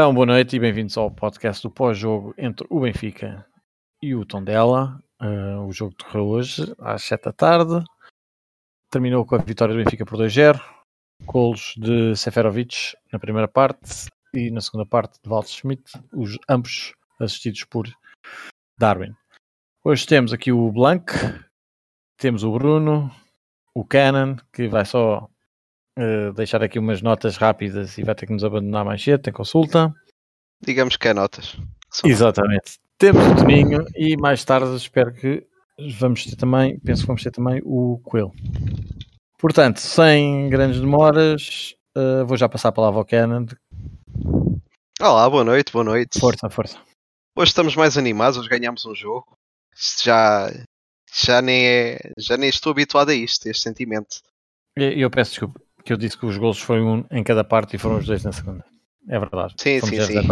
Então, 0.00 0.14
boa 0.14 0.24
noite 0.24 0.56
e 0.56 0.58
bem-vindos 0.58 0.96
ao 0.96 1.10
podcast 1.10 1.62
do 1.62 1.70
pós-jogo 1.70 2.34
entre 2.38 2.66
o 2.70 2.80
Benfica 2.80 3.46
e 4.00 4.14
o 4.14 4.24
Tondela. 4.24 4.98
Uh, 5.20 5.66
o 5.66 5.72
jogo 5.74 5.94
decorreu 5.94 6.26
hoje 6.26 6.74
às 6.78 7.02
7 7.02 7.24
da 7.24 7.32
tarde. 7.34 7.84
Terminou 8.90 9.26
com 9.26 9.34
a 9.34 9.38
vitória 9.38 9.74
do 9.74 9.84
Benfica 9.84 10.06
por 10.06 10.18
2-0. 10.18 10.58
Golos 11.26 11.74
de 11.76 12.16
Seferovic 12.16 12.96
na 13.12 13.18
primeira 13.18 13.46
parte 13.46 14.08
e 14.32 14.50
na 14.50 14.62
segunda 14.62 14.86
parte 14.86 15.20
de 15.22 15.28
Walter 15.28 15.50
Schmidt, 15.50 15.92
os 16.14 16.38
ambos 16.48 16.94
assistidos 17.20 17.64
por 17.64 17.86
Darwin. 18.78 19.14
Hoje 19.84 20.06
temos 20.06 20.32
aqui 20.32 20.50
o 20.50 20.72
Blanc, 20.72 21.12
temos 22.16 22.42
o 22.42 22.50
Bruno, 22.50 23.14
o 23.74 23.84
Cannon, 23.84 24.36
que 24.50 24.66
vai 24.66 24.86
só 24.86 25.28
uh, 26.02 26.32
deixar 26.32 26.62
aqui 26.62 26.78
umas 26.78 27.02
notas 27.02 27.36
rápidas 27.36 27.98
e 27.98 28.02
vai 28.02 28.14
ter 28.14 28.26
que 28.26 28.32
nos 28.32 28.44
abandonar 28.44 28.84
mais 28.84 29.02
cedo, 29.02 29.22
tem 29.22 29.32
consulta. 29.32 29.92
Digamos 30.60 30.96
que 30.96 31.08
é 31.08 31.14
notas. 31.14 31.56
Só 31.92 32.06
Exatamente. 32.06 32.78
Temos 32.98 33.26
o 33.26 33.36
Toninho 33.36 33.84
e 33.96 34.16
mais 34.16 34.44
tarde 34.44 34.74
espero 34.76 35.12
que 35.14 35.46
vamos 35.98 36.24
ter 36.24 36.36
também, 36.36 36.78
penso 36.80 37.02
que 37.02 37.06
vamos 37.06 37.22
ter 37.22 37.30
também 37.30 37.60
o 37.64 37.98
Coelho. 38.04 38.32
Portanto, 39.38 39.78
sem 39.78 40.50
grandes 40.50 40.80
demoras, 40.80 41.74
uh, 41.96 42.26
vou 42.26 42.36
já 42.36 42.48
passar 42.48 42.68
a 42.68 42.72
palavra 42.72 43.00
ao 43.00 43.06
Cannon. 43.06 43.46
Olá, 45.00 45.30
boa 45.30 45.42
noite, 45.42 45.72
boa 45.72 45.84
noite. 45.84 46.20
Força, 46.20 46.50
força. 46.50 46.78
Hoje 47.34 47.50
estamos 47.50 47.74
mais 47.74 47.96
animados, 47.96 48.38
hoje 48.38 48.50
ganhamos 48.50 48.84
um 48.84 48.94
jogo. 48.94 49.34
Isto 49.74 50.04
já, 50.04 50.52
já, 51.24 51.40
nem 51.40 51.66
é, 51.66 51.98
já 52.18 52.36
nem 52.36 52.50
estou 52.50 52.72
habituado 52.72 53.08
a 53.08 53.14
isto, 53.14 53.48
a 53.48 53.50
este 53.50 53.62
sentimento. 53.62 54.20
Eu, 54.76 54.92
eu 54.92 55.10
peço 55.10 55.30
desculpa, 55.30 55.58
que 55.84 55.92
eu 55.92 55.96
disse 55.96 56.16
que 56.16 56.26
os 56.26 56.36
gols 56.36 56.60
foi 56.60 56.80
um 56.80 57.04
em 57.10 57.22
cada 57.22 57.44
parte 57.44 57.76
e 57.76 57.78
foram 57.78 57.98
os 57.98 58.06
dois 58.06 58.24
na 58.24 58.32
segunda. 58.32 58.64
É 59.08 59.18
verdade. 59.18 59.54
Sim, 59.58 59.80
Fomos 59.80 60.06
sim, 60.06 60.22
sim. 60.22 60.28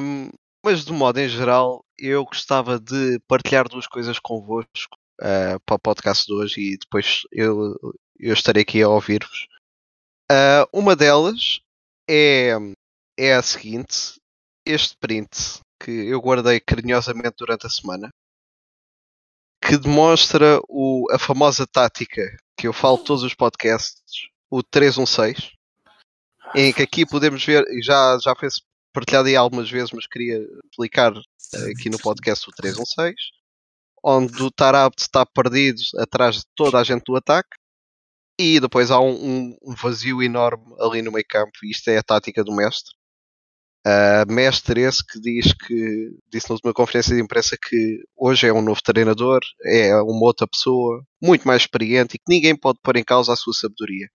Um, 0.00 0.30
mas 0.64 0.84
de 0.84 0.92
modo 0.92 1.18
em 1.18 1.28
geral, 1.28 1.84
eu 1.98 2.24
gostava 2.24 2.78
de 2.78 3.18
partilhar 3.26 3.68
duas 3.68 3.86
coisas 3.86 4.18
convosco 4.18 4.96
uh, 5.20 5.58
para 5.64 5.76
o 5.76 5.78
podcast 5.78 6.26
de 6.26 6.32
hoje 6.32 6.60
e 6.60 6.78
depois 6.78 7.22
eu, 7.32 7.76
eu 8.18 8.32
estarei 8.32 8.62
aqui 8.62 8.82
a 8.82 8.88
ouvir-vos. 8.88 9.46
Uh, 10.30 10.66
uma 10.72 10.96
delas 10.96 11.60
é, 12.08 12.52
é 13.18 13.34
a 13.34 13.42
seguinte: 13.42 14.20
este 14.66 14.96
print 14.98 15.60
que 15.80 15.90
eu 15.90 16.20
guardei 16.20 16.60
carinhosamente 16.60 17.36
durante 17.38 17.66
a 17.66 17.70
semana, 17.70 18.08
que 19.60 19.76
demonstra 19.76 20.60
o, 20.68 21.06
a 21.10 21.18
famosa 21.18 21.66
tática 21.66 22.22
que 22.62 22.68
eu 22.68 22.72
falo 22.72 22.96
todos 22.96 23.24
os 23.24 23.34
podcasts, 23.34 24.28
o 24.48 24.62
316, 24.62 25.50
em 26.54 26.72
que 26.72 26.80
aqui 26.80 27.04
podemos 27.04 27.44
ver, 27.44 27.64
já, 27.82 28.16
já 28.22 28.36
foi 28.36 28.48
partilhado 28.92 29.26
aí 29.26 29.34
algumas 29.34 29.68
vezes, 29.68 29.90
mas 29.90 30.06
queria 30.06 30.38
explicar 30.70 31.12
aqui 31.72 31.90
no 31.90 31.98
podcast 31.98 32.48
o 32.48 32.52
316, 32.52 33.16
onde 34.04 34.40
o 34.40 34.48
Tarabt 34.48 35.02
está 35.02 35.26
perdido 35.26 35.82
atrás 35.98 36.36
de 36.36 36.42
toda 36.54 36.78
a 36.78 36.84
gente 36.84 37.02
do 37.02 37.16
ataque 37.16 37.50
e 38.38 38.60
depois 38.60 38.92
há 38.92 39.00
um, 39.00 39.56
um 39.60 39.74
vazio 39.74 40.22
enorme 40.22 40.72
ali 40.78 41.02
no 41.02 41.10
meio 41.10 41.26
campo. 41.28 41.50
E 41.64 41.70
isto 41.72 41.88
é 41.88 41.98
a 41.98 42.02
tática 42.02 42.44
do 42.44 42.54
mestre. 42.54 42.94
Uh, 43.84 44.32
mestre 44.32 44.80
esse 44.82 45.04
que 45.04 45.20
diz 45.20 45.52
que 45.52 46.10
disse 46.32 46.48
na 46.48 46.54
última 46.54 46.72
conferência 46.72 47.16
de 47.16 47.20
imprensa 47.20 47.56
que 47.60 47.98
hoje 48.16 48.46
é 48.46 48.52
um 48.52 48.62
novo 48.62 48.80
treinador, 48.80 49.40
é 49.64 49.92
uma 50.02 50.24
outra 50.24 50.46
pessoa, 50.46 51.02
muito 51.20 51.48
mais 51.48 51.62
experiente 51.62 52.14
e 52.14 52.18
que 52.18 52.24
ninguém 52.28 52.56
pode 52.56 52.78
pôr 52.80 52.96
em 52.96 53.02
causa 53.02 53.32
a 53.32 53.36
sua 53.36 53.52
sabedoria. 53.52 54.06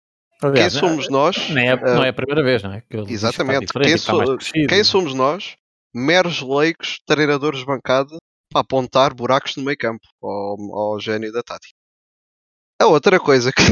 Aliás, 0.41 0.71
quem 0.71 0.79
somos 0.79 1.09
nós? 1.09 1.49
Não 1.49 1.61
é, 1.61 1.75
uh, 1.75 1.95
não 1.95 2.03
é 2.03 2.09
a 2.09 2.13
primeira 2.13 2.41
vez, 2.43 2.63
não 2.63 2.71
é? 2.71 2.81
Que 2.81 2.97
exatamente. 3.11 3.73
Quem, 3.73 3.97
so, 3.97 4.37
quem, 4.69 4.83
somos 4.85 5.13
nós? 5.13 5.57
Meros 5.93 6.41
leigos, 6.41 7.01
treinadores 7.05 7.59
de 7.59 7.65
bancada, 7.65 8.15
para 8.49 8.61
apontar 8.61 9.13
buracos 9.13 9.57
no 9.57 9.63
meio 9.63 9.77
campo 9.77 10.07
ao, 10.21 10.93
ao 10.93 10.99
gênio 10.99 11.31
da 11.33 11.43
tática. 11.43 11.73
A 12.81 12.85
outra 12.85 13.19
coisa 13.19 13.51
que. 13.51 13.63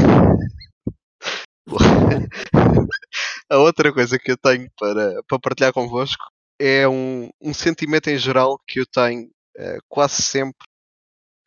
a 3.50 3.58
outra 3.58 3.94
coisa 3.94 4.18
que 4.18 4.32
eu 4.32 4.38
tenho 4.38 4.70
para, 4.78 5.24
para 5.28 5.40
partilhar 5.40 5.74
convosco 5.74 6.24
é 6.60 6.88
um, 6.88 7.30
um 7.42 7.54
sentimento 7.54 8.10
em 8.10 8.18
geral 8.18 8.60
que 8.68 8.80
eu 8.80 8.86
tenho 8.86 9.26
uh, 9.26 9.80
quase 9.88 10.22
sempre 10.22 10.66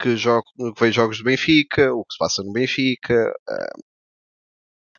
que, 0.01 0.17
jogo, 0.17 0.45
que 0.57 0.81
vejo 0.81 0.95
jogos 0.95 1.19
do 1.19 1.25
Benfica, 1.25 1.93
o 1.93 2.05
que 2.05 2.13
se 2.13 2.19
passa 2.19 2.43
no 2.43 2.53
Benfica, 2.53 3.35
uh, 3.49 3.83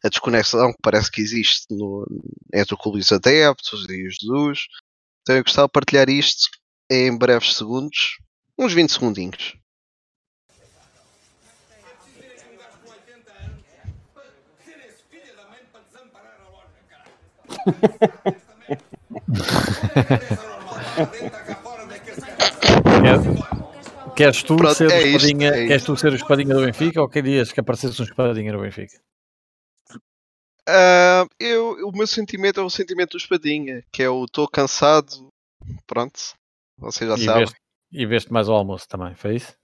a 0.04 0.10
desconexão 0.10 0.72
que 0.72 0.80
parece 0.82 1.12
que 1.12 1.22
existe 1.22 1.66
no, 1.70 2.06
entre 2.54 2.74
o 2.74 2.78
clube 2.78 2.98
e 2.98 3.02
os 3.02 3.12
adeptos 3.12 3.86
e 3.90 4.08
os 4.08 4.16
Jesus. 4.16 4.60
Então 5.22 5.36
eu 5.36 5.44
gostava 5.44 5.68
de 5.68 5.74
partilhar 5.74 6.10
isto 6.10 6.50
em 6.90 7.16
breves 7.18 7.56
segundos, 7.56 8.18
uns 8.58 8.74
20 8.74 8.92
segundinhos. 8.92 9.59
Queres 24.16 24.44
tu, 24.44 24.58
Pronto, 24.58 24.76
ser 24.76 24.92
é 24.92 24.96
o 24.96 24.98
isto, 24.98 25.16
espadinha, 25.16 25.50
é 25.50 25.68
queres 25.68 25.84
tu 25.84 25.96
ser 25.96 26.12
o 26.12 26.16
espadinha 26.16 26.54
do 26.54 26.66
Benfica 26.66 27.02
ou 27.02 27.08
querias 27.08 27.52
que 27.52 27.60
aparecesse 27.60 28.02
um 28.02 28.06
espadinha 28.06 28.52
do 28.52 28.60
Benfica? 28.60 29.00
Uh, 30.68 31.26
eu, 31.40 31.88
o 31.88 31.92
meu 31.92 32.06
sentimento 32.06 32.60
é 32.60 32.64
o 32.64 32.70
sentimento 32.70 33.12
do 33.12 33.18
espadinha, 33.18 33.82
que 33.92 34.04
é 34.04 34.10
o 34.10 34.26
estou 34.26 34.48
cansado, 34.48 35.30
pronto, 35.88 36.20
vocês 36.78 37.10
já 37.10 37.16
e 37.16 37.26
sabem. 37.26 37.46
Veste, 37.46 37.60
e 37.92 38.06
veste 38.06 38.34
mais 38.34 38.50
ao 38.50 38.58
almoço 38.58 38.88
também, 38.88 39.16
foi 39.16 39.38
isso? 39.38 39.56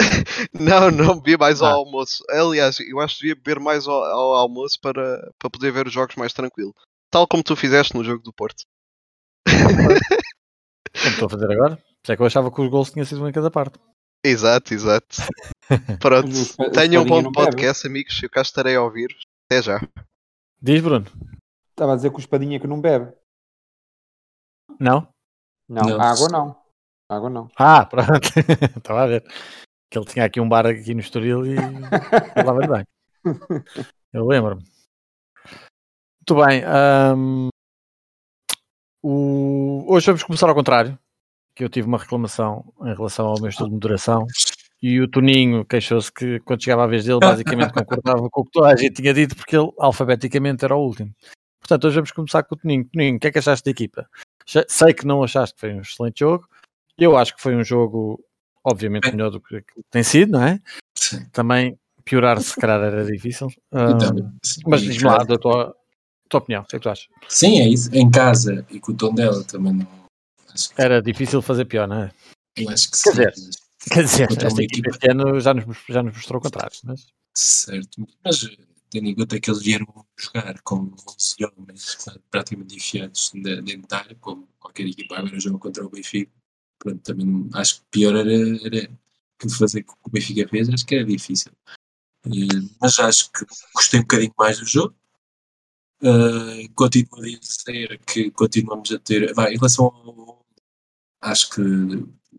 não, 0.58 0.90
não 0.90 1.20
bebi 1.20 1.36
mais 1.36 1.62
Ah. 1.62 1.68
ao 1.70 1.80
almoço. 1.80 2.24
Aliás, 2.30 2.80
eu 2.80 2.98
acho 2.98 3.16
que 3.16 3.20
devia 3.22 3.36
beber 3.36 3.60
mais 3.60 3.86
ao, 3.86 4.02
ao 4.02 4.32
almoço 4.36 4.78
para, 4.80 5.30
para 5.38 5.50
poder 5.50 5.70
ver 5.70 5.86
os 5.86 5.92
jogos 5.92 6.16
mais 6.16 6.32
tranquilo. 6.32 6.74
Tal 7.12 7.26
como 7.28 7.42
tu 7.42 7.54
fizeste 7.54 7.94
no 7.94 8.02
jogo 8.02 8.22
do 8.22 8.32
Porto. 8.32 8.64
Como 10.94 11.08
estou 11.14 11.26
a 11.26 11.30
fazer 11.30 11.50
agora? 11.52 11.74
Isso 12.02 12.12
é 12.12 12.16
que 12.16 12.22
eu 12.22 12.26
achava 12.26 12.50
que 12.52 12.60
os 12.60 12.68
gols 12.68 12.90
tinham 12.90 13.04
sido 13.06 13.22
um 13.22 13.28
em 13.28 13.32
cada 13.32 13.50
parte. 13.50 13.78
Exato, 14.24 14.72
exato. 14.74 15.16
Pronto, 16.00 16.28
tenham 16.72 17.02
um 17.02 17.06
bom 17.06 17.22
não 17.22 17.32
bebe. 17.32 17.46
podcast, 17.46 17.86
amigos. 17.86 18.22
Eu 18.22 18.30
cá 18.30 18.42
estarei 18.42 18.76
a 18.76 18.82
ouvir. 18.82 19.08
Até 19.46 19.62
já. 19.62 19.80
Diz, 20.60 20.80
Bruno? 20.82 21.06
Estava 21.70 21.92
a 21.92 21.96
dizer 21.96 22.10
que 22.10 22.16
o 22.16 22.20
espadinha 22.20 22.60
que 22.60 22.66
não 22.66 22.80
bebe. 22.80 23.12
Não? 24.78 25.08
Não, 25.68 25.82
Não. 25.82 26.00
água 26.00 26.28
não. 26.28 26.62
Água 27.08 27.30
não. 27.30 27.48
Ah, 27.58 27.84
pronto. 27.86 28.10
Estava 28.76 29.02
a 29.02 29.06
ver. 29.06 29.22
Que 29.90 29.98
ele 29.98 30.06
tinha 30.06 30.24
aqui 30.24 30.40
um 30.40 30.48
bar 30.48 30.66
aqui 30.66 30.94
no 30.94 31.00
Estoril 31.00 31.46
e 31.46 31.56
falava-lhe 32.34 32.68
bem. 32.68 32.84
Eu 34.12 34.26
lembro-me. 34.26 34.62
Muito 36.28 36.44
bem. 36.46 36.62
hum, 37.16 37.48
o- 39.02 39.84
Hoje 39.92 40.06
vamos 40.06 40.22
começar 40.22 40.48
ao 40.48 40.54
contrário. 40.54 40.98
Que 41.54 41.64
eu 41.64 41.68
tive 41.68 41.86
uma 41.86 41.98
reclamação 41.98 42.72
em 42.82 42.94
relação 42.94 43.26
ao 43.26 43.38
meu 43.40 43.48
estilo 43.50 43.68
de 43.68 43.74
moderação. 43.74 44.26
E 44.80 45.00
o 45.00 45.08
Toninho 45.08 45.64
queixou-se 45.64 46.10
que 46.12 46.40
quando 46.40 46.62
chegava 46.62 46.84
a 46.84 46.86
vez 46.86 47.04
dele, 47.04 47.20
basicamente 47.20 47.72
concordava 47.72 48.28
com 48.30 48.40
o 48.40 48.44
que 48.44 48.50
toda 48.52 48.68
a 48.68 48.76
gente 48.76 48.94
tinha 48.94 49.12
dito, 49.12 49.36
porque 49.36 49.56
ele 49.56 49.70
alfabeticamente 49.78 50.64
era 50.64 50.74
o 50.74 50.80
último. 50.80 51.12
Portanto, 51.60 51.84
hoje 51.86 51.96
vamos 51.96 52.10
começar 52.12 52.42
com 52.44 52.54
o 52.54 52.58
Toninho. 52.58 52.84
Toninho, 52.86 53.16
o 53.16 53.20
que 53.20 53.26
é 53.26 53.32
que 53.32 53.38
achaste 53.38 53.64
da 53.64 53.70
equipa? 53.70 54.08
Já- 54.46 54.64
Sei 54.68 54.94
que 54.94 55.06
não 55.06 55.22
achaste 55.22 55.54
que 55.56 55.60
foi 55.60 55.74
um 55.74 55.80
excelente 55.80 56.20
jogo. 56.20 56.48
Eu 56.96 57.16
acho 57.16 57.34
que 57.36 57.42
foi 57.42 57.54
um 57.54 57.62
jogo, 57.64 58.24
obviamente, 58.64 59.10
melhor 59.10 59.30
do 59.30 59.40
que 59.40 59.62
tem 59.90 60.02
sido, 60.02 60.32
não 60.32 60.42
é? 60.42 60.60
Sim. 60.96 61.26
Também 61.32 61.78
piorar, 62.04 62.40
se 62.40 62.58
calhar, 62.58 62.80
era 62.80 63.04
difícil. 63.04 63.48
Então, 63.72 64.16
sim, 64.42 64.60
mas 64.66 64.80
diz-me 64.82 65.04
lá 65.08 65.18
da 65.24 65.36
tua, 65.38 65.76
tua 66.32 66.38
opinião, 66.40 66.62
o 66.62 66.66
que 66.66 66.76
é 66.76 66.78
que 66.78 66.82
tu 66.82 66.88
achas? 66.90 67.06
Sim, 67.28 67.60
é 67.60 67.68
isso. 67.68 67.88
Em 67.94 68.10
casa 68.10 68.66
e 68.70 68.80
com 68.80 68.92
o 68.92 68.96
tom 68.96 69.14
dela 69.14 69.44
também 69.44 69.72
não. 69.72 69.86
Que, 69.86 70.82
Era 70.82 71.00
difícil 71.00 71.40
fazer 71.40 71.64
pior, 71.66 71.86
não 71.88 72.02
é? 72.04 72.12
eu 72.56 72.68
acho 72.68 72.90
que 72.90 73.02
Quer 73.02 73.10
sim. 73.10 73.10
dizer, 73.12 73.34
mas- 73.46 73.62
Quer 73.92 74.04
dizer, 74.04 74.44
esta 74.46 74.62
equipa 74.62 74.90
este 74.90 75.10
ano 75.10 75.40
já 75.40 75.54
nos, 75.54 75.64
já 75.88 76.02
nos 76.02 76.14
mostrou 76.14 76.38
o 76.38 76.42
contrário. 76.42 76.76
Mas... 76.84 77.06
Certo. 77.36 78.06
Mas 78.24 78.48
tendo 78.90 79.08
em 79.08 79.14
conta 79.14 79.40
que 79.40 79.50
eles 79.50 79.62
vieram 79.62 79.86
jogar 80.18 80.60
com 80.62 80.76
11 81.08 81.36
homens 81.58 81.96
praticamente 82.30 82.76
enfiados 82.76 83.32
na- 83.34 83.60
dentro 83.62 83.88
da 83.88 83.98
área, 83.98 84.16
como 84.20 84.46
qualquer 84.60 84.86
equipa 84.86 85.16
agora 85.16 85.40
joga 85.40 85.58
contra 85.58 85.84
o 85.84 85.88
Benfica. 85.90 86.30
Pronto, 86.78 87.00
também 87.00 87.48
acho 87.54 87.76
que 87.76 87.82
pior 87.90 88.14
era, 88.14 88.30
era 88.32 88.90
que 89.38 89.48
fazer 89.50 89.82
com 89.84 89.94
o 90.04 90.10
Benfica 90.10 90.46
fez, 90.48 90.68
acho 90.68 90.84
que 90.86 90.94
era 90.94 91.04
difícil. 91.04 91.50
Mas 92.80 92.98
acho 93.00 93.30
que 93.32 93.44
gostei 93.74 93.98
um 94.00 94.02
bocadinho 94.04 94.34
mais 94.38 94.60
do 94.60 94.66
jogo. 94.66 94.94
Eh, 96.04 96.68
continuo 96.74 97.20
a 97.20 97.38
dizer 97.38 98.00
que 98.04 98.30
continuamos 98.32 98.90
a 98.90 98.98
ter. 98.98 99.32
Vai, 99.34 99.52
em 99.54 99.56
relação 99.56 99.86
ao. 99.86 100.44
Acho 101.20 101.50
que 101.50 101.60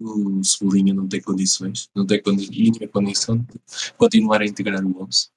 o 0.02 0.44
Cebolinha 0.44 0.94
não 0.94 1.08
tem 1.08 1.22
condições, 1.22 1.90
não 1.96 2.06
tem 2.06 2.22
condi 2.22 2.50
mínima 2.50 2.88
condição 2.90 3.38
de 3.38 3.94
continuar 3.98 4.42
a 4.42 4.46
integrar 4.46 4.84
o 4.86 5.04
11. 5.04 5.30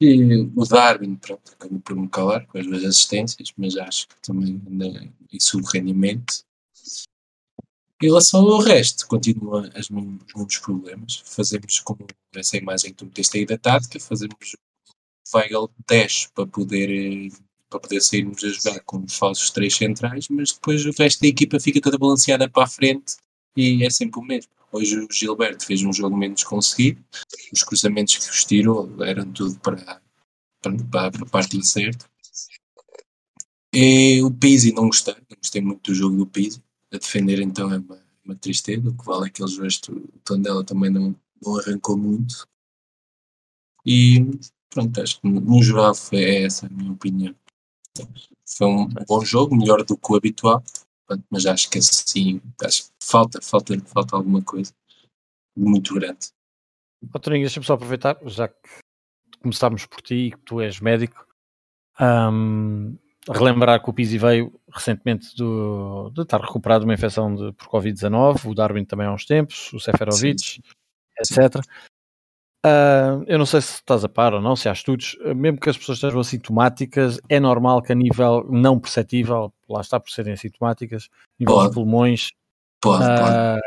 E 0.00 0.50
o 0.54 0.64
Darwin, 0.66 1.16
pronto, 1.16 1.52
acabou 1.52 1.80
por 1.80 1.96
me 1.96 2.08
calar 2.08 2.46
com 2.46 2.58
as 2.58 2.66
duas 2.66 2.84
assistências, 2.84 3.52
mas 3.56 3.76
acho 3.76 4.08
que 4.08 4.14
também 4.22 4.60
anda 4.70 5.10
em 5.32 5.40
sub-rendimento. 5.40 6.44
Em 8.00 8.06
relação 8.06 8.46
ao 8.46 8.60
resto, 8.60 9.08
continua 9.08 9.70
os 9.74 9.90
mesmos 9.90 10.58
problemas. 10.58 11.22
Fazemos 11.24 11.80
como 11.80 12.06
essa 12.34 12.56
imagem 12.58 12.90
que 12.90 12.96
tu 12.98 13.06
meteste 13.06 13.38
aí 13.38 13.46
da 13.46 13.58
tática, 13.58 13.98
fazemos 13.98 14.36
o 14.54 14.67
Weigl 15.34 15.70
10 15.86 16.28
para 16.34 16.46
poder, 16.46 16.90
eh, 16.90 17.28
para 17.68 17.80
poder 17.80 18.00
sairmos 18.00 18.42
a 18.44 18.48
jogar 18.48 18.80
com 18.80 19.04
os 19.04 19.14
falsos 19.14 19.50
três 19.50 19.74
centrais, 19.74 20.28
mas 20.28 20.52
depois 20.52 20.84
o 20.86 20.92
resto 20.92 21.20
da 21.20 21.28
equipa 21.28 21.60
fica 21.60 21.80
toda 21.80 21.98
balanceada 21.98 22.48
para 22.48 22.64
a 22.64 22.68
frente 22.68 23.16
e 23.56 23.84
é 23.84 23.90
sempre 23.90 24.20
o 24.20 24.22
mesmo. 24.22 24.50
Hoje 24.70 24.98
o 24.98 25.08
Gilberto 25.10 25.64
fez 25.64 25.82
um 25.82 25.92
jogo 25.92 26.16
menos 26.16 26.44
conseguido, 26.44 27.02
os 27.52 27.62
cruzamentos 27.62 28.16
que 28.16 28.30
os 28.30 28.44
tirou 28.44 29.02
eram 29.02 29.30
tudo 29.32 29.58
para, 29.60 30.00
para, 30.60 30.76
para, 30.84 31.22
a 31.22 31.26
parte 31.26 31.56
incerta. 31.56 32.06
E 33.72 34.22
o 34.22 34.30
Pizzi 34.30 34.72
não 34.72 34.86
gostei, 34.86 35.14
não 35.14 35.36
gostei 35.36 35.62
muito 35.62 35.90
do 35.90 35.94
jogo 35.94 36.16
do 36.16 36.26
Pizzi. 36.26 36.62
A 36.92 36.98
defender 36.98 37.40
então 37.40 37.72
é 37.72 37.78
uma, 37.78 38.02
uma 38.24 38.34
tristeza, 38.34 38.88
o 38.88 38.96
que 38.96 39.04
vale 39.04 39.26
aqueles 39.26 39.52
jogos 39.52 39.80
o 39.88 40.18
Tondela 40.24 40.64
também 40.64 40.90
não, 40.90 41.14
não 41.42 41.58
arrancou 41.58 41.96
muito. 41.96 42.46
E 43.84 44.38
pronto, 44.70 45.00
acho 45.00 45.20
que 45.20 45.28
no 45.28 45.62
geral 45.62 45.94
foi 45.94 46.22
é 46.22 46.42
essa 46.44 46.66
a 46.66 46.70
minha 46.70 46.92
opinião. 46.92 47.34
Foi 48.46 48.66
um 48.66 48.88
bom 49.06 49.24
jogo, 49.24 49.56
melhor 49.56 49.84
do 49.84 49.96
que 49.96 50.12
o 50.12 50.16
habitual, 50.16 50.62
mas 51.30 51.46
acho 51.46 51.70
que 51.70 51.78
assim, 51.78 52.40
acho 52.62 52.84
que 52.84 52.90
falta, 53.02 53.40
falta, 53.42 53.78
falta 53.80 54.16
alguma 54.16 54.42
coisa 54.42 54.72
muito 55.56 55.94
grande. 55.94 56.28
Oh, 57.12 57.18
Toninho, 57.18 57.44
deixa-me 57.44 57.66
só 57.66 57.74
aproveitar, 57.74 58.18
já 58.26 58.48
que 58.48 58.56
começámos 59.40 59.86
por 59.86 60.00
ti 60.00 60.14
e 60.14 60.30
que 60.32 60.38
tu 60.38 60.60
és 60.60 60.80
médico, 60.80 61.26
um, 62.00 62.96
relembrar 63.28 63.82
que 63.82 63.90
o 63.90 63.92
Pizzi 63.92 64.18
veio 64.18 64.52
recentemente 64.72 65.34
do, 65.36 66.10
de 66.10 66.22
estar 66.22 66.40
recuperado 66.40 66.80
de 66.80 66.88
uma 66.88 66.94
infecção 66.94 67.34
de, 67.34 67.52
por 67.52 67.68
Covid-19, 67.68 68.50
o 68.50 68.54
Darwin 68.54 68.84
também 68.84 69.06
há 69.06 69.12
uns 69.12 69.24
tempos, 69.24 69.72
o 69.72 69.80
Seferovic, 69.80 70.40
sim, 70.40 70.62
sim. 71.24 71.40
etc. 71.40 71.64
Uh, 72.66 73.22
eu 73.26 73.38
não 73.38 73.46
sei 73.46 73.60
se 73.60 73.74
estás 73.74 74.04
a 74.04 74.08
par 74.08 74.34
ou 74.34 74.40
não, 74.40 74.56
se 74.56 74.68
há 74.68 74.72
estudos, 74.72 75.16
mesmo 75.36 75.60
que 75.60 75.70
as 75.70 75.78
pessoas 75.78 75.98
estejam 75.98 76.20
assintomáticas, 76.20 77.20
é 77.28 77.38
normal 77.38 77.80
que 77.80 77.92
a 77.92 77.94
nível 77.94 78.44
não 78.50 78.78
perceptível, 78.78 79.52
lá 79.68 79.80
está 79.80 80.00
por 80.00 80.10
serem 80.10 80.32
assintomáticas, 80.32 81.08
nível 81.38 81.54
pode. 81.54 81.66
dos 81.68 81.74
pulmões, 81.74 82.30
pode, 82.80 83.04
uh, 83.04 83.06
pode. 83.06 83.60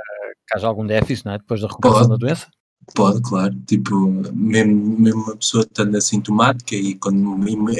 que 0.47 0.57
haja 0.57 0.67
algum 0.67 0.85
déficit 0.85 1.25
não 1.25 1.33
é? 1.33 1.37
depois 1.37 1.61
da 1.61 1.67
recuperação 1.67 2.09
da 2.09 2.17
doença? 2.17 2.47
Pode, 2.93 3.21
claro. 3.21 3.55
Tipo, 3.65 3.95
mesmo, 4.33 4.99
mesmo 4.99 5.21
uma 5.23 5.37
pessoa 5.37 5.63
estando 5.63 5.95
assintomática 5.95 6.75
e, 6.75 6.95
quando, 6.95 7.37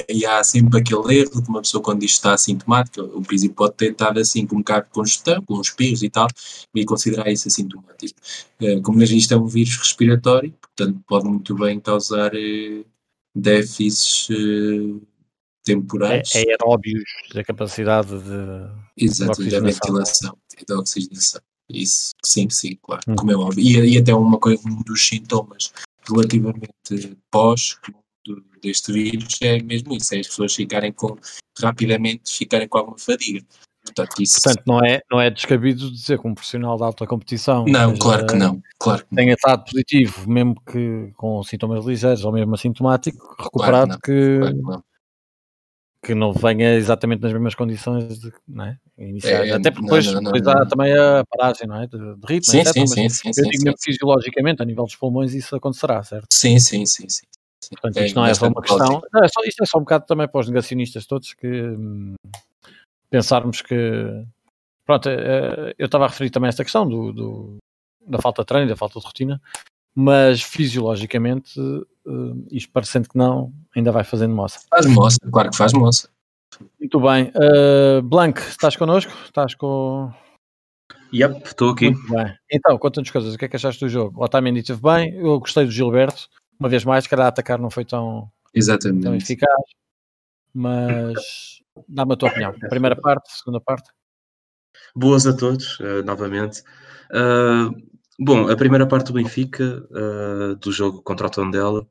e 0.10 0.26
há 0.26 0.44
sempre 0.44 0.80
aquele 0.80 1.20
erro 1.20 1.42
de 1.42 1.50
uma 1.50 1.62
pessoa 1.62 1.84
quando 1.84 2.00
diz 2.00 2.12
que 2.12 2.18
está 2.18 2.34
assintomática, 2.34 3.04
o 3.04 3.22
Pizzi 3.22 3.50
pode 3.50 3.74
ter 3.76 3.92
estado 3.92 4.20
assim 4.20 4.46
com 4.46 4.56
um 4.56 4.60
bocado 4.60 4.86
de 4.86 4.92
congestão, 4.92 5.42
com 5.44 5.56
os 5.56 5.68
espirros 5.68 6.04
e 6.04 6.10
tal, 6.10 6.28
e 6.74 6.86
considerar 6.86 7.30
isso 7.32 7.48
assintomático. 7.48 8.20
Como 8.84 9.02
isto 9.04 9.34
é 9.34 9.38
um 9.38 9.48
vírus 9.48 9.76
respiratório, 9.78 10.54
portanto 10.62 11.04
pode 11.08 11.28
muito 11.28 11.56
bem 11.56 11.80
causar 11.80 12.34
eh, 12.36 12.84
déficits 13.36 14.28
eh, 14.30 15.02
temporais. 15.64 16.36
É, 16.36 16.44
é 16.44 16.52
aeróbios 16.52 17.04
da 17.34 17.44
capacidade 17.44 18.10
de, 18.10 19.06
Exato, 19.06 19.44
da 19.50 19.60
ventilação 19.60 20.38
e 20.60 20.66
da 20.66 20.80
oxigenação. 20.80 21.42
Isso, 21.74 22.12
sim, 22.24 22.50
sim, 22.50 22.78
claro, 22.82 23.02
hum. 23.08 23.16
como 23.16 23.32
é 23.32 23.36
óbvio. 23.36 23.64
E, 23.64 23.94
e 23.94 23.98
até 23.98 24.14
uma 24.14 24.40
coisa, 24.40 24.62
um 24.68 24.82
dos 24.84 25.06
sintomas 25.06 25.72
relativamente 26.08 27.18
pós 27.30 27.78
do, 28.26 28.44
deste 28.62 28.92
vírus 28.92 29.38
é 29.42 29.62
mesmo 29.62 29.96
isso, 29.96 30.14
é 30.16 30.20
as 30.20 30.28
pessoas 30.28 30.54
ficarem 30.54 30.92
com, 30.92 31.18
rapidamente 31.60 32.38
ficarem 32.38 32.68
com 32.68 32.78
alguma 32.78 32.98
fadiga. 32.98 33.46
Portanto, 33.84 34.22
isso... 34.22 34.42
Portanto, 34.42 34.64
não 34.68 34.80
é, 34.86 35.02
não 35.12 35.20
é 35.20 35.30
descabido 35.30 35.92
dizer 35.92 36.20
que 36.20 36.28
um 36.28 36.36
profissional 36.36 36.78
de 36.78 36.84
alta 36.84 37.08
competição 37.08 37.66
não, 37.66 37.98
claro 37.98 38.28
que 38.28 38.36
não, 38.36 38.62
claro 38.78 39.04
que 39.06 39.16
tenha 39.16 39.34
estado 39.34 39.64
positivo, 39.66 40.30
mesmo 40.30 40.56
que 40.72 41.12
com 41.16 41.42
sintomas 41.44 41.84
ligeiros 41.86 42.24
ou 42.24 42.32
mesmo 42.32 42.54
assintomático, 42.54 43.36
recuperado 43.40 43.98
claro 44.00 44.02
que, 44.02 44.40
não, 44.40 44.54
que, 44.54 44.62
claro 44.62 44.84
que 46.04 46.16
não 46.16 46.34
venha 46.34 46.74
exatamente 46.74 47.22
nas 47.22 47.32
mesmas 47.32 47.54
condições 47.54 48.20
de, 48.20 48.34
não 48.48 48.66
é? 48.66 48.78
iniciais. 48.98 49.50
É, 49.50 49.54
Até 49.54 49.70
porque 49.70 49.86
depois, 49.86 50.06
não, 50.08 50.22
não, 50.22 50.32
depois 50.32 50.48
há 50.48 50.66
também 50.66 50.94
a 50.94 51.24
paragem 51.26 51.68
não 51.68 51.82
é? 51.82 51.86
de, 51.86 51.98
de 51.98 52.28
ritmo, 52.28 52.52
sim, 52.52 52.60
etc. 52.60 52.74
Sim, 52.74 52.88
sim, 52.88 53.10
sim, 53.10 53.28
eu 53.28 53.34
sim, 53.34 53.50
digo 53.50 53.64
sim, 53.70 53.74
fisiologicamente, 53.80 54.62
a 54.62 54.66
nível 54.66 54.86
dos 54.86 54.96
pulmões, 54.96 55.34
isso 55.34 55.56
acontecerá, 55.56 56.02
certo? 56.04 56.28
Sim, 56.34 56.60
sim, 56.60 56.86
sim. 56.86 57.08
sim. 57.08 57.26
Portanto, 57.70 58.04
isto 58.04 58.16
não 58.16 58.26
é 58.26 58.34
só 58.34 58.48
uma 58.48 58.62
questão. 58.62 59.02
Não, 59.14 59.24
é 59.24 59.28
só, 59.28 59.42
isto 59.46 59.64
é 59.64 59.66
só 59.66 59.78
um 59.78 59.82
bocado 59.82 60.06
também 60.08 60.28
para 60.28 60.42
os 60.42 60.48
negacionistas 60.48 61.06
todos 61.06 61.34
que 61.34 61.48
hum, 61.48 62.16
pensarmos 63.10 63.62
que. 63.62 63.76
Pronto, 64.86 65.08
é, 65.08 65.76
eu 65.78 65.86
estava 65.86 66.06
a 66.06 66.08
referir 66.08 66.32
também 66.32 66.48
a 66.48 66.50
esta 66.50 66.64
questão 66.64 66.90
do, 66.90 67.14
do, 67.14 67.58
da 68.08 68.20
falta 68.20 68.42
de 68.42 68.48
treino, 68.48 68.68
da 68.68 68.76
falta 68.76 69.00
de 69.00 69.06
rotina, 69.06 69.40
mas 69.96 70.42
fisiologicamente, 70.42 71.60
uh, 71.60 72.48
isto 72.52 72.72
parecendo 72.72 73.10
que 73.10 73.18
não, 73.18 73.54
ainda 73.76 73.92
vai 73.92 74.04
fazendo 74.04 74.36
moça. 74.36 74.60
Faz 74.70 74.86
moça, 74.86 75.18
claro 75.32 75.50
que 75.50 75.58
faz 75.58 75.74
moça. 75.74 76.10
Muito 76.80 77.00
bem. 77.00 77.32
Uh, 77.36 78.02
Blanc, 78.02 78.40
estás 78.42 78.76
connosco? 78.76 79.12
Estás 79.26 79.56
com. 79.56 80.12
Yep, 81.14 81.44
estou 81.46 81.72
aqui. 81.72 81.92
Muito 81.92 82.14
bem. 82.14 82.36
Então, 82.52 82.78
conta-nos 82.78 83.10
coisas. 83.10 83.34
O 83.34 83.38
que 83.38 83.46
é 83.46 83.48
que 83.48 83.56
achaste 83.56 83.84
do 83.84 83.90
jogo? 83.90 84.20
O 84.20 84.24
Otamendi 84.24 84.60
esteve 84.60 84.82
bem. 84.82 85.16
Eu 85.16 85.40
gostei 85.40 85.66
do 85.66 85.72
Gilberto. 85.72 86.28
Uma 86.60 86.70
vez 86.70 86.86
mais, 86.86 87.08
que 87.08 87.16
a 87.16 87.28
atacar 87.28 87.60
não 87.60 87.70
foi 87.70 87.84
tão, 87.84 88.32
Exatamente. 88.54 89.04
tão 89.04 89.16
eficaz. 89.16 89.52
Mas 90.54 91.62
dá-me 91.88 92.14
a 92.14 92.16
tua 92.16 92.30
opinião. 92.30 92.54
Primeira 92.70 92.96
parte, 92.96 93.32
segunda 93.32 93.60
parte. 93.60 93.90
Boas 94.96 95.26
a 95.26 95.36
todos, 95.36 95.80
uh, 95.80 96.04
novamente. 96.06 96.62
Uh, 97.12 97.72
bom, 98.22 98.50
a 98.50 98.56
primeira 98.56 98.88
parte 98.88 99.08
do 99.08 99.14
Benfica, 99.14 99.88
do 100.60 100.72
jogo 100.72 101.02
contra 101.02 101.28
o 101.28 101.30
Tondela, 101.30 101.88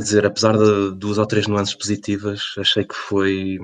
dizer, 0.00 0.26
apesar 0.26 0.56
de 0.56 0.92
duas 0.96 1.18
ou 1.18 1.26
três 1.26 1.46
nuances 1.46 1.74
positivas, 1.74 2.54
achei 2.58 2.84
que 2.84 2.94
foi 2.94 3.58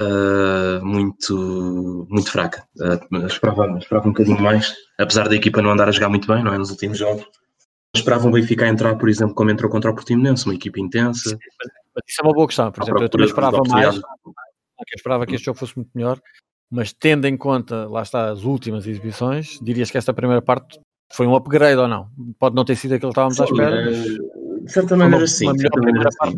uh, 0.00 0.84
muito, 0.84 2.06
muito 2.08 2.30
fraca. 2.30 2.66
Uh, 2.76 3.26
esperava, 3.26 3.78
esperava 3.78 4.08
um 4.08 4.12
bocadinho 4.12 4.40
mais, 4.40 4.74
apesar 4.98 5.28
da 5.28 5.36
equipa 5.36 5.62
não 5.62 5.70
andar 5.70 5.88
a 5.88 5.92
jogar 5.92 6.08
muito 6.08 6.26
bem, 6.26 6.42
não 6.42 6.52
é? 6.52 6.58
Nos 6.58 6.70
últimos 6.70 6.98
jogos. 6.98 7.26
Esperava 7.94 8.28
o 8.28 8.30
Benfica 8.30 8.66
a 8.66 8.68
entrar, 8.68 8.96
por 8.96 9.08
exemplo, 9.08 9.34
como 9.34 9.50
entrou 9.50 9.70
contra 9.70 9.90
o 9.90 9.94
Portimonense, 9.94 10.44
uma 10.44 10.54
equipa 10.54 10.78
intensa. 10.78 11.38
Mas 11.94 12.04
isso 12.06 12.20
é 12.20 12.24
uma 12.24 12.34
boa 12.34 12.46
questão, 12.46 12.70
por 12.70 12.82
exemplo, 12.82 13.02
eu 13.02 13.08
também 13.08 13.26
esperava 13.26 13.62
mais, 13.66 13.96
eu 13.96 14.02
esperava 14.94 15.26
que 15.26 15.34
este 15.34 15.46
jogo 15.46 15.58
fosse 15.58 15.74
muito 15.76 15.90
melhor, 15.94 16.20
mas 16.70 16.92
tendo 16.92 17.26
em 17.26 17.36
conta, 17.36 17.88
lá 17.88 18.02
está, 18.02 18.30
as 18.30 18.44
últimas 18.44 18.86
exibições, 18.86 19.58
dirias 19.62 19.90
que 19.90 19.98
esta 19.98 20.12
primeira 20.12 20.42
parte 20.42 20.78
foi 21.12 21.26
um 21.26 21.34
upgrade 21.34 21.80
ou 21.80 21.88
não? 21.88 22.10
Pode 22.38 22.54
não 22.54 22.64
ter 22.64 22.76
sido 22.76 22.94
aquilo 22.94 23.12
que 23.12 23.18
estávamos 23.18 23.40
à 23.40 23.44
espera, 23.44 23.84
mas 23.84 24.04
de 24.68 24.72
certa 24.72 24.96
maneira, 24.96 25.26
sim. 25.26 25.50
De 25.52 25.62
certa 25.62 25.80
maneira, 25.80 26.10
sim. 26.10 26.34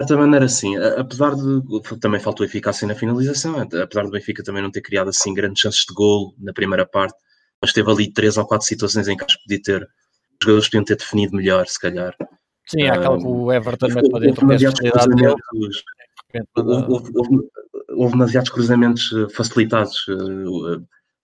De 0.00 0.06
certa 0.06 0.16
maneira, 0.16 0.48
sim. 0.48 0.76
Apesar 0.76 1.34
de. 1.34 1.98
Também 2.00 2.20
faltou 2.20 2.46
eficácia 2.46 2.86
na 2.86 2.94
finalização, 2.94 3.60
apesar 3.60 4.04
do 4.04 4.10
Benfica 4.10 4.42
também 4.44 4.62
não 4.62 4.70
ter 4.70 4.80
criado 4.80 5.08
assim 5.08 5.34
grandes 5.34 5.60
chances 5.60 5.84
de 5.84 5.92
gol 5.94 6.34
na 6.38 6.52
primeira 6.52 6.86
parte, 6.86 7.16
mas 7.60 7.72
teve 7.72 7.90
ali 7.90 8.12
três 8.12 8.36
ou 8.36 8.46
quatro 8.46 8.66
situações 8.66 9.08
em 9.08 9.16
que 9.16 9.24
acho 9.24 9.36
que 9.38 9.44
podia 9.44 9.62
ter. 9.62 9.82
Os 9.82 10.44
jogadores 10.44 10.68
podiam 10.68 10.84
ter 10.84 10.96
definido 10.96 11.36
melhor, 11.36 11.66
se 11.66 11.80
calhar. 11.80 12.16
Sim, 12.66 12.84
há 12.84 12.94
aquela 12.94 13.18
que 13.18 13.26
o 13.26 13.52
Everton 13.52 13.88
mete 13.88 14.10
para 14.10 14.20
dentro, 14.20 14.52
é 16.34 16.40
houve, 16.56 17.12
houve 17.94 18.12
demasiados 18.12 18.50
cruzamentos 18.50 19.12
eh, 19.12 19.28
facilitados 19.34 20.06
uh, 20.08 20.84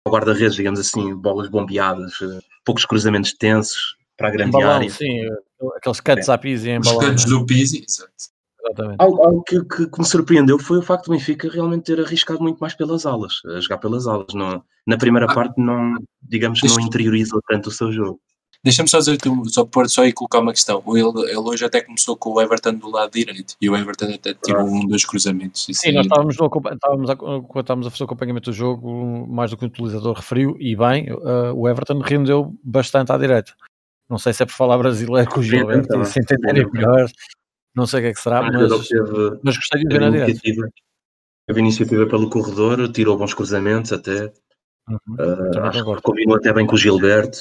ao 0.06 0.14
guarda-redes, 0.14 0.56
digamos 0.56 0.80
assim, 0.80 1.16
bolas 1.16 1.50
bombeadas, 1.50 2.20
uh, 2.22 2.42
poucos 2.66 2.86
cruzamentos 2.86 3.34
tensos 3.34 3.96
para 4.18 4.30
a 4.30 4.32
grande 4.32 4.52
balão, 4.52 4.72
área. 4.72 4.90
Sim, 4.90 5.28
aqueles 5.76 6.00
cuts 6.00 6.30
à 6.30 6.38
Pizzi 6.38 6.70
em 6.70 6.82
balão. 6.82 7.00
Os 7.00 7.06
cuts 7.06 7.26
do 7.26 7.46
Pizzi, 7.46 7.86
exato. 7.88 8.34
Exatamente. 8.66 8.96
Algo, 9.00 9.24
algo 9.24 9.44
que, 9.44 9.62
que, 9.66 9.88
que, 9.88 10.00
me 10.00 10.06
surpreendeu 10.06 10.58
foi 10.58 10.78
o 10.78 10.82
facto 10.82 11.06
do 11.06 11.12
Benfica 11.12 11.50
realmente 11.50 11.84
ter 11.84 12.00
arriscado 12.00 12.42
muito 12.42 12.60
mais 12.60 12.74
pelas 12.74 13.06
alas, 13.06 13.42
a 13.46 13.60
jogar 13.60 13.78
pelas 13.78 14.08
alas. 14.08 14.34
Não, 14.34 14.64
na 14.88 14.98
primeira 14.98 15.30
ah, 15.30 15.34
parte, 15.34 15.60
não, 15.60 15.96
digamos 16.22 16.62
que 16.62 16.68
não 16.68 16.80
interiorizou 16.80 17.42
tanto 17.48 17.68
o 17.68 17.72
seu 17.72 17.92
jogo. 17.92 18.20
Deixa-me 18.64 18.88
só 18.88 19.00
dizer, 19.00 19.18
só 19.48 19.66
pôr 19.66 19.90
só 19.90 20.04
aí 20.04 20.14
colocar 20.14 20.40
uma 20.40 20.54
questão. 20.54 20.82
Ele, 20.88 21.30
ele 21.30 21.38
hoje 21.38 21.66
até 21.66 21.82
começou 21.82 22.16
com 22.16 22.32
o 22.32 22.42
Everton 22.42 22.76
do 22.76 22.90
lado 22.90 23.12
direito 23.12 23.56
e 23.60 23.70
o 23.70 23.76
Everton 23.76 24.06
até 24.06 24.34
teve 24.34 24.58
ah. 24.58 24.64
um 24.64 24.88
dos 24.88 25.04
cruzamentos. 25.04 25.68
Sim, 25.70 25.92
nós 25.92 26.06
estávamos, 26.06 26.38
no, 26.38 26.46
estávamos, 26.72 27.10
a, 27.10 27.60
estávamos 27.60 27.88
a 27.88 27.92
fazer 27.92 28.04
o 28.04 28.06
acompanhamento 28.06 28.52
do 28.52 28.56
jogo, 28.56 29.28
mais 29.28 29.52
do 29.52 29.58
que 29.58 29.66
o 29.66 29.68
utilizador 29.68 30.16
referiu, 30.16 30.56
e 30.62 30.78
bem, 30.78 31.12
uh, 31.12 31.54
o 31.54 31.68
Everton 31.68 32.00
rendeu 32.00 32.56
bastante 32.64 33.12
à 33.12 33.18
direita. 33.18 33.54
Não 34.10 34.18
sei 34.18 34.32
se 34.32 34.44
é 34.44 34.46
por 34.46 34.54
falar 34.54 34.78
brasileiro 34.78 35.30
com 35.30 35.42
o 35.42 35.44
Gilberto 35.44 36.02
e 36.02 36.06
se 36.06 36.22
entenderem 36.22 36.66
melhor. 36.72 37.10
Não 37.76 37.86
sei 37.86 38.00
o 38.00 38.04
que 38.04 38.10
é 38.10 38.14
que 38.14 38.20
será, 38.22 38.44
mas, 38.44 38.88
teve, 38.88 39.40
mas 39.44 39.58
gostaria 39.58 39.86
de 39.86 39.94
ver 39.94 40.00
na 40.00 40.10
direita. 40.10 40.70
Teve 41.46 41.60
iniciativa 41.60 42.06
pelo 42.06 42.30
corredor, 42.30 42.90
tirou 42.94 43.18
bons 43.18 43.34
cruzamentos 43.34 43.92
até. 43.92 44.32
Uhum, 44.88 45.16
uh, 45.20 45.64
acho 45.64 45.84
que 45.84 46.02
combinou 46.02 46.38
até 46.38 46.54
bem 46.54 46.66
com 46.66 46.76
o 46.76 46.78
Gilberto. 46.78 47.40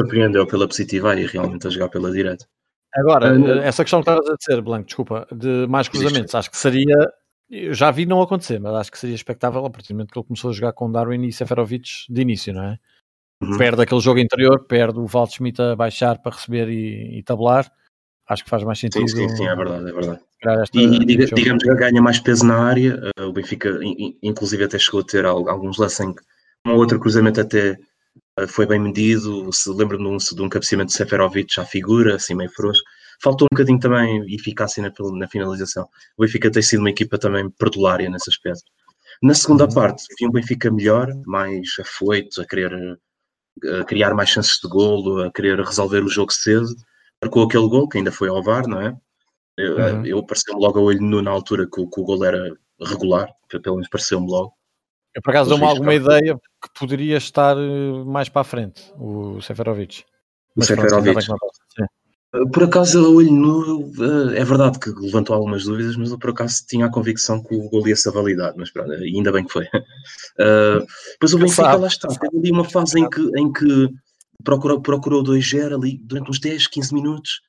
Surpreendeu 0.00 0.46
pela 0.46 0.66
positiva 0.66 1.18
e 1.18 1.26
realmente 1.26 1.66
a 1.66 1.70
jogar 1.70 1.88
pela 1.88 2.10
direita. 2.10 2.46
Agora, 2.94 3.38
uh, 3.38 3.58
essa 3.60 3.84
questão 3.84 4.02
que 4.02 4.10
estavas 4.10 4.28
a 4.28 4.36
dizer, 4.36 4.60
Blanco, 4.62 4.86
desculpa, 4.86 5.26
de 5.32 5.66
mais 5.68 5.88
cruzamentos, 5.88 6.34
acho 6.34 6.50
que 6.50 6.56
seria. 6.56 6.96
Eu 7.48 7.74
já 7.74 7.90
vi 7.90 8.06
não 8.06 8.22
acontecer, 8.22 8.60
mas 8.60 8.74
acho 8.74 8.92
que 8.92 8.98
seria 8.98 9.14
expectável 9.14 9.64
a 9.64 9.70
partir 9.70 9.88
do 9.88 9.96
momento 9.96 10.12
que 10.12 10.18
ele 10.18 10.26
começou 10.26 10.50
a 10.50 10.52
jogar 10.52 10.72
com 10.72 10.90
Darwin 10.90 11.24
e 11.26 11.32
Seferovic 11.32 12.06
de 12.08 12.22
início, 12.22 12.52
não 12.52 12.62
é? 12.62 12.78
Uhum. 13.42 13.56
Perde 13.56 13.82
aquele 13.82 14.00
jogo 14.00 14.20
interior, 14.20 14.64
perde 14.66 14.98
o 14.98 15.06
Waldschmidt 15.06 15.60
a 15.60 15.74
baixar 15.74 16.18
para 16.18 16.32
receber 16.32 16.68
e, 16.68 17.18
e 17.18 17.22
tabular. 17.22 17.70
Acho 18.28 18.44
que 18.44 18.50
faz 18.50 18.62
mais 18.62 18.78
sentido. 18.78 19.08
Sim, 19.08 19.28
sim, 19.28 19.36
sim 19.36 19.46
é 19.46 19.56
verdade, 19.56 19.88
é 19.88 19.92
verdade. 19.92 20.20
E, 20.74 21.04
diga, 21.04 21.26
digamos 21.26 21.62
que 21.62 21.74
ganha 21.74 22.00
mais 22.00 22.20
peso 22.20 22.46
na 22.46 22.56
área. 22.56 23.00
Uh, 23.18 23.24
o 23.24 23.32
Benfica, 23.32 23.78
inclusive, 24.22 24.64
até 24.64 24.78
chegou 24.78 25.00
a 25.00 25.04
ter 25.04 25.24
alguns 25.24 25.78
lances 25.78 26.00
em 26.00 26.14
que 26.14 26.22
um 26.66 26.74
outro 26.74 27.00
cruzamento 27.00 27.40
até 27.40 27.76
foi 28.48 28.66
bem 28.66 28.78
medido. 28.78 29.52
Se 29.52 29.70
lembra 29.70 29.96
de 29.96 30.04
um, 30.04 30.16
de 30.16 30.42
um 30.42 30.48
cabeceamento 30.48 30.90
de 30.90 30.96
Seferovic 30.96 31.58
à 31.60 31.64
figura, 31.64 32.16
assim 32.16 32.34
meio 32.34 32.50
frouxo. 32.50 32.82
Faltou 33.22 33.46
um 33.50 33.54
bocadinho 33.54 33.78
também 33.78 34.24
eficácia 34.34 34.82
na, 34.82 34.92
na 35.12 35.28
finalização. 35.28 35.86
O 36.16 36.22
Benfica 36.22 36.50
tem 36.50 36.62
sido 36.62 36.80
uma 36.80 36.90
equipa 36.90 37.18
também 37.18 37.50
perdulária 37.50 38.08
nesse 38.08 38.30
aspecto. 38.30 38.64
Na 39.22 39.34
segunda 39.34 39.64
uhum. 39.64 39.74
parte, 39.74 40.04
vi 40.18 40.26
um 40.26 40.30
Benfica 40.30 40.70
melhor, 40.70 41.08
mais 41.26 41.68
afoito, 41.78 42.40
a 42.40 42.46
querer 42.46 42.72
a 43.80 43.84
criar 43.84 44.14
mais 44.14 44.30
chances 44.30 44.58
de 44.62 44.68
golo, 44.68 45.22
a 45.22 45.30
querer 45.30 45.58
resolver 45.60 46.02
o 46.02 46.08
jogo 46.08 46.32
cedo. 46.32 46.68
Marcou 47.22 47.44
aquele 47.44 47.68
gol, 47.68 47.88
que 47.88 47.98
ainda 47.98 48.10
foi 48.10 48.28
ao 48.28 48.42
VAR, 48.42 48.66
não 48.66 48.80
é? 48.80 48.96
Eu, 49.58 49.76
uhum. 49.76 50.06
eu 50.06 50.24
pareceu-me 50.24 50.60
logo 50.60 50.78
a 50.78 50.82
olho 50.82 51.02
nu 51.02 51.20
na 51.20 51.30
altura 51.30 51.66
que, 51.66 51.86
que 51.86 52.00
o 52.00 52.04
gol 52.04 52.24
era 52.24 52.50
regular, 52.80 53.28
pelo 53.62 53.76
menos 53.76 53.90
pareceu-me 53.90 54.30
logo. 54.30 54.54
Eu 55.14 55.22
por 55.22 55.30
acaso 55.30 55.50
dou-me 55.50 55.64
alguma 55.64 55.94
ideia 55.94 56.36
que 56.36 56.78
poderia 56.78 57.16
estar 57.16 57.56
eh, 57.56 58.04
mais 58.04 58.28
para 58.28 58.42
a 58.42 58.44
frente, 58.44 58.92
o 58.96 59.40
Seferovic. 59.40 60.04
O 60.56 60.62
Seferovic. 60.62 61.26
Por 62.52 62.62
acaso, 62.62 63.04
a 63.04 63.08
olho 63.08 63.32
nu, 63.32 63.92
eh, 63.98 64.38
é 64.38 64.44
verdade 64.44 64.78
que 64.78 64.90
levantou 64.90 65.34
algumas 65.34 65.64
dúvidas, 65.64 65.96
mas 65.96 66.12
eu 66.12 66.18
por 66.18 66.30
acaso 66.30 66.64
tinha 66.68 66.86
a 66.86 66.90
convicção 66.90 67.42
que 67.42 67.56
o 67.56 67.68
gol 67.68 67.88
ia 67.88 67.96
ser 67.96 68.12
validado, 68.12 68.54
mas 68.56 68.70
pronto, 68.70 68.92
ainda 68.92 69.32
bem 69.32 69.44
que 69.44 69.52
foi. 69.52 69.66
Uh, 70.38 70.86
depois 71.12 71.34
o 71.34 71.38
Benfica 71.38 71.74
lá 71.74 71.86
está, 71.86 72.08
teve 72.08 72.38
ali 72.38 72.50
uma 72.50 72.64
fase 72.64 72.98
em 72.98 73.10
que, 73.10 73.20
em 73.36 73.52
que 73.52 73.90
procurou, 74.42 74.80
procurou 74.80 75.22
2-0 75.22 75.74
ali 75.74 75.98
durante 76.02 76.30
uns 76.30 76.40
10, 76.40 76.66
15 76.66 76.94
minutos, 76.94 77.42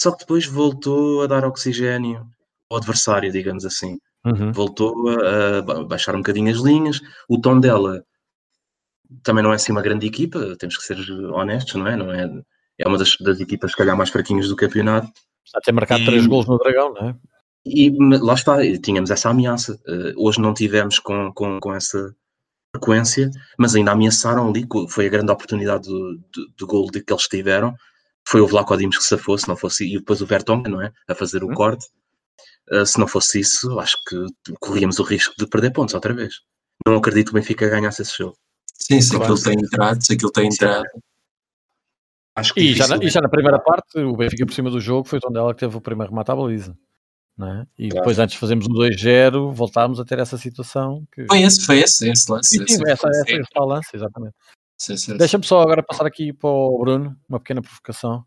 só 0.00 0.12
que 0.12 0.20
depois 0.20 0.46
voltou 0.46 1.22
a 1.22 1.26
dar 1.26 1.44
oxigênio 1.44 2.24
ao 2.70 2.78
adversário, 2.78 3.32
digamos 3.32 3.64
assim. 3.64 3.98
Uhum. 4.24 4.52
Voltou 4.52 5.08
a, 5.08 5.58
a, 5.58 5.84
baixar 5.84 6.14
um 6.14 6.18
bocadinho 6.18 6.50
as 6.50 6.58
linhas. 6.58 7.00
O 7.28 7.40
tom 7.40 7.60
dela 7.60 8.04
também 9.22 9.42
não 9.42 9.52
é 9.52 9.56
assim 9.56 9.72
uma 9.72 9.82
grande 9.82 10.06
equipa, 10.06 10.56
temos 10.58 10.76
que 10.76 10.84
ser 10.84 10.98
honestos, 11.32 11.74
não 11.74 11.86
é? 11.86 11.96
Não 11.96 12.12
é 12.12 12.28
é 12.78 12.86
uma 12.86 12.96
das, 12.96 13.16
das 13.18 13.40
equipas, 13.40 13.72
se 13.72 13.76
calhar, 13.76 13.96
mais 13.96 14.10
fraquinhas 14.10 14.48
do 14.48 14.56
campeonato. 14.56 15.10
Está 15.44 15.58
a 15.58 15.60
ter 15.60 15.72
marcado 15.72 16.02
e, 16.02 16.06
três 16.06 16.26
gols 16.26 16.46
no 16.46 16.58
Dragão, 16.58 16.94
não 16.94 17.08
é? 17.08 17.16
E 17.66 17.90
lá 17.98 18.34
está, 18.34 18.58
tínhamos 18.80 19.10
essa 19.10 19.30
ameaça. 19.30 19.74
Uh, 19.86 20.14
hoje 20.16 20.40
não 20.40 20.54
tivemos 20.54 20.98
com, 20.98 21.32
com, 21.32 21.58
com 21.58 21.74
essa 21.74 22.14
frequência, 22.74 23.30
mas 23.58 23.74
ainda 23.74 23.92
ameaçaram 23.92 24.48
ali, 24.48 24.66
foi 24.88 25.06
a 25.06 25.10
grande 25.10 25.32
oportunidade 25.32 25.88
do, 25.88 26.16
do, 26.32 26.48
do 26.56 26.66
gol 26.66 26.86
que 26.88 27.02
eles 27.08 27.26
tiveram. 27.26 27.74
Foi 28.26 28.40
o 28.40 28.46
Vlaco 28.46 28.76
Dimos 28.76 28.98
que 28.98 29.04
se 29.04 29.18
fosse, 29.18 29.48
não 29.48 29.56
fosse, 29.56 29.86
e 29.86 29.98
depois 29.98 30.20
o 30.20 30.26
Vertonghen, 30.26 30.70
não 30.70 30.82
é? 30.82 30.92
A 31.08 31.14
fazer 31.14 31.42
o 31.42 31.50
hum. 31.50 31.54
corte. 31.54 31.86
Uh, 32.70 32.84
se 32.84 32.98
não 32.98 33.08
fosse 33.08 33.40
isso, 33.40 33.78
acho 33.78 33.96
que 34.06 34.16
corríamos 34.60 34.98
o 34.98 35.02
risco 35.02 35.34
de 35.38 35.46
perder 35.46 35.70
pontos 35.70 35.94
outra 35.94 36.12
vez. 36.12 36.34
Não 36.86 36.96
acredito 36.96 37.26
que 37.26 37.32
o 37.32 37.40
Benfica 37.40 37.68
ganhasse 37.68 38.02
esse 38.02 38.16
jogo. 38.18 38.36
Sim, 38.78 39.00
se 39.00 39.16
aquilo 39.16 39.42
tem 39.42 39.54
entrado, 39.54 40.04
se 40.04 40.12
aquilo 40.12 40.30
tem 40.30 40.48
entrado. 40.48 40.84
Acho 42.36 42.54
que 42.54 42.60
e, 42.60 42.74
já 42.74 42.86
na, 42.86 42.96
e 43.02 43.08
já 43.08 43.20
na 43.20 43.28
primeira 43.28 43.58
parte, 43.58 43.98
o 43.98 44.16
Benfica 44.16 44.46
por 44.46 44.54
cima 44.54 44.70
do 44.70 44.80
jogo 44.80 45.08
foi 45.08 45.18
onde 45.24 45.38
ela 45.38 45.52
que 45.52 45.60
teve 45.60 45.76
o 45.76 45.80
primeiro 45.80 46.12
remate 46.12 46.30
à 46.30 46.36
baliza. 46.36 46.76
É? 47.40 47.66
E 47.78 47.88
claro. 47.88 48.00
depois, 48.00 48.18
antes 48.18 48.34
de 48.34 48.40
fazermos 48.40 48.66
o 48.66 48.70
2-0, 48.70 49.52
voltámos 49.52 50.00
a 50.00 50.04
ter 50.04 50.18
essa 50.18 50.36
situação. 50.36 51.06
Que... 51.12 51.24
Foi 51.26 51.40
esse, 51.40 51.64
foi 51.64 51.78
esse, 51.78 52.08
esse 52.10 52.30
lance. 52.30 52.56
Sim, 52.56 52.64
essa, 52.86 53.08
essa, 53.08 53.30
esse 53.30 53.50
tal 53.52 53.66
lance, 53.66 53.90
exatamente. 53.94 54.34
Deixa-me 55.16 55.44
só 55.44 55.60
agora 55.60 55.82
passar 55.82 56.06
aqui 56.06 56.32
para 56.32 56.50
o 56.50 56.78
Bruno, 56.78 57.16
uma 57.28 57.38
pequena 57.38 57.62
provocação. 57.62 58.24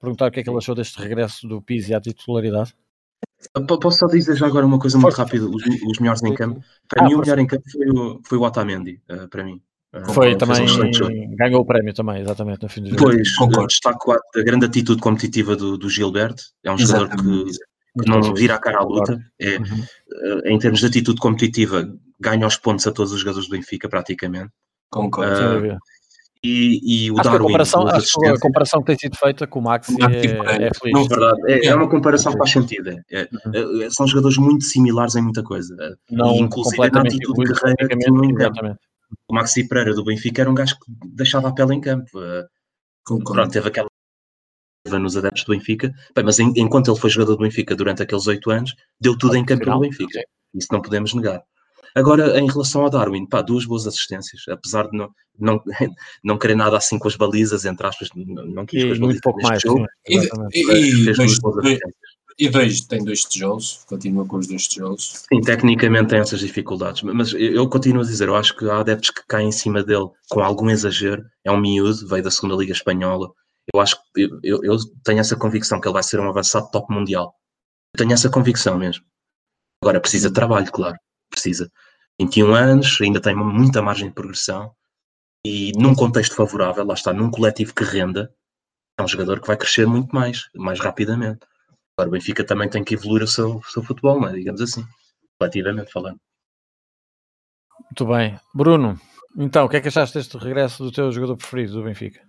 Perguntar 0.00 0.26
o 0.26 0.30
que 0.32 0.40
é 0.40 0.42
que 0.42 0.50
ele 0.50 0.58
achou 0.58 0.74
deste 0.74 0.98
regresso 0.98 1.46
do 1.46 1.62
Pizzi 1.62 1.94
à 1.94 2.00
titularidade. 2.00 2.74
Posso 3.80 3.98
só 3.98 4.06
dizer 4.06 4.36
já 4.36 4.46
agora 4.46 4.66
uma 4.66 4.78
coisa 4.78 4.98
muito 4.98 5.14
rápida: 5.14 5.44
os, 5.46 5.62
os 5.64 5.98
melhores 5.98 6.22
em 6.22 6.34
campo. 6.34 6.60
Para 6.88 7.04
ah, 7.04 7.08
mim, 7.08 7.14
o 7.14 7.18
melhor 7.18 7.38
em 7.38 7.46
campo 7.46 7.64
foi 7.70 7.88
o, 7.88 8.20
foi 8.24 8.38
o 8.38 8.42
Otamendi, 8.42 9.00
uh, 9.10 9.28
para 9.28 9.44
mim. 9.44 9.60
Foi 10.14 10.34
também, 10.36 10.64
ganhou 11.36 11.60
o 11.60 11.66
prémio 11.66 11.92
também, 11.92 12.22
exatamente, 12.22 12.62
no 12.62 12.68
fim 12.68 12.82
do 12.82 12.88
jogo. 12.88 13.02
Pois, 13.02 13.36
concordo. 13.36 13.66
Destaco 13.66 14.12
a, 14.12 14.16
a 14.34 14.42
grande 14.42 14.64
atitude 14.64 15.02
competitiva 15.02 15.54
do, 15.54 15.76
do 15.76 15.90
Gilberto, 15.90 16.42
é 16.64 16.72
um 16.72 16.78
jogador 16.78 17.10
que, 17.10 17.44
que, 18.02 18.08
não 18.08 18.34
vira 18.34 18.54
a 18.54 18.58
cara 18.58 18.78
à 18.78 18.82
luta, 18.82 19.20
é, 19.38 19.58
uhum. 19.58 19.84
Eh, 20.44 20.52
em 20.52 20.58
termos 20.58 20.80
de 20.80 20.86
atitude 20.86 21.20
competitiva, 21.20 21.86
ganha 22.18 22.46
os 22.46 22.56
pontos 22.56 22.86
a 22.86 22.90
todos 22.90 23.12
os 23.12 23.20
jogadores 23.20 23.46
do 23.46 23.52
Benfica, 23.52 23.86
praticamente. 23.86 24.50
Concordo. 24.88 25.76
E, 26.44 27.04
e 27.06 27.10
o 27.10 27.20
acho 27.20 27.30
Darwin. 27.30 27.44
A 27.44 27.46
comparação, 27.46 27.86
acho 27.86 28.20
que 28.20 28.26
a 28.26 28.40
comparação 28.40 28.80
que 28.80 28.86
tem 28.86 28.98
sido 28.98 29.16
feita 29.16 29.46
com 29.46 29.60
o 29.60 29.62
Max 29.62 29.88
é, 29.88 30.66
é, 30.66 30.70
feliz. 30.74 30.92
Não, 30.92 31.06
verdade. 31.06 31.40
É, 31.46 31.66
é 31.66 31.74
uma 31.74 31.88
comparação 31.88 32.32
que 32.32 32.38
faz 32.38 32.50
sentido. 32.50 32.90
É, 32.90 33.02
é 33.12 33.28
uhum. 33.46 33.90
são 33.90 34.06
jogadores 34.06 34.36
muito 34.38 34.64
similares 34.64 35.14
em 35.14 35.22
muita 35.22 35.42
coisa. 35.42 35.76
Não, 36.10 36.34
e, 36.34 36.40
inclusive 36.40 36.90
na 36.90 37.00
atitude 37.00 37.52
de 37.52 37.60
carreira 37.60 37.88
que 37.88 37.94
exatamente 37.94 38.78
o 39.28 39.34
Maxi 39.34 39.68
Pereira 39.68 39.94
do 39.94 40.04
Benfica 40.04 40.42
era 40.42 40.50
um 40.50 40.54
gajo 40.54 40.74
que 40.74 40.92
deixava 41.14 41.48
a 41.48 41.52
pele 41.52 41.74
em 41.74 41.80
campo. 41.80 42.10
Uh, 42.16 43.22
pronto, 43.24 43.50
teve 43.50 43.68
aquela 43.68 43.88
nos 44.98 45.16
adeptos 45.16 45.44
do 45.44 45.52
Benfica, 45.52 45.92
Bem, 46.14 46.24
mas 46.24 46.40
em, 46.40 46.52
enquanto 46.56 46.90
ele 46.90 46.98
foi 46.98 47.08
jogador 47.08 47.36
do 47.36 47.42
Benfica 47.42 47.76
durante 47.76 48.02
aqueles 48.02 48.26
oito 48.26 48.50
anos, 48.50 48.74
deu 49.00 49.16
tudo 49.16 49.36
em 49.36 49.44
campo 49.44 49.64
pelo 49.64 49.80
Benfica. 49.80 50.20
Isso 50.54 50.68
não 50.72 50.82
podemos 50.82 51.14
negar. 51.14 51.42
Agora, 51.94 52.38
em 52.38 52.46
relação 52.46 52.82
ao 52.82 52.90
Darwin, 52.90 53.26
pá, 53.26 53.42
duas 53.42 53.64
boas 53.64 53.86
assistências, 53.86 54.42
apesar 54.48 54.88
de 54.88 54.96
não, 54.96 55.10
não, 55.38 55.62
não 56.24 56.38
querer 56.38 56.56
nada 56.56 56.76
assim 56.76 56.98
com 56.98 57.08
as 57.08 57.16
balizas, 57.16 57.64
entre 57.64 57.86
aspas, 57.86 58.08
não, 58.14 58.44
não 58.46 58.66
quis 58.66 58.82
e 58.82 58.86
com 58.86 58.92
as 58.92 58.98
balizas. 58.98 59.20
pouco 59.22 59.42
mais, 59.42 59.62
jogo, 59.62 59.86
e, 60.08 60.16
e, 60.16 61.10
e, 61.10 61.14
fez 61.14 61.38
duas 61.38 61.58
assistências. 61.58 62.12
E 62.38 62.48
dois, 62.48 62.80
tem 62.82 63.04
dois 63.04 63.24
tijolos, 63.24 63.84
continua 63.86 64.24
com 64.26 64.36
os 64.38 64.46
dois 64.46 64.66
tijolos. 64.66 65.24
Sim, 65.32 65.40
tecnicamente 65.42 66.08
tem 66.08 66.20
essas 66.20 66.40
dificuldades, 66.40 67.02
mas 67.02 67.32
eu 67.34 67.68
continuo 67.68 68.02
a 68.02 68.06
dizer, 68.06 68.28
eu 68.28 68.36
acho 68.36 68.56
que 68.56 68.68
há 68.68 68.80
adeptos 68.80 69.10
que 69.10 69.22
caem 69.28 69.48
em 69.48 69.52
cima 69.52 69.82
dele 69.82 70.08
com 70.30 70.40
algum 70.40 70.70
exagero. 70.70 71.24
É 71.44 71.52
um 71.52 71.60
miúdo, 71.60 72.06
veio 72.08 72.22
da 72.22 72.30
segunda 72.30 72.56
Liga 72.56 72.72
Espanhola. 72.72 73.30
Eu 73.72 73.80
acho 73.80 73.96
que 74.14 74.28
eu, 74.42 74.64
eu 74.64 74.76
tenho 75.04 75.20
essa 75.20 75.36
convicção 75.36 75.80
que 75.80 75.86
ele 75.86 75.92
vai 75.92 76.02
ser 76.02 76.20
um 76.20 76.28
avançado 76.28 76.70
top 76.70 76.92
mundial. 76.92 77.34
Eu 77.94 77.98
tenho 77.98 78.12
essa 78.12 78.30
convicção 78.30 78.78
mesmo. 78.78 79.04
Agora 79.82 80.00
precisa 80.00 80.28
de 80.28 80.34
trabalho, 80.34 80.70
claro, 80.72 80.96
precisa. 81.30 81.70
21 82.20 82.54
anos, 82.54 82.98
ainda 83.00 83.20
tem 83.20 83.34
muita 83.34 83.82
margem 83.82 84.08
de 84.08 84.14
progressão 84.14 84.74
e 85.44 85.72
num 85.76 85.94
contexto 85.94 86.36
favorável, 86.36 86.84
lá 86.84 86.94
está, 86.94 87.12
num 87.12 87.30
coletivo 87.30 87.74
que 87.74 87.82
renda, 87.82 88.32
é 88.98 89.02
um 89.02 89.08
jogador 89.08 89.40
que 89.40 89.46
vai 89.46 89.56
crescer 89.56 89.86
muito 89.86 90.14
mais, 90.14 90.48
mais 90.54 90.78
rapidamente. 90.78 91.40
Agora, 91.96 92.08
o 92.08 92.12
Benfica 92.12 92.44
também 92.44 92.68
tem 92.68 92.84
que 92.84 92.94
evoluir 92.94 93.24
o 93.24 93.26
seu, 93.26 93.56
o 93.56 93.64
seu 93.64 93.82
futebol, 93.82 94.20
não 94.20 94.28
é? 94.28 94.32
digamos 94.32 94.60
assim, 94.60 94.84
relativamente 95.40 95.90
falando. 95.90 96.20
Muito 97.84 98.06
bem. 98.06 98.38
Bruno, 98.54 99.00
então, 99.36 99.64
o 99.64 99.68
que 99.68 99.76
é 99.76 99.80
que 99.80 99.88
achaste 99.88 100.16
deste 100.16 100.38
regresso 100.38 100.84
do 100.84 100.92
teu 100.92 101.10
jogador 101.10 101.36
preferido 101.36 101.72
do 101.72 101.84
Benfica? 101.84 102.20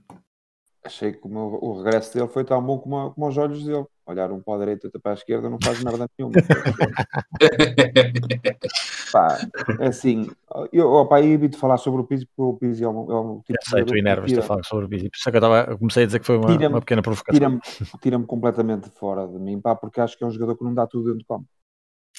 Achei 0.86 1.14
que 1.14 1.26
o, 1.26 1.30
meu, 1.30 1.58
o 1.62 1.82
regresso 1.82 2.14
dele 2.14 2.28
foi 2.28 2.44
tão 2.44 2.62
bom 2.62 2.78
como, 2.78 3.12
como 3.12 3.28
os 3.28 3.38
olhos 3.38 3.64
dele. 3.64 3.86
Olhar 4.06 4.30
um 4.34 4.42
para 4.42 4.56
a 4.56 4.60
direita, 4.60 4.88
outro 4.88 5.00
para 5.00 5.14
a 5.14 5.16
esquerda, 5.16 5.50
não 5.50 5.58
faz 5.64 5.82
merda 5.82 6.10
nenhuma. 6.20 6.36
pá, 9.14 9.40
assim, 9.80 10.30
eu, 10.74 10.92
opa, 10.92 11.22
eu 11.22 11.32
evito 11.32 11.58
falar 11.58 11.78
sobre 11.78 12.02
o 12.02 12.04
Pizzi, 12.04 12.26
porque 12.26 12.42
o 12.42 12.54
Pizzi 12.58 12.84
é 12.84 12.90
um, 12.90 13.10
é 13.10 13.18
um 13.18 13.42
tipo 13.42 13.58
sei, 13.64 13.86
tu 13.86 13.96
enervas-te 13.96 14.40
a 14.40 14.42
falar 14.42 14.66
sobre 14.66 14.86
o 14.86 14.90
Pizzi. 14.90 15.10
Por 15.10 15.16
isso 15.16 15.30
é 15.30 15.32
que 15.32 15.38
eu, 15.38 15.42
tava, 15.42 15.78
comecei 15.78 16.04
a 16.04 16.06
dizer 16.06 16.20
que 16.20 16.26
foi 16.26 16.38
uma, 16.38 16.68
uma 16.68 16.82
pequena 16.82 17.02
provocação. 17.02 17.34
Tira-me 17.34 17.62
tira 18.02 18.20
completamente 18.20 18.90
fora 18.90 19.26
de 19.26 19.40
mim, 19.40 19.62
pá, 19.62 19.74
porque 19.74 20.02
acho 20.02 20.18
que 20.18 20.26
é 20.26 20.28
um 20.28 20.32
jogador 20.32 20.58
que 20.58 20.66
não 20.66 20.74
dá 20.74 20.86
tudo 20.86 21.06
dentro 21.06 21.20
do 21.20 21.26
campo. 21.26 21.46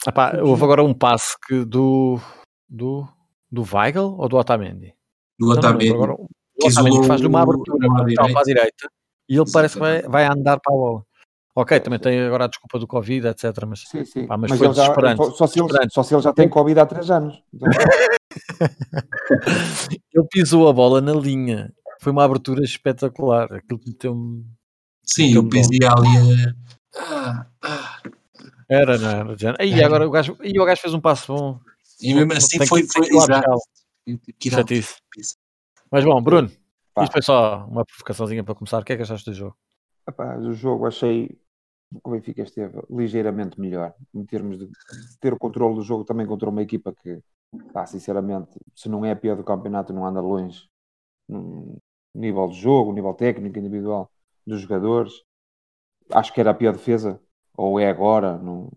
Ah, 0.07 0.13
pá, 0.13 0.41
houve 0.43 0.65
agora 0.65 0.83
um 0.83 0.95
passe 0.95 1.37
que 1.47 1.67
do, 1.67 2.19
do, 2.67 3.07
do 3.51 3.63
Weigl 3.63 4.17
ou 4.19 4.27
do 4.27 4.39
Otamendi? 4.39 4.95
Do 5.39 5.51
Otamendi. 5.51 5.91
Não, 5.91 5.97
agora, 5.97 6.17
o 6.63 6.69
Otamendi 6.69 7.07
faz 7.07 7.21
uma 7.23 7.43
abertura 7.43 7.89
para 7.89 8.41
a 8.41 8.45
direita 8.45 8.89
e 9.29 9.35
ele 9.35 9.43
Exatamente. 9.43 9.53
parece 9.53 9.75
que 9.75 9.81
vai, 9.81 10.01
vai 10.03 10.25
andar 10.27 10.61
para 10.61 10.75
a 10.75 10.77
bola. 10.77 11.03
Ok, 11.57 11.79
também 11.81 12.01
tem 12.01 12.21
agora 12.21 12.45
a 12.45 12.49
desculpa 12.49 12.81
do 12.81 12.87
Covid, 12.87 13.29
etc. 13.29 13.53
Mas, 13.67 13.81
sim, 13.89 14.05
sim. 14.05 14.27
Pá, 14.27 14.37
mas, 14.37 14.51
mas 14.51 14.59
foi 14.59 14.69
desesperante. 14.69 15.25
Já, 15.25 15.31
só, 15.31 15.47
se 15.47 15.61
ele, 15.61 15.69
só 15.91 16.03
se 16.03 16.15
ele 16.15 16.23
já 16.23 16.33
tem 16.33 16.49
Covid 16.49 16.81
há 16.81 16.87
3 16.87 17.11
anos. 17.13 17.41
Então... 17.55 17.69
ele 20.13 20.27
pisou 20.31 20.69
a 20.69 20.73
bola 20.73 21.01
na 21.01 21.13
linha. 21.13 21.73
Foi 22.01 22.11
uma 22.13 22.25
abertura 22.25 22.65
espetacular. 22.65 23.53
Aquilo 23.53 23.79
que 23.79 23.89
meteu-me. 23.89 24.45
Sim, 25.05 25.39
o 25.39 25.49
pisei 25.49 25.79
ali. 25.87 26.55
Ah, 26.97 27.47
ah. 27.63 28.01
Era, 28.69 28.99
não 28.99 29.11
era? 29.11 29.37
E 29.65 29.75
era. 29.75 29.87
agora 29.87 30.09
o 30.09 30.11
gajo, 30.11 30.37
e 30.43 30.59
o 30.59 30.65
gajo 30.65 30.81
fez 30.81 30.93
um 30.93 31.01
passo 31.01 31.33
bom. 31.33 31.61
E 32.01 32.13
mesmo 32.15 32.33
assim 32.33 32.59
tem 32.59 32.67
foi, 32.67 32.83
que, 32.83 32.93
foi, 32.93 33.09
foi 33.09 33.21
Mas 35.95 36.05
bom, 36.05 36.21
Bruno, 36.21 36.51
Pá. 36.93 37.05
isto 37.05 37.13
foi 37.13 37.23
só 37.23 37.67
uma 37.67 37.85
provocaçãozinha 37.85 38.43
para 38.43 38.57
começar. 38.57 38.83
O 38.83 38.85
que 38.85 38.95
é 38.95 38.97
que 38.97 39.03
achaste 39.03 39.31
do 39.31 39.37
jogo? 39.37 39.57
epá, 40.09 40.37
o 40.39 40.53
jogo 40.53 40.87
achei 40.87 41.29
que 41.29 42.01
o 42.03 42.11
Benfica 42.11 42.43
esteve 42.43 42.83
ligeiramente 42.91 43.61
melhor 43.61 43.95
em 44.13 44.27
termos 44.27 44.59
de 44.59 44.69
ter 45.21 45.33
o 45.33 45.39
controle 45.39 45.77
do 45.77 45.83
jogo 45.83 46.03
também 46.03 46.27
contra 46.27 46.51
uma 46.51 46.63
equipa 46.63 46.93
que, 46.93 47.23
pá, 47.73 47.87
sinceramente, 47.87 48.59
se 48.75 48.89
não 48.89 49.05
é 49.05 49.13
a 49.13 49.17
pior 49.17 49.37
do 49.37 49.45
campeonato, 49.45 49.93
não 49.93 50.05
anda 50.05 50.21
longe 50.21 50.69
no 51.29 51.79
nível 52.13 52.49
de 52.49 52.57
jogo, 52.57 52.93
nível 52.93 53.15
técnico, 53.15 53.57
individual 53.57 54.11
dos 54.45 54.63
jogadores. 54.63 55.13
Acho 56.11 56.33
que 56.33 56.41
era 56.41 56.51
a 56.51 56.55
pior 56.55 56.73
defesa, 56.73 57.21
ou 57.57 57.79
é 57.79 57.89
agora, 57.89 58.37
não, 58.37 58.69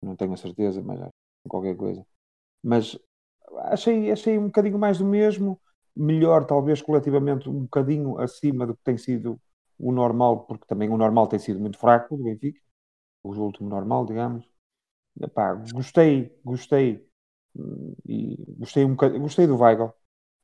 não 0.00 0.14
tenho 0.14 0.34
a 0.34 0.36
certeza, 0.36 0.80
mas 0.80 1.00
qualquer 1.48 1.76
coisa. 1.76 2.06
Mas 2.62 2.96
achei, 3.56 4.12
achei 4.12 4.38
um 4.38 4.46
bocadinho 4.46 4.78
mais 4.78 4.98
do 4.98 5.04
mesmo, 5.04 5.60
melhor, 6.00 6.44
talvez 6.44 6.80
coletivamente, 6.80 7.48
um 7.48 7.62
bocadinho 7.62 8.18
acima 8.18 8.66
do 8.66 8.74
que 8.74 8.82
tem 8.82 8.96
sido 8.96 9.40
o 9.78 9.92
normal, 9.92 10.46
porque 10.46 10.66
também 10.66 10.88
o 10.88 10.96
normal 10.96 11.26
tem 11.26 11.38
sido 11.38 11.60
muito 11.60 11.78
fraco 11.78 12.16
do 12.16 12.24
Benfica, 12.24 12.60
o 13.22 13.34
último 13.34 13.68
normal, 13.68 14.06
digamos. 14.06 14.44
Epá, 15.20 15.54
gostei, 15.72 16.34
gostei 16.44 17.06
e 18.06 18.38
gostei 18.56 18.84
um 18.84 18.90
bocadinho, 18.90 19.20
gostei 19.20 19.46
do 19.46 19.58
Weigl 19.58 19.92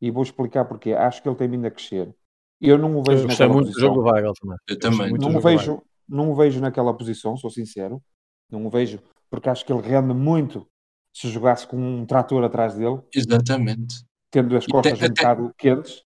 e 0.00 0.10
vou 0.10 0.22
explicar 0.22 0.64
porque 0.64 0.92
acho 0.92 1.22
que 1.22 1.28
ele 1.28 1.36
tem 1.36 1.48
vindo 1.48 1.66
a 1.66 1.70
crescer. 1.70 2.14
Eu 2.60 2.78
não 2.78 2.96
o 2.96 3.02
vejo 3.02 3.22
eu 3.22 3.28
gostei 3.28 3.46
muito 3.46 3.66
posição. 3.66 3.90
do 3.90 3.94
jogo 3.94 4.02
do 4.02 4.12
Weigl 4.12 4.32
também. 4.40 4.58
Eu 4.68 4.78
também. 4.78 5.12
Não 5.12 5.36
o 5.36 5.40
vejo, 5.40 5.82
não 6.08 6.30
o 6.30 6.34
vejo 6.34 6.60
naquela 6.60 6.94
posição, 6.94 7.36
sou 7.36 7.50
sincero. 7.50 8.02
Não 8.50 8.66
o 8.66 8.70
vejo 8.70 9.00
porque 9.30 9.48
acho 9.48 9.64
que 9.64 9.72
ele 9.72 9.82
rende 9.82 10.14
muito 10.14 10.66
se 11.12 11.28
jogasse 11.28 11.66
com 11.66 11.76
um 11.76 12.04
trator 12.04 12.44
atrás 12.44 12.75
dele. 12.75 13.00
Exatamente. 13.14 14.04
Tendo 14.43 14.57
as 14.57 14.66
costas 14.66 14.93
até, 14.93 15.07
um 15.07 15.09
bocado 15.09 15.55
quentes. 15.57 16.02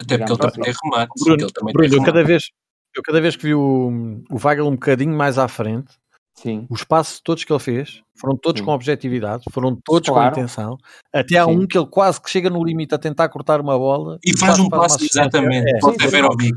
Até 0.00 0.18
porque 0.18 0.32
ele 0.32 0.38
também 0.38 0.62
tem 0.62 0.74
remate. 0.82 1.12
Bruno, 1.24 1.42
ele 1.42 1.52
também 1.52 1.72
Bruno, 1.72 1.90
tem 1.90 1.98
eu, 1.98 2.04
cada 2.04 2.24
vez, 2.24 2.50
eu 2.96 3.02
cada 3.02 3.20
vez 3.20 3.36
que 3.36 3.42
vi 3.44 3.54
o, 3.54 4.22
o 4.30 4.38
Weigl 4.44 4.66
um 4.66 4.72
bocadinho 4.72 5.16
mais 5.16 5.38
à 5.38 5.46
frente, 5.46 5.92
Sim. 6.42 6.66
Os 6.70 6.84
passos 6.84 7.20
todos 7.20 7.42
que 7.42 7.52
ele 7.52 7.58
fez 7.58 8.00
foram 8.14 8.36
todos 8.36 8.60
Sim. 8.60 8.64
com 8.64 8.72
objetividade, 8.72 9.42
foram 9.50 9.76
todos 9.84 10.08
claro. 10.08 10.32
com 10.32 10.40
intenção. 10.40 10.78
Até 11.12 11.36
há 11.36 11.44
Sim. 11.44 11.50
um 11.50 11.66
que 11.66 11.76
ele 11.76 11.86
quase 11.86 12.20
que 12.20 12.30
chega 12.30 12.48
no 12.48 12.62
limite 12.62 12.94
a 12.94 12.98
tentar 12.98 13.28
cortar 13.28 13.60
uma 13.60 13.76
bola 13.76 14.18
e, 14.24 14.36
faz 14.38 14.58
um 14.58 14.68
passo 14.68 15.04
exatamente. 15.04 15.68
É. 15.68 15.78
Pode 15.80 16.06
ver 16.06 16.24
ao 16.24 16.30
E, 16.40 16.54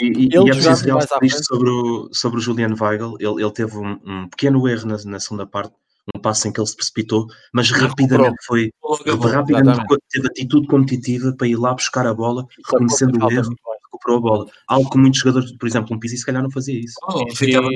e, 0.00 0.28
ele 0.32 0.46
e 0.46 0.50
é 0.50 0.52
preciso 0.52 0.84
realçar 0.84 1.18
isto 1.22 1.44
sobre 1.44 1.68
o, 1.68 2.08
sobre 2.12 2.38
o 2.38 2.40
Julian 2.40 2.74
Weigl. 2.80 3.16
Ele, 3.18 3.42
ele 3.42 3.52
teve 3.52 3.76
um, 3.76 3.98
um 4.06 4.28
pequeno 4.28 4.68
erro 4.68 4.86
na, 4.86 4.96
na, 5.04 5.18
segunda 5.18 5.46
parte, 5.46 5.74
um 6.14 6.20
passo 6.20 6.48
em 6.48 6.52
que 6.52 6.60
ele 6.60 6.66
se 6.66 6.76
precipitou, 6.76 7.26
mas 7.52 7.70
rapidamente 7.70 8.36
foi 8.46 8.70
rapidamente 9.32 9.84
teve 10.10 10.26
atitude 10.26 10.66
competitiva 10.66 11.34
para 11.36 11.46
ir 11.46 11.56
lá 11.56 11.74
buscar 11.74 12.06
a 12.06 12.14
bola, 12.14 12.46
reconhecendo 12.66 13.22
o 13.22 13.30
erro 13.30 13.54
recuperou 13.98 14.18
a 14.18 14.20
bola. 14.20 14.46
Algo 14.68 14.90
que 14.90 14.98
muitos 14.98 15.20
jogadores, 15.20 15.52
por 15.56 15.66
exemplo, 15.66 15.94
um 15.94 15.98
Pizzi 15.98 16.18
se 16.18 16.26
calhar 16.26 16.42
não 16.42 16.50
fazia 16.50 16.78
isso. 16.78 16.94
Oh, 17.02 17.34
ficava 17.34 17.68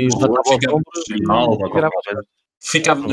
ficava 2.60 3.04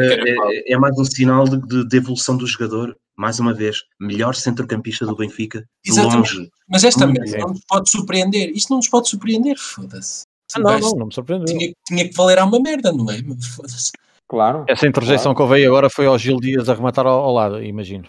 é, 0.00 0.72
é, 0.72 0.78
mais 0.78 0.98
um 0.98 1.04
sinal 1.04 1.44
de, 1.44 1.60
de, 1.60 1.88
de, 1.88 1.96
evolução 1.96 2.36
do 2.36 2.46
jogador. 2.46 2.96
Mais 3.16 3.38
uma 3.38 3.54
vez, 3.54 3.82
melhor 3.98 4.34
centrocampista 4.34 5.06
do 5.06 5.16
Benfica, 5.16 5.64
de 5.82 6.00
longe. 6.00 6.50
Mas 6.68 6.84
esta 6.84 7.06
merda 7.06 7.38
não 7.38 7.48
nos 7.48 7.64
pode 7.66 7.90
surpreender. 7.90 8.50
Isto 8.50 8.70
não 8.70 8.76
nos 8.76 8.88
pode 8.88 9.08
surpreender, 9.08 9.56
foda-se. 9.58 10.24
Ah, 10.54 10.58
não, 10.58 10.78
não, 10.78 10.90
não 10.92 11.06
me 11.06 11.14
surpreendeu. 11.14 11.46
Tinha, 11.46 11.72
tinha, 11.86 12.08
que 12.08 12.14
valer 12.14 12.38
a 12.38 12.44
uma 12.44 12.60
merda, 12.60 12.92
não 12.92 13.10
é? 13.10 13.18
Foda-se. 13.54 13.90
Claro. 14.28 14.64
Essa 14.68 14.86
interjeição 14.86 15.34
claro. 15.34 15.36
que 15.36 15.42
eu 15.42 15.56
veio 15.56 15.68
agora 15.68 15.88
foi 15.88 16.06
ao 16.06 16.18
Gil 16.18 16.38
Dias 16.38 16.68
a 16.68 16.74
rematar 16.74 17.06
ao, 17.06 17.20
ao 17.20 17.32
lado, 17.32 17.62
imagino. 17.62 18.08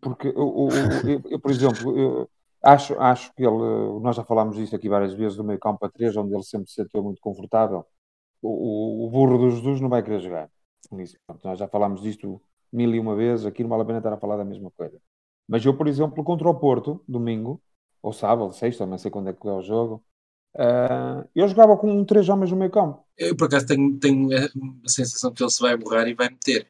Porque 0.00 0.28
o, 0.28 0.68
o, 0.68 0.68
eu, 1.08 1.22
eu, 1.28 1.40
por 1.40 1.50
exemplo, 1.50 1.98
eu, 1.98 2.30
Acho, 2.62 2.98
acho 3.00 3.32
que 3.34 3.42
ele, 3.42 3.56
nós 4.02 4.16
já 4.16 4.24
falámos 4.24 4.56
disto 4.56 4.76
aqui 4.76 4.88
várias 4.88 5.14
vezes, 5.14 5.36
do 5.36 5.42
meio 5.44 5.58
campo 5.58 5.84
a 5.84 5.88
3, 5.88 6.14
onde 6.16 6.34
ele 6.34 6.42
sempre 6.42 6.68
se 6.68 6.74
sentiu 6.74 7.02
muito 7.02 7.20
confortável. 7.20 7.86
O, 8.42 9.06
o, 9.06 9.10
burro 9.10 9.38
do 9.38 9.50
Jesus 9.50 9.80
não 9.80 9.88
vai 9.88 10.02
querer 10.02 10.20
jogar. 10.20 10.50
Isso, 10.98 11.16
nós 11.42 11.58
já 11.58 11.68
falámos 11.68 12.02
disto 12.02 12.40
mil 12.72 12.94
e 12.94 13.00
uma 13.00 13.16
vezes, 13.16 13.46
aqui 13.46 13.62
não 13.62 13.70
vale 13.70 13.82
a 13.82 13.86
pena 13.86 13.98
estar 13.98 14.12
a 14.12 14.18
falar 14.18 14.36
da 14.36 14.44
mesma 14.44 14.70
coisa. 14.72 15.00
Mas 15.48 15.64
eu, 15.64 15.76
por 15.76 15.88
exemplo, 15.88 16.22
contra 16.22 16.48
o 16.48 16.54
Porto, 16.54 17.02
domingo, 17.08 17.62
ou 18.02 18.12
sábado, 18.12 18.52
sexta, 18.52 18.86
não 18.86 18.98
sei 18.98 19.10
quando 19.10 19.30
é 19.30 19.32
que 19.32 19.48
é 19.48 19.52
o 19.52 19.62
jogo, 19.62 20.04
uh, 20.56 21.28
eu 21.34 21.48
jogava 21.48 21.76
com 21.76 22.04
três 22.04 22.28
homens 22.28 22.50
no 22.50 22.56
meio 22.56 22.70
campo. 22.70 23.04
Eu, 23.16 23.36
por 23.36 23.46
acaso, 23.46 23.66
tenho, 23.66 23.98
tenho 23.98 24.28
a 24.34 24.88
sensação 24.88 25.32
que 25.32 25.42
ele 25.42 25.50
se 25.50 25.60
vai 25.60 25.76
borrar 25.76 26.08
e 26.08 26.14
vai 26.14 26.28
meter. 26.28 26.68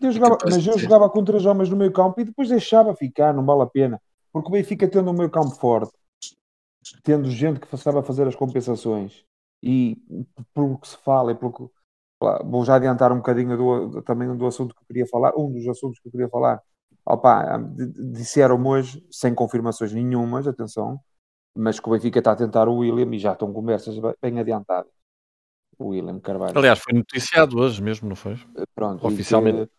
Eu 0.00 0.10
jogava, 0.10 0.38
mas 0.44 0.66
eu 0.66 0.78
jogava 0.78 1.08
com 1.08 1.24
três 1.24 1.46
homens 1.46 1.70
no 1.70 1.76
meio 1.76 1.92
campo 1.92 2.20
e 2.20 2.24
depois 2.24 2.48
deixava 2.48 2.94
ficar, 2.96 3.32
não 3.32 3.44
vale 3.44 3.62
a 3.62 3.66
pena. 3.66 4.00
Porque 4.32 4.48
o 4.48 4.52
Benfica 4.52 4.88
tendo 4.88 5.10
um 5.10 5.14
meio 5.14 5.30
campo 5.30 5.50
forte, 5.50 5.92
tendo 7.02 7.30
gente 7.30 7.60
que 7.60 7.76
sabe 7.76 8.02
fazer 8.02 8.26
as 8.26 8.34
compensações 8.34 9.24
e 9.62 9.96
pelo 10.52 10.78
que 10.78 10.88
se 10.88 10.96
fala 10.96 11.32
e 11.32 11.34
pelo 11.34 11.52
que 11.52 11.64
vou 12.44 12.64
já 12.64 12.76
adiantar 12.76 13.12
um 13.12 13.16
bocadinho 13.16 13.56
do, 13.56 14.02
também 14.02 14.34
do 14.36 14.46
assunto 14.46 14.74
que 14.74 14.82
eu 14.82 14.86
queria 14.86 15.06
falar, 15.06 15.32
um 15.36 15.52
dos 15.52 15.66
assuntos 15.68 15.98
que 15.98 16.08
eu 16.08 16.12
queria 16.12 16.28
falar. 16.28 16.60
Opa, 17.04 17.58
disseram 18.12 18.64
hoje, 18.64 19.04
sem 19.10 19.34
confirmações 19.34 19.92
nenhumas, 19.92 20.46
atenção, 20.46 21.00
mas 21.54 21.78
que 21.78 21.88
o 21.88 21.92
Benfica 21.92 22.18
está 22.18 22.32
a 22.32 22.36
tentar 22.36 22.68
o 22.68 22.76
William 22.76 23.14
e 23.14 23.18
já 23.18 23.32
estão 23.32 23.52
conversas 23.52 23.96
bem 24.20 24.38
adiantadas. 24.38 24.92
O 25.78 25.88
William 25.88 26.20
Carvalho. 26.20 26.56
Aliás, 26.56 26.78
foi 26.78 26.94
noticiado 26.94 27.58
hoje 27.58 27.82
mesmo, 27.82 28.08
não 28.08 28.16
foi? 28.16 28.38
Pronto, 28.74 29.06
oficialmente. 29.06 29.70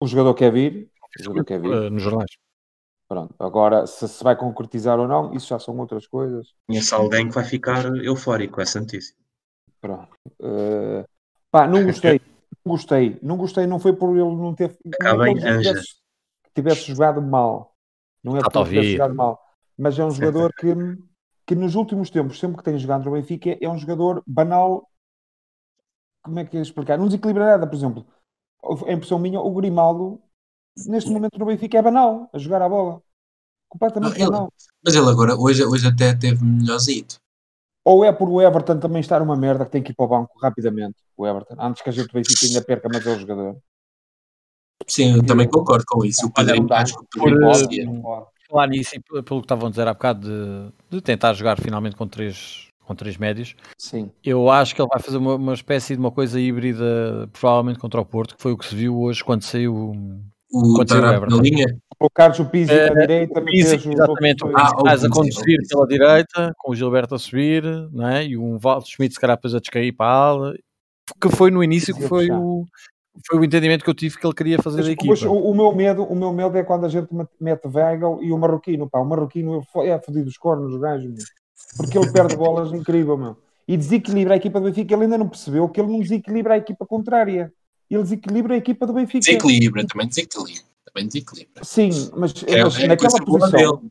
O 0.00 0.06
jogador 0.06 0.34
quer 0.34 0.52
vir, 0.52 0.90
o 1.18 1.22
jogador 1.22 1.44
quer 1.44 1.60
vir. 1.60 1.90
Nos 1.90 2.02
jornais. 2.02 2.30
Pronto, 3.08 3.34
agora 3.38 3.86
se 3.86 4.08
se 4.08 4.24
vai 4.24 4.34
concretizar 4.34 4.98
ou 4.98 5.06
não, 5.06 5.34
isso 5.34 5.48
já 5.48 5.58
são 5.58 5.76
outras 5.78 6.06
coisas. 6.06 6.54
Conheço 6.66 6.94
alguém 6.94 7.28
que 7.28 7.34
vai 7.34 7.44
ficar 7.44 7.84
eufórico 7.96 8.54
com 8.54 8.62
essa 8.62 8.80
notícia. 8.80 9.14
Pronto. 9.80 10.16
Uh, 10.40 11.04
pá, 11.50 11.68
não 11.68 11.84
gostei. 11.84 12.20
Não 12.64 12.72
gostei. 12.72 13.18
Não 13.22 13.36
gostei, 13.36 13.66
não 13.66 13.78
foi 13.78 13.92
por 13.92 14.16
ele 14.16 14.34
não 14.34 14.54
ter. 14.54 14.76
Acaba 14.94 15.28
em 15.28 15.34
tivesse, 15.34 15.96
tivesse 16.54 16.86
jogado 16.86 17.20
mal. 17.20 17.76
Não 18.24 18.36
é 18.36 18.40
por 18.40 18.64
tivesse 18.64 18.92
jogado 18.92 19.14
mal. 19.14 19.38
Mas 19.76 19.98
é 19.98 20.04
um 20.04 20.10
jogador 20.10 20.52
que, 20.54 20.68
que 21.46 21.54
nos 21.54 21.74
últimos 21.74 22.10
tempos, 22.10 22.38
sempre 22.38 22.58
que 22.58 22.64
tem 22.64 22.78
jogado 22.78 23.04
no 23.04 23.12
Benfica, 23.12 23.56
é 23.60 23.68
um 23.68 23.78
jogador 23.78 24.22
banal. 24.26 24.88
Como 26.22 26.38
é 26.38 26.44
que 26.44 26.56
é 26.56 26.60
explicar? 26.60 26.98
Não 26.98 27.06
desequilibra 27.06 27.46
nada, 27.46 27.66
por 27.66 27.74
exemplo. 27.74 28.06
A 28.86 28.92
impressão 28.92 29.18
minha, 29.18 29.40
o 29.40 29.52
Grimaldo 29.52 30.20
neste 30.86 31.10
momento 31.10 31.38
no 31.38 31.46
Benfica 31.46 31.78
é 31.78 31.82
banal, 31.82 32.30
a 32.32 32.38
jogar 32.38 32.62
a 32.62 32.68
bola. 32.68 33.02
Completamente 33.68 34.16
ele, 34.16 34.30
banal. 34.30 34.52
Mas 34.84 34.94
ele 34.94 35.08
agora, 35.08 35.34
hoje, 35.36 35.64
hoje 35.64 35.86
até 35.86 36.14
teve 36.14 36.44
melhorzinho. 36.44 37.06
Ou 37.84 38.04
é 38.04 38.12
por 38.12 38.28
o 38.28 38.40
Everton 38.40 38.78
também 38.78 39.00
estar 39.00 39.20
uma 39.20 39.36
merda 39.36 39.64
que 39.64 39.72
tem 39.72 39.82
que 39.82 39.90
ir 39.90 39.94
para 39.94 40.04
o 40.04 40.08
banco 40.08 40.38
rapidamente, 40.38 40.96
o 41.16 41.26
Everton, 41.26 41.56
antes 41.58 41.82
que 41.82 41.88
a 41.88 41.92
gente 41.92 42.06
do 42.06 42.12
Benfica 42.12 42.46
ainda 42.46 42.62
perca 42.62 42.88
mais 42.88 43.04
o 43.04 43.18
jogador. 43.18 43.56
Sim, 44.86 45.16
eu 45.16 45.26
também 45.26 45.48
concordo 45.48 45.84
com 45.86 46.04
isso. 46.04 46.26
O 46.26 46.32
Pedrinho, 46.32 46.72
acho 46.72 46.94
que 46.94 47.18
o 47.18 47.24
Pedrinho 47.24 48.26
Falar 48.52 48.66
nisso, 48.66 48.90
pelo 49.10 49.40
que 49.40 49.44
estavam 49.46 49.68
a 49.68 49.70
dizer 49.70 49.88
há 49.88 49.94
bocado, 49.94 50.28
de, 50.28 50.96
de 50.96 51.00
tentar 51.00 51.32
jogar 51.32 51.58
finalmente 51.58 51.96
com 51.96 52.06
três, 52.06 52.68
com 52.84 52.94
três 52.94 53.16
médios. 53.16 53.56
Sim. 53.78 54.10
Eu 54.22 54.50
acho 54.50 54.74
que 54.74 54.82
ele 54.82 54.88
vai 54.92 55.00
fazer 55.00 55.16
uma, 55.16 55.36
uma 55.36 55.54
espécie 55.54 55.94
de 55.94 56.00
uma 56.00 56.10
coisa 56.10 56.38
híbrida, 56.38 57.30
provavelmente 57.32 57.78
contra 57.78 57.98
o 57.98 58.04
Porto, 58.04 58.36
que 58.36 58.42
foi 58.42 58.52
o 58.52 58.58
que 58.58 58.66
se 58.66 58.74
viu 58.74 59.00
hoje 59.00 59.24
quando 59.24 59.42
saiu 59.42 59.94
o 60.52 60.84
Tarap 60.84 61.30
na 61.30 61.36
linha? 61.38 61.64
Colocares 61.98 62.38
o 62.40 62.44
Pizzi 62.44 62.74
é, 62.74 62.90
na 62.90 63.00
direita, 63.00 63.40
o 63.40 63.44
Pizzi, 63.44 63.88
exatamente, 63.88 64.44
o 64.44 64.48
Pizzi 64.48 65.04
ah, 65.04 65.06
a 65.06 65.08
conduzir 65.08 65.58
pela 65.68 65.86
direita, 65.86 66.52
com 66.58 66.72
o 66.72 66.74
Gilberto 66.74 67.14
a 67.14 67.18
subir, 67.18 67.62
não 67.90 68.06
é? 68.06 68.26
e 68.26 68.36
um 68.36 68.58
Walter 68.58 68.86
Schmidt 68.86 69.14
se 69.14 69.20
calhar 69.20 69.36
depois 69.36 69.54
a 69.54 69.60
descair 69.60 69.92
para 69.96 70.06
a 70.10 70.26
ala, 70.26 70.54
que 71.20 71.28
foi 71.30 71.50
no 71.50 71.64
início 71.64 71.94
que 71.94 72.06
foi 72.06 72.30
o, 72.30 72.66
foi 73.26 73.38
o 73.38 73.44
entendimento 73.44 73.84
que 73.84 73.90
eu 73.90 73.94
tive 73.94 74.18
que 74.18 74.26
ele 74.26 74.34
queria 74.34 74.62
fazer 74.62 74.78
Mas, 74.78 74.86
da 74.86 74.92
equipa. 74.92 75.28
O, 75.28 75.50
o, 75.50 75.54
meu 75.54 75.74
medo, 75.74 76.02
o 76.04 76.16
meu 76.16 76.32
medo 76.32 76.56
é 76.56 76.62
quando 76.62 76.86
a 76.86 76.88
gente 76.88 77.08
mete 77.40 77.66
Weigl 77.66 78.22
e 78.22 78.32
o 78.32 78.38
Marroquino, 78.38 78.88
pá, 78.88 79.00
o 79.00 79.04
Marroquino 79.04 79.62
é 79.84 79.98
fodido 80.00 80.28
os 80.28 80.36
cornos, 80.38 80.74
o 80.74 80.78
gajo, 80.78 81.08
meu. 81.08 81.24
porque 81.76 81.98
ele 81.98 82.10
perde 82.10 82.36
bolas 82.36 82.72
incrível, 82.72 83.16
meu. 83.16 83.36
E 83.68 83.76
desequilibra 83.76 84.34
a 84.34 84.36
equipa 84.36 84.60
do 84.60 84.66
Benfica, 84.66 84.94
ele 84.94 85.04
ainda 85.04 85.18
não 85.18 85.28
percebeu 85.28 85.68
que 85.68 85.80
ele 85.80 85.92
não 85.92 86.00
desequilibra 86.00 86.54
a 86.54 86.58
equipa 86.58 86.84
contrária 86.84 87.52
ele 87.94 88.02
desequilibra 88.02 88.54
a 88.54 88.56
equipa 88.56 88.86
do 88.86 88.92
Benfica. 88.92 89.20
Desequilibra, 89.20 89.86
também 89.86 90.08
desequilibra. 90.08 90.62
Também 90.84 91.06
desequilibra. 91.06 91.64
Sim, 91.64 91.90
mas, 92.16 92.32
é, 92.46 92.64
mas 92.64 92.78
é 92.78 92.86
naquela 92.86 93.24
posição. 93.24 93.82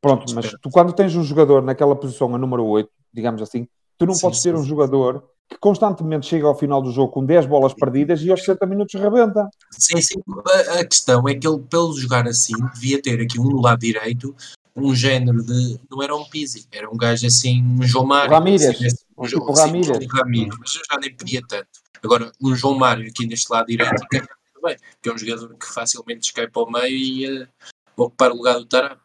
Pronto, 0.00 0.34
mas 0.34 0.54
tu 0.62 0.70
quando 0.70 0.92
tens 0.92 1.14
um 1.16 1.24
jogador 1.24 1.62
naquela 1.62 1.96
posição, 1.96 2.34
a 2.34 2.38
número 2.38 2.64
8, 2.64 2.88
digamos 3.12 3.42
assim, 3.42 3.66
tu 3.96 4.06
não 4.06 4.14
sim, 4.14 4.20
podes 4.20 4.42
ter 4.42 4.54
um 4.54 4.62
jogador 4.62 5.28
que 5.48 5.58
constantemente 5.58 6.26
chega 6.26 6.46
ao 6.46 6.54
final 6.54 6.82
do 6.82 6.92
jogo 6.92 7.12
com 7.12 7.24
10 7.24 7.46
bolas 7.46 7.72
perdidas 7.72 8.20
e 8.22 8.30
aos 8.30 8.40
60 8.40 8.66
minutos 8.66 9.00
rebenta. 9.00 9.48
Sim, 9.70 10.00
sim. 10.00 10.20
A, 10.78 10.84
questão 10.84 11.26
é 11.26 11.34
que 11.34 11.48
ele, 11.48 11.58
pelo 11.70 11.96
jogar 11.96 12.28
assim, 12.28 12.54
devia 12.74 13.00
ter 13.00 13.20
aqui 13.20 13.40
um 13.40 13.60
lado 13.60 13.80
direito 13.80 14.34
um 14.76 14.94
género 14.94 15.42
de. 15.42 15.80
Não 15.90 16.02
era 16.02 16.14
um 16.14 16.24
Pizzi, 16.24 16.66
era 16.70 16.88
um 16.88 16.96
gajo 16.96 17.26
assim, 17.26 17.62
um 17.62 17.82
João 17.82 18.06
Mário. 18.06 18.30
Ramírez. 18.30 18.68
Assim, 18.68 18.86
um, 19.16 19.26
tipo 19.26 19.50
assim, 19.50 19.62
Ramírez. 19.62 19.98
Um 19.98 20.16
Ramírez. 20.16 20.56
Mas 20.58 20.74
eu 20.74 20.82
já 20.90 21.00
nem 21.00 21.14
pedia 21.14 21.42
tanto. 21.48 21.68
Agora, 22.04 22.30
um 22.40 22.54
João 22.54 22.78
Mário 22.78 23.08
aqui 23.08 23.26
neste 23.26 23.50
lado 23.50 23.66
direito, 23.66 24.06
também, 24.54 24.76
que 25.02 25.08
é 25.08 25.12
um 25.12 25.18
jogador 25.18 25.54
que 25.56 25.66
facilmente 25.66 26.26
escapa 26.26 26.60
ao 26.60 26.70
meio 26.70 26.96
e 26.96 27.42
uh, 27.42 27.48
ocupar 27.96 28.30
o 28.30 28.36
lugar 28.36 28.58
do 28.58 28.66
Tarap. 28.66 29.00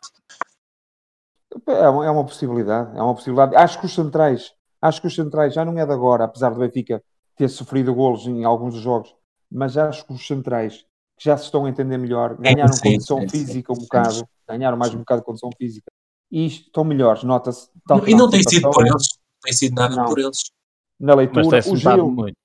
É 1.67 1.89
uma, 1.89 2.05
é 2.05 2.09
uma 2.09 2.25
possibilidade, 2.25 2.97
é 2.97 3.01
uma 3.01 3.13
possibilidade. 3.13 3.55
Acho 3.55 3.79
que 3.79 3.85
os 3.85 3.93
centrais 3.93 4.53
Acho 4.83 4.99
que 4.99 5.07
os 5.07 5.15
centrais 5.15 5.53
já 5.53 5.63
não 5.63 5.79
é 5.79 5.85
de 5.85 5.93
agora, 5.93 6.25
apesar 6.25 6.49
do 6.49 6.59
Benfica 6.59 7.01
ter 7.37 7.47
sofrido 7.47 7.95
golos 7.95 8.27
em 8.27 8.43
alguns 8.43 8.73
dos 8.73 8.83
jogos, 8.83 9.15
mas 9.49 9.77
acho 9.77 10.05
que 10.05 10.11
os 10.11 10.27
centrais 10.27 10.85
já 11.17 11.37
se 11.37 11.45
estão 11.45 11.63
a 11.63 11.69
entender 11.69 11.97
melhor, 11.97 12.35
ganharam 12.35 12.73
sim, 12.73 12.91
condição 12.91 13.21
sim, 13.21 13.29
física 13.29 13.73
sim, 13.73 13.79
um 13.79 13.83
bocado, 13.83 14.27
ganharam 14.45 14.75
mais 14.75 14.93
um 14.93 14.97
bocado 14.97 15.21
de 15.21 15.25
condição 15.25 15.49
física 15.57 15.89
e 16.29 16.45
estão 16.47 16.83
melhores, 16.83 17.23
nota-se. 17.23 17.69
E 18.05 18.13
não 18.13 18.29
tem 18.29 18.43
sido 18.43 18.69
por 18.71 18.85
eles, 18.85 19.07
não 19.07 19.39
tem 19.41 19.53
sido 19.53 19.73
nada 19.73 19.95
não. 19.95 20.03
por 20.03 20.19
eles. 20.19 20.51
Na 20.99 21.15
leitura, 21.15 21.47
o 21.47 21.75
Gil, 21.77 22.11
muito, 22.11 22.35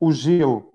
o 0.00 0.12
Gil, 0.12 0.74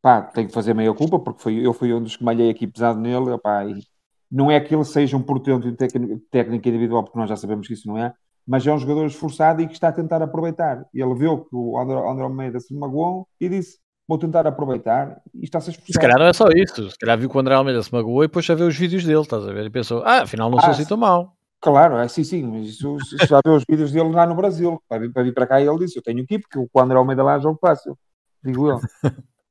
pá, 0.00 0.22
tem 0.22 0.46
que 0.46 0.52
fazer 0.52 0.74
meia 0.74 0.94
culpa, 0.94 1.18
porque 1.18 1.42
foi, 1.42 1.54
eu 1.66 1.72
fui 1.72 1.92
um 1.92 2.00
dos 2.00 2.16
que 2.16 2.22
malhei 2.22 2.50
aqui 2.50 2.68
pesado 2.68 3.00
nele, 3.00 3.36
pá, 3.38 3.64
e 3.64 3.82
não 4.30 4.48
é 4.48 4.60
que 4.60 4.72
ele 4.72 4.84
seja 4.84 5.16
um 5.16 5.22
portento 5.22 5.66
em 5.66 5.74
técnica 5.74 6.68
individual, 6.68 7.02
porque 7.02 7.18
nós 7.18 7.28
já 7.28 7.34
sabemos 7.34 7.66
que 7.66 7.74
isso 7.74 7.88
não 7.88 7.98
é, 7.98 8.14
mas 8.50 8.66
é 8.66 8.72
um 8.72 8.78
jogador 8.78 9.06
esforçado 9.06 9.62
e 9.62 9.68
que 9.68 9.74
está 9.74 9.90
a 9.90 9.92
tentar 9.92 10.20
aproveitar. 10.20 10.84
Ele 10.92 11.14
viu 11.14 11.44
que 11.44 11.54
o 11.54 11.78
André, 11.78 11.94
André 11.96 12.24
Almeida 12.24 12.58
se 12.58 12.74
magoou 12.74 13.28
e 13.40 13.48
disse: 13.48 13.78
Vou 14.08 14.18
tentar 14.18 14.44
aproveitar 14.44 15.22
e 15.32 15.44
está-se 15.44 15.70
a 15.70 15.72
esforçar. 15.72 15.92
Se 15.92 16.00
calhar 16.00 16.18
não 16.18 16.26
é 16.26 16.32
só 16.32 16.48
isso, 16.48 16.90
se 16.90 16.98
calhar 16.98 17.16
viu 17.16 17.30
que 17.30 17.36
o 17.36 17.38
André 17.38 17.54
Almeida 17.54 17.80
se 17.80 17.94
magoou 17.94 18.24
e 18.24 18.26
depois 18.26 18.44
já 18.44 18.56
viu 18.56 18.66
os 18.66 18.76
vídeos 18.76 19.04
dele, 19.04 19.20
estás 19.20 19.46
a 19.46 19.52
ver? 19.52 19.66
E 19.66 19.70
pensou: 19.70 20.02
Ah, 20.04 20.22
afinal 20.22 20.50
não 20.50 20.58
ah, 20.58 20.62
sou 20.62 20.70
assim 20.70 20.84
tão 20.84 20.96
mau. 20.96 21.32
Claro, 21.60 21.96
é 21.96 22.08
sim, 22.08 22.24
sim, 22.24 22.42
mas 22.42 22.70
isso, 22.70 22.98
já 23.28 23.40
viu 23.44 23.54
os 23.54 23.62
vídeos 23.70 23.92
dele 23.92 24.10
lá 24.10 24.26
no 24.26 24.34
Brasil. 24.34 24.82
Para 24.88 24.98
vir, 24.98 25.12
para 25.12 25.22
vir 25.22 25.32
para 25.32 25.46
cá 25.46 25.60
ele 25.60 25.78
disse: 25.78 25.96
Eu 25.96 26.02
tenho 26.02 26.20
aqui, 26.24 26.40
porque 26.40 26.58
o 26.58 26.80
André 26.80 26.98
Almeida 26.98 27.22
lá 27.22 27.36
é 27.36 27.40
jogo 27.40 27.58
fácil, 27.60 27.96
digo 28.42 28.68
eu. 28.68 28.80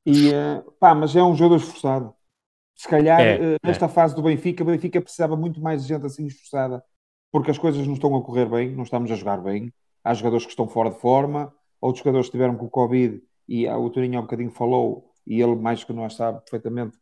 E 0.05 0.33
eh, 0.33 0.61
pá, 0.77 0.93
mas 0.93 1.15
é 1.15 1.23
um 1.23 1.35
jogador 1.35 1.57
esforçado. 1.57 2.13
Se 2.75 2.87
calhar, 2.87 3.21
é, 3.21 3.35
eh, 3.35 3.57
nesta 3.63 3.85
é. 3.85 3.89
fase 3.89 4.15
do 4.15 4.23
Benfica, 4.23 4.63
o 4.63 4.65
Benfica 4.65 4.99
precisava 4.99 5.37
muito 5.37 5.61
mais 5.61 5.83
de 5.83 5.87
gente 5.87 6.05
assim 6.05 6.25
esforçada, 6.25 6.83
porque 7.31 7.51
as 7.51 7.57
coisas 7.57 7.85
não 7.85 7.93
estão 7.93 8.15
a 8.15 8.23
correr 8.23 8.45
bem, 8.45 8.75
não 8.75 8.83
estamos 8.83 9.11
a 9.11 9.15
jogar 9.15 9.37
bem. 9.37 9.73
Há 10.03 10.13
jogadores 10.13 10.45
que 10.45 10.51
estão 10.51 10.67
fora 10.67 10.89
de 10.89 10.99
forma, 10.99 11.53
outros 11.81 11.99
jogadores 11.99 12.27
estiveram 12.27 12.55
com 12.55 12.65
o 12.65 12.69
Covid 12.69 13.21
e 13.47 13.67
ah, 13.67 13.77
o 13.77 13.89
Turinho 13.89 14.17
há 14.17 14.19
um 14.19 14.25
bocadinho 14.25 14.51
falou, 14.51 15.11
e 15.25 15.41
ele 15.41 15.55
mais 15.55 15.83
que 15.83 15.93
nós 15.93 16.15
sabe 16.15 16.39
perfeitamente 16.41 16.97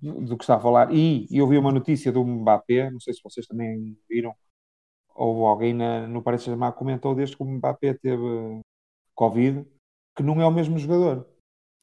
do 0.00 0.36
que 0.36 0.44
está 0.44 0.56
a 0.56 0.60
falar. 0.60 0.92
E 0.92 1.26
eu 1.30 1.46
vi 1.46 1.56
uma 1.56 1.72
notícia 1.72 2.12
do 2.12 2.24
Mbappé, 2.24 2.90
não 2.90 3.00
sei 3.00 3.14
se 3.14 3.20
vocês 3.22 3.46
também 3.46 3.96
viram, 4.08 4.34
ou 5.14 5.46
alguém 5.46 5.72
na, 5.72 6.06
no 6.06 6.22
Paris 6.22 6.42
Saint-Germain 6.42 6.72
comentou 6.72 7.14
desde 7.14 7.36
que 7.36 7.42
o 7.42 7.46
Mbappé 7.46 7.94
teve 7.94 8.60
Covid, 9.14 9.64
que 10.14 10.22
não 10.22 10.40
é 10.40 10.46
o 10.46 10.52
mesmo 10.52 10.78
jogador. 10.78 11.26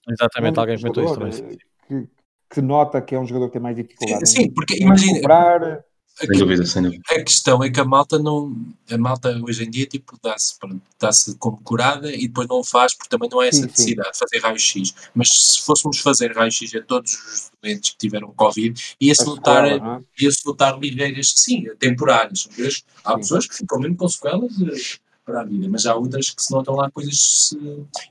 Exatamente, 0.07 0.57
é 0.57 0.59
alguém 0.59 0.77
comentou 0.77 1.03
isso 1.03 1.15
também. 1.15 1.57
Que, 1.87 2.09
que 2.49 2.61
nota 2.61 3.01
que 3.01 3.15
é 3.15 3.19
um 3.19 3.25
jogador 3.25 3.47
que 3.47 3.53
tem 3.53 3.61
mais 3.61 3.75
dificuldade. 3.75 4.29
Sim, 4.29 4.53
porque 4.53 4.81
imagina. 4.81 5.15
Comprar. 5.15 5.85
Sem 6.15 6.27
dúvida, 6.37 6.65
sem 6.65 6.83
dúvida. 6.83 7.03
A 7.09 7.23
questão 7.23 7.63
é 7.63 7.71
que 7.71 7.79
a 7.79 7.85
malta 7.85 8.19
não. 8.19 8.55
A 8.89 8.97
malta 8.97 9.35
hoje 9.43 9.63
em 9.63 9.69
dia 9.69 9.85
tipo, 9.87 10.17
dá-se 10.21 10.55
dá 10.99 11.09
como 11.39 11.57
curada 11.63 12.13
e 12.13 12.27
depois 12.27 12.47
não 12.47 12.57
o 12.57 12.63
faz 12.63 12.93
porque 12.93 13.09
também 13.09 13.27
não 13.31 13.39
há 13.39 13.47
essa 13.47 13.61
sim, 13.61 13.65
necessidade 13.65 14.09
sim. 14.09 14.11
de 14.11 14.19
fazer 14.19 14.39
raio-x. 14.45 14.95
Mas 15.15 15.29
se 15.29 15.61
fôssemos 15.63 15.99
fazer 15.99 16.31
raio-x 16.31 16.75
a 16.75 16.81
todos 16.81 17.13
os 17.13 17.51
doentes 17.61 17.91
que 17.91 17.97
tiveram 17.97 18.31
Covid, 18.33 18.79
ia-se 19.01 19.25
notar, 19.25 19.65
é? 19.65 19.79
ia 20.19 20.29
notar 20.45 20.79
ligeiras, 20.79 21.33
sim, 21.35 21.65
temporárias. 21.79 22.47
Há 23.03 23.13
sim. 23.13 23.17
pessoas 23.17 23.47
que 23.47 23.57
ficam 23.57 23.79
mesmo 23.79 23.97
com 23.97 24.07
sequelas 24.07 24.51
eh, 24.61 24.99
para 25.25 25.41
a 25.41 25.43
vida, 25.43 25.67
mas 25.67 25.87
há 25.87 25.95
outras 25.95 26.29
que 26.29 26.43
se 26.43 26.51
notam 26.51 26.75
lá 26.75 26.91
coisas. 26.91 27.55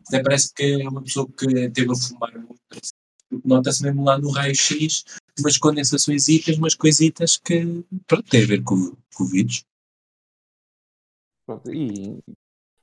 Até 0.09 0.21
parece 0.21 0.53
que 0.53 0.83
é 0.83 0.89
uma 0.89 1.03
pessoa 1.03 1.29
que 1.39 1.71
teve 1.71 1.93
a 1.93 1.95
fumar 1.95 2.33
muito 2.35 2.61
nota-se 3.45 3.83
mesmo 3.83 4.05
lá 4.05 4.19
no 4.19 4.31
raio-x 4.31 5.05
umas 5.39 5.59
condensações, 5.59 6.27
umas 6.59 6.75
coisitas 6.75 7.37
que 7.37 7.85
pronto, 8.07 8.29
têm 8.29 8.43
a 8.43 8.47
ver 8.47 8.63
com, 8.63 8.97
com 9.15 9.25
o 9.25 9.27
vírus. 9.27 9.65
Pronto, 11.47 11.73
e, 11.73 12.19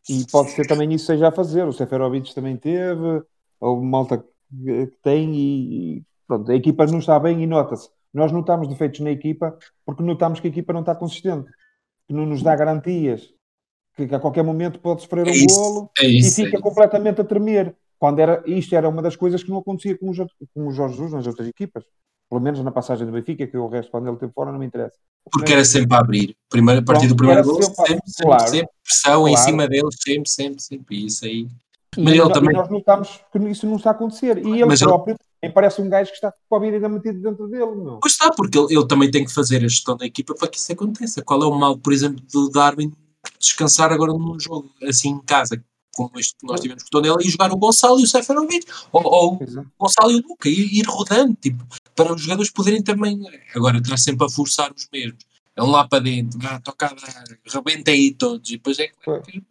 e 0.10 0.26
pode 0.32 0.52
ser 0.52 0.68
também 0.68 0.94
isso 0.94 1.06
seja 1.06 1.28
a 1.30 1.32
fazer. 1.32 1.66
O 1.66 1.74
Seferovic 1.74 2.34
também 2.34 2.58
teve, 2.58 3.24
ou 3.60 3.82
malta 3.82 4.18
que 4.18 4.92
tem, 5.02 5.36
e 5.36 6.04
pronto, 6.28 6.52
a 6.52 6.56
equipa 6.56 6.86
não 6.88 7.00
está 7.00 7.20
bem 7.20 7.42
e 7.44 7.48
nota-se. 7.48 7.90
Nós 8.14 8.32
notamos 8.32 8.68
defeitos 8.68 9.00
na 9.02 9.12
equipa 9.12 9.58
porque 9.86 10.04
notamos 10.04 10.40
que 10.40 10.48
a 10.48 10.50
equipa 10.50 10.74
não 10.74 10.80
está 10.80 10.96
consistente, 10.96 11.50
que 12.08 12.14
não 12.14 12.26
nos 12.26 12.42
dá 12.42 12.56
garantias, 12.56 13.32
que 13.96 14.16
a 14.16 14.20
qualquer 14.20 14.44
momento 14.44 14.80
pode 14.80 15.02
sofrer 15.02 15.28
um 15.28 15.30
é 15.30 15.46
golo 15.46 15.92
é 16.00 16.08
isso, 16.08 16.42
e 16.42 16.46
fica 16.46 16.58
é 16.58 16.62
completamente 16.62 17.22
a 17.22 17.24
tremer. 17.24 17.76
Quando 18.00 18.20
era, 18.20 18.42
isto 18.48 18.74
era 18.74 18.88
uma 18.88 19.02
das 19.02 19.16
coisas 19.16 19.44
que 19.44 19.50
não 19.50 19.58
acontecia 19.58 19.98
com 19.98 20.10
o, 20.10 20.14
com 20.54 20.68
o 20.68 20.72
Jorge 20.72 20.96
Jesus 20.96 21.12
nas 21.12 21.28
outras 21.28 21.48
equipas. 21.48 21.84
Pelo 22.30 22.42
menos 22.42 22.64
na 22.64 22.72
passagem 22.72 23.06
do 23.06 23.12
Benfica, 23.12 23.48
que 23.48 23.58
o 23.58 23.68
resto, 23.68 23.90
quando 23.90 24.08
ele 24.08 24.18
teve 24.18 24.32
fora, 24.32 24.52
não 24.52 24.60
me 24.60 24.66
interessa. 24.66 24.96
Porque 25.32 25.54
era 25.54 25.66
sempre 25.66 25.96
a 25.96 26.00
abrir. 26.00 26.36
Primeiro, 26.48 26.82
a 26.82 26.84
partir 26.84 27.08
do 27.08 27.16
primeiro 27.16 27.44
gol, 27.44 27.62
sempre, 27.62 27.76
sempre, 27.76 28.02
claro, 28.22 28.50
sempre, 28.50 28.70
pressão 28.84 29.22
claro. 29.22 29.28
em 29.28 29.38
cima 29.38 29.68
dele, 29.68 29.90
sempre, 29.92 30.30
sempre, 30.30 30.62
sempre. 30.62 30.96
E 30.96 31.06
isso 31.08 31.26
aí. 31.26 31.48
E 31.98 32.02
mas 32.02 32.14
ele 32.14 32.32
também... 32.32 32.56
nós 32.56 32.70
notamos 32.70 33.20
que 33.32 33.40
isso 33.50 33.66
não 33.66 33.78
está 33.78 33.90
a 33.90 33.94
acontecer. 33.94 34.38
E 34.38 34.52
ele 34.52 34.66
mas 34.66 34.80
próprio 34.80 35.16
ele... 35.42 35.54
parece 35.54 35.82
um 35.82 35.90
gajo 35.90 36.12
que 36.12 36.18
está 36.18 36.34
com 36.48 36.56
a 36.56 36.60
vida 36.60 36.76
ainda 36.76 36.90
metido 36.90 37.20
dentro 37.20 37.48
dele. 37.48 37.76
Não? 37.76 38.00
Pois 38.00 38.14
está, 38.14 38.32
porque 38.32 38.58
ele, 38.58 38.76
ele, 38.76 38.88
também 38.88 39.10
tem 39.10 39.26
que 39.26 39.34
fazer 39.34 39.58
a 39.58 39.68
gestão 39.68 39.98
da 39.98 40.06
equipa 40.06 40.36
para 40.36 40.48
que 40.48 40.58
isso 40.58 40.72
aconteça. 40.72 41.24
Qual 41.24 41.42
é 41.42 41.48
o 41.48 41.56
mal, 41.56 41.78
por 41.78 41.92
exemplo, 41.92 42.24
do 42.32 42.50
Darwin 42.50 42.94
descansar 43.40 43.92
agora 43.92 44.14
num 44.14 44.40
jogo 44.40 44.70
assim 44.84 45.10
em 45.10 45.20
casa, 45.20 45.62
como 45.96 46.12
este 46.18 46.36
que 46.38 46.48
nós 46.48 46.62
tivemos 46.62 46.84
com 46.84 46.88
o 46.88 46.92
Tondela, 46.92 47.18
e 47.22 47.30
jogar 47.30 47.52
o 47.52 47.58
Gonçalo 47.58 48.00
e 48.00 48.04
o 48.04 48.08
Seferovic, 48.08 48.66
ou, 48.92 49.04
ou 49.04 49.34
o 49.36 49.66
Gonçalo 49.78 50.12
e 50.12 50.16
o 50.16 50.24
Luca, 50.28 50.48
e 50.48 50.80
ir 50.80 50.86
rodando, 50.86 51.36
tipo, 51.42 51.66
para 52.04 52.14
os 52.14 52.22
jogadores 52.22 52.52
poderem 52.52 52.82
também, 52.82 53.20
agora 53.54 53.78
está 53.78 53.98
sempre 53.98 54.26
a 54.26 54.30
forçar 54.30 54.72
os 54.72 54.88
mesmos, 54.92 55.26
é 55.56 55.62
um 55.62 55.68
lá 55.68 55.88
para 55.88 56.04
dentro, 56.04 56.40
ah, 56.46 56.60
toca 56.62 56.96
rebenta 57.46 57.92
aí 57.92 58.14
todos, 58.14 58.50
e 58.50 58.54
depois 58.54 58.80
é 58.80 58.88
que... 58.88 59.44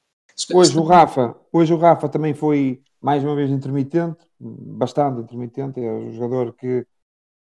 Hoje 0.54 0.78
o 0.78 0.84
Rafa, 0.84 1.34
hoje 1.52 1.74
o 1.74 1.76
Rafa 1.76 2.08
também 2.08 2.32
foi 2.32 2.80
mais 3.02 3.22
uma 3.22 3.34
vez 3.34 3.50
intermitente, 3.50 4.16
bastante 4.40 5.20
intermitente, 5.20 5.80
é 5.80 5.92
um 5.92 6.12
jogador 6.12 6.54
que 6.54 6.86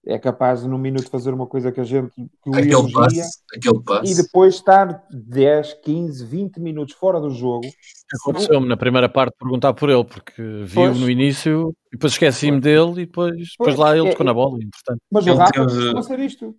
é 0.08 0.18
capaz 0.18 0.62
de 0.62 0.70
num 0.70 0.78
minuto 0.78 1.10
fazer 1.10 1.34
uma 1.34 1.46
coisa 1.46 1.70
que 1.70 1.82
a 1.82 1.84
gente 1.84 2.10
que 2.16 2.50
aquele 2.50 2.72
elogia, 2.72 3.02
passe, 3.02 3.40
aquele 3.54 3.84
passe. 3.84 4.12
e 4.12 4.16
depois 4.16 4.56
estar 4.56 5.04
10, 5.12 5.74
15, 5.84 6.26
20 6.26 6.58
minutos 6.62 6.96
fora 6.96 7.20
do 7.20 7.30
jogo. 7.30 7.68
Aconteceu-me 8.22 8.68
na 8.68 8.78
primeira 8.78 9.10
parte 9.10 9.36
perguntar 9.38 9.74
por 9.74 9.90
ele, 9.90 10.06
porque 10.06 10.42
viu 10.64 10.96
no 10.96 11.12
início 11.12 11.76
e 11.88 11.98
depois 11.98 12.14
esqueci-me 12.14 12.62
dele 12.62 12.92
e 13.02 13.06
depois, 13.06 13.36
depois 13.60 13.76
lá 13.76 13.98
ele 13.98 14.08
é, 14.08 14.12
tocou 14.12 14.26
na 14.26 14.34
bola. 14.34 14.58
Importante. 14.64 15.02
Mas 15.12 15.28
o 15.28 15.36
Rafa 15.36 15.52
teve, 15.52 16.04
ser 16.04 16.20
isto. 16.20 16.56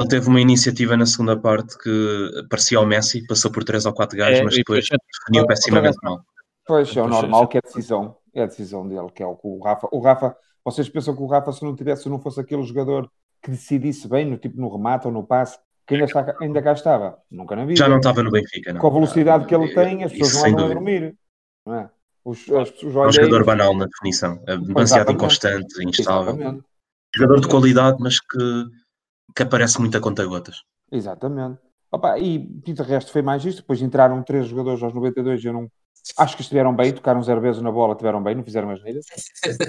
Ele 0.00 0.08
teve 0.08 0.28
uma 0.28 0.40
iniciativa 0.40 0.96
na 0.96 1.06
segunda 1.06 1.36
parte 1.36 1.78
que 1.78 2.30
parecia 2.50 2.78
ao 2.78 2.86
Messi, 2.86 3.24
passou 3.28 3.52
por 3.52 3.62
3 3.62 3.86
ou 3.86 3.92
4 3.92 4.18
gajos, 4.18 4.40
é, 4.40 4.42
mas 4.42 4.56
depois 4.56 4.84
definiu 4.88 5.46
pessimamente 5.46 5.98
mal. 6.02 6.20
Pois, 6.66 6.94
é 6.96 7.02
o 7.02 7.08
normal 7.08 7.46
que 7.46 7.58
é 7.58 7.60
a 7.60 7.66
decisão, 7.66 8.16
é 8.34 8.42
a 8.42 8.46
decisão 8.46 8.86
dele, 8.86 9.08
que 9.14 9.22
é 9.22 9.26
o 9.26 9.36
que 9.36 9.46
o 9.46 9.60
Rafa. 9.60 9.88
O 9.92 10.00
Rafa 10.00 10.36
vocês 10.70 10.88
pensam 10.88 11.16
que 11.16 11.22
o 11.22 11.26
Rafa, 11.26 11.52
se 11.52 11.62
não 11.64 11.74
tivesse, 11.74 12.02
se 12.02 12.08
não 12.08 12.18
fosse 12.18 12.40
aquele 12.40 12.62
jogador 12.62 13.10
que 13.42 13.50
decidisse 13.50 14.06
bem, 14.08 14.26
no 14.26 14.36
tipo 14.36 14.60
no 14.60 14.68
remate 14.68 15.06
ou 15.06 15.12
no 15.12 15.24
passe, 15.24 15.58
que 15.86 15.94
ainda, 15.94 16.04
está, 16.04 16.36
ainda 16.40 16.62
cá 16.62 16.72
estava? 16.72 17.18
Nunca 17.30 17.56
na 17.56 17.64
vida. 17.64 17.78
Já 17.78 17.88
não 17.88 17.96
estava 17.96 18.22
no 18.22 18.30
Benfica, 18.30 18.74
não. 18.74 18.80
Com 18.80 18.88
a 18.88 18.90
velocidade 18.90 19.46
que 19.46 19.54
ele 19.54 19.74
tem, 19.74 20.04
as 20.04 20.12
pessoas 20.12 20.34
não 20.34 20.50
andam 20.50 20.66
a 20.66 20.68
dormir. 20.74 21.16
Não 21.64 21.74
é? 21.74 21.90
Os, 22.24 22.46
é 22.48 22.58
um 22.60 23.10
jogador 23.10 23.44
banal 23.44 23.74
na 23.74 23.86
definição, 23.86 24.42
é 24.46 24.56
demasiado 24.58 25.12
inconstante, 25.12 25.82
instável. 25.82 26.34
Exatamente. 26.34 26.64
Jogador 27.16 27.40
de 27.40 27.48
qualidade, 27.48 27.96
mas 28.00 28.20
que, 28.20 28.66
que 29.34 29.42
aparece 29.42 29.80
muito 29.80 29.96
a 29.96 30.00
conta-gotas. 30.00 30.62
Exatamente. 30.92 31.58
Opa, 31.90 32.18
e 32.18 32.38
de 32.38 32.82
resto 32.82 33.10
foi 33.10 33.22
mais 33.22 33.42
isto. 33.46 33.62
Depois 33.62 33.80
entraram 33.80 34.22
três 34.22 34.46
jogadores 34.46 34.82
aos 34.82 34.92
92 34.92 35.42
eu 35.42 35.54
não, 35.54 35.70
Acho 36.16 36.36
que 36.36 36.42
estiveram 36.42 36.74
bem, 36.74 36.92
tocaram 36.92 37.22
zero 37.22 37.40
vezes 37.40 37.62
na 37.62 37.70
bola, 37.70 37.94
tiveram 37.94 38.22
bem, 38.22 38.34
não 38.34 38.44
fizeram 38.44 38.70
as 38.70 38.82
neiras. 38.82 39.04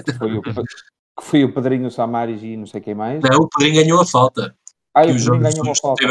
Que 0.04 0.12
foi 0.12 0.36
o, 0.36 0.42
que 0.42 0.52
foi 1.20 1.44
o 1.44 1.52
Pedrinho, 1.52 1.86
o 1.86 1.90
Samaris 1.90 2.42
e 2.42 2.56
não 2.56 2.66
sei 2.66 2.80
quem 2.80 2.94
mais. 2.94 3.20
Não, 3.22 3.38
o 3.38 3.48
Pedrinho 3.48 3.82
ganhou 3.82 4.00
a 4.00 4.06
falta. 4.06 4.54
Ah, 4.94 5.02
o 5.02 5.06
Pedrinho 5.06 5.40
ganhou 5.40 5.64
uma 5.64 5.76
falta. 5.76 6.04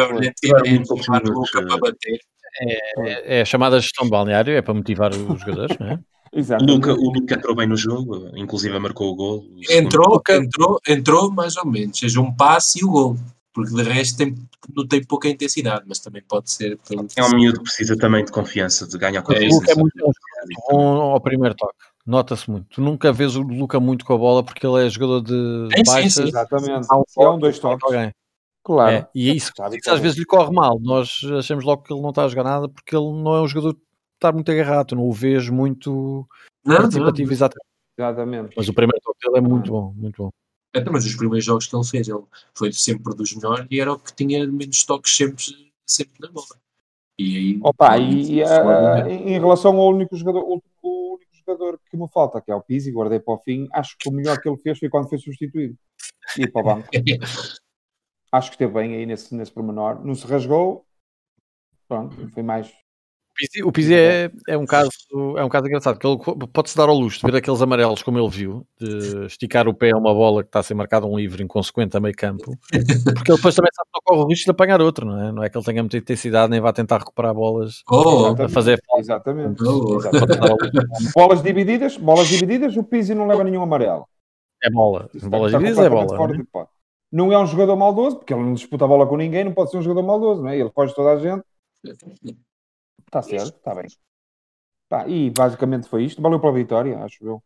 É, 2.62 3.40
é, 3.40 3.46
chamada 3.46 3.80
gestão 3.80 4.06
de 4.06 4.12
balneário, 4.12 4.54
é 4.54 4.62
para 4.62 4.74
motivar 4.74 5.12
os 5.14 5.40
jogadores, 5.40 5.78
não 5.80 5.88
é? 5.88 6.00
Exato. 6.32 6.64
O 6.64 6.68
Luca, 6.68 6.94
o 6.94 7.12
Luca 7.12 7.34
entrou 7.34 7.56
bem 7.56 7.68
no 7.68 7.76
jogo, 7.76 8.30
inclusive 8.36 8.78
marcou 8.78 9.12
o 9.12 9.16
gol. 9.16 9.46
Entrou, 9.68 10.22
entrou, 10.30 10.80
entrou 10.88 11.32
mais 11.32 11.58
ou 11.58 11.66
menos, 11.66 11.98
seja 11.98 12.22
um 12.22 12.32
passe 12.32 12.82
e 12.82 12.86
o 12.86 12.92
gol 12.92 13.16
porque 13.62 13.76
de 13.76 13.90
resto 13.90 14.18
tem, 14.18 14.36
não 14.76 14.88
tem 14.88 15.04
pouca 15.04 15.28
intensidade, 15.28 15.84
mas 15.88 16.00
também 16.00 16.22
pode 16.22 16.52
ser. 16.52 16.78
Pelo... 16.88 17.08
É 17.16 17.24
um 17.24 17.36
miúdo 17.36 17.60
que 17.60 17.64
precisa 17.66 17.98
também 17.98 18.24
de 18.24 18.32
confiança, 18.32 18.88
de 18.88 18.98
ganhar 18.98 19.22
confiança. 19.22 19.64
É, 19.68 19.72
é 19.72 19.76
muito 19.76 20.12
bom 20.70 21.02
ao 21.02 21.20
primeiro 21.20 21.56
toque. 21.56 21.76
Nota-se 22.06 22.50
muito. 22.50 22.68
Tu 22.70 22.82
nunca 22.82 23.12
vês 23.12 23.36
o 23.36 23.42
Luca 23.42 23.80
muito 23.80 24.06
com 24.06 24.14
a 24.14 24.18
bola 24.18 24.44
porque 24.44 24.66
ele 24.66 24.86
é 24.86 24.90
jogador 24.90 25.22
de 25.22 25.70
é, 25.74 25.84
baixas. 25.84 26.14
Sim, 26.14 26.22
sim. 26.24 26.28
Exatamente. 26.30 26.88
É 27.18 27.30
um, 27.30 27.38
dois 27.38 27.60
toques. 27.60 27.84
Alguém. 27.84 28.12
Claro. 28.64 28.96
É, 28.96 29.10
e 29.14 29.30
é 29.30 29.34
isso, 29.34 29.52
isso 29.74 29.92
às 29.92 30.00
vezes 30.00 30.18
lhe 30.18 30.26
corre 30.26 30.52
mal. 30.52 30.80
Nós 30.80 31.22
achamos 31.38 31.64
logo 31.64 31.84
que 31.84 31.94
ele 31.94 32.02
não 32.02 32.10
está 32.10 32.24
a 32.24 32.28
jogar 32.28 32.44
nada 32.44 32.70
porque 32.70 32.96
ele 32.96 33.12
não 33.12 33.36
é 33.36 33.42
um 33.42 33.48
jogador 33.48 33.74
que 33.74 33.82
está 34.16 34.32
muito 34.32 34.52
agarrado. 34.52 34.88
Tu 34.88 34.96
não 34.96 35.04
o 35.04 35.14
vês 35.14 35.50
muito 35.50 36.28
não, 36.66 36.78
participativo, 36.78 37.28
não. 37.28 37.34
Exatamente. 37.34 37.68
exatamente. 37.98 38.54
Mas 38.58 38.70
o 38.70 38.74
primeiro 38.74 39.02
toque 39.04 39.20
dele 39.26 39.38
é 39.38 39.42
muito 39.42 39.72
bom, 39.72 39.94
muito 39.96 40.24
bom. 40.24 40.30
Então, 40.76 40.94
mas 40.94 41.06
os 41.06 41.16
primeiros 41.16 41.46
jogos 41.46 41.68
que 41.68 41.76
ele 41.76 41.84
fez, 41.84 42.08
ele 42.08 42.24
foi 42.54 42.72
sempre 42.72 43.16
dos 43.16 43.34
melhores 43.34 43.68
e 43.70 43.80
era 43.80 43.92
o 43.92 44.00
que 44.00 44.14
tinha 44.14 44.46
menos 44.46 44.84
toques 44.84 45.16
sempre, 45.16 45.44
sempre 45.86 46.20
na 46.20 46.32
bola. 46.32 46.46
E 47.18 47.38
aí. 47.38 47.60
Opa, 47.64 47.98
e, 47.98 48.36
e 48.36 48.44
a, 48.44 49.10
em 49.10 49.40
relação 49.40 49.78
ao 49.78 49.90
único 49.90 50.16
jogador, 50.16 50.44
o, 50.44 50.62
o, 50.82 51.16
único 51.16 51.36
jogador 51.36 51.80
que 51.90 51.98
me 51.98 52.08
falta, 52.08 52.40
que 52.40 52.52
é 52.52 52.56
o 52.56 52.62
Pizzi, 52.62 52.92
guardei 52.92 53.20
para 53.20 53.34
o 53.34 53.40
fim, 53.40 53.68
acho 53.74 53.98
que 53.98 54.08
o 54.08 54.12
melhor 54.12 54.40
que 54.40 54.48
ele 54.48 54.58
fez 54.58 54.78
foi 54.78 54.90
quando 54.90 55.10
foi 55.10 55.18
substituído. 55.18 55.76
E 56.38 56.48
para 56.48 56.62
o 56.62 56.64
banco. 56.64 56.88
acho 58.32 58.50
que 58.50 58.56
esteve 58.56 58.74
bem 58.74 58.96
aí 58.96 59.06
nesse, 59.06 59.34
nesse 59.34 59.52
pormenor. 59.52 60.06
Não 60.06 60.14
se 60.14 60.26
rasgou. 60.28 60.86
Pronto, 61.88 62.30
foi 62.30 62.44
mais 62.44 62.72
o 63.64 63.72
Pizzi 63.72 63.96
é, 63.96 64.32
é, 64.48 64.58
um 64.58 64.66
caso, 64.66 64.90
é 65.38 65.44
um 65.44 65.50
caso 65.50 65.68
engraçado, 65.68 65.98
que 65.98 66.06
ele 66.06 66.18
pode-se 66.52 66.76
dar 66.76 66.90
ao 66.90 66.96
luxo 66.96 67.20
de 67.20 67.32
ver 67.32 67.38
aqueles 67.38 67.62
amarelos 67.62 68.04
como 68.04 68.20
ele 68.20 68.30
viu, 68.30 68.66
de 68.80 69.26
esticar 69.26 69.68
o 69.68 69.74
pé 69.74 69.92
a 69.92 69.98
uma 69.98 70.14
bola 70.14 70.44
que 70.44 70.50
está 70.50 70.60
a 70.60 70.64
ser 70.64 70.74
marcada 70.74 71.06
um 71.06 71.18
livre 71.18 71.44
inconsequente 71.44 71.96
a 71.96 72.00
meio 72.00 72.16
campo, 72.16 72.58
porque 73.16 73.32
ele 73.32 73.38
depois 73.38 73.56
também 73.56 73.72
sabe 73.74 73.90
que 73.94 74.02
corre 74.04 74.22
o 74.22 74.28
risco 74.28 74.46
de 74.46 74.52
apanhar 74.52 74.82
outro, 74.82 75.06
não 75.06 75.22
é? 75.22 75.32
Não 75.32 75.44
é 75.44 75.50
que 75.50 75.58
ele 75.58 75.66
tenha 75.66 75.82
muita 75.82 75.98
intensidade 75.98 76.50
nem 76.50 76.60
vá 76.60 76.74
tentar 76.74 76.98
recuperar 76.98 77.34
bolas 77.34 77.84
oh, 77.90 78.36
a 78.42 78.50
fazer 78.50 78.82
Exatamente. 78.98 79.64
Oh. 79.64 79.98
exatamente. 79.98 80.40
bolas 81.16 81.42
divididas, 81.42 81.98
bolas 81.98 82.28
divididas, 82.28 82.76
o 82.76 82.84
Pizzi 82.84 83.16
não 83.16 83.28
leva 83.28 83.44
nenhum 83.44 83.62
amarelo. 83.62 84.06
É 84.64 84.70
bola. 84.70 85.10
Bolas 85.24 85.52
divididas 85.52 85.86
é 85.86 85.90
bola. 85.90 86.28
Né? 86.28 86.44
Não 87.12 87.32
é 87.32 87.40
um 87.40 87.46
jogador 87.48 87.76
maldoso, 87.76 88.18
porque 88.18 88.34
ele 88.34 88.44
não 88.44 88.54
disputa 88.54 88.86
a 88.86 88.88
bola 88.88 89.08
com 89.08 89.18
ninguém, 89.18 89.44
não 89.44 89.54
pode 89.54 89.72
ser 89.72 89.78
um 89.78 89.82
jogador 89.82 90.06
maldoso, 90.06 90.44
não 90.44 90.50
é? 90.50 90.58
Ele 90.58 90.70
foge 90.70 90.94
toda 90.94 91.12
a 91.12 91.18
gente. 91.18 91.44
Está 93.10 93.24
certo, 93.24 93.58
está 93.58 93.74
bem. 93.74 93.88
Pá, 94.88 95.08
e 95.08 95.32
basicamente 95.32 95.90
foi 95.90 96.06
isto. 96.06 96.22
Valeu 96.22 96.40
pela 96.40 96.54
vitória, 96.54 97.04
acho 97.04 97.26
eu. 97.26 97.42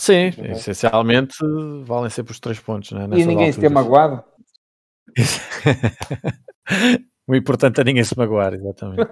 Sim, 0.00 0.30
essencialmente 0.52 1.36
valem 1.84 2.10
sempre 2.10 2.32
os 2.32 2.40
três 2.40 2.58
pontos. 2.58 2.90
Né, 2.92 3.04
e 3.16 3.24
ninguém 3.24 3.52
se 3.52 3.60
tem 3.60 3.70
magoado. 3.70 4.22
o 7.26 7.34
importante 7.34 7.80
é 7.80 7.84
ninguém 7.84 8.04
se 8.04 8.16
magoar, 8.16 8.54
exatamente. 8.54 9.10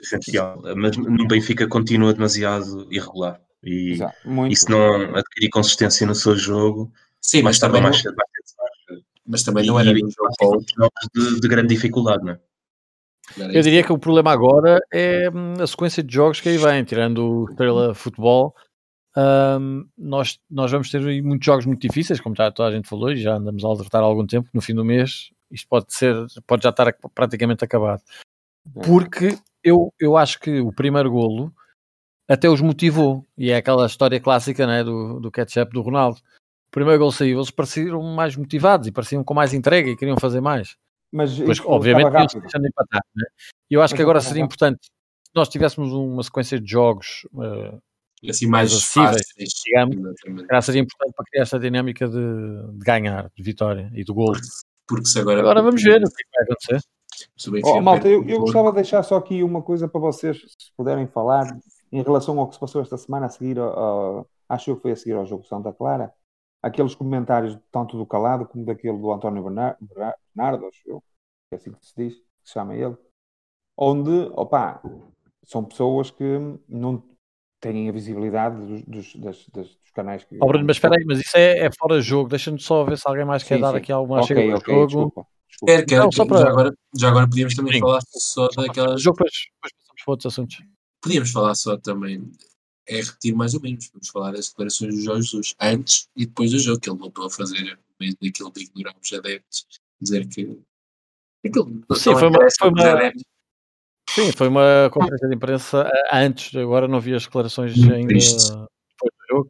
essencial. 0.00 0.60
Mas 0.76 0.96
no 0.96 1.26
Benfica 1.26 1.68
continua 1.68 2.12
demasiado 2.12 2.92
irregular. 2.92 3.40
E, 3.62 3.92
Exato, 3.92 4.16
e 4.50 4.56
se 4.56 4.68
não 4.68 5.16
adquirir 5.16 5.48
consistência 5.50 6.06
no 6.06 6.14
seu 6.14 6.36
jogo, 6.36 6.92
Sim, 7.20 7.42
mas 7.42 7.58
também 7.58 7.80
mais 7.80 8.00
cedo 8.00 8.14
Mas 9.26 9.42
também 9.42 9.66
não 9.66 9.80
era 9.80 9.94
de, 9.94 11.40
de 11.40 11.48
grande 11.48 11.74
dificuldade, 11.74 12.22
não 12.22 12.32
é? 12.32 12.40
Eu 13.38 13.62
diria 13.62 13.82
que 13.82 13.92
o 13.92 13.98
problema 13.98 14.30
agora 14.30 14.78
é 14.92 15.30
hum, 15.30 15.54
a 15.60 15.66
sequência 15.66 16.02
de 16.02 16.12
jogos 16.14 16.40
que 16.40 16.48
aí 16.48 16.58
vem, 16.58 16.84
tirando 16.84 17.18
o 17.18 17.50
Estrela 17.50 17.94
Futebol. 17.94 18.54
Um, 19.16 19.86
nós, 19.96 20.40
nós 20.50 20.70
vamos 20.70 20.90
ter 20.90 21.00
muitos 21.22 21.46
jogos 21.46 21.66
muito 21.66 21.80
difíceis, 21.80 22.20
como 22.20 22.34
já 22.34 22.50
toda 22.50 22.68
a 22.68 22.72
gente 22.72 22.88
falou, 22.88 23.12
e 23.12 23.16
já 23.16 23.36
andamos 23.36 23.64
a 23.64 23.68
alertar 23.68 24.02
há 24.02 24.04
algum 24.04 24.26
tempo. 24.26 24.48
No 24.52 24.60
fim 24.60 24.74
do 24.74 24.84
mês, 24.84 25.30
isto 25.50 25.68
pode 25.68 25.94
ser, 25.94 26.14
pode 26.46 26.62
já 26.62 26.70
estar 26.70 26.92
praticamente 27.14 27.64
acabado, 27.64 28.02
é. 28.76 28.80
porque 28.82 29.38
eu, 29.62 29.92
eu 30.00 30.16
acho 30.16 30.40
que 30.40 30.60
o 30.60 30.72
primeiro 30.72 31.10
golo 31.10 31.52
até 32.28 32.48
os 32.48 32.60
motivou, 32.60 33.24
e 33.36 33.50
é 33.50 33.56
aquela 33.56 33.86
história 33.86 34.18
clássica 34.20 34.66
né, 34.66 34.82
do, 34.82 35.20
do 35.20 35.30
ketchup 35.30 35.72
do 35.72 35.82
Ronaldo. 35.82 36.18
O 36.68 36.70
primeiro 36.70 36.98
gol 36.98 37.12
saiu, 37.12 37.38
eles 37.38 37.50
pareciam 37.50 38.02
mais 38.14 38.34
motivados 38.36 38.88
e 38.88 38.92
pareciam 38.92 39.22
com 39.22 39.34
mais 39.34 39.54
entrega 39.54 39.90
e 39.90 39.96
queriam 39.96 40.16
fazer 40.18 40.40
mais. 40.40 40.76
Mas 41.14 41.38
pois, 41.38 41.60
obviamente 41.60 42.10
deixando 42.40 42.66
empatar. 42.66 43.00
Né? 43.14 43.24
Eu 43.70 43.80
acho 43.80 43.92
mas 43.92 43.96
que 43.96 44.02
agora 44.02 44.20
seria 44.20 44.42
rápido. 44.42 44.56
importante 44.56 44.78
se 44.82 45.30
nós 45.32 45.48
tivéssemos 45.48 45.92
uma 45.92 46.24
sequência 46.24 46.60
de 46.60 46.68
jogos 46.68 47.24
uh, 47.32 47.80
assim 48.28 48.46
mais, 48.46 48.72
mais 48.72 48.72
acessíveis, 48.72 49.50
digamos, 49.64 50.64
seria 50.64 50.80
importante 50.80 51.14
para 51.14 51.24
criar 51.26 51.42
essa 51.42 51.58
dinâmica 51.58 52.08
de, 52.08 52.16
de, 52.16 52.84
ganhar, 52.84 53.30
de 53.32 53.42
vitória 53.44 53.90
e 53.94 54.02
do 54.02 54.12
gol. 54.12 54.32
Porque 54.88 55.06
se 55.06 55.20
agora, 55.20 55.38
agora 55.38 55.62
vamos 55.62 55.82
ver 55.82 56.02
o 56.02 56.08
que 56.08 56.24
vai 56.34 56.44
acontecer. 56.44 56.80
Oh, 57.64 57.80
malta, 57.80 58.08
eu, 58.08 58.24
eu 58.24 58.40
gostava 58.40 58.70
de 58.70 58.76
deixar 58.76 59.02
só 59.04 59.16
aqui 59.16 59.42
uma 59.44 59.62
coisa 59.62 59.86
para 59.86 60.00
vocês, 60.00 60.36
se 60.36 60.72
puderem 60.76 61.06
falar, 61.06 61.46
em 61.92 62.02
relação 62.02 62.38
ao 62.40 62.48
que 62.48 62.54
se 62.54 62.60
passou 62.60 62.82
esta 62.82 62.96
semana 62.96 63.26
a 63.26 63.28
seguir, 63.28 63.58
uh, 63.58 64.26
acho 64.48 64.74
que 64.74 64.82
foi 64.82 64.92
a 64.92 64.96
seguir 64.96 65.12
ao 65.12 65.24
jogo 65.24 65.46
Santa 65.46 65.72
Clara, 65.72 66.12
aqueles 66.64 66.94
comentários 66.94 67.58
tanto 67.70 67.98
do 67.98 68.06
Calado 68.06 68.46
como 68.46 68.64
daquele 68.64 68.96
do 68.96 69.12
António 69.12 69.42
Bernardo, 69.42 70.66
acho 70.66 70.80
eu, 70.86 71.00
que 71.48 71.54
é 71.54 71.56
assim 71.56 71.72
que 71.72 71.86
se 71.86 71.92
diz, 71.94 72.14
que 72.14 72.24
se 72.42 72.52
chama 72.54 72.74
ele, 72.74 72.96
onde, 73.76 74.30
opa, 74.32 74.80
são 75.44 75.62
pessoas 75.62 76.10
que 76.10 76.24
não 76.66 77.02
têm 77.60 77.88
a 77.88 77.92
visibilidade 77.92 78.56
dos, 78.56 78.82
dos, 78.84 79.16
das, 79.16 79.48
das, 79.48 79.66
dos 79.76 79.90
canais 79.92 80.24
que. 80.24 80.38
Oh, 80.40 80.46
Bruno, 80.46 80.64
mas 80.66 80.76
espera 80.76 80.96
aí, 80.96 81.04
mas 81.04 81.20
isso 81.20 81.36
é, 81.36 81.66
é 81.66 81.70
fora 81.78 82.00
de 82.00 82.06
jogo, 82.06 82.30
deixa-me 82.30 82.58
só 82.58 82.82
ver 82.82 82.96
se 82.96 83.06
alguém 83.06 83.26
mais 83.26 83.42
sim, 83.42 83.48
quer 83.48 83.54
sim. 83.56 83.60
dar 83.60 83.76
aqui 83.76 83.92
alguma 83.92 84.22
okay, 84.22 84.36
chega 84.36 84.56
okay, 84.56 84.74
jogo. 84.74 84.86
Desculpa, 84.86 85.26
desculpa. 85.48 85.72
Quer, 85.72 85.86
quer, 85.86 85.98
não, 85.98 86.12
só 86.12 86.26
para... 86.26 86.40
já, 86.40 86.48
agora, 86.48 86.74
já 86.96 87.08
agora 87.08 87.28
podíamos 87.28 87.54
também 87.54 87.74
sim. 87.74 87.80
falar 87.80 88.00
só 88.08 88.48
daquelas. 88.56 89.02
Jogo, 89.02 89.18
depois, 89.18 89.32
depois 89.54 89.72
passamos 89.72 90.02
para 90.02 90.12
outros 90.12 90.32
assuntos. 90.32 90.56
Podíamos 91.02 91.30
falar 91.30 91.54
só 91.54 91.76
também 91.76 92.22
é 92.86 93.00
repetir 93.00 93.34
mais 93.34 93.54
ou 93.54 93.60
menos. 93.60 93.88
Vamos 93.92 94.08
falar 94.08 94.32
das 94.32 94.48
declarações 94.48 94.94
do 94.94 95.00
Jorge 95.00 95.28
Jesus 95.28 95.54
antes 95.60 96.08
e 96.16 96.26
depois 96.26 96.50
do 96.50 96.58
jogo, 96.58 96.80
que 96.80 96.90
ele 96.90 96.98
voltou 96.98 97.26
a 97.26 97.30
fazer 97.30 97.62
no 97.62 97.94
meio 98.00 98.16
daquilo 98.20 98.52
de 98.52 98.62
ignorar 98.62 98.94
os 99.00 99.12
adeptos, 99.12 99.66
dizer 100.00 100.26
que. 100.28 100.58
Aquilo 101.46 101.84
sim, 101.94 102.14
foi 102.14 102.28
uma, 102.28 102.38
foi 102.58 102.70
uma, 102.70 103.12
sim, 104.08 104.32
foi 104.32 104.48
uma 104.48 104.88
conferência 104.90 105.28
de 105.28 105.34
imprensa 105.34 105.90
antes, 106.10 106.56
agora 106.56 106.88
não 106.88 107.00
vi 107.00 107.14
as 107.14 107.24
declarações 107.24 107.74
ainda 107.76 108.14
depois 108.14 108.48
do 108.48 109.26
jogo, 109.28 109.48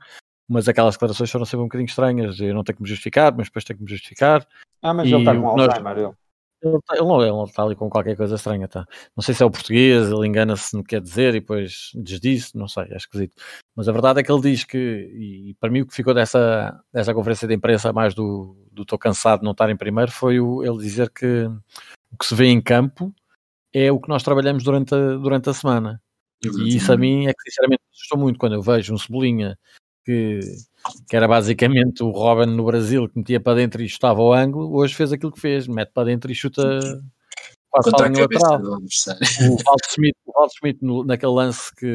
mas 0.49 0.69
aquelas 0.69 0.95
declarações 0.95 1.31
foram 1.31 1.45
sempre 1.45 1.61
um 1.61 1.67
bocadinho 1.67 1.87
estranhas. 1.87 2.41
Eu 2.41 2.53
não 2.53 2.65
tenho 2.65 2.77
que 2.77 2.83
me 2.83 2.89
justificar, 2.89 3.33
mas 3.37 3.47
depois 3.47 3.65
tenho 3.65 3.79
que 3.79 3.85
me 3.85 3.91
justificar. 3.91 4.45
Ah, 4.83 4.93
mas 4.93 5.07
ele 5.07 5.19
está 5.19 5.37
com 5.37 5.47
Alzheimer, 5.49 5.99
ele. 5.99 6.15
Ele, 6.65 6.79
tá, 6.87 6.95
ele, 6.97 7.05
não, 7.05 7.21
ele 7.21 7.31
não 7.31 7.45
está 7.45 7.63
ali 7.63 7.77
com 7.77 7.91
qualquer 7.91 8.17
coisa 8.17 8.37
estranha, 8.37 8.67
tá? 8.67 8.87
Não 9.15 9.23
sei 9.23 9.35
se 9.35 9.43
é 9.43 9.47
o 9.47 9.51
português, 9.51 10.11
ele 10.11 10.27
engana-se 10.27 10.75
no 10.75 10.83
que 10.83 10.91
quer 10.91 11.01
dizer 11.03 11.35
e 11.35 11.41
depois 11.41 11.91
desdiz, 11.95 12.55
não 12.55 12.67
sei, 12.67 12.85
é 12.91 12.97
esquisito. 12.97 13.35
Mas 13.77 13.87
a 13.87 13.93
verdade 13.93 14.21
é 14.21 14.23
que 14.23 14.33
ele 14.33 14.41
diz 14.41 14.65
que, 14.65 14.79
e 14.79 15.55
para 15.61 15.71
mim 15.71 15.83
o 15.83 15.87
que 15.87 15.95
ficou 15.95 16.15
dessa, 16.15 16.81
dessa 16.93 17.13
conferência 17.13 17.47
de 17.47 17.55
imprensa, 17.55 17.93
mais 17.93 18.15
do 18.15 18.57
estou 18.77 18.99
cansado 18.99 19.41
de 19.41 19.45
não 19.45 19.53
estar 19.53 19.69
em 19.69 19.77
primeiro, 19.77 20.11
foi 20.11 20.41
o, 20.41 20.65
ele 20.65 20.79
dizer 20.79 21.11
que 21.11 21.45
o 22.11 22.17
que 22.19 22.27
se 22.27 22.35
vê 22.35 22.47
em 22.47 22.61
campo 22.63 23.15
é 23.73 23.93
o 23.93 24.01
que 24.01 24.09
nós 24.09 24.23
trabalhamos 24.23 24.65
durante 24.65 24.95
a, 24.95 25.17
durante 25.17 25.51
a 25.51 25.55
semana. 25.55 26.01
E 26.43 26.77
isso 26.77 26.93
a 26.93 26.97
mim 26.97 27.27
é 27.27 27.33
que 27.33 27.43
sinceramente 27.43 27.83
assustou 27.93 28.19
muito 28.19 28.39
quando 28.39 28.55
eu 28.55 28.63
vejo 28.63 28.95
um 28.95 28.99
Cebolinha 28.99 29.59
que, 30.05 30.41
que 31.09 31.17
era 31.17 31.27
basicamente 31.27 32.03
o 32.03 32.11
Robin 32.11 32.55
no 32.55 32.65
Brasil 32.65 33.09
que 33.09 33.19
metia 33.19 33.41
para 33.41 33.57
dentro 33.57 33.83
e 33.83 33.89
chutava 33.89 34.21
ao 34.21 34.33
ângulo, 34.33 34.77
hoje 34.77 34.95
fez 34.95 35.13
aquilo 35.13 35.33
que 35.33 35.41
fez, 35.41 35.67
mete 35.67 35.91
para 35.93 36.05
dentro 36.05 36.31
e 36.31 36.35
chuta 36.35 36.81
quase 37.71 37.91
para 37.91 38.07
a 38.07 38.09
linha 38.09 38.23
lateral. 38.23 38.61
O 38.61 39.57
Walter 39.65 39.89
Smith, 39.91 40.17
o 40.27 40.47
Smith 40.47 40.79
no, 40.83 41.05
naquele 41.05 41.33
lance 41.33 41.75
que 41.75 41.87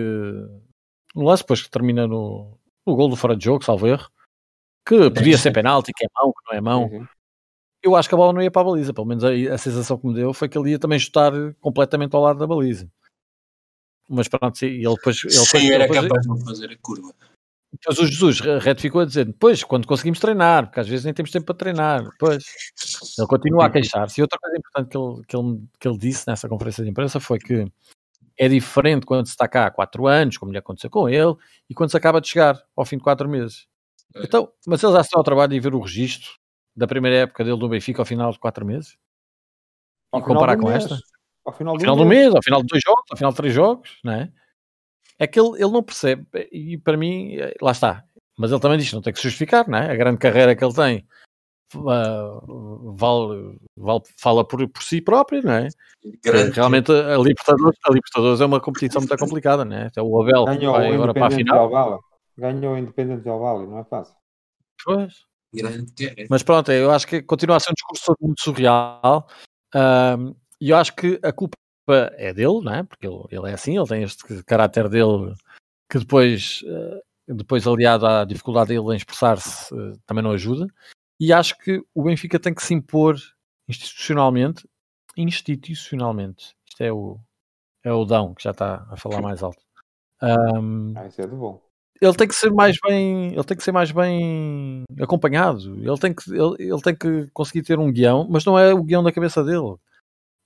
no 1.15 1.23
lance 1.23 1.43
depois 1.43 1.61
que 1.61 1.69
termina 1.69 2.07
no, 2.07 2.57
no 2.85 2.95
gol 2.95 3.09
do 3.09 3.15
fora 3.15 3.35
de 3.35 3.45
jogo, 3.45 3.63
salvo 3.63 3.87
erro, 3.87 4.09
que 4.85 5.09
podia 5.11 5.37
ser 5.37 5.51
penalti, 5.51 5.91
que 5.95 6.05
é 6.05 6.09
mão, 6.15 6.31
que 6.31 6.51
não 6.51 6.57
é 6.57 6.61
mão. 6.61 6.83
Uhum. 6.85 7.07
Eu 7.81 7.95
acho 7.95 8.09
que 8.09 8.15
a 8.15 8.17
bola 8.17 8.33
não 8.33 8.41
ia 8.41 8.51
para 8.51 8.61
a 8.61 8.65
baliza, 8.65 8.93
pelo 8.93 9.07
menos 9.07 9.23
a, 9.23 9.29
a 9.29 9.57
sensação 9.57 9.97
que 9.97 10.07
me 10.07 10.13
deu 10.13 10.33
foi 10.33 10.49
que 10.49 10.57
ele 10.57 10.71
ia 10.71 10.79
também 10.79 10.99
chutar 10.99 11.31
completamente 11.61 12.13
ao 12.15 12.21
lado 12.21 12.39
da 12.39 12.47
baliza. 12.47 12.89
Mas 14.09 14.27
pronto, 14.27 14.57
sim, 14.57 14.65
ele 14.65 14.95
depois. 14.95 15.23
Ele 15.23 15.31
Sim, 15.33 15.45
depois, 15.45 15.69
era 15.69 15.83
depois, 15.83 16.01
capaz 16.01 16.21
de 16.23 16.27
não 16.27 16.37
fazer 16.39 16.71
a 16.71 16.77
curva. 16.77 17.13
Depois 17.71 17.99
o 17.99 18.07
Jesus 18.07 18.39
retificou 18.39 19.01
a 19.01 19.05
dizer, 19.05 19.25
depois, 19.25 19.63
quando 19.63 19.87
conseguimos 19.87 20.19
treinar, 20.19 20.65
porque 20.65 20.79
às 20.79 20.87
vezes 20.87 21.05
nem 21.05 21.13
temos 21.13 21.29
tempo 21.29 21.45
para 21.45 21.55
treinar, 21.55 22.03
depois. 22.03 22.43
Ele 23.17 23.27
continua 23.27 23.65
a 23.65 23.69
queixar-se. 23.69 24.19
E 24.19 24.23
outra 24.23 24.39
coisa 24.39 24.57
importante 24.57 24.89
que 24.89 24.97
ele, 24.97 25.25
que, 25.27 25.35
ele, 25.37 25.67
que 25.79 25.87
ele 25.87 25.97
disse 25.97 26.27
nessa 26.27 26.49
conferência 26.49 26.83
de 26.83 26.89
imprensa 26.89 27.19
foi 27.19 27.37
que 27.37 27.71
é 28.37 28.47
diferente 28.47 29.05
quando 29.05 29.25
se 29.25 29.31
está 29.31 29.47
cá 29.47 29.67
há 29.67 29.71
4 29.71 30.07
anos, 30.07 30.37
como 30.37 30.51
lhe 30.51 30.57
aconteceu 30.57 30.89
com 30.89 31.07
ele, 31.07 31.35
e 31.69 31.75
quando 31.75 31.91
se 31.91 31.97
acaba 31.97 32.19
de 32.19 32.27
chegar 32.27 32.59
ao 32.75 32.85
fim 32.85 32.97
de 32.97 33.03
4 33.03 33.29
meses. 33.29 33.67
É. 34.15 34.23
Então, 34.23 34.51
mas 34.65 34.81
ele 34.81 34.93
já 34.93 35.01
está 35.01 35.19
ao 35.19 35.23
trabalho 35.23 35.51
de 35.51 35.59
ver 35.59 35.75
o 35.75 35.79
registro 35.79 36.31
da 36.75 36.87
primeira 36.87 37.17
época 37.17 37.43
dele 37.43 37.57
do 37.57 37.69
Benfica 37.69 38.01
ao 38.01 38.05
final 38.05 38.31
de 38.31 38.39
4 38.39 38.65
meses? 38.65 38.97
Ao 40.11 40.21
e 40.21 40.23
comparar 40.23 40.57
com 40.57 40.69
mês. 40.69 40.85
esta? 40.85 40.97
Ao 41.45 41.53
final, 41.53 41.73
ao 41.73 41.79
final 41.79 41.95
do, 41.95 42.05
mês. 42.05 42.23
mês, 42.23 42.35
ao 42.35 42.41
final 42.41 42.61
de 42.61 42.67
dois 42.67 42.81
jogos, 42.83 43.03
ao 43.11 43.17
final 43.17 43.31
de 43.31 43.37
três 43.37 43.53
jogos, 43.53 43.99
não 44.03 44.13
é? 44.13 44.31
É 45.19 45.27
que 45.27 45.39
ele, 45.39 45.61
ele 45.61 45.71
não 45.71 45.83
percebe, 45.83 46.25
e 46.51 46.77
para 46.77 46.97
mim, 46.97 47.35
eh, 47.35 47.53
lá 47.61 47.71
está. 47.71 48.05
Mas 48.37 48.51
ele 48.51 48.61
também 48.61 48.77
diz 48.77 48.87
que 48.87 48.95
não 48.95 49.01
tem 49.01 49.11
que 49.11 49.19
se 49.19 49.23
justificar, 49.23 49.67
não 49.67 49.77
é? 49.77 49.91
A 49.91 49.95
grande 49.95 50.17
carreira 50.17 50.55
que 50.55 50.63
ele 50.63 50.73
tem 50.73 51.05
uh, 51.75 52.93
vale, 52.95 53.59
vale, 53.75 54.01
fala 54.17 54.47
por, 54.47 54.67
por 54.69 54.81
si 54.81 55.01
próprio, 55.01 55.43
não 55.43 55.53
é? 55.53 55.67
Grande. 56.23 56.51
Realmente 56.51 56.91
a 56.91 57.17
Libertadores, 57.17 57.77
a 57.85 57.89
Libertadores 57.89 58.41
é 58.41 58.45
uma 58.45 58.61
competição 58.61 59.01
muito 59.01 59.17
complicada, 59.17 59.65
não 59.65 59.75
é? 59.75 59.87
Até 59.87 60.01
o 60.01 60.21
Abel 60.21 60.45
Ganhou 60.45 60.73
vai 60.73 60.93
agora 60.93 61.13
para 61.13 61.27
a 61.27 61.31
final. 61.31 61.99
Ganhou 62.37 62.75
o 62.75 62.77
Independente 62.77 63.23
del 63.23 63.39
Vale, 63.39 63.67
não 63.67 63.79
é 63.79 63.83
fácil. 63.83 64.15
Pois. 64.85 65.27
Mas 66.29 66.43
pronto, 66.43 66.71
eu 66.71 66.91
acho 66.91 67.05
que 67.05 67.21
continua 67.21 67.57
a 67.57 67.59
ser 67.59 67.71
um 67.71 67.73
discurso 67.73 68.15
muito 68.21 68.41
surreal. 68.41 69.27
E 70.61 70.69
eu 70.69 70.77
acho 70.77 70.95
que 70.95 71.19
a 71.21 71.33
culpa 71.33 71.57
culpa 71.89 72.13
é 72.15 72.33
dele, 72.33 72.61
não 72.61 72.73
é? 72.73 72.83
Porque 72.83 73.07
ele, 73.07 73.23
ele 73.31 73.49
é 73.49 73.53
assim, 73.53 73.77
ele 73.77 73.87
tem 73.87 74.03
este 74.03 74.43
caráter 74.43 74.87
dele 74.87 75.33
que 75.89 75.97
depois, 75.97 76.63
eh, 76.65 77.01
depois 77.27 77.65
aliado 77.65 78.05
à 78.05 78.23
dificuldade 78.23 78.69
dele 78.69 78.93
em 78.93 78.97
expressar-se, 78.97 79.73
eh, 79.73 79.93
também 80.05 80.23
não 80.23 80.31
ajuda. 80.31 80.67
E 81.19 81.33
acho 81.33 81.57
que 81.57 81.81
o 81.93 82.03
Benfica 82.03 82.39
tem 82.39 82.53
que 82.53 82.63
se 82.63 82.73
impor 82.73 83.15
institucionalmente, 83.67 84.67
institucionalmente, 85.17 86.53
isto 86.67 86.81
é 86.81 86.91
o, 86.91 87.19
É 87.83 87.91
o 87.91 88.05
Dão 88.05 88.33
que 88.33 88.43
já 88.43 88.51
está 88.51 88.87
a 88.89 88.97
falar 88.97 89.21
mais 89.21 89.41
alto. 89.41 89.61
Um, 90.21 90.93
ah, 90.95 91.07
isso 91.07 91.21
é 91.21 91.27
de 91.27 91.35
bom. 91.35 91.61
Ele 92.01 92.13
tem 92.13 92.27
que 92.27 92.35
ser 92.35 92.51
mais 92.51 92.77
bem, 92.81 93.33
ele 93.33 93.43
tem 93.43 93.57
que 93.57 93.63
ser 93.63 93.73
mais 93.73 93.91
bem 93.91 94.83
acompanhado. 95.01 95.75
Ele 95.75 95.97
tem 95.97 96.13
que, 96.13 96.31
ele, 96.31 96.55
ele 96.59 96.81
tem 96.81 96.95
que 96.95 97.27
conseguir 97.33 97.63
ter 97.63 97.77
um 97.77 97.91
guião, 97.91 98.25
mas 98.29 98.45
não 98.45 98.57
é 98.57 98.73
o 98.73 98.83
guião 98.83 99.03
da 99.03 99.11
cabeça 99.11 99.43
dele. 99.43 99.75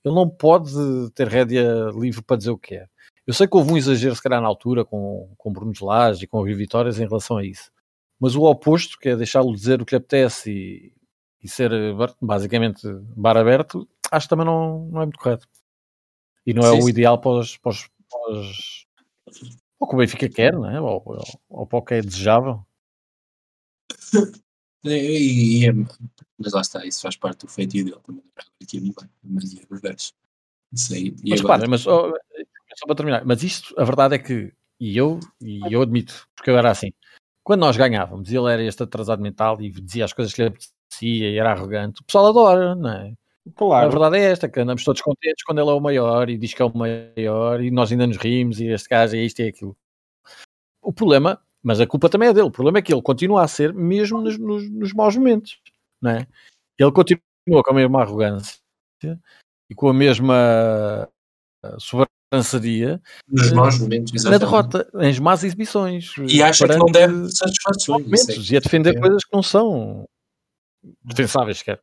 Ele 0.04 0.14
não 0.14 0.28
pode 0.28 0.70
ter 1.14 1.26
rédea 1.28 1.90
livre 1.94 2.22
para 2.22 2.36
dizer 2.36 2.50
o 2.50 2.58
que 2.58 2.74
é. 2.76 2.86
Eu 3.26 3.32
sei 3.32 3.48
que 3.48 3.56
houve 3.56 3.72
um 3.72 3.76
exagero, 3.76 4.14
se 4.14 4.22
calhar, 4.22 4.40
na 4.40 4.46
altura, 4.46 4.84
com, 4.84 5.32
com 5.38 5.52
Bruno 5.52 5.72
Lage 5.80 6.24
e 6.24 6.26
com 6.26 6.42
Rio 6.42 6.56
Vitórias 6.56 7.00
em 7.00 7.06
relação 7.06 7.38
a 7.38 7.44
isso. 7.44 7.70
Mas 8.20 8.36
o 8.36 8.42
oposto, 8.42 8.98
que 8.98 9.08
é 9.08 9.16
deixá-lo 9.16 9.54
dizer 9.54 9.80
o 9.80 9.86
que 9.86 9.94
lhe 9.94 9.98
apetece 9.98 10.50
e, 10.50 10.92
e 11.42 11.48
ser 11.48 11.70
basicamente 12.20 12.86
bar 13.16 13.36
aberto, 13.36 13.88
acho 14.10 14.26
que 14.26 14.30
também 14.30 14.46
não, 14.46 14.86
não 14.86 15.02
é 15.02 15.04
muito 15.06 15.18
correto. 15.18 15.48
E 16.46 16.52
não 16.52 16.62
é 16.66 16.76
sim, 16.76 16.84
o 16.84 16.88
ideal 16.88 17.18
para 17.18 17.40
os, 17.40 17.56
para 17.56 17.70
os, 17.70 17.88
para 18.10 18.32
os 18.32 18.86
ou 19.80 19.88
que 19.88 19.94
o 19.94 19.98
Benfica 19.98 20.28
quer, 20.28 20.52
não 20.52 20.70
é? 20.70 20.80
Ou, 20.80 21.02
ou, 21.04 21.22
ou 21.48 21.66
para 21.66 21.78
o 21.78 21.82
que 21.82 21.94
é 21.94 22.00
desejável. 22.00 22.64
E, 24.84 25.62
e 25.62 25.68
é, 25.68 25.72
mas 26.38 26.52
lá 26.52 26.60
está, 26.60 26.84
isso 26.84 27.02
faz 27.02 27.16
parte 27.16 27.46
do 27.46 27.48
feitio 27.48 27.84
dele 27.84 28.00
também. 28.04 28.22
Aqui 28.62 28.78
a 28.78 29.06
mas 29.22 29.54
é 29.54 29.66
verdade. 29.70 30.12
Isso 30.72 30.94
aí. 30.94 31.14
E 31.24 31.30
mas 31.30 31.40
agora... 31.40 31.68
mas 31.68 31.86
oh, 31.86 32.12
só 32.76 32.86
para 32.86 32.96
terminar, 32.96 33.24
mas 33.24 33.42
isto, 33.42 33.74
a 33.78 33.84
verdade 33.84 34.16
é 34.16 34.18
que, 34.18 34.52
e 34.80 34.96
eu, 34.96 35.20
e 35.40 35.60
eu 35.70 35.82
admito, 35.82 36.26
porque 36.34 36.50
eu 36.50 36.58
era 36.58 36.70
assim, 36.70 36.92
quando 37.42 37.60
nós 37.60 37.76
ganhávamos, 37.76 38.30
ele 38.30 38.52
era 38.52 38.62
este 38.62 38.82
atrasado 38.82 39.22
mental 39.22 39.60
e 39.60 39.70
dizia 39.70 40.04
as 40.04 40.12
coisas 40.12 40.34
que 40.34 40.42
lhe 40.42 40.48
apetecia 40.48 41.30
e 41.30 41.38
era 41.38 41.52
arrogante, 41.52 42.00
o 42.00 42.04
pessoal 42.04 42.26
adora, 42.26 42.74
não 42.74 42.90
é? 42.90 43.14
Claro. 43.54 43.86
A 43.86 43.90
verdade 43.90 44.16
é 44.16 44.30
esta, 44.30 44.48
que 44.48 44.58
andamos 44.58 44.82
todos 44.84 45.02
contentes 45.02 45.44
quando 45.44 45.60
ele 45.60 45.68
é 45.68 45.72
o 45.74 45.80
maior 45.80 46.30
e 46.30 46.38
diz 46.38 46.54
que 46.54 46.62
é 46.62 46.64
o 46.64 46.76
maior 46.76 47.60
e 47.60 47.70
nós 47.70 47.92
ainda 47.92 48.06
nos 48.06 48.16
rimos 48.16 48.58
e 48.58 48.66
este 48.68 48.88
gajo 48.88 49.14
é 49.14 49.20
isto 49.20 49.40
e 49.40 49.44
é 49.44 49.48
aquilo. 49.48 49.76
O 50.82 50.92
problema, 50.92 51.40
mas 51.64 51.80
a 51.80 51.86
culpa 51.86 52.10
também 52.10 52.28
é 52.28 52.32
dele, 52.32 52.46
o 52.46 52.50
problema 52.50 52.78
é 52.78 52.82
que 52.82 52.92
ele 52.92 53.00
continua 53.00 53.42
a 53.42 53.48
ser 53.48 53.72
mesmo 53.72 54.20
nos, 54.20 54.38
nos, 54.38 54.70
nos 54.70 54.92
maus 54.92 55.16
momentos, 55.16 55.58
não 56.00 56.10
é? 56.10 56.26
Ele 56.78 56.92
continua 56.92 57.18
com 57.46 57.70
a 57.70 57.74
mesma 57.74 58.02
arrogância 58.02 58.58
e 59.70 59.74
com 59.74 59.88
a 59.88 59.94
mesma 59.94 61.08
eh, 61.64 61.76
sobranceria 61.78 63.00
nos 63.26 63.50
maus 63.52 63.78
momentos, 63.78 64.24
na 64.24 64.36
derrota, 64.36 64.86
em 65.00 65.20
más 65.20 65.42
exibições 65.42 66.12
e 66.28 66.42
acha 66.42 66.68
que 66.68 66.76
não 66.76 66.86
deve 66.86 67.30
satisfações 67.30 68.28
é. 68.28 68.52
e 68.52 68.56
a 68.58 68.60
defender 68.60 68.96
é. 68.96 69.00
coisas 69.00 69.24
que 69.24 69.34
não 69.34 69.42
são 69.42 70.04
defensáveis 71.02 71.58
sequer. 71.58 71.80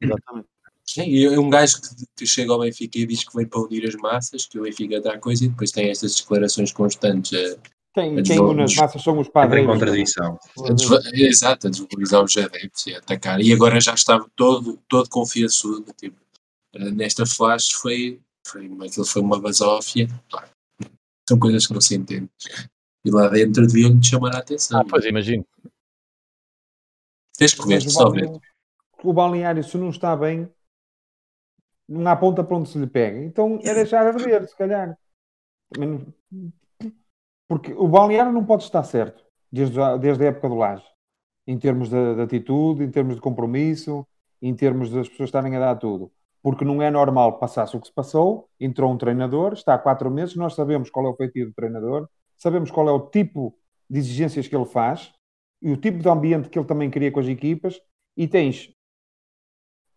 Exatamente. 0.00 0.46
Sim, 0.84 1.36
um 1.36 1.50
gajo 1.50 1.76
que 2.16 2.26
chega 2.26 2.52
ao 2.52 2.60
Benfica 2.60 2.98
e 2.98 3.04
diz 3.04 3.22
que 3.22 3.36
vem 3.36 3.46
para 3.46 3.60
unir 3.60 3.86
as 3.86 3.94
massas, 3.96 4.46
que 4.46 4.58
o 4.58 4.62
Benfica 4.62 5.00
dá 5.00 5.18
coisa 5.18 5.44
e 5.44 5.48
depois 5.48 5.70
tem 5.70 5.90
estas 5.90 6.14
declarações 6.14 6.72
constantes. 6.72 7.32
A, 7.34 7.58
quem, 7.98 8.18
a 8.18 8.22
quem 8.22 8.40
une 8.40 8.62
as 8.62 8.74
massas 8.76 9.02
são 9.02 9.18
os 9.18 9.28
padres. 9.28 9.60
Tem 9.60 9.66
contradição. 9.66 10.38
A 10.58 11.18
exato, 11.18 11.66
a 11.66 11.70
desvalorizar 11.70 12.22
os 12.22 12.36
adeptos 12.36 12.86
e 12.86 12.94
a 12.94 12.98
atacar. 12.98 13.40
E 13.40 13.52
agora 13.52 13.80
já 13.80 13.94
estava 13.94 14.28
todo, 14.36 14.78
todo 14.88 15.08
confiançudo. 15.10 15.92
Tipo, 15.94 16.16
eh, 16.74 16.90
nesta 16.90 17.26
flash 17.26 17.70
foi, 17.72 18.20
foi, 18.46 18.66
aquilo 18.66 19.04
foi 19.04 19.22
uma 19.22 19.40
basófia. 19.40 20.06
São 21.28 21.38
coisas 21.38 21.66
que 21.66 21.74
não 21.74 21.80
se 21.80 21.96
entendem. 21.96 22.30
E 23.04 23.10
lá 23.10 23.28
dentro 23.28 23.66
deviam-lhe 23.66 24.02
chamar 24.02 24.34
a 24.36 24.38
atenção. 24.38 24.80
Ah, 24.80 24.84
pois 24.88 25.04
imagino. 25.04 25.44
Tens 27.36 27.54
que 27.54 27.66
ver, 27.66 27.82
só 27.82 28.10
ver. 28.10 28.28
O 29.02 29.12
balneário, 29.12 29.62
se 29.62 29.76
não 29.76 29.90
está 29.90 30.16
bem, 30.16 30.50
não 31.88 32.10
há 32.10 32.16
ponta 32.16 32.42
para 32.44 32.56
onde 32.56 32.68
se 32.68 32.78
lhe 32.78 32.86
pega. 32.86 33.18
Então 33.18 33.58
é 33.62 33.74
deixar 33.74 34.06
arder, 34.06 34.48
se 34.48 34.56
calhar. 34.56 34.96
Porque 37.48 37.72
o 37.72 37.88
balneário 37.88 38.30
não 38.30 38.44
pode 38.44 38.64
estar 38.64 38.84
certo 38.84 39.24
desde 39.50 39.80
a, 39.80 39.96
desde 39.96 40.24
a 40.24 40.28
época 40.28 40.48
do 40.48 40.54
Laje, 40.54 40.84
em 41.46 41.58
termos 41.58 41.88
de, 41.88 42.14
de, 42.14 42.20
atitude, 42.20 42.84
em 42.84 42.90
termos 42.90 43.14
de 43.14 43.20
compromisso, 43.22 44.06
em 44.40 44.54
termos 44.54 44.90
das 44.90 45.08
pessoas 45.08 45.28
estarem 45.28 45.56
a 45.56 45.60
dar 45.60 45.76
tudo. 45.76 46.12
Porque 46.42 46.64
não 46.64 46.80
é 46.82 46.90
normal 46.90 47.38
passar-se 47.38 47.76
o 47.76 47.80
que 47.80 47.88
se 47.88 47.92
passou. 47.92 48.48
Entrou 48.60 48.92
um 48.92 48.98
treinador, 48.98 49.54
está 49.54 49.74
há 49.74 49.78
quatro 49.78 50.10
meses, 50.10 50.36
nós 50.36 50.54
sabemos 50.54 50.90
qual 50.90 51.06
é 51.06 51.08
o 51.08 51.16
feitiço 51.16 51.48
do 51.48 51.54
treinador, 51.54 52.08
sabemos 52.36 52.70
qual 52.70 52.88
é 52.88 52.92
o 52.92 53.00
tipo 53.00 53.56
de 53.88 53.98
exigências 53.98 54.46
que 54.46 54.54
ele 54.54 54.66
faz 54.66 55.12
e 55.60 55.72
o 55.72 55.76
tipo 55.76 55.98
de 55.98 56.08
ambiente 56.08 56.48
que 56.48 56.58
ele 56.58 56.66
também 56.66 56.90
cria 56.90 57.10
com 57.10 57.18
as 57.18 57.26
equipas. 57.26 57.80
E 58.16 58.28
tens 58.28 58.70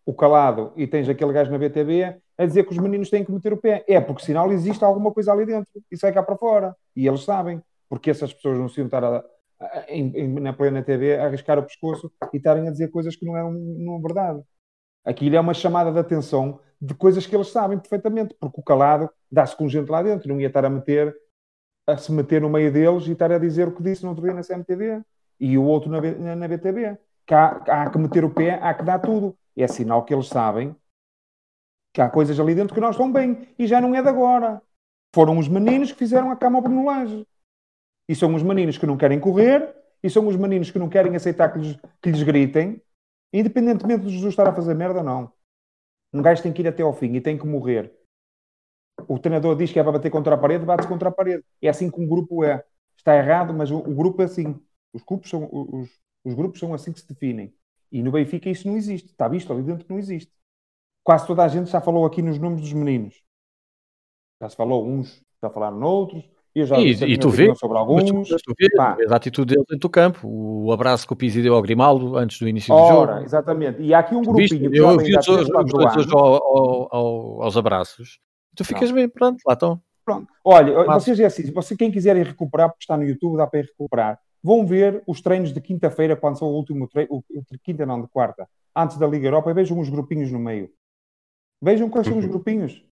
o 0.04 0.12
calado 0.12 0.72
e 0.76 0.86
tens 0.86 1.08
aquele 1.08 1.32
gajo 1.32 1.50
na 1.50 1.58
BTB 1.58 2.16
a 2.36 2.46
dizer 2.46 2.64
que 2.64 2.72
os 2.72 2.78
meninos 2.78 3.10
têm 3.10 3.24
que 3.24 3.32
meter 3.32 3.52
o 3.52 3.56
pé. 3.56 3.84
É 3.88 4.00
porque 4.00 4.24
sinal 4.24 4.50
existe 4.52 4.84
alguma 4.84 5.12
coisa 5.12 5.32
ali 5.32 5.46
dentro 5.46 5.70
e 5.90 5.96
sai 5.96 6.12
cá 6.12 6.22
para 6.22 6.36
fora. 6.36 6.76
E 6.94 7.06
eles 7.06 7.22
sabem, 7.22 7.62
porque 7.88 8.10
essas 8.10 8.32
pessoas 8.32 8.58
não 8.58 8.68
se 8.68 8.80
iam 8.80 8.86
estar 8.86 9.04
a, 9.04 9.24
a, 9.60 9.84
em, 9.88 10.28
na 10.40 10.52
plena 10.52 10.82
TV 10.82 11.16
a 11.16 11.26
arriscar 11.26 11.58
o 11.58 11.62
pescoço 11.62 12.10
e 12.32 12.36
estarem 12.36 12.66
a 12.66 12.70
dizer 12.70 12.90
coisas 12.90 13.14
que 13.16 13.24
não 13.24 13.36
é, 13.36 13.42
não 13.42 13.98
é 13.98 14.00
verdade. 14.00 14.42
Aquilo 15.04 15.36
é 15.36 15.40
uma 15.40 15.54
chamada 15.54 15.92
de 15.92 15.98
atenção 15.98 16.60
de 16.80 16.94
coisas 16.94 17.26
que 17.26 17.34
eles 17.34 17.48
sabem 17.48 17.78
perfeitamente, 17.78 18.34
porque 18.40 18.60
o 18.60 18.64
calado 18.64 19.08
dá-se 19.30 19.56
com 19.56 19.68
gente 19.68 19.88
lá 19.88 20.02
dentro, 20.02 20.28
não 20.28 20.40
ia 20.40 20.48
estar 20.48 20.64
a 20.64 20.70
meter 20.70 21.14
a 21.86 21.96
se 21.96 22.12
meter 22.12 22.40
no 22.40 22.48
meio 22.48 22.72
deles 22.72 23.06
e 23.06 23.12
estar 23.12 23.30
a 23.32 23.38
dizer 23.38 23.68
o 23.68 23.72
que 23.74 23.82
disse 23.82 24.04
no 24.04 24.10
outro 24.10 24.24
dia 24.24 24.32
na 24.32 24.42
CMTV 24.42 25.02
e 25.40 25.58
o 25.58 25.64
outro 25.64 25.90
na, 25.90 26.00
na, 26.00 26.36
na 26.36 26.46
há, 27.30 27.82
há 27.82 27.90
que 27.90 27.98
meter 27.98 28.24
o 28.24 28.30
pé, 28.30 28.58
há 28.62 28.72
que 28.74 28.84
dar 28.84 29.00
tudo 29.00 29.36
é 29.60 29.66
sinal 29.66 30.04
que 30.04 30.14
eles 30.14 30.28
sabem 30.28 30.74
que 31.92 32.00
há 32.00 32.08
coisas 32.08 32.40
ali 32.40 32.54
dentro 32.54 32.74
que 32.74 32.80
não 32.80 32.90
estão 32.90 33.12
bem. 33.12 33.48
E 33.58 33.66
já 33.66 33.80
não 33.80 33.94
é 33.94 34.02
de 34.02 34.08
agora. 34.08 34.62
Foram 35.14 35.38
os 35.38 35.46
meninos 35.46 35.92
que 35.92 35.98
fizeram 35.98 36.30
a 36.30 36.36
cama 36.36 36.58
ao 36.58 36.62
Brunelage. 36.62 37.26
E 38.08 38.14
são 38.14 38.34
os 38.34 38.42
meninos 38.42 38.78
que 38.78 38.86
não 38.86 38.96
querem 38.96 39.20
correr, 39.20 39.74
e 40.02 40.10
são 40.10 40.26
os 40.26 40.36
meninos 40.36 40.70
que 40.70 40.78
não 40.78 40.88
querem 40.88 41.14
aceitar 41.14 41.52
que 41.52 41.58
lhes, 41.58 41.78
que 42.00 42.10
lhes 42.10 42.22
gritem, 42.22 42.82
independentemente 43.32 44.04
de 44.04 44.10
Jesus 44.10 44.32
estar 44.32 44.48
a 44.48 44.54
fazer 44.54 44.74
merda 44.74 44.98
ou 44.98 45.04
não. 45.04 45.32
Um 46.12 46.20
gajo 46.20 46.42
tem 46.42 46.52
que 46.52 46.62
ir 46.62 46.68
até 46.68 46.82
ao 46.82 46.92
fim 46.92 47.14
e 47.14 47.20
tem 47.20 47.38
que 47.38 47.46
morrer. 47.46 47.94
O 49.08 49.18
treinador 49.18 49.56
diz 49.56 49.72
que 49.72 49.78
é 49.78 49.82
para 49.82 49.92
bater 49.92 50.10
contra 50.10 50.34
a 50.34 50.38
parede, 50.38 50.64
bate-se 50.64 50.88
contra 50.88 51.08
a 51.08 51.12
parede. 51.12 51.44
É 51.60 51.68
assim 51.68 51.90
que 51.90 52.00
um 52.00 52.06
grupo 52.06 52.44
é. 52.44 52.64
Está 52.96 53.16
errado, 53.16 53.54
mas 53.54 53.70
o, 53.70 53.78
o 53.78 53.94
grupo 53.94 54.20
é 54.22 54.24
assim. 54.26 54.60
Os 54.92 55.02
grupos, 55.02 55.30
são, 55.30 55.48
os, 55.50 55.88
os 56.24 56.34
grupos 56.34 56.60
são 56.60 56.74
assim 56.74 56.92
que 56.92 57.00
se 57.00 57.08
definem. 57.08 57.54
E 57.92 58.02
no 58.02 58.10
Benfica 58.10 58.48
isso 58.48 58.66
não 58.66 58.76
existe. 58.76 59.10
Está 59.10 59.28
visto 59.28 59.52
ali 59.52 59.62
dentro 59.62 59.84
que 59.84 59.92
não 59.92 59.98
existe. 59.98 60.32
Quase 61.04 61.26
toda 61.26 61.44
a 61.44 61.48
gente 61.48 61.70
já 61.70 61.80
falou 61.80 62.06
aqui 62.06 62.22
nos 62.22 62.38
nomes 62.38 62.62
dos 62.62 62.72
meninos. 62.72 63.22
Já 64.40 64.48
se 64.48 64.56
falou 64.56 64.88
uns, 64.88 65.22
está 65.34 65.48
a 65.48 65.50
falar 65.50 65.70
noutros. 65.70 66.24
Eu 66.54 66.66
já 66.66 66.78
e, 66.78 66.90
e 66.90 67.18
tu 67.18 67.30
vês 67.30 67.58
sobre 67.58 67.78
alguns. 67.78 68.04
Tu, 68.28 68.36
tu 68.44 68.54
vês, 68.58 68.72
a 69.10 69.16
atitude 69.16 69.54
dele 69.54 69.64
dentro 69.68 69.78
do 69.78 69.90
campo, 69.90 70.26
o 70.26 70.72
abraço 70.72 71.06
que 71.06 71.12
o 71.12 71.16
Pizzi 71.16 71.42
deu 71.42 71.54
ao 71.54 71.62
Grimaldo 71.62 72.16
antes 72.16 72.38
do 72.38 72.48
início 72.48 72.74
Ora, 72.74 72.92
do 72.92 73.12
jogo. 73.12 73.24
Exatamente. 73.24 73.82
E 73.82 73.94
há 73.94 73.98
aqui 74.00 74.14
um 74.14 74.22
grupinho. 74.22 74.48
Viste, 74.48 74.68
vi 74.68 74.80
os 74.80 75.26
dois 75.26 76.12
ao, 76.12 76.94
ao, 76.94 77.42
aos 77.42 77.56
abraços. 77.56 78.20
Tu 78.54 78.64
ficas 78.64 78.90
não. 78.90 78.96
bem, 78.96 79.08
pronto, 79.08 79.38
lá 79.46 79.54
estão. 79.54 79.80
Pronto. 80.04 80.28
Olha, 80.44 80.84
Mas... 80.84 81.04
vocês 81.04 81.20
é 81.20 81.24
assim, 81.24 81.50
você, 81.52 81.76
quem 81.76 81.90
quiserem 81.90 82.22
recuperar, 82.22 82.68
porque 82.68 82.82
está 82.82 82.96
no 82.96 83.04
YouTube, 83.04 83.36
dá 83.36 83.46
para 83.46 83.60
ir 83.60 83.66
recuperar 83.66 84.18
vão 84.42 84.66
ver 84.66 85.02
os 85.06 85.20
treinos 85.20 85.52
de 85.52 85.60
quinta-feira, 85.60 86.16
quando 86.16 86.38
são 86.38 86.48
o 86.48 86.54
último 86.54 86.88
treino, 86.88 87.24
quinta 87.62 87.86
não, 87.86 88.00
de 88.00 88.08
quarta, 88.08 88.48
antes 88.74 88.98
da 88.98 89.06
Liga 89.06 89.26
Europa, 89.26 89.50
e 89.50 89.54
vejam 89.54 89.78
os 89.78 89.88
grupinhos 89.88 90.30
no 90.32 90.38
meio. 90.38 90.70
Vejam 91.62 91.88
quais 91.88 92.06
são 92.06 92.18
os 92.18 92.24
uhum. 92.24 92.30
grupinhos. 92.30 92.84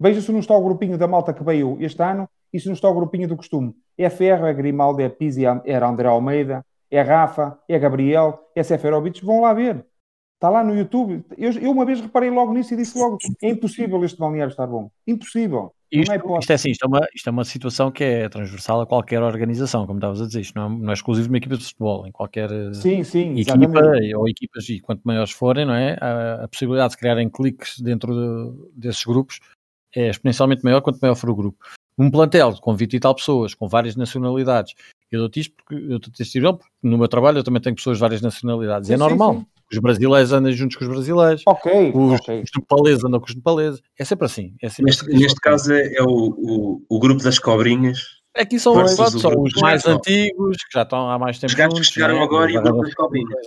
Vejam 0.00 0.20
se 0.20 0.32
não 0.32 0.40
está 0.40 0.56
o 0.56 0.64
grupinho 0.64 0.98
da 0.98 1.06
malta 1.06 1.32
que 1.32 1.44
veio 1.44 1.76
este 1.80 2.02
ano 2.02 2.28
e 2.52 2.58
se 2.58 2.66
não 2.66 2.72
está 2.72 2.88
o 2.88 2.94
grupinho 2.94 3.28
do 3.28 3.36
costume. 3.36 3.72
É 3.96 4.10
Ferro, 4.10 4.46
é 4.46 4.52
Grimaldo, 4.52 5.00
é 5.00 5.08
Pizzi, 5.08 5.44
é 5.44 5.76
André 5.76 6.08
Almeida, 6.08 6.66
é 6.90 7.00
Rafa, 7.00 7.58
é 7.68 7.78
Gabriel, 7.78 8.50
é 8.54 8.62
Seferovic. 8.64 9.24
Vão 9.24 9.42
lá 9.42 9.54
ver. 9.54 9.86
Está 10.34 10.48
lá 10.48 10.64
no 10.64 10.74
YouTube. 10.74 11.24
Eu, 11.38 11.52
eu, 11.52 11.70
uma 11.70 11.84
vez 11.84 12.00
reparei 12.00 12.28
logo 12.28 12.52
nisso 12.52 12.74
e 12.74 12.76
disse 12.76 12.98
logo: 12.98 13.18
é 13.40 13.48
impossível 13.50 14.04
este 14.04 14.18
balneário 14.18 14.50
estar 14.50 14.66
bom. 14.66 14.90
Impossível. 15.06 15.72
Isto 15.92 16.12
é, 16.12 16.16
isto 16.16 16.50
é 16.50 16.54
assim, 16.54 16.70
isto 16.70 16.84
é, 16.84 16.88
uma, 16.88 17.06
isto 17.14 17.28
é 17.28 17.30
uma 17.30 17.44
situação 17.44 17.90
que 17.90 18.02
é 18.02 18.26
transversal 18.26 18.80
a 18.80 18.86
qualquer 18.86 19.22
organização, 19.22 19.86
como 19.86 19.98
estavas 19.98 20.22
a 20.22 20.26
dizer, 20.26 20.40
isto 20.40 20.58
não 20.58 20.66
é, 20.66 20.78
não 20.78 20.90
é 20.90 20.94
exclusivo 20.94 21.26
de 21.26 21.32
uma 21.32 21.36
equipa 21.36 21.58
de 21.58 21.64
futebol, 21.64 22.06
em 22.06 22.10
qualquer 22.10 22.48
sim, 22.74 23.04
sim, 23.04 23.32
equipa 23.38 23.60
exatamente. 23.60 24.14
ou 24.14 24.26
equipas, 24.26 24.68
e 24.70 24.80
quanto 24.80 25.02
maiores 25.04 25.32
forem, 25.32 25.66
não 25.66 25.74
é? 25.74 25.98
A, 26.00 26.44
a 26.44 26.48
possibilidade 26.48 26.92
de 26.92 26.96
criarem 26.96 27.28
cliques 27.28 27.78
dentro 27.78 28.14
de, 28.14 28.70
desses 28.74 29.04
grupos 29.04 29.38
é 29.94 30.08
exponencialmente 30.08 30.64
maior 30.64 30.80
quanto 30.80 30.98
maior 30.98 31.14
for 31.14 31.28
o 31.28 31.36
grupo. 31.36 31.58
Um 31.98 32.10
plantel 32.10 32.54
com 32.54 32.74
20 32.74 32.94
e 32.94 33.00
tal 33.00 33.14
pessoas, 33.14 33.54
com 33.54 33.68
várias 33.68 33.94
nacionalidades, 33.94 34.74
eu 35.10 35.20
dou-te 35.20 35.40
isto 35.40 35.54
porque 35.54 35.74
eu 35.74 35.98
estou 35.98 36.48
a 36.48 36.52
porque 36.54 36.70
no 36.82 36.96
meu 36.96 37.06
trabalho 37.06 37.38
eu 37.38 37.44
também 37.44 37.60
tenho 37.60 37.76
pessoas 37.76 37.98
de 37.98 38.00
várias 38.00 38.22
nacionalidades, 38.22 38.86
sim, 38.88 38.94
é 38.94 38.96
normal. 38.96 39.40
Sim, 39.40 39.46
os 39.72 39.78
brasileiros 39.78 40.32
andam 40.32 40.52
juntos 40.52 40.76
com 40.76 40.84
os 40.84 40.90
brasileiros, 40.90 41.42
ok 41.46 41.92
os, 41.94 42.20
okay. 42.20 42.42
os 42.42 42.50
nepaleses 42.56 43.04
andam 43.04 43.20
com 43.20 43.26
os 43.26 43.34
nepaleses, 43.34 43.80
é 43.98 44.04
sempre 44.04 44.26
assim. 44.26 44.54
É 44.62 44.68
sempre 44.68 44.84
neste, 44.84 45.06
neste 45.06 45.40
caso 45.40 45.72
é, 45.72 45.94
é 45.94 46.02
o, 46.02 46.06
o, 46.08 46.82
o, 46.88 46.98
grupo 46.98 47.22
das 47.22 47.38
cobrinhas. 47.38 47.98
Aqui 48.36 48.58
são, 48.58 48.82
os, 48.82 48.92
são 48.92 49.42
os 49.42 49.52
mais 49.60 49.86
antigos, 49.86 50.56
que 50.64 50.72
já 50.72 50.82
estão 50.82 51.10
há 51.10 51.18
mais 51.18 51.38
tempo. 51.38 51.50
Os 51.50 51.54
gajos 51.54 51.88
que 51.88 51.94
chegaram 51.94 52.16
né? 52.16 52.22
agora 52.22 52.50
e 52.50 52.56
o 52.56 52.62
grupo 52.62 52.82
das 52.82 52.94
cobrinhas. 52.94 53.46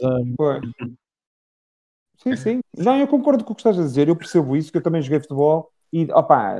Sim, 2.17 2.35
sim. 2.35 2.59
Não, 2.77 2.97
eu 2.97 3.07
concordo 3.07 3.43
com 3.43 3.53
o 3.53 3.55
que 3.55 3.61
estás 3.61 3.79
a 3.79 3.83
dizer, 3.83 4.07
eu 4.07 4.15
percebo 4.15 4.55
isso, 4.55 4.71
que 4.71 4.77
eu 4.77 4.81
também 4.81 5.01
joguei 5.01 5.19
futebol 5.19 5.71
e, 5.93 6.05
opá, 6.11 6.55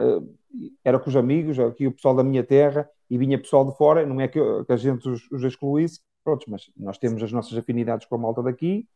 era 0.84 1.00
com 1.00 1.10
os 1.10 1.16
amigos, 1.16 1.60
aqui 1.60 1.88
o 1.88 1.92
pessoal 1.92 2.16
da 2.16 2.24
minha 2.24 2.44
terra, 2.44 2.88
e 3.10 3.18
vinha 3.18 3.40
pessoal 3.40 3.66
de 3.70 3.76
fora, 3.78 4.06
não 4.06 4.20
é 4.22 4.28
que, 4.28 4.40
que 4.40 4.72
a 4.72 4.78
gente 4.78 5.08
os, 5.08 5.30
os 5.32 5.44
excluísse, 5.44 6.00
pronto, 6.24 6.46
mas 6.48 6.70
nós 6.76 6.98
temos 6.98 7.22
as 7.22 7.32
nossas 7.32 7.58
afinidades 7.58 8.08
com 8.08 8.16
a 8.16 8.18
malta 8.18 8.42
daqui, 8.42 8.88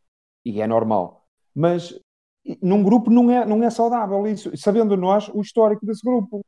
e 0.45 0.61
é 0.61 0.67
normal. 0.67 1.25
Mas 1.53 1.99
num 2.61 2.83
grupo 2.83 3.09
não 3.09 3.29
é, 3.29 3.45
não 3.45 3.63
é 3.63 3.69
saudável 3.69 4.25
isso, 4.27 4.55
sabendo 4.57 4.95
nós 4.97 5.29
o 5.29 5.41
histórico 5.41 5.85
desse 5.85 6.01
grupo. 6.03 6.43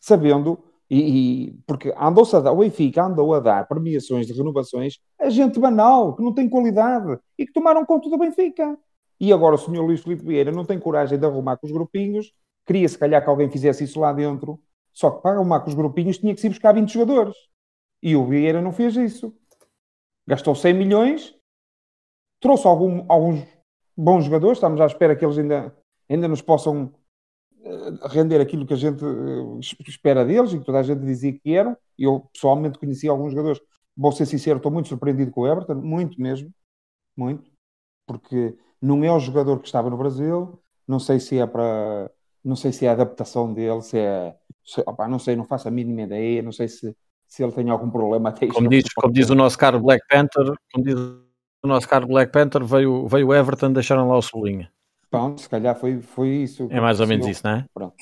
Sabendo, 0.00 0.58
e, 0.90 0.98
e 1.46 1.52
porque 1.66 1.92
andou-se 1.96 2.34
a 2.34 2.40
dar, 2.40 2.52
o 2.52 2.58
Benfica 2.58 3.04
andou 3.04 3.34
a 3.34 3.40
dar 3.40 3.68
premiações 3.68 4.26
de 4.26 4.32
renovações 4.32 4.98
a 5.18 5.30
gente 5.30 5.58
banal, 5.58 6.14
que 6.14 6.22
não 6.22 6.34
tem 6.34 6.48
qualidade, 6.48 7.18
e 7.38 7.46
que 7.46 7.52
tomaram 7.52 7.84
conta 7.84 8.08
do 8.08 8.18
Benfica. 8.18 8.76
E 9.20 9.32
agora 9.32 9.54
o 9.54 9.58
senhor 9.58 9.84
Luís 9.84 10.02
Filipe 10.02 10.24
Vieira 10.24 10.50
não 10.50 10.64
tem 10.64 10.78
coragem 10.78 11.18
de 11.18 11.24
arrumar 11.24 11.56
com 11.56 11.66
os 11.66 11.72
grupinhos, 11.72 12.32
queria 12.66 12.88
se 12.88 12.98
calhar 12.98 13.22
que 13.22 13.30
alguém 13.30 13.48
fizesse 13.48 13.84
isso 13.84 14.00
lá 14.00 14.12
dentro, 14.12 14.60
só 14.92 15.10
que 15.10 15.22
para 15.22 15.36
arrumar 15.36 15.60
com 15.60 15.68
os 15.68 15.74
grupinhos 15.74 16.18
tinha 16.18 16.34
que 16.34 16.40
se 16.40 16.48
buscar 16.48 16.72
20 16.72 16.92
jogadores. 16.92 17.36
E 18.02 18.16
o 18.16 18.26
Vieira 18.26 18.60
não 18.60 18.72
fez 18.72 18.96
isso. 18.96 19.32
Gastou 20.26 20.54
100 20.54 20.74
milhões, 20.74 21.34
trouxe 22.42 22.66
algum, 22.66 23.04
alguns 23.08 23.46
bons 23.96 24.24
jogadores, 24.24 24.58
estamos 24.58 24.80
à 24.80 24.86
espera 24.86 25.16
que 25.16 25.24
eles 25.24 25.38
ainda, 25.38 25.74
ainda 26.10 26.28
nos 26.28 26.42
possam 26.42 26.92
eh, 27.64 28.08
render 28.08 28.40
aquilo 28.40 28.66
que 28.66 28.74
a 28.74 28.76
gente 28.76 29.02
eh, 29.02 29.80
espera 29.86 30.24
deles 30.24 30.52
e 30.52 30.58
que 30.58 30.64
toda 30.64 30.80
a 30.80 30.82
gente 30.82 31.00
dizia 31.00 31.32
que 31.32 31.54
eram. 31.54 31.76
Eu 31.96 32.28
pessoalmente 32.32 32.78
conheci 32.78 33.08
alguns 33.08 33.30
jogadores, 33.30 33.60
vou 33.96 34.10
ser 34.10 34.26
sincero, 34.26 34.56
estou 34.56 34.72
muito 34.72 34.88
surpreendido 34.88 35.30
com 35.30 35.42
o 35.42 35.46
Everton, 35.46 35.76
muito 35.76 36.20
mesmo, 36.20 36.52
muito, 37.16 37.48
porque 38.06 38.58
não 38.80 39.04
é 39.04 39.12
o 39.12 39.20
jogador 39.20 39.60
que 39.60 39.66
estava 39.66 39.88
no 39.88 39.96
Brasil, 39.96 40.60
não 40.86 40.98
sei 40.98 41.20
se 41.20 41.38
é 41.38 41.46
para 41.46 42.10
não 42.44 42.56
sei 42.56 42.72
se 42.72 42.84
é 42.84 42.88
a 42.88 42.92
adaptação 42.92 43.54
dele, 43.54 43.80
se 43.82 43.96
é 43.98 44.34
se, 44.64 44.80
opa, 44.80 45.06
não 45.06 45.20
sei, 45.20 45.36
não 45.36 45.44
faço 45.44 45.68
a 45.68 45.70
mínima 45.70 46.02
ideia, 46.02 46.42
não 46.42 46.50
sei 46.50 46.66
se, 46.66 46.96
se 47.28 47.42
ele 47.42 47.52
tem 47.52 47.70
algum 47.70 47.88
problema 47.88 48.30
até 48.30 48.48
como 48.48 48.68
diz, 48.68 48.92
como 48.92 49.12
diz 49.12 49.30
o 49.30 49.34
nosso 49.36 49.56
caro 49.56 49.80
Black 49.80 50.04
Panther, 50.08 50.52
como 50.72 50.84
diz 50.84 50.96
o 51.62 51.68
nosso 51.68 51.88
caro 51.88 52.06
Black 52.06 52.32
Panther, 52.32 52.64
veio, 52.64 53.06
veio 53.06 53.28
o 53.28 53.34
Everton, 53.34 53.72
deixaram 53.72 54.08
lá 54.08 54.18
o 54.18 54.22
Cebolinha. 54.22 54.70
Pronto, 55.10 55.40
se 55.40 55.48
calhar 55.48 55.78
foi, 55.78 56.00
foi 56.00 56.28
isso. 56.28 56.66
É 56.70 56.80
mais 56.80 56.98
ou 56.98 57.06
menos 57.06 57.26
isso, 57.26 57.42
não 57.44 57.52
é? 57.52 57.66
Pronto. 57.72 57.94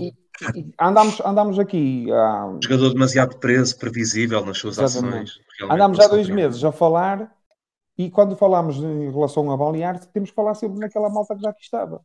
E, 0.00 0.14
e 0.56 0.74
andámos, 0.80 1.20
andámos 1.20 1.58
aqui. 1.58 2.06
Um 2.08 2.60
jogador 2.62 2.92
demasiado 2.92 3.36
preso, 3.38 3.78
previsível 3.78 4.44
nas 4.44 4.58
suas 4.58 4.78
Exatamente. 4.78 5.30
ações. 5.30 5.70
Andámos 5.70 6.00
há 6.00 6.08
dois 6.08 6.28
meses 6.28 6.64
a 6.64 6.72
falar 6.72 7.30
e 7.96 8.10
quando 8.10 8.34
falámos 8.34 8.78
em 8.78 9.10
relação 9.10 9.50
a 9.52 9.56
Balear, 9.56 10.04
temos 10.06 10.30
que 10.30 10.34
falar 10.34 10.54
sempre 10.54 10.80
naquela 10.80 11.08
malta 11.08 11.36
que 11.36 11.42
já 11.42 11.50
aqui 11.50 11.62
estava. 11.62 12.04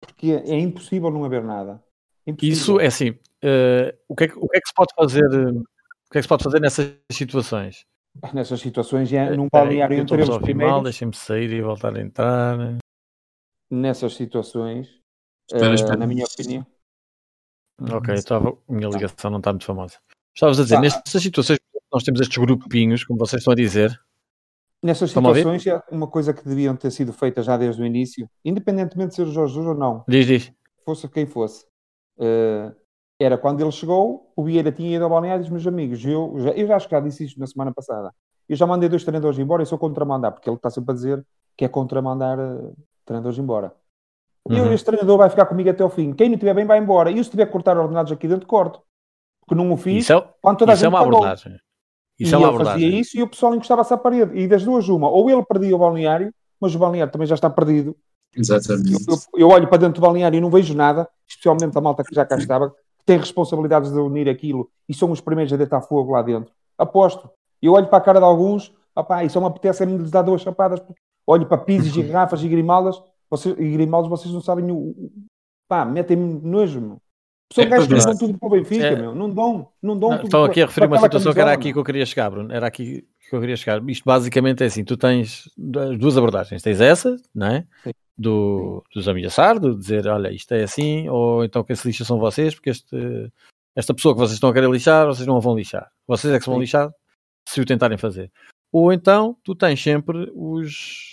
Porque 0.00 0.30
é 0.30 0.58
impossível 0.58 1.10
não 1.10 1.24
haver 1.24 1.44
nada. 1.44 1.82
Impossível. 2.26 2.56
Isso 2.56 2.80
é 2.80 2.86
assim. 2.86 3.10
Uh, 3.10 3.92
o, 4.08 4.14
que 4.14 4.24
é 4.24 4.28
que, 4.28 4.38
o 4.38 4.48
que 4.48 4.56
é 4.56 4.60
que 4.60 4.68
se 4.68 4.74
pode 4.74 4.94
fazer? 4.94 5.26
o 5.26 6.10
que 6.10 6.18
é 6.18 6.20
que 6.20 6.22
se 6.22 6.28
pode 6.28 6.44
fazer 6.44 6.60
nessas 6.60 6.94
situações? 7.10 7.84
Nessas 8.32 8.60
situações 8.60 9.12
é 9.12 9.34
num 9.36 9.48
balneário 9.50 9.98
entre 9.98 10.22
eles 10.22 10.38
primeiros. 10.38 10.82
Deixem-me 10.82 11.14
sair 11.14 11.50
e 11.52 11.62
voltar 11.62 11.94
a 11.94 12.00
entrar. 12.00 12.78
Nessas 13.70 14.14
situações, 14.14 14.88
espera, 15.50 15.74
espera. 15.74 15.96
Uh, 15.96 15.98
na 15.98 16.06
minha 16.06 16.24
opinião. 16.24 16.66
Ok, 17.90 18.14
estava, 18.14 18.50
a 18.50 18.72
minha 18.72 18.88
ligação 18.88 19.30
não 19.30 19.38
está 19.38 19.50
muito 19.52 19.64
famosa. 19.64 19.98
Estavas 20.34 20.60
a 20.60 20.62
dizer, 20.62 20.76
tá. 20.76 20.80
nestas 20.82 21.22
situações 21.22 21.58
nós 21.92 22.02
temos 22.02 22.20
estes 22.20 22.38
grupinhos, 22.38 23.04
como 23.04 23.18
vocês 23.18 23.40
estão 23.40 23.52
a 23.52 23.56
dizer. 23.56 23.98
Nessas 24.82 25.10
situações, 25.10 25.66
é 25.66 25.80
uma 25.90 26.08
coisa 26.08 26.34
que 26.34 26.44
deviam 26.44 26.74
ter 26.74 26.90
sido 26.90 27.12
feita 27.12 27.42
já 27.42 27.56
desde 27.56 27.80
o 27.80 27.86
início, 27.86 28.28
independentemente 28.44 29.10
de 29.10 29.16
ser 29.16 29.22
o 29.22 29.32
Jorge 29.32 29.54
Jesus 29.54 29.68
ou 29.68 29.78
não. 29.78 30.04
Diz, 30.08 30.26
diz. 30.26 30.52
Fosse 30.84 31.08
quem 31.08 31.24
fosse. 31.24 31.64
Uh, 32.18 32.74
era 33.22 33.38
quando 33.38 33.60
ele 33.60 33.70
chegou, 33.70 34.32
o 34.34 34.42
Vieira 34.42 34.72
tinha 34.72 34.96
ido 34.96 35.04
ao 35.04 35.10
balneário 35.10 35.40
e 35.40 35.42
disse, 35.42 35.52
meus 35.52 35.66
amigos, 35.66 36.04
eu 36.04 36.34
já, 36.38 36.50
eu 36.50 36.66
já 36.66 36.76
acho 36.76 36.88
que 36.88 36.94
já 36.94 37.00
disse 37.00 37.24
isto 37.24 37.38
na 37.38 37.46
semana 37.46 37.72
passada. 37.72 38.12
Eu 38.48 38.56
já 38.56 38.66
mandei 38.66 38.88
dois 38.88 39.04
treinadores 39.04 39.38
embora 39.38 39.62
e 39.62 39.66
sou 39.66 39.78
contra 39.78 40.04
mandar, 40.04 40.32
porque 40.32 40.48
ele 40.48 40.56
está 40.56 40.70
sempre 40.70 40.92
a 40.92 40.94
dizer 40.94 41.26
que 41.56 41.64
é 41.64 41.68
contra 41.68 42.02
mandar 42.02 42.38
uh, 42.38 42.74
treinadores 43.04 43.38
embora. 43.38 43.72
Uhum. 44.48 44.56
Eu, 44.56 44.72
este 44.72 44.84
treinador 44.84 45.18
vai 45.18 45.30
ficar 45.30 45.46
comigo 45.46 45.70
até 45.70 45.84
o 45.84 45.88
fim. 45.88 46.12
Quem 46.12 46.28
não 46.28 46.34
estiver 46.34 46.54
bem, 46.54 46.66
vai 46.66 46.78
embora. 46.78 47.10
E 47.10 47.18
eu, 47.18 47.24
se 47.24 47.30
tiver 47.30 47.46
que 47.46 47.52
cortar 47.52 47.78
ordenados 47.78 48.10
aqui 48.10 48.26
dentro, 48.26 48.46
corto. 48.46 48.82
Porque 49.40 49.54
não 49.54 49.70
o 49.72 49.76
fiz. 49.76 50.04
Isso 50.04 50.12
é, 50.12 50.28
quando 50.40 50.58
toda 50.58 50.72
isso 50.72 50.84
a 50.84 50.88
gente 50.88 50.94
é 50.94 50.98
uma 50.98 51.06
abordagem. 51.06 51.56
Isso 52.18 52.30
e 52.30 52.34
é 52.34 52.38
uma 52.38 52.48
ele 52.48 52.64
fazia 52.64 53.00
isso 53.00 53.18
e 53.18 53.22
o 53.22 53.28
pessoal 53.28 53.54
encostava-se 53.54 53.94
à 53.94 53.96
parede. 53.96 54.36
E 54.36 54.48
das 54.48 54.64
duas, 54.64 54.88
uma. 54.88 55.08
Ou 55.08 55.30
ele 55.30 55.44
perdia 55.44 55.74
o 55.74 55.78
balneário, 55.78 56.32
mas 56.60 56.74
o 56.74 56.78
balneário 56.78 57.12
também 57.12 57.26
já 57.26 57.34
está 57.34 57.48
perdido. 57.48 57.96
Exatamente. 58.34 58.92
Eu, 58.92 59.14
eu, 59.14 59.40
eu 59.40 59.48
olho 59.48 59.68
para 59.68 59.78
dentro 59.78 59.94
do 59.94 60.00
balneário 60.00 60.36
e 60.36 60.40
não 60.40 60.50
vejo 60.50 60.74
nada, 60.74 61.08
especialmente 61.28 61.76
a 61.76 61.80
malta 61.80 62.02
que 62.02 62.14
já 62.14 62.24
cá 62.24 62.36
estava, 62.36 62.74
que 63.02 63.06
tem 63.06 63.18
responsabilidades 63.18 63.92
de 63.92 63.98
unir 63.98 64.28
aquilo 64.28 64.70
e 64.88 64.94
são 64.94 65.10
os 65.10 65.20
primeiros 65.20 65.52
a 65.52 65.56
deitar 65.56 65.82
fogo 65.82 66.12
lá 66.12 66.22
dentro. 66.22 66.52
Aposto. 66.78 67.28
Eu 67.60 67.72
olho 67.72 67.88
para 67.88 67.98
a 67.98 68.00
cara 68.00 68.18
de 68.18 68.24
alguns, 68.24 68.72
opá, 68.94 69.24
e 69.24 69.30
só 69.30 69.40
me 69.40 69.46
apetece 69.46 69.84
me 69.84 69.98
dar 70.08 70.22
duas 70.22 70.40
chapadas. 70.40 70.82
Olho 71.26 71.46
para 71.46 71.58
pisos 71.58 71.94
e 71.96 72.02
garrafas 72.02 72.42
e 72.42 72.48
grimaldas, 72.48 73.00
vocês, 73.28 73.54
e 73.58 73.70
grimaldas, 73.70 74.10
vocês 74.10 74.32
não 74.32 74.40
sabem 74.40 74.70
o. 74.70 74.94
Pá, 75.68 75.84
metem-me 75.84 76.40
nojo, 76.42 76.80
meu. 76.80 77.02
São 77.52 77.64
é, 77.64 77.66
gajos 77.66 77.86
que 77.86 77.94
dão 77.94 78.16
tudo 78.16 78.38
para 78.38 78.48
o 78.48 78.50
Benfica, 78.50 78.86
é. 78.86 78.96
meu. 78.96 79.14
Não 79.14 79.28
dão, 79.28 79.68
não 79.82 79.98
dão 79.98 80.10
não, 80.10 80.16
tudo 80.18 80.26
Estão 80.26 80.44
aqui 80.44 80.62
a 80.62 80.66
referir 80.66 80.86
uma 80.86 80.98
situação 80.98 81.34
que 81.34 81.40
era 81.40 81.52
aqui 81.52 81.72
que 81.72 81.78
eu 81.78 81.84
queria 81.84 82.06
chegar, 82.06 82.30
Bruno. 82.30 82.52
Era 82.52 82.66
aqui 82.66 83.04
que 83.28 83.36
eu 83.36 83.40
queria 83.40 83.56
chegar. 83.56 83.82
Isto 83.88 84.04
basicamente 84.04 84.62
é 84.62 84.66
assim: 84.66 84.84
tu 84.84 84.96
tens 84.96 85.50
duas 85.56 86.16
abordagens. 86.16 86.62
Tens 86.62 86.80
essa, 86.80 87.16
não 87.34 87.46
é? 87.48 87.66
Sim 87.84 87.92
do, 88.16 88.84
dos 88.94 89.08
ameaçar, 89.08 89.58
de 89.58 89.74
dizer, 89.74 90.06
olha, 90.06 90.30
isto 90.30 90.52
é 90.52 90.62
assim, 90.62 91.08
ou 91.08 91.44
então 91.44 91.64
quem 91.64 91.74
se 91.74 91.86
lixa 91.86 92.04
são 92.04 92.18
vocês, 92.18 92.54
porque 92.54 92.70
este, 92.70 93.32
esta 93.74 93.94
pessoa 93.94 94.14
que 94.14 94.20
vocês 94.20 94.34
estão 94.34 94.50
a 94.50 94.52
querer 94.52 94.70
lixar, 94.70 95.06
vocês 95.06 95.26
não 95.26 95.36
a 95.36 95.40
vão 95.40 95.56
lixar. 95.56 95.90
Vocês 96.06 96.32
é 96.32 96.38
que 96.38 96.44
se 96.44 96.50
vão 96.50 96.60
lixar 96.60 96.90
se 97.48 97.60
o 97.60 97.64
tentarem 97.64 97.98
fazer. 97.98 98.30
Ou 98.70 98.92
então, 98.92 99.36
tu 99.42 99.54
tens 99.54 99.82
sempre 99.82 100.30
os, 100.34 101.12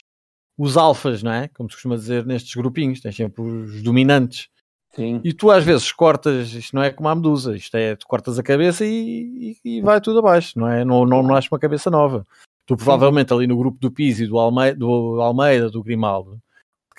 os 0.58 0.78
alfas, 0.78 1.24
não 1.24 1.32
é? 1.32 1.47
Como 1.50 1.70
se 1.70 1.76
costuma 1.76 1.95
dizer 1.95 2.26
nestes 2.26 2.54
grupinhos, 2.56 3.02
tens 3.02 3.16
sempre 3.16 3.41
os 3.41 3.82
dominantes. 3.82 4.50
Sim. 4.91 5.22
E 5.24 5.34
tu 5.34 5.52
às 5.52 5.64
vezes 5.64 5.91
cortas, 5.91 6.54
isto 6.54 6.76
não 6.76 6.84
é 6.84 6.91
como 6.91 7.10
a 7.10 7.16
medusa, 7.16 7.56
isto 7.56 7.76
é, 7.78 7.95
tu 7.95 8.08
cortas 8.08 8.39
a 8.39 8.43
cabeça 8.43 8.86
e, 8.86 9.56
e, 9.64 9.78
e 9.78 9.82
vai 9.82 10.02
tudo 10.02 10.20
abaixo, 10.20 10.58
não 10.58 10.68
é? 10.68 10.84
Não, 10.84 11.06
não 11.06 11.22
nasce 11.22 11.47
uma 11.52 11.60
cabeça 11.60 11.89
nova. 11.89 12.26
Tu 12.66 12.76
provavelmente 12.76 13.34
ali 13.34 13.47
no 13.47 13.58
grupo 13.58 13.78
do 13.80 13.91
Pizzi, 13.91 14.28
do 14.28 14.38
Almeida, 14.38 14.78
do, 14.78 15.22
Almeida, 15.22 15.70
do 15.70 15.84
Grimaldo, 15.84 16.39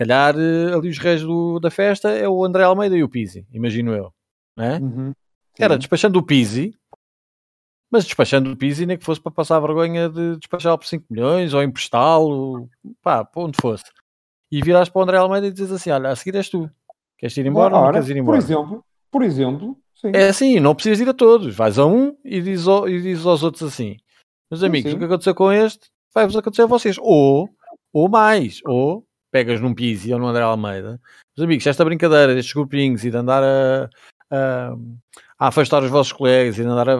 calhar 0.00 0.34
eh, 0.34 0.74
ali 0.74 0.88
os 0.88 0.98
reis 0.98 1.22
do, 1.22 1.60
da 1.60 1.70
festa 1.70 2.08
é 2.10 2.26
o 2.26 2.42
André 2.42 2.62
Almeida 2.62 2.96
e 2.96 3.02
o 3.02 3.08
Pizzi, 3.08 3.46
imagino 3.52 3.92
eu. 3.92 4.10
Né? 4.56 4.78
Uhum. 4.78 5.12
Era 5.58 5.76
despachando 5.76 6.18
o 6.18 6.22
Pizzi, 6.22 6.74
mas 7.90 8.04
despachando 8.04 8.50
o 8.50 8.56
Pizzi 8.56 8.86
nem 8.86 8.96
que 8.96 9.04
fosse 9.04 9.20
para 9.20 9.30
passar 9.30 9.56
a 9.56 9.60
vergonha 9.60 10.08
de 10.08 10.36
despachá-lo 10.36 10.78
por 10.78 10.86
5 10.86 11.04
milhões 11.10 11.52
ou 11.52 11.62
emprestá-lo, 11.62 12.66
pá, 13.02 13.24
para 13.24 13.42
onde 13.42 13.58
fosse. 13.60 13.84
E 14.50 14.62
virás 14.62 14.88
para 14.88 15.00
o 15.00 15.02
André 15.02 15.18
Almeida 15.18 15.46
e 15.48 15.52
dizes 15.52 15.70
assim: 15.70 15.90
olha, 15.90 16.10
a 16.10 16.16
seguir 16.16 16.36
és 16.36 16.48
tu. 16.48 16.68
Queres 17.18 17.36
ir 17.36 17.46
embora 17.46 17.76
ou 17.76 17.84
não 17.84 17.92
queres 17.92 18.08
ir 18.08 18.16
embora? 18.16 18.38
Por 18.38 18.44
exemplo, 18.44 18.84
por 19.10 19.22
exemplo, 19.22 19.76
sim. 19.94 20.12
É 20.14 20.28
assim, 20.28 20.58
não 20.58 20.74
precisas 20.74 21.00
ir 21.00 21.08
a 21.08 21.14
todos. 21.14 21.54
Vais 21.54 21.78
a 21.78 21.84
um 21.84 22.16
e 22.24 22.40
dizes, 22.40 22.66
ao, 22.66 22.88
e 22.88 23.02
dizes 23.02 23.26
aos 23.26 23.42
outros 23.42 23.62
assim: 23.62 23.96
meus 24.50 24.62
amigos, 24.62 24.90
sim. 24.90 24.96
o 24.96 24.98
que 24.98 25.04
aconteceu 25.04 25.34
com 25.34 25.52
este 25.52 25.90
vai-vos 26.14 26.36
acontecer 26.36 26.62
a 26.62 26.66
vocês. 26.66 26.96
Ou, 26.98 27.50
ou 27.92 28.08
mais, 28.08 28.60
ou 28.64 29.06
pegas 29.30 29.60
num 29.60 29.74
Pizzi 29.74 30.12
ou 30.12 30.18
no 30.18 30.26
André 30.26 30.42
Almeida, 30.42 31.00
meus 31.36 31.44
amigos, 31.44 31.66
esta 31.66 31.84
brincadeira 31.84 32.34
destes 32.34 32.52
grupinhos 32.52 33.04
e 33.04 33.10
de 33.10 33.16
andar 33.16 33.42
a, 33.42 33.88
a, 34.30 34.74
a 35.38 35.48
afastar 35.48 35.82
os 35.82 35.90
vossos 35.90 36.12
colegas 36.12 36.58
e 36.58 36.62
de 36.62 36.68
andar 36.68 36.88
a, 36.88 36.94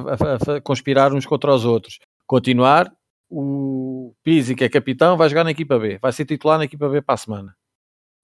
a, 0.56 0.60
conspirar 0.60 1.12
uns 1.12 1.26
contra 1.26 1.54
os 1.54 1.64
outros, 1.64 1.98
continuar, 2.26 2.92
o 3.28 4.12
Pizzi, 4.24 4.54
que 4.54 4.64
é 4.64 4.68
capitão, 4.68 5.16
vai 5.16 5.28
jogar 5.28 5.44
na 5.44 5.52
equipa 5.52 5.78
B, 5.78 5.98
vai 5.98 6.12
ser 6.12 6.24
titular 6.24 6.58
na 6.58 6.64
equipa 6.64 6.88
B 6.88 7.00
para 7.00 7.14
a 7.14 7.18
semana. 7.18 7.56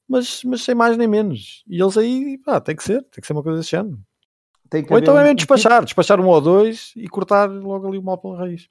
Mas, 0.09 0.43
mas 0.45 0.63
sem 0.63 0.75
mais 0.75 0.97
nem 0.97 1.09
menos. 1.09 1.65
E 1.67 1.81
eles 1.81 1.97
aí, 1.97 2.39
pá, 2.39 2.61
tem 2.61 2.77
que 2.77 2.83
ser, 2.83 3.03
tem 3.03 3.21
que 3.21 3.27
ser 3.27 3.33
uma 3.33 3.43
coisa 3.43 3.59
desse 3.59 3.71
género. 3.71 3.99
ou 4.91 4.99
então 4.99 5.19
é 5.19 5.23
mesmo 5.23 5.37
despachar, 5.37 5.85
despachar 5.85 6.21
um 6.21 6.27
ou 6.27 6.41
dois 6.41 6.93
e 6.97 7.09
cortar 7.09 7.51
logo 7.51 7.89
ali 7.89 7.99
o 7.99 8.03
mal 8.03 8.19
pela 8.19 8.39
raiz. 8.39 8.69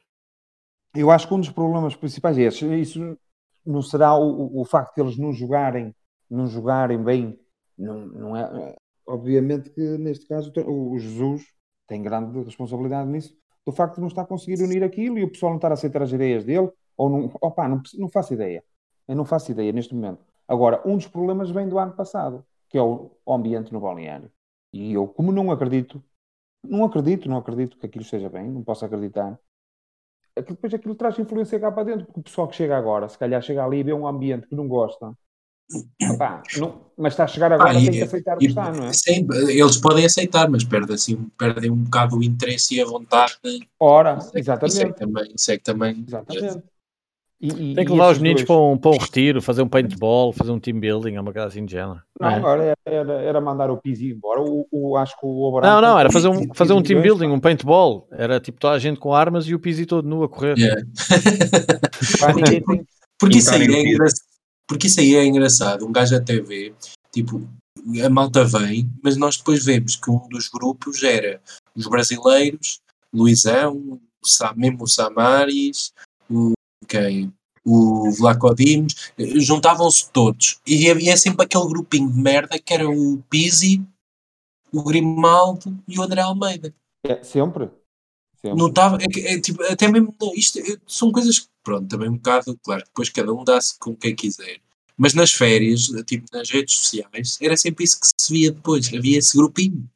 Eu 0.96 1.12
acho 1.12 1.28
que 1.28 1.34
um 1.34 1.40
dos 1.40 1.50
problemas 1.50 1.96
principais 1.96 2.38
é 2.38 2.44
esse. 2.44 2.66
Isso 2.80 3.18
não 3.66 3.82
será 3.82 4.16
o, 4.16 4.62
o 4.62 4.66
facto 4.66 4.96
de 4.96 5.02
eles 5.02 5.18
não 5.18 5.34
jogarem, 5.34 5.94
não 6.30 6.48
jogarem 6.48 7.02
bem, 7.02 7.40
não, 7.78 8.06
não 8.06 8.38
é. 8.38 8.76
Obviamente 9.08 9.70
que 9.70 9.82
neste 9.98 10.28
caso 10.28 10.52
o 10.66 10.98
Jesus 10.98 11.46
tem 11.88 12.02
grande 12.02 12.42
responsabilidade 12.42 13.10
nisso, 13.10 13.38
do 13.66 13.72
facto 13.72 13.96
de 13.96 14.02
não 14.02 14.08
estar 14.08 14.24
a 14.24 14.26
conseguir 14.26 14.64
unir 14.64 14.84
aquilo 14.84 15.18
e 15.18 15.24
o 15.24 15.32
pessoal 15.32 15.52
não 15.52 15.58
estar 15.58 15.72
a 15.72 15.74
aceitar 15.74 16.02
as 16.02 16.12
ideias 16.12 16.44
dele, 16.44 16.72
ou 16.98 17.10
não, 17.10 17.32
opa, 17.42 17.68
não, 17.68 17.82
não 17.98 18.10
faço 18.10 18.34
ideia. 18.34 18.64
Eu 19.08 19.16
não 19.16 19.26
faço 19.26 19.52
ideia 19.52 19.72
neste 19.72 19.94
momento. 19.94 20.24
Agora, 20.48 20.82
um 20.86 20.98
dos 20.98 21.08
problemas 21.08 21.50
vem 21.50 21.68
do 21.68 21.78
ano 21.78 21.94
passado, 21.94 22.46
que 22.70 22.78
é 22.78 22.82
o 22.82 23.12
ambiente 23.28 23.72
no 23.74 23.80
balneário. 23.80 24.32
E 24.74 24.94
eu, 24.94 25.08
como 25.08 25.32
não 25.32 25.52
acredito, 25.52 26.04
não 26.64 26.84
acredito, 26.86 27.30
não 27.30 27.38
acredito 27.38 27.78
que 27.78 27.86
aquilo 27.86 28.04
esteja 28.04 28.30
bem, 28.30 28.50
não 28.50 28.64
posso 28.64 28.86
acreditar, 28.86 29.40
aquilo, 30.36 30.56
depois 30.56 30.74
aquilo 30.74 30.96
traz 30.96 31.18
influência 31.20 31.60
cá 31.60 31.72
para 31.72 31.84
dentro, 31.84 32.06
porque 32.06 32.20
o 32.20 32.24
pessoal 32.24 32.48
que 32.48 32.56
chega 32.56 32.78
agora, 32.78 33.08
se 33.08 33.18
calhar 33.18 33.42
chega 33.42 33.64
ali 33.64 33.80
e 33.80 33.84
vê 33.84 33.94
um 33.94 34.08
ambiente 34.08 34.48
que 34.48 34.56
não 34.56 34.68
gosta, 34.68 35.14
Opa, 36.12 36.44
não, 36.58 36.86
mas 36.96 37.14
está 37.14 37.24
a 37.24 37.28
chegar 37.28 37.52
agora, 37.52 37.72
ah, 37.72 37.74
tem 37.74 37.90
que 37.90 38.04
aceitar 38.04 38.36
o 38.36 38.40
que 38.40 38.46
está, 38.46 38.72
não 38.72 38.86
é? 38.86 38.94
Sim, 38.94 39.28
eles 39.50 39.78
podem 39.78 40.06
aceitar, 40.06 40.48
mas 40.48 40.64
perdem, 40.64 40.94
assim, 40.94 41.16
perdem 41.38 41.72
um 41.72 41.78
bocado 41.84 42.18
o 42.18 42.24
interesse 42.24 42.76
e 42.76 42.82
a 42.82 42.86
vontade. 42.86 43.34
Ora, 43.80 44.20
exatamente. 44.36 44.76
Isso 44.76 44.84
é 44.84 44.86
que 44.86 45.00
também. 45.00 45.32
Isso 45.36 45.52
é 45.52 45.58
que 45.58 45.64
também 45.64 46.06
exatamente. 46.08 46.64
E, 47.40 47.72
e, 47.72 47.76
Tem 47.76 47.86
que 47.86 47.92
levar 47.92 48.12
os 48.12 48.18
meninos 48.18 48.44
dois... 48.44 48.48
para, 48.48 48.58
um, 48.58 48.78
para 48.78 48.92
um 48.92 48.98
retiro, 48.98 49.42
fazer 49.42 49.62
um 49.62 49.68
paintball, 49.68 50.32
fazer 50.32 50.52
um 50.52 50.60
team 50.60 50.80
building, 50.80 51.18
uma 51.18 51.34
coisa 51.34 51.48
assim 51.48 51.66
de 51.66 51.74
género. 51.74 52.02
Não, 52.20 52.30
é? 52.30 52.36
agora 52.36 52.74
era, 52.86 53.14
era, 53.22 53.42
mandar 53.42 53.70
o 53.70 53.78
Pizzi 53.78 54.12
embora. 54.12 54.42
O, 54.42 54.66
o, 54.72 54.98
acho 54.98 55.20
que 55.20 55.26
o 55.26 55.42
Oberon 55.42 55.68
Não, 55.68 55.82
não, 55.82 56.00
era 56.00 56.12
fazer 56.12 56.30
um, 56.30 56.54
fazer 56.54 56.74
um 56.74 56.82
team 56.82 57.02
building, 57.02 57.28
um 57.28 57.40
paintball. 57.40 58.08
Era 58.12 58.40
tipo 58.40 58.60
toda 58.60 58.74
a 58.74 58.80
gente 58.80 59.00
com 59.00 59.14
armas 59.14 59.48
e 59.48 59.54
o 59.54 59.60
Pizzi 59.60 59.86
todo 59.86 60.08
nu 60.08 60.24
a 60.24 60.30
correr. 60.30 60.58
Yeah. 60.58 60.82
porque, 63.20 63.38
isso 63.38 63.54
aí 63.54 63.64
é 63.64 63.82
engraçado, 63.82 64.26
porque 64.68 64.88
isso 64.88 65.00
aí 65.02 65.16
é 65.16 65.26
engraçado. 65.26 65.86
Um 65.86 65.92
gajo 65.92 66.16
até 66.16 66.40
vê, 66.40 66.74
tipo, 67.12 67.46
a 68.04 68.10
malta 68.10 68.46
vem, 68.46 68.90
mas 69.04 69.18
nós 69.18 69.38
depois 69.38 69.64
vemos 69.64 69.98
que 69.98 70.10
um 70.10 70.28
dos 70.30 70.48
grupos 70.48 71.04
era 71.04 71.42
os 71.76 71.86
brasileiros, 71.86 72.80
Luizão, 73.14 74.00
mesmo 74.56 74.84
o 74.84 74.88
Samaris, 74.88 75.94
o 76.30 76.55
quem? 76.86 77.34
O 77.64 78.12
Vlaco 78.12 78.54
Dimos, 78.54 79.12
juntavam-se 79.18 80.10
todos. 80.12 80.60
E 80.66 80.90
havia 80.90 81.18
sempre 81.18 81.46
aquele 81.46 81.68
grupinho 81.68 82.12
de 82.12 82.20
merda 82.20 82.60
que 82.60 82.74
era 82.74 82.88
o 82.88 83.24
Pizzi, 83.30 83.84
o 84.72 84.84
Grimaldo 84.84 85.76
e 85.88 85.98
o 85.98 86.04
André 86.04 86.22
Almeida. 86.22 86.74
É, 87.04 87.24
sempre? 87.24 87.70
sempre. 88.46 88.60
Notava, 88.60 88.98
é, 89.02 89.34
é, 89.34 89.40
tipo, 89.40 89.64
até 89.64 89.88
mesmo, 89.88 90.16
isto 90.36 90.60
é, 90.60 90.78
são 90.86 91.12
coisas 91.12 91.40
que, 91.40 91.48
pronto, 91.64 91.88
também 91.88 92.10
um 92.10 92.16
bocado, 92.16 92.58
claro, 92.64 92.84
depois 92.86 93.10
cada 93.10 93.34
um 93.34 93.44
dá-se 93.44 93.78
com 93.80 93.96
quem 93.96 94.16
quiser. 94.16 94.60
Mas 94.98 95.14
nas 95.14 95.34
férias, 95.34 95.88
tipo 96.06 96.26
nas 96.32 96.50
redes 96.50 96.76
sociais, 96.78 97.38
era 97.42 97.58
sempre 97.58 97.84
isso 97.84 98.00
que 98.00 98.08
se 98.08 98.32
via 98.32 98.52
depois. 98.52 98.94
Havia 98.94 99.18
esse 99.18 99.36
grupinho. 99.36 99.90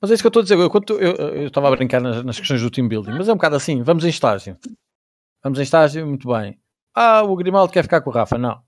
Mas 0.00 0.10
é 0.10 0.14
isso 0.14 0.22
que 0.22 0.26
eu 0.26 0.30
estou 0.30 0.40
a 0.40 0.42
dizer. 0.42 0.58
Eu 0.58 1.46
estava 1.46 1.68
a 1.68 1.76
brincar 1.76 2.00
nas, 2.00 2.24
nas, 2.24 2.38
questões 2.38 2.62
do 2.62 2.70
team 2.70 2.88
building, 2.88 3.12
mas 3.12 3.28
é 3.28 3.32
um 3.32 3.36
bocado 3.36 3.56
assim. 3.56 3.82
Vamos 3.82 4.04
em 4.04 4.08
estágio. 4.08 4.56
Vamos 5.42 5.58
em 5.58 5.62
estágio, 5.62 6.06
muito 6.06 6.28
bem. 6.28 6.58
Ah, 6.94 7.22
o 7.22 7.36
Grimaldo 7.36 7.72
quer 7.72 7.82
ficar 7.82 8.00
com 8.00 8.10
o 8.10 8.12
Rafa. 8.12 8.38
Não. 8.38 8.60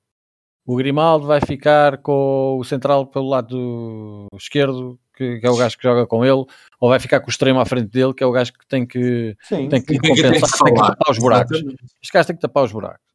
O 0.64 0.76
Grimaldo 0.76 1.26
vai 1.26 1.40
ficar 1.40 1.98
com 1.98 2.58
o 2.58 2.64
central 2.64 3.06
pelo 3.06 3.28
lado 3.28 4.26
esquerdo, 4.34 4.98
que, 5.16 5.40
que, 5.40 5.46
é 5.46 5.50
o 5.50 5.56
gajo 5.56 5.76
que 5.76 5.82
joga 5.82 6.06
com 6.06 6.24
ele, 6.24 6.44
ou 6.80 6.88
vai 6.88 7.00
ficar 7.00 7.18
com 7.20 7.26
o 7.26 7.30
extremo 7.30 7.58
à 7.58 7.66
frente 7.66 7.88
dele, 7.88 8.14
que 8.14 8.22
é 8.22 8.26
o 8.26 8.30
gajo 8.30 8.52
que 8.52 8.66
tem 8.68 8.86
que, 8.86 9.36
sim, 9.42 9.68
tem 9.68 9.82
que 9.82 9.98
compensar, 9.98 10.30
tem 10.30 10.40
que, 10.40 10.64
tem 10.64 10.74
que 10.74 10.80
tapar 10.80 11.10
os 11.10 11.18
buracos. 11.18 11.58
Este 12.00 12.12
gajo 12.12 12.26
tem 12.28 12.36
que 12.36 12.42
tapar 12.42 12.64
os 12.64 12.72
buracos. 12.72 13.11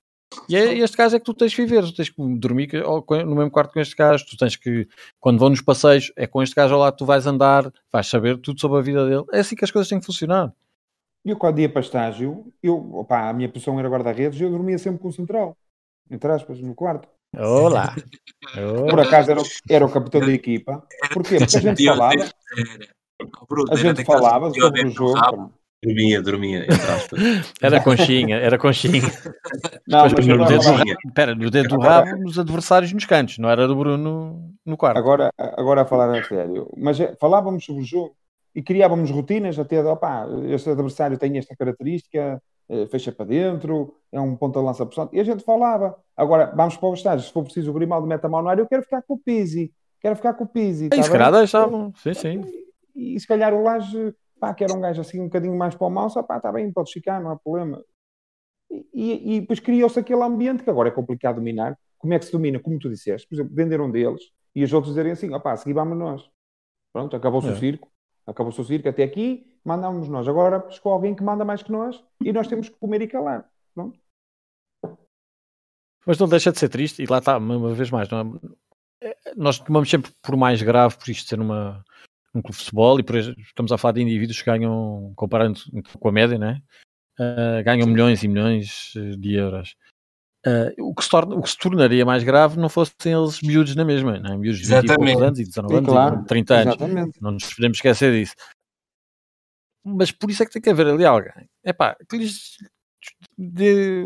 E 0.50 0.56
é, 0.56 0.78
este 0.78 0.96
caso 0.96 1.16
é 1.16 1.20
que 1.20 1.26
tu 1.26 1.34
tens 1.34 1.54
que 1.54 1.66
viver, 1.66 1.84
tu 1.84 1.94
tens 1.94 2.10
que 2.10 2.16
dormir 2.38 2.70
no 3.26 3.36
mesmo 3.36 3.52
quarto 3.52 3.74
com 3.74 3.80
este 3.80 3.96
gajo, 3.96 4.26
tu 4.26 4.38
tens 4.38 4.56
que, 4.56 4.88
quando 5.20 5.40
vão 5.40 5.50
nos 5.50 5.62
passeios, 5.62 6.12
é 6.16 6.26
com 6.28 6.42
este 6.42 6.56
gajo 6.56 6.74
ao 6.74 6.80
lado 6.80 6.98
tu 6.98 7.06
vais 7.06 7.26
andar, 7.28 7.72
vais 7.92 8.08
saber 8.08 8.38
tudo 8.38 8.60
sobre 8.60 8.80
a 8.80 8.82
vida 8.82 9.08
dele. 9.08 9.26
É 9.34 9.40
assim 9.40 9.56
que 9.56 9.66
as 9.66 9.72
coisas 9.72 9.90
têm 9.90 10.00
que 10.00 10.06
funcionar. 10.06 10.54
Eu, 11.26 11.38
quando 11.38 11.60
ia 11.60 11.68
para 11.68 11.82
estágio, 11.82 12.52
eu, 12.64 12.78
opa, 12.96 13.30
a 13.30 13.34
minha 13.34 13.50
posição 13.50 13.78
era 13.80 13.90
guarda-redes, 13.90 14.40
eu 14.40 14.50
dormia 14.50 14.78
sempre 14.78 15.02
com 15.02 15.10
o 15.10 15.14
central, 15.14 15.58
entre 16.10 16.32
aspas, 16.32 16.60
no 16.62 16.74
quarto. 16.74 17.08
Olá! 17.36 17.94
Por 18.90 19.00
acaso 19.00 19.32
era, 19.32 19.42
era 19.70 19.86
o 19.86 19.92
capitão 19.92 20.22
da 20.22 20.32
equipa. 20.32 20.88
Porquê? 21.14 21.38
Porque 21.38 21.58
a 21.58 21.60
gente 21.60 21.86
falava. 21.86 22.30
A 23.70 23.76
gente 23.76 24.06
falava 24.06 24.52
sobre 24.54 24.86
o 24.86 24.90
jogo. 24.90 25.54
Dormia, 25.88 26.22
dormia, 26.22 26.68
Era 27.62 27.82
conchinha, 27.82 28.36
era 28.36 28.58
conchinha. 28.58 29.02
Não, 29.88 30.04
mas 30.04 30.28
no, 30.28 30.46
dedo 30.46 30.62
do 30.62 30.72
rabo, 30.72 31.14
pera, 31.16 31.34
no 31.36 31.50
dedo 31.50 31.70
do 31.70 31.80
rabo, 31.80 32.18
nos 32.18 32.38
adversários 32.38 32.92
nos 32.92 33.06
cantos, 33.06 33.38
não 33.38 33.50
era 33.50 33.66
do 33.68 33.76
Bruno 33.76 34.54
no 34.66 34.76
quarto. 34.76 34.98
Agora, 34.98 35.32
agora 35.38 35.84
a 35.84 35.86
falar 35.86 36.14
a 36.14 36.22
sério, 36.24 36.70
mas 36.76 37.00
é, 37.00 37.16
falávamos 37.16 37.64
sobre 37.64 37.84
o 37.84 37.86
jogo 37.86 38.16
e 38.54 38.62
criávamos 38.62 39.10
rotinas 39.10 39.58
até 39.58 39.82
de, 39.82 39.88
opá, 39.88 40.28
este 40.50 40.70
adversário 40.70 41.18
tem 41.18 41.38
esta 41.38 41.56
característica, 41.56 42.42
eh, 42.70 42.86
fecha 42.88 43.14
para 43.14 43.28
dentro, 43.28 43.96
é 44.12 44.20
um 44.20 44.36
ponto 44.36 44.60
de 44.60 44.66
lança 44.66 44.86
por 44.86 45.10
e 45.14 45.20
a 45.22 45.24
gente 45.24 45.44
falava. 45.44 45.96
Agora, 46.18 46.52
vamos 46.54 46.76
para 46.76 46.90
o 46.90 46.94
estágio, 46.94 47.26
se 47.26 47.32
for 47.32 47.44
preciso 47.44 47.72
o 47.72 47.74
Grimaldo 47.74 48.06
mete 48.06 48.26
a 48.26 48.30
mão 48.30 48.42
no 48.42 48.50
ar, 48.50 48.60
eu 48.60 48.68
quero 48.68 48.84
ficar 48.84 49.02
com 49.04 49.14
o 49.14 49.18
Pizzi, 49.18 49.72
quero 50.02 50.18
ficar 50.18 50.34
com 50.34 50.44
o 50.44 50.48
Pizzi. 50.48 50.90
Tá 50.90 51.02
se 51.02 51.10
calhar 51.10 51.32
deixavam, 51.32 51.94
sim, 51.96 52.14
sim. 52.14 52.42
E, 52.94 53.16
e 53.16 53.20
se 53.20 53.26
calhar 53.26 53.54
o 53.54 53.64
Laje 53.64 54.14
pá, 54.40 54.54
que 54.54 54.64
era 54.64 54.74
um 54.74 54.82
gajo 54.82 55.02
assim 55.02 55.20
um 55.20 55.26
bocadinho 55.26 55.58
mais 55.58 55.76
para 55.76 55.88
o 55.88 55.90
mal, 55.90 56.10
só 56.10 56.24
pá, 56.24 56.38
está 56.38 56.52
bem, 56.52 56.72
podes 56.72 56.92
ficar, 56.92 57.22
não 57.22 57.32
há 57.32 57.36
problema. 57.38 57.84
E, 58.70 59.36
e 59.36 59.42
depois 59.42 59.60
criou-se 59.60 60.00
aquele 60.00 60.24
ambiente 60.24 60.64
que 60.64 60.70
agora 60.70 60.90
é 60.90 60.92
complicado 60.92 61.36
dominar. 61.36 61.78
Como 61.98 62.14
é 62.14 62.20
que 62.20 62.26
se 62.26 62.32
domina? 62.32 62.60
Como 62.60 62.78
tu 62.78 62.90
disseste, 62.90 63.28
por 63.28 63.36
exemplo, 63.36 63.56
venderam 63.56 63.86
um 63.86 63.92
deles 63.92 64.22
e 64.56 64.64
os 64.64 64.72
outros 64.74 64.94
dizerem 64.94 65.12
assim, 65.12 65.34
opá, 65.34 65.56
seguir 65.56 65.74
vamos 65.74 65.98
nós. 65.98 66.30
Pronto, 66.94 67.16
acabou-se 67.16 67.48
é. 67.48 67.52
o 67.52 67.56
circo, 67.56 67.92
acabou-se 68.26 68.60
o 68.60 68.64
circo 68.64 68.90
até 68.90 69.04
aqui, 69.04 69.60
mandamos 69.64 70.08
nós. 70.10 70.28
Agora 70.28 70.70
chegou 70.70 70.94
alguém 70.94 71.16
que 71.16 71.24
manda 71.24 71.46
mais 71.46 71.64
que 71.64 71.72
nós 71.72 72.04
e 72.24 72.32
nós 72.32 72.48
temos 72.48 72.70
que 72.70 72.78
comer 72.78 73.02
e 73.02 73.08
calar. 73.08 73.50
Pronto. 73.74 74.00
Mas 76.06 76.18
não 76.18 76.28
deixa 76.28 76.52
de 76.52 76.60
ser 76.60 76.70
triste, 76.70 77.04
e 77.04 77.06
lá 77.06 77.18
está, 77.18 77.38
uma 77.38 77.74
vez 77.74 77.92
mais, 77.92 78.08
é? 78.10 79.08
é 79.10 79.36
nós 79.36 79.60
tomamos 79.60 79.90
sempre 79.90 80.12
por 80.22 80.38
mais 80.38 80.62
grave 80.62 80.98
por 80.98 81.10
isto 81.10 81.28
ser 81.28 81.40
uma, 81.40 81.84
um 82.38 82.42
clube 82.42 82.58
de 82.58 82.64
futebol, 82.64 83.00
e 83.00 83.04
por, 83.04 83.16
estamos 83.16 83.72
a 83.72 83.78
falar 83.78 83.94
de 83.94 84.02
indivíduos 84.02 84.42
que 84.42 84.50
ganham, 84.50 85.14
comparando 85.16 85.60
com 86.00 86.10
a 86.10 86.12
média, 86.12 86.38
né? 86.38 86.62
Uh, 87.20 87.64
ganham 87.64 87.86
Sim. 87.86 87.92
milhões 87.92 88.24
e 88.24 88.28
milhões 88.28 88.94
de 89.18 89.34
euros. 89.34 89.76
Uh, 90.46 90.72
o, 90.80 90.96
que 90.96 91.04
se 91.04 91.10
torna, 91.10 91.36
o 91.36 91.42
que 91.42 91.50
se 91.50 91.58
tornaria 91.58 92.06
mais 92.06 92.24
grave 92.24 92.58
não 92.58 92.70
fossem 92.70 93.12
eles 93.12 93.42
miúdos 93.42 93.76
na 93.76 93.84
mesma, 93.84 94.20
né? 94.20 94.38
miúdos 94.38 94.62
de 94.62 94.68
20 94.68 95.24
anos 95.24 95.40
e 95.40 95.44
19 95.44 95.76
anos 95.76 95.90
claro. 95.90 96.22
e 96.22 96.26
30 96.26 96.54
anos. 96.54 96.76
Exatamente. 96.76 97.22
Não 97.22 97.32
nos 97.32 97.54
podemos 97.54 97.78
esquecer 97.78 98.14
disso. 98.14 98.36
Mas 99.84 100.12
por 100.12 100.30
isso 100.30 100.44
é 100.44 100.46
que 100.46 100.52
tem 100.54 100.62
que 100.62 100.70
haver 100.70 100.88
ali 100.88 101.06
alguém. 101.06 101.50
É 101.64 101.74
pá, 101.74 101.98
que 102.08 102.18
lhes 102.18 102.58
dê 103.38 104.04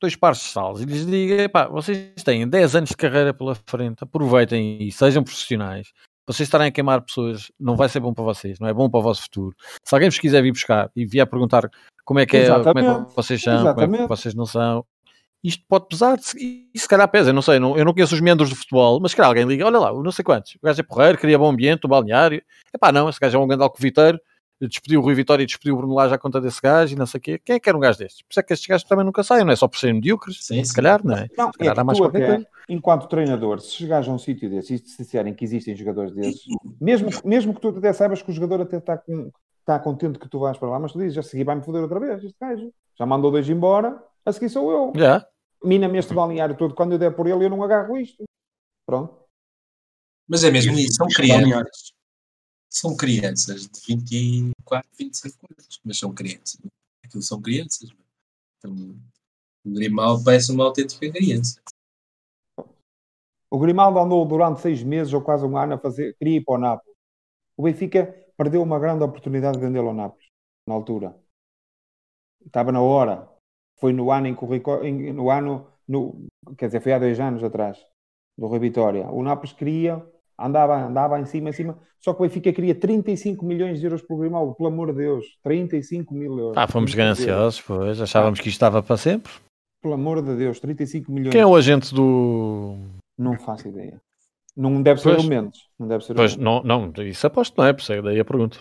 dois 0.00 0.16
pares 0.16 0.38
de 0.38 0.44
salos 0.44 0.80
e 0.80 0.84
lhes 0.84 1.06
diga: 1.06 1.42
epá, 1.42 1.66
vocês 1.66 2.22
têm 2.22 2.48
10 2.48 2.76
anos 2.76 2.90
de 2.90 2.96
carreira 2.96 3.34
pela 3.34 3.54
frente, 3.54 4.04
aproveitem 4.04 4.82
e 4.82 4.92
sejam 4.92 5.24
profissionais 5.24 5.92
vocês 6.26 6.46
estarem 6.46 6.68
a 6.68 6.70
queimar 6.70 7.02
pessoas 7.02 7.50
não 7.58 7.76
vai 7.76 7.88
ser 7.88 8.00
bom 8.00 8.12
para 8.14 8.24
vocês, 8.24 8.58
não 8.58 8.68
é 8.68 8.72
bom 8.72 8.88
para 8.88 9.00
o 9.00 9.02
vosso 9.02 9.22
futuro. 9.22 9.54
Se 9.84 9.94
alguém 9.94 10.08
vos 10.08 10.18
quiser 10.18 10.42
vir 10.42 10.52
buscar 10.52 10.90
e 10.94 11.04
vier 11.04 11.26
perguntar 11.26 11.68
como 12.04 12.20
é 12.20 12.26
que, 12.26 12.36
é, 12.36 12.48
como 12.48 12.78
é 12.78 13.04
que 13.04 13.14
vocês 13.14 13.42
são, 13.42 13.54
Exatamente. 13.54 13.84
como 13.84 13.96
é 13.96 13.98
que 14.02 14.08
vocês 14.08 14.34
não 14.34 14.46
são, 14.46 14.84
isto 15.42 15.62
pode 15.68 15.88
pesar, 15.88 16.18
e 16.38 16.70
se 16.74 16.88
calhar 16.88 17.06
pesa, 17.08 17.28
eu 17.28 17.34
não 17.34 17.42
sei, 17.42 17.58
não, 17.58 17.76
eu 17.76 17.84
não 17.84 17.92
conheço 17.92 18.14
os 18.14 18.20
membros 18.20 18.48
do 18.48 18.56
futebol, 18.56 18.98
mas 19.00 19.10
se 19.10 19.16
calhar 19.16 19.28
alguém 19.28 19.44
liga, 19.44 19.66
olha 19.66 19.78
lá, 19.78 19.92
não 19.92 20.10
sei 20.10 20.24
quantos, 20.24 20.54
o 20.54 20.58
gajo 20.62 20.80
é 20.80 20.82
porreiro, 20.82 21.18
queria 21.18 21.38
bom 21.38 21.50
ambiente, 21.50 21.84
o 21.84 21.88
balneário, 21.88 22.42
é 22.72 22.78
pá, 22.78 22.90
não, 22.90 23.10
esse 23.10 23.20
gajo 23.20 23.36
é 23.36 23.40
um 23.40 23.46
grande 23.46 23.62
alcoviteiro, 23.62 24.18
despediu 24.60 25.00
o 25.00 25.02
Rui 25.02 25.14
Vitória 25.14 25.42
e 25.42 25.46
despediu 25.46 25.74
o 25.74 25.78
Bruno 25.78 25.94
Lage 25.94 26.14
à 26.14 26.18
conta 26.18 26.40
desse 26.40 26.60
gajo 26.60 26.94
e 26.94 26.98
não 26.98 27.06
sei 27.06 27.18
o 27.18 27.20
quê. 27.20 27.38
Quem 27.38 27.56
é 27.56 27.60
que 27.60 27.68
era 27.68 27.76
um 27.76 27.80
gajo 27.80 27.98
destes? 27.98 28.22
Por 28.22 28.30
isso 28.30 28.40
é 28.40 28.42
que 28.42 28.52
estes 28.52 28.68
gajos 28.68 28.86
também 28.86 29.04
nunca 29.04 29.22
saem, 29.22 29.44
não 29.44 29.52
é 29.52 29.56
só 29.56 29.68
por 29.68 29.78
serem 29.78 29.96
medíocres, 29.96 30.44
sim, 30.44 30.62
se 30.62 30.70
sim. 30.70 30.74
calhar, 30.74 31.04
não 31.04 31.16
é? 31.16 31.28
Não, 31.36 31.52
se 31.52 31.58
calhar 31.58 31.76
é 31.76 31.80
há 31.80 31.84
mais 31.84 31.98
qualquer 31.98 32.26
coisa. 32.26 32.46
Enquanto 32.68 33.08
treinador, 33.08 33.60
se 33.60 33.72
chegares 33.72 34.08
a 34.08 34.12
um 34.12 34.18
sítio 34.18 34.48
desses 34.48 34.70
e 34.70 34.78
te 34.78 34.96
disserem 34.96 35.34
que 35.34 35.44
existem 35.44 35.76
jogadores 35.76 36.12
desses, 36.12 36.44
mesmo, 36.80 37.10
mesmo 37.24 37.54
que 37.54 37.60
tu 37.60 37.68
até 37.68 37.92
saibas 37.92 38.22
que 38.22 38.30
o 38.30 38.34
jogador 38.34 38.62
até 38.62 38.78
está, 38.78 38.96
com, 38.96 39.30
está 39.60 39.78
contente 39.78 40.18
que 40.18 40.28
tu 40.28 40.38
vais 40.38 40.56
para 40.56 40.70
lá, 40.70 40.78
mas 40.78 40.92
tu 40.92 40.98
dizes, 40.98 41.18
a 41.18 41.22
seguir 41.22 41.44
vai-me 41.44 41.62
foder 41.62 41.82
outra 41.82 42.00
vez, 42.00 42.22
este 42.22 42.36
gajo. 42.40 42.72
Já 42.96 43.04
mandou 43.04 43.30
dois 43.30 43.48
embora, 43.48 44.02
a 44.24 44.32
seguir 44.32 44.48
sou 44.48 44.70
eu. 44.70 44.92
Já. 44.96 45.26
Mina-me 45.62 45.98
este 45.98 46.14
balneário 46.14 46.56
todo, 46.56 46.74
quando 46.74 46.92
eu 46.92 46.98
der 46.98 47.14
por 47.14 47.26
ele 47.26 47.44
eu 47.44 47.50
não 47.50 47.62
agarro 47.62 47.96
isto. 47.96 48.24
Pronto. 48.86 49.16
Mas 50.28 50.44
é 50.44 50.50
mesmo 50.50 50.72
isso, 50.78 50.94
são 50.94 51.06
crianças 51.08 51.93
são 52.74 52.96
crianças 52.96 53.68
de 53.68 53.80
24, 53.86 54.90
25 54.98 55.38
anos, 55.48 55.80
mas 55.84 55.96
são 55.96 56.12
crianças. 56.12 56.60
Aquilo 57.04 57.22
são 57.22 57.40
crianças. 57.40 57.88
Então, 58.58 58.74
o 59.64 59.72
Grimaldo 59.72 60.24
parece 60.24 60.50
uma 60.50 60.64
autêntica 60.64 61.08
criança. 61.12 61.60
O 63.48 63.58
Grimaldo 63.60 64.00
andou 64.00 64.26
durante 64.26 64.60
seis 64.60 64.82
meses 64.82 65.12
ou 65.12 65.22
quase 65.22 65.44
um 65.44 65.56
ano 65.56 65.74
a 65.74 65.78
fazer, 65.78 66.16
queria 66.16 66.38
ir 66.38 66.44
para 66.44 66.54
o 66.54 66.58
Nápoles. 66.58 66.96
O 67.56 67.62
Benfica 67.62 68.06
perdeu 68.36 68.60
uma 68.60 68.80
grande 68.80 69.04
oportunidade 69.04 69.56
de 69.56 69.64
vendê-lo 69.64 69.88
ao 69.88 69.94
Nápoles, 69.94 70.26
na 70.66 70.74
altura. 70.74 71.16
Estava 72.44 72.72
na 72.72 72.82
hora. 72.82 73.30
Foi 73.78 73.92
no 73.92 74.10
ano 74.10 74.26
em 74.26 74.34
que 74.34 74.44
o 74.44 74.48
Rico, 74.48 74.82
no 74.82 75.30
ano, 75.30 75.68
no, 75.86 76.26
quer 76.58 76.66
dizer, 76.66 76.80
foi 76.80 76.92
há 76.92 76.98
dois 76.98 77.20
anos 77.20 77.44
atrás, 77.44 77.78
do 78.36 78.48
Rui 78.48 78.58
Vitória. 78.58 79.08
O 79.10 79.22
Nápoles 79.22 79.52
queria 79.52 80.04
andava, 80.38 80.86
andava 80.86 81.20
em 81.20 81.26
cima, 81.26 81.50
em 81.50 81.52
cima. 81.52 81.78
Só 82.00 82.12
que 82.12 82.20
o 82.20 82.22
Benfica 82.22 82.52
queria 82.52 82.74
35 82.74 83.44
milhões 83.44 83.80
de 83.80 83.86
euros 83.86 84.02
por 84.02 84.18
Grimaldo, 84.18 84.54
pelo 84.54 84.68
amor 84.68 84.92
de 84.92 84.98
Deus, 84.98 85.24
35 85.42 86.14
mil 86.14 86.38
euros. 86.38 86.56
Ah, 86.56 86.68
fomos 86.68 86.94
gananciosos, 86.94 87.60
pois, 87.60 88.00
achávamos 88.00 88.38
ah. 88.38 88.42
que 88.42 88.48
isto 88.48 88.56
estava 88.56 88.82
para 88.82 88.96
sempre. 88.96 89.32
Pelo 89.82 89.94
amor 89.94 90.22
de 90.22 90.36
Deus, 90.36 90.60
35 90.60 91.10
milhões. 91.10 91.32
Quem 91.32 91.40
é 91.40 91.46
o 91.46 91.56
agente 91.56 91.94
do. 91.94 92.76
Não 93.18 93.38
faço 93.38 93.68
ideia. 93.68 94.00
Não 94.56 94.82
deve 94.82 95.00
ser 95.00 95.14
pois, 95.14 95.24
o 95.24 95.28
Mendes. 95.28 95.60
Não 95.78 95.88
deve 95.88 96.04
ser 96.04 96.14
pois, 96.14 96.36
não, 96.36 96.62
não, 96.62 96.92
isso 96.98 97.26
aposto 97.26 97.56
não 97.58 97.66
é, 97.66 97.72
por 97.72 97.80
isso 97.80 97.92
é 97.92 98.00
daí 98.00 98.20
a 98.20 98.24
pergunta. 98.24 98.58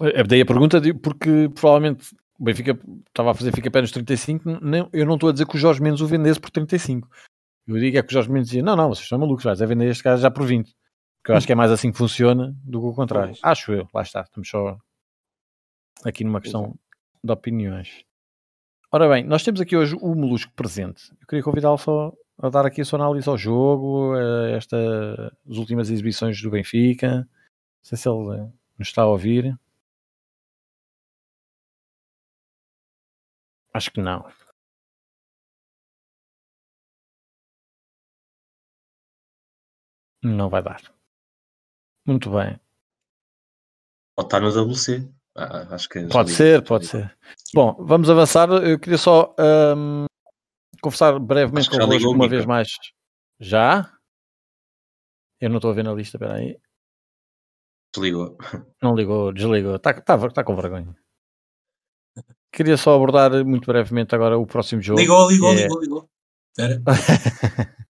É 0.00 0.22
daí 0.22 0.40
a 0.40 0.46
pergunta, 0.46 0.80
porque 1.02 1.50
provavelmente 1.54 2.14
o 2.38 2.44
Benfica 2.44 2.78
estava 3.06 3.32
a 3.32 3.34
fazer 3.34 3.52
fica 3.54 3.70
pé 3.70 3.82
nos 3.82 3.90
35, 3.90 4.48
não, 4.62 4.88
eu 4.94 5.04
não 5.04 5.14
estou 5.14 5.28
a 5.28 5.32
dizer 5.32 5.46
que 5.46 5.56
o 5.56 5.58
Jorge 5.58 5.82
Mendes 5.82 6.00
o 6.00 6.06
vendesse 6.06 6.40
por 6.40 6.50
35. 6.50 7.06
Eu 7.66 7.78
digo 7.78 7.98
é 7.98 8.02
que 8.02 8.08
o 8.08 8.12
Jorge 8.12 8.30
Mendes 8.30 8.48
dizia, 8.48 8.62
não, 8.62 8.74
não, 8.74 8.88
vocês 8.88 9.04
estão 9.04 9.18
malucos, 9.18 9.44
vais 9.44 9.60
a 9.62 9.66
vender 9.66 9.88
este 9.88 10.02
cara 10.02 10.16
já 10.16 10.30
por 10.30 10.46
20. 10.46 10.74
Porque 11.20 11.32
eu 11.32 11.36
acho 11.36 11.46
que 11.46 11.52
é 11.52 11.54
mais 11.54 11.70
assim 11.70 11.92
que 11.92 11.98
funciona 11.98 12.54
do 12.64 12.80
que 12.80 12.86
o 12.86 12.94
contrário. 12.94 13.34
Acho 13.42 13.72
eu, 13.72 13.88
lá 13.94 14.02
está, 14.02 14.22
estamos 14.22 14.48
só 14.48 14.78
aqui 16.04 16.24
numa 16.24 16.40
questão 16.40 16.74
de 17.22 17.32
opiniões. 17.32 18.04
Ora 18.90 19.08
bem, 19.08 19.24
nós 19.24 19.44
temos 19.44 19.60
aqui 19.60 19.76
hoje 19.76 19.94
o 20.00 20.14
Molusco 20.14 20.52
presente. 20.54 21.12
Eu 21.20 21.26
queria 21.26 21.44
convidá-lo 21.44 21.78
só 21.78 22.12
a 22.38 22.48
dar 22.48 22.64
aqui 22.66 22.80
a 22.80 22.84
sua 22.84 22.98
análise 22.98 23.28
ao 23.28 23.36
jogo, 23.36 24.14
a 24.14 24.50
esta, 24.50 24.76
as 25.48 25.56
últimas 25.56 25.90
exibições 25.90 26.40
do 26.40 26.50
Benfica. 26.50 27.18
Não 27.18 27.26
sei 27.82 27.98
se 27.98 28.08
ele 28.08 28.50
nos 28.78 28.88
está 28.88 29.02
a 29.02 29.06
ouvir. 29.06 29.56
Acho 33.72 33.92
que 33.92 34.00
não. 34.00 34.26
Não 40.22 40.48
vai 40.48 40.62
dar. 40.62 40.82
Muito 42.06 42.30
bem. 42.30 42.58
Pode 44.16 44.26
estar 44.26 44.40
no 44.40 44.50
WC. 44.50 45.08
Ah, 45.36 45.74
acho 45.74 45.88
que 45.88 46.06
pode 46.08 46.32
ser, 46.32 46.62
pode 46.64 46.86
ser. 46.86 47.16
Bom, 47.54 47.74
vamos 47.78 48.10
avançar. 48.10 48.48
Eu 48.50 48.78
queria 48.78 48.98
só 48.98 49.34
um, 49.38 50.04
conversar 50.82 51.18
brevemente 51.18 51.70
convosco 51.70 52.10
uma 52.10 52.28
vez 52.28 52.44
mais. 52.44 52.68
Já? 53.38 53.90
Eu 55.40 55.48
não 55.48 55.56
estou 55.56 55.70
a 55.70 55.74
ver 55.74 55.84
na 55.84 55.94
lista, 55.94 56.16
espera 56.16 56.34
aí. 56.34 56.58
Desligou. 57.94 58.36
Não 58.82 58.94
ligou, 58.94 59.32
desligou. 59.32 59.76
Está 59.76 59.94
tá, 59.94 60.28
tá 60.28 60.44
com 60.44 60.54
vergonha. 60.54 60.94
Queria 62.52 62.76
só 62.76 62.94
abordar 62.94 63.44
muito 63.44 63.66
brevemente 63.66 64.14
agora 64.14 64.36
o 64.36 64.46
próximo 64.46 64.82
jogo. 64.82 65.00
Ligou, 65.00 65.30
ligou, 65.30 65.52
é... 65.52 65.62
ligou, 65.62 65.80
ligou. 65.80 66.10
Espera. 66.50 66.82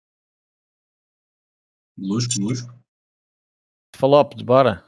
Lusco, 2.01 2.41
lusco. 2.41 2.73
Falope, 3.95 4.43
bora. 4.43 4.83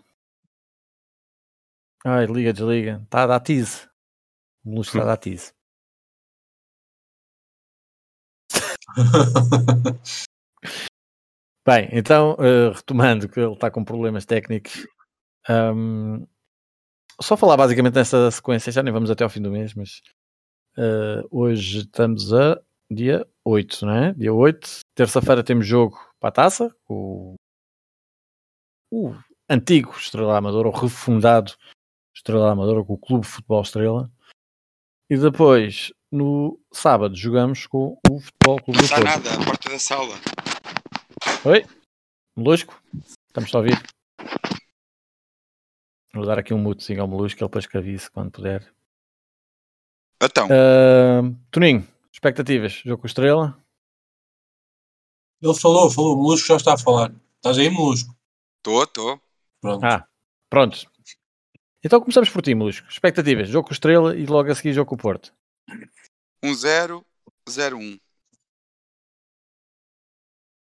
Ai, 2.05 2.25
liga, 2.25 2.55
desliga. 2.55 3.03
Está 3.05 3.25
a 3.25 3.27
dar 3.27 3.41
tease. 3.41 3.87
O 4.65 4.77
lusco 4.77 4.97
está 4.97 5.03
a 5.03 5.07
dar 5.09 5.19
tease. 5.19 5.53
Bem, 11.67 11.89
então, 11.93 12.33
uh, 12.33 12.73
retomando 12.75 13.29
que 13.29 13.39
ele 13.39 13.53
está 13.53 13.71
com 13.71 13.85
problemas 13.85 14.25
técnicos, 14.25 14.87
um, 15.49 16.27
só 17.21 17.37
falar 17.37 17.59
basicamente 17.59 17.95
nessa 17.95 18.31
sequência, 18.31 18.73
já 18.73 18.83
nem 18.83 18.93
vamos 18.93 19.11
até 19.11 19.23
ao 19.23 19.31
fim 19.31 19.41
do 19.43 19.51
mês, 19.51 19.75
mas 19.75 20.01
uh, 20.79 21.29
hoje 21.31 21.81
estamos 21.81 22.33
a 22.33 22.61
dia 22.95 23.27
8, 23.45 23.87
não 23.87 23.95
é? 23.95 24.13
Dia 24.15 24.33
8, 24.33 24.81
terça-feira 24.95 25.43
temos 25.43 25.67
jogo 25.67 25.99
para 26.21 26.29
a 26.29 26.33
taça, 26.33 26.75
o, 26.89 27.35
o 28.91 29.15
antigo 29.49 29.93
Estrela 29.97 30.37
Amadora, 30.37 30.69
o 30.69 30.73
refundado 30.73 31.55
Estrela 32.15 32.53
Amadora, 32.53 32.85
com 32.85 32.95
o 32.95 32.99
Clube 32.99 33.27
Futebol 33.27 33.63
Estrela. 33.63 34.11
E 35.11 35.17
depois, 35.17 35.93
no 36.11 36.59
sábado, 36.73 37.17
jogamos 37.17 37.67
com 37.67 37.99
o 38.09 38.21
Futebol 38.21 38.63
Clube 38.63 38.79
Não 38.79 38.85
está 38.85 39.01
nada, 39.01 39.35
a 39.35 39.45
porta 39.45 39.71
da 39.71 39.79
sala. 39.79 40.15
Oi? 41.45 41.67
Molusco? 42.37 42.81
Estamos 43.27 43.55
a 43.55 43.59
ouvir? 43.59 43.83
Vou 46.15 46.25
dar 46.25 46.39
aqui 46.39 46.53
um 46.53 46.59
mutezinho 46.59 47.01
ao 47.01 47.09
Molusco, 47.09 47.41
ele 47.41 47.49
depois 47.49 47.67
que 47.67 47.77
avise 47.77 48.11
quando 48.11 48.31
puder. 48.31 48.73
Então. 50.23 50.47
Uh, 50.47 51.35
Toninho, 51.51 51.87
expectativas? 52.13 52.73
Jogo 52.85 53.01
com 53.01 53.07
Estrela? 53.07 53.59
Ele 55.41 55.55
falou, 55.55 55.91
falou, 55.91 56.15
o 56.15 56.17
Molusco 56.17 56.47
já 56.47 56.57
está 56.57 56.75
a 56.75 56.79
falar. 56.79 57.13
Estás 57.37 57.59
aí, 57.59 57.69
Molusco? 57.69 58.15
Estou, 58.59 58.85
estou. 58.85 59.21
Pronto. 59.61 59.85
Ah, 59.85 60.07
pronto. 60.49 60.79
Então 61.85 62.01
começamos 62.01 62.31
por 62.31 62.43
ti, 62.43 62.55
Molusco. 62.55 62.89
Expectativas, 62.89 63.49
jogo 63.49 63.67
com 63.67 63.75
Estrela 63.75 64.17
e 64.17 64.25
logo 64.27 64.51
a 64.51 64.55
seguir 64.55 64.73
jogo 64.73 64.91
com 64.91 64.95
o 64.95 64.99
Porto. 64.99 65.35
1-0, 66.45 67.05
0-1. 67.49 68.01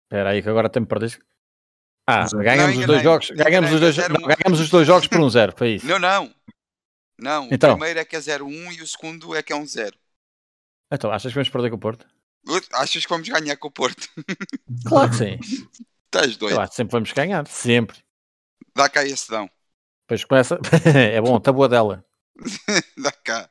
Espera 0.04 0.30
aí 0.30 0.42
que 0.42 0.48
agora 0.48 0.66
até 0.66 0.80
me 0.80 0.86
perdeste. 0.86 1.20
Ah, 2.06 2.26
ganhamos 2.34 2.76
os 2.76 2.86
dois 2.86 3.02
jogos. 3.02 3.30
Ganhamos 3.30 3.72
os 3.72 3.80
dois, 3.80 3.96
não, 3.96 4.26
ganhamos 4.26 4.60
os 4.60 4.70
dois 4.70 4.86
jogos 4.86 5.08
por 5.08 5.20
um 5.20 5.30
zero, 5.30 5.54
foi 5.56 5.76
isso. 5.76 5.86
Não, 5.86 5.98
não. 5.98 6.34
Não, 7.18 7.48
então. 7.50 7.70
o 7.70 7.76
primeiro 7.76 8.00
é 8.00 8.04
que 8.04 8.16
é 8.16 8.18
0-1 8.18 8.76
e 8.76 8.82
o 8.82 8.86
segundo 8.86 9.34
é 9.34 9.42
que 9.42 9.52
é 9.52 9.56
um 9.56 9.64
0. 9.64 9.96
Então, 10.94 11.10
achas 11.10 11.32
que 11.32 11.34
vamos 11.34 11.48
perder 11.48 11.70
com 11.70 11.76
o 11.76 11.80
Porto? 11.80 12.06
Achas 12.72 13.04
que 13.04 13.10
vamos 13.10 13.28
ganhar 13.28 13.56
com 13.56 13.68
o 13.68 13.70
Porto? 13.70 14.08
Claro 14.86 15.10
que 15.10 15.16
sim. 15.16 15.38
Estás 16.04 16.36
doido. 16.36 16.68
Que 16.68 16.74
sempre 16.74 16.92
vamos 16.92 17.12
ganhar, 17.12 17.46
sempre. 17.48 17.98
Dá 18.76 18.88
cá 18.88 19.04
esse 19.04 19.28
dão. 19.30 19.50
Depois 20.02 20.24
começa. 20.24 20.60
é 20.94 21.20
bom, 21.20 21.40
taboa 21.40 21.68
dela. 21.68 22.04
Dá 22.96 23.10
cá. 23.10 23.50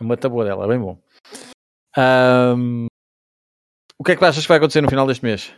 É 0.00 0.04
uma 0.04 0.16
taboa 0.16 0.44
dela, 0.44 0.64
é 0.64 0.68
bem 0.68 0.78
bom. 0.78 1.02
Um... 1.96 2.86
O 3.98 4.04
que 4.04 4.12
é 4.12 4.16
que 4.16 4.24
achas 4.24 4.42
que 4.42 4.48
vai 4.48 4.58
acontecer 4.58 4.80
no 4.80 4.88
final 4.88 5.06
deste 5.06 5.24
mês? 5.24 5.52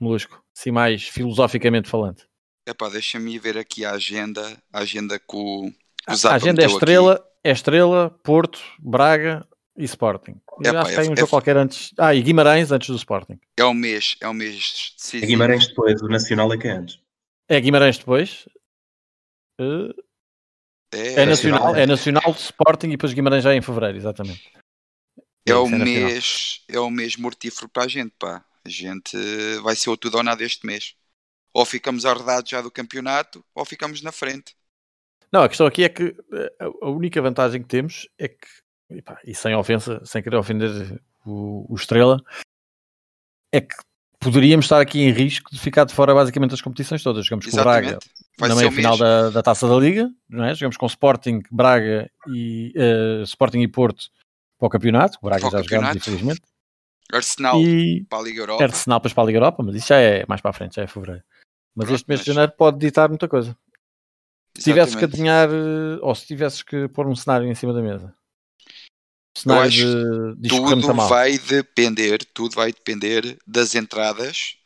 Molusco, 0.00 0.42
assim 0.56 0.70
mais 0.70 1.08
filosoficamente 1.08 1.90
falando. 1.90 2.22
Epá, 2.66 2.88
deixa-me 2.88 3.38
ver 3.38 3.58
aqui 3.58 3.84
a 3.84 3.92
agenda, 3.92 4.62
a 4.72 4.78
agenda 4.80 5.18
com 5.18 5.66
o 5.66 5.74
A 6.06 6.34
agenda 6.34 6.62
é 6.62 6.66
Estrela, 6.66 7.14
aqui. 7.14 7.24
é 7.44 7.50
Estrela, 7.50 8.10
Porto, 8.22 8.62
Braga 8.78 9.46
e 9.80 9.84
Sporting. 9.84 10.40
Epá, 10.64 10.82
acho 10.82 10.90
que 10.90 10.96
tem 10.96 11.10
um 11.10 11.12
é, 11.12 11.16
jogo 11.16 11.28
é, 11.28 11.30
qualquer 11.30 11.56
antes. 11.56 11.92
Ah, 11.98 12.14
e 12.14 12.22
Guimarães 12.22 12.70
antes 12.70 12.88
do 12.88 12.96
Sporting. 12.96 13.40
É 13.56 13.64
o 13.64 13.74
mês, 13.74 14.16
é 14.20 14.28
o 14.28 14.34
mês 14.34 14.94
decisivo. 14.96 15.24
É 15.24 15.26
Guimarães 15.26 15.66
depois, 15.66 16.02
o 16.02 16.08
Nacional 16.08 16.52
é 16.52 16.58
que 16.58 16.68
é 16.68 16.72
antes. 16.72 17.00
É 17.48 17.60
Guimarães 17.60 17.98
depois. 17.98 18.46
Uh... 19.60 19.92
É, 20.92 21.22
é, 21.22 21.24
nacional, 21.24 21.76
é 21.76 21.86
Nacional, 21.86 22.32
Sporting 22.32 22.88
e 22.88 22.90
depois 22.90 23.12
Guimarães 23.12 23.44
já 23.44 23.52
é 23.52 23.56
em 23.56 23.62
Fevereiro, 23.62 23.96
exatamente. 23.96 24.50
É, 25.46 25.54
o 25.54 25.66
é 25.66 25.70
mês, 25.70 26.64
é 26.68 26.80
o 26.80 26.90
mês 26.90 27.16
mortífero 27.16 27.68
para 27.68 27.84
a 27.84 27.88
gente, 27.88 28.12
pá. 28.18 28.44
A 28.64 28.68
gente 28.68 29.16
vai 29.62 29.76
ser 29.76 29.88
o 29.88 29.96
tudo 29.96 30.16
ou 30.16 30.22
nada 30.22 30.44
este 30.44 30.66
mês. 30.66 30.94
Ou 31.54 31.64
ficamos 31.64 32.04
arredados 32.04 32.50
já 32.50 32.60
do 32.60 32.70
campeonato, 32.70 33.44
ou 33.54 33.64
ficamos 33.64 34.02
na 34.02 34.12
frente. 34.12 34.54
Não, 35.32 35.42
a 35.42 35.48
questão 35.48 35.66
aqui 35.66 35.84
é 35.84 35.88
que 35.88 36.16
eh, 36.32 36.54
a 36.60 36.88
única 36.88 37.22
vantagem 37.22 37.62
que 37.62 37.68
temos 37.68 38.08
é 38.18 38.28
que, 38.28 38.46
e, 39.24 39.34
sem 39.34 39.54
ofensa, 39.54 40.00
sem 40.04 40.22
querer 40.22 40.36
ofender 40.36 41.00
o, 41.24 41.66
o 41.68 41.74
Estrela, 41.74 42.22
é 43.52 43.60
que 43.60 43.74
poderíamos 44.18 44.66
estar 44.66 44.80
aqui 44.80 45.00
em 45.00 45.10
risco 45.10 45.50
de 45.50 45.58
ficar 45.58 45.84
de 45.84 45.94
fora 45.94 46.14
basicamente 46.14 46.50
das 46.50 46.60
competições 46.60 47.02
todas. 47.02 47.24
Jogamos 47.24 47.46
com 47.46 47.56
o 47.56 47.60
Braga 47.60 47.98
na 48.38 48.54
meia 48.54 48.70
final 48.70 48.96
da, 48.96 49.30
da, 49.30 49.42
Taça 49.42 49.66
da 49.66 49.76
Liga, 49.76 50.10
não 50.28 50.44
é? 50.44 50.54
Jogamos 50.54 50.76
com 50.76 50.86
Sporting, 50.86 51.42
Braga 51.50 52.10
e 52.28 52.72
uh, 52.76 53.22
Sporting 53.22 53.60
e 53.60 53.68
Porto 53.68 54.10
para 54.58 54.66
o 54.66 54.70
campeonato. 54.70 55.18
O 55.22 55.26
Braga 55.26 55.50
para 55.50 55.62
já 55.62 55.62
jogamos, 55.62 55.96
infelizmente. 55.96 56.42
Arsenal 57.12 57.60
e... 57.60 58.04
para 58.08 58.18
a 58.18 58.22
Liga 58.22 58.42
Europa. 58.42 58.62
Arsenal 58.62 59.00
para 59.00 59.22
a 59.22 59.24
Liga 59.24 59.38
Europa, 59.38 59.62
mas 59.62 59.74
isso 59.74 59.88
já 59.88 59.98
é 59.98 60.24
mais 60.28 60.40
para 60.40 60.50
a 60.50 60.54
frente, 60.54 60.76
já 60.76 60.82
é 60.82 60.86
fevereiro. 60.86 61.24
Mas 61.74 61.86
Pronto, 61.86 61.96
este 61.96 62.08
mês 62.08 62.20
mas... 62.20 62.24
de 62.24 62.32
janeiro 62.32 62.52
pode 62.56 62.78
ditar 62.78 63.08
muita 63.08 63.26
coisa. 63.26 63.56
Se 64.56 64.64
tivesses 64.64 64.94
que 64.94 65.04
adivinhar, 65.04 65.48
eh, 65.48 65.98
ou 66.02 66.14
se 66.14 66.26
tivesses 66.26 66.62
que 66.62 66.88
pôr 66.88 67.06
um 67.06 67.14
cenário 67.14 67.48
em 67.48 67.54
cima 67.54 67.72
da 67.72 67.80
mesa. 67.80 68.14
Cenário 69.36 70.36
de, 70.36 70.42
de 70.42 70.48
tudo 70.48 70.92
vai 71.08 71.38
depender, 71.38 72.24
tudo 72.34 72.54
vai 72.54 72.72
depender 72.72 73.38
das 73.46 73.74
entradas 73.74 74.56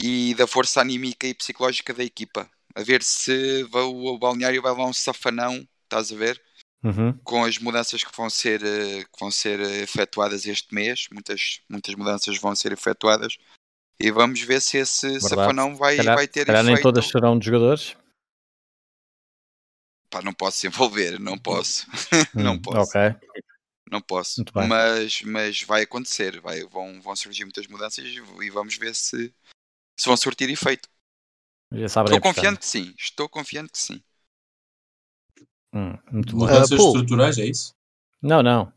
e 0.00 0.34
da 0.34 0.46
força 0.46 0.80
anímica 0.80 1.26
e 1.26 1.34
psicológica 1.34 1.94
da 1.94 2.04
equipa. 2.04 2.50
A 2.74 2.82
ver 2.82 3.02
se 3.02 3.66
o 3.72 4.18
balneário 4.18 4.62
vai 4.62 4.72
lá 4.72 4.86
um 4.86 4.92
safanão, 4.92 5.66
estás 5.84 6.12
a 6.12 6.16
ver? 6.16 6.40
uhum. 6.82 7.12
com 7.24 7.44
as 7.44 7.58
mudanças 7.58 8.02
que 8.02 8.16
vão 8.16 8.30
ser, 8.30 8.62
eh, 8.62 9.04
que 9.04 9.20
vão 9.20 9.30
ser 9.30 9.60
eh, 9.60 9.82
efetuadas 9.82 10.46
este 10.46 10.74
mês. 10.74 11.06
Muitas, 11.12 11.60
muitas 11.68 11.94
mudanças 11.94 12.38
vão 12.38 12.54
ser 12.54 12.72
efetuadas. 12.72 13.36
E 13.98 14.10
vamos 14.10 14.40
ver 14.40 14.60
se 14.62 14.78
esse 14.78 15.06
Verdade. 15.06 15.28
safanão 15.28 15.76
vai, 15.76 15.96
calhar, 15.96 16.16
vai 16.16 16.26
ter 16.26 16.46
calhar 16.46 16.62
efeito. 16.62 16.74
nem 16.74 16.82
todas 16.82 17.06
serão 17.06 17.38
de 17.38 17.46
jogadores. 17.46 17.96
Pá, 20.08 20.22
não 20.22 20.32
posso 20.32 20.66
envolver, 20.66 21.20
não 21.20 21.38
posso. 21.38 21.86
não 22.34 22.54
hum, 22.54 22.62
posso. 22.62 22.96
Ok. 22.98 23.16
Não 23.90 24.00
posso. 24.00 24.44
Mas, 24.54 25.22
mas 25.22 25.62
vai 25.62 25.82
acontecer. 25.82 26.40
Vai, 26.40 26.62
vão, 26.64 27.00
vão 27.02 27.16
surgir 27.16 27.44
muitas 27.44 27.66
mudanças 27.66 28.04
e 28.04 28.50
vamos 28.50 28.76
ver 28.76 28.94
se, 28.94 29.34
se 29.96 30.06
vão 30.06 30.16
surtir 30.16 30.48
efeito. 30.48 30.88
Estou 31.72 32.20
confiante 32.20 32.60
que 32.60 32.66
sim. 32.66 32.94
Estou 32.96 33.28
confiante 33.28 33.72
que 33.72 33.78
sim. 33.78 34.02
Hum, 35.72 35.96
muito 36.10 36.36
bom. 36.36 36.44
Mudanças 36.44 36.78
uh, 36.78 36.86
estruturais, 36.86 37.38
é 37.38 37.46
isso? 37.46 37.74
Não, 38.22 38.42
não. 38.42 38.72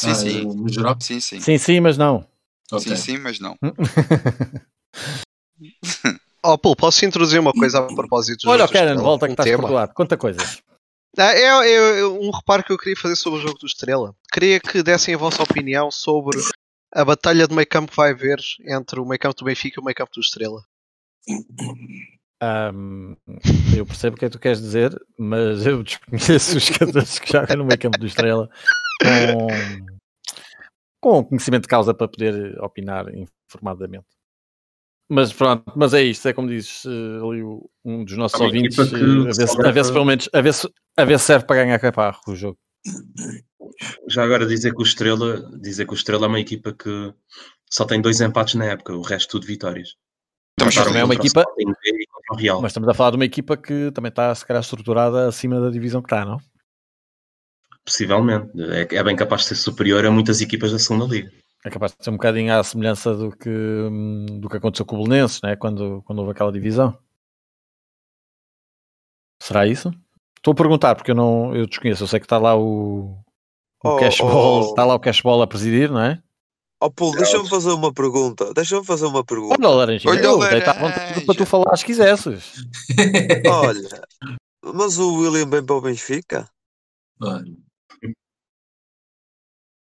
Sim, 0.00 0.10
ah, 0.10 0.14
sim. 0.14 0.44
No 0.44 0.68
geral? 0.68 0.96
Sim, 1.00 1.20
sim. 1.20 1.40
Sim, 1.40 1.58
sim, 1.58 1.80
mas 1.80 1.96
não. 1.96 2.26
Okay. 2.72 2.96
Sim, 2.96 3.02
sim, 3.02 3.18
mas 3.18 3.38
não. 3.38 3.56
oh, 6.42 6.58
Paul, 6.58 6.76
posso 6.76 7.04
introduzir 7.04 7.38
uma 7.38 7.52
coisa 7.52 7.78
a 7.78 7.86
propósito 7.86 8.48
Olha 8.48 8.64
o 8.64 8.68
Karen, 8.68 8.96
volta 8.96 9.26
que 9.26 9.32
estás 9.32 9.56
por 9.56 9.70
lado. 9.70 9.94
Conta 9.94 10.16
coisas. 10.16 10.62
Ah, 11.16 11.32
é, 11.32 11.42
é, 11.42 12.00
é, 12.00 12.06
um 12.06 12.30
reparo 12.30 12.64
que 12.64 12.72
eu 12.72 12.78
queria 12.78 12.96
fazer 12.96 13.16
sobre 13.16 13.38
o 13.38 13.42
jogo 13.42 13.58
do 13.58 13.66
Estrela. 13.66 14.16
Queria 14.34 14.58
que 14.58 14.82
dessem 14.82 15.14
a 15.14 15.18
vossa 15.18 15.44
opinião 15.44 15.92
sobre 15.92 16.36
a 16.92 17.04
batalha 17.04 17.46
de 17.46 17.54
meio 17.54 17.68
campo 17.68 17.92
que 17.92 17.96
vai 17.96 18.10
haver 18.10 18.40
entre 18.66 18.98
o 18.98 19.06
meio 19.06 19.20
campo 19.20 19.36
do 19.36 19.44
Benfica 19.44 19.78
e 19.78 19.80
o 19.80 19.84
meio 19.84 19.94
campo 19.94 20.10
do 20.12 20.20
Estrela. 20.20 20.60
Um, 22.42 23.14
eu 23.76 23.86
percebo 23.86 24.16
o 24.16 24.18
que 24.18 24.24
é 24.24 24.28
que 24.28 24.36
tu 24.36 24.40
queres 24.40 24.60
dizer, 24.60 24.92
mas 25.16 25.64
eu 25.64 25.84
desconheço 25.84 26.56
os 26.56 26.64
jogadores 26.64 27.16
que 27.20 27.30
jogam 27.30 27.58
no 27.58 27.64
meio 27.64 27.78
campo 27.78 27.96
do 27.96 28.06
Estrela 28.06 28.50
com, 29.00 29.46
com 31.00 31.24
conhecimento 31.26 31.62
de 31.62 31.68
causa 31.68 31.94
para 31.94 32.08
poder 32.08 32.60
opinar 32.60 33.06
informadamente. 33.14 34.08
Mas 35.08 35.32
pronto, 35.32 35.72
mas 35.76 35.94
é 35.94 36.02
isto, 36.02 36.26
é 36.26 36.32
como 36.32 36.48
dizes 36.48 36.84
uh, 36.86 37.30
ali 37.30 37.44
um 37.84 38.04
dos 38.04 38.16
nossos 38.16 38.40
ouvintes, 38.40 38.78
uh, 38.78 38.82
a, 38.82 39.32
ver 39.32 39.46
se, 39.46 39.66
a 39.68 39.70
ver 39.70 39.84
se 39.84 39.92
pelo 39.92 40.04
menos 40.04 40.28
a 40.32 40.40
ver 40.40 40.52
se, 40.52 40.68
a 40.96 41.04
ver 41.04 41.20
se 41.20 41.26
serve 41.26 41.46
para 41.46 41.62
ganhar 41.62 41.78
caparro 41.78 42.20
o 42.26 42.34
jogo. 42.34 42.58
Já 44.08 44.24
agora 44.24 44.46
dizer 44.46 44.74
que 44.74 44.80
o 44.80 44.84
Estrela, 44.84 45.50
dizer 45.60 45.86
que 45.86 45.92
o 45.92 45.94
Estrela 45.94 46.26
é 46.26 46.28
uma 46.28 46.40
equipa 46.40 46.72
que 46.72 47.12
só 47.70 47.84
tem 47.84 48.00
dois 48.00 48.20
empates 48.20 48.54
na 48.54 48.66
época, 48.66 48.94
o 48.94 49.02
resto 49.02 49.30
tudo 49.30 49.46
vitórias. 49.46 49.96
Mas 50.60 50.74
também 50.74 51.00
é 51.00 51.04
uma 51.04 51.14
equipa, 51.14 51.44
mas 52.60 52.70
estamos 52.70 52.88
a 52.88 52.94
falar 52.94 53.10
de 53.10 53.16
uma 53.16 53.24
equipa 53.24 53.56
que 53.56 53.90
também 53.92 54.08
está 54.08 54.34
se 54.34 54.46
calhar 54.46 54.62
estruturada 54.62 55.26
acima 55.26 55.60
da 55.60 55.70
divisão 55.70 56.00
que 56.00 56.06
está, 56.06 56.24
não? 56.24 56.38
Possivelmente, 57.84 58.50
é, 58.62 58.96
é 58.96 59.02
bem 59.02 59.16
capaz 59.16 59.42
de 59.42 59.48
ser 59.48 59.56
superior 59.56 60.06
a 60.06 60.10
muitas 60.10 60.40
equipas 60.40 60.72
da 60.72 60.78
segunda 60.78 61.06
liga 61.06 61.30
é 61.64 61.70
capaz 61.70 61.96
de 61.96 62.04
ser 62.04 62.10
um 62.10 62.14
bocadinho 62.14 62.52
à 62.54 62.62
semelhança 62.62 63.14
do 63.14 63.34
que, 63.34 63.48
hum, 63.48 64.26
do 64.38 64.48
que 64.50 64.58
aconteceu 64.58 64.84
com 64.84 64.96
o 64.96 65.04
Belenenses, 65.04 65.40
né? 65.42 65.56
quando, 65.56 66.02
quando 66.02 66.18
houve 66.18 66.32
aquela 66.32 66.52
divisão. 66.52 66.96
Será 69.40 69.66
isso? 69.66 69.90
Estou 70.36 70.52
a 70.52 70.54
perguntar 70.54 70.94
porque 70.94 71.10
eu 71.10 71.14
não 71.14 71.56
eu 71.56 71.66
desconheço. 71.66 72.02
Eu 72.02 72.06
sei 72.06 72.20
que 72.20 72.26
está 72.26 72.36
lá 72.36 72.54
o, 72.54 73.18
o 73.84 73.88
oh, 73.88 73.96
Cashball, 73.98 74.62
oh, 74.62 74.68
está 74.70 74.84
lá 74.84 74.94
o 74.94 75.00
Cashball 75.00 75.42
a 75.42 75.46
presidir, 75.46 75.90
não 75.90 76.00
é? 76.00 76.18
Oh, 76.80 76.90
Paulo, 76.90 77.16
deixa-me 77.16 77.48
fazer 77.48 77.70
uma 77.70 77.92
pergunta. 77.92 78.52
Deixa-me 78.54 78.84
fazer 78.84 79.06
uma 79.06 79.24
pergunta. 79.24 79.56
Olha, 79.58 79.74
Laranja, 79.74 80.08
Olha, 80.08 80.22
eu 80.22 80.38
deitava 80.38 80.90
para 81.24 81.34
tu 81.34 81.46
falar 81.46 81.76
se 81.76 81.84
quisesses. 81.84 82.64
Olha, 83.46 84.02
mas 84.74 84.98
o 84.98 85.14
William 85.16 85.48
vem 85.48 85.64
para 85.64 85.76
o 85.76 85.80
Benfica? 85.80 86.48
Olha. 87.22 87.44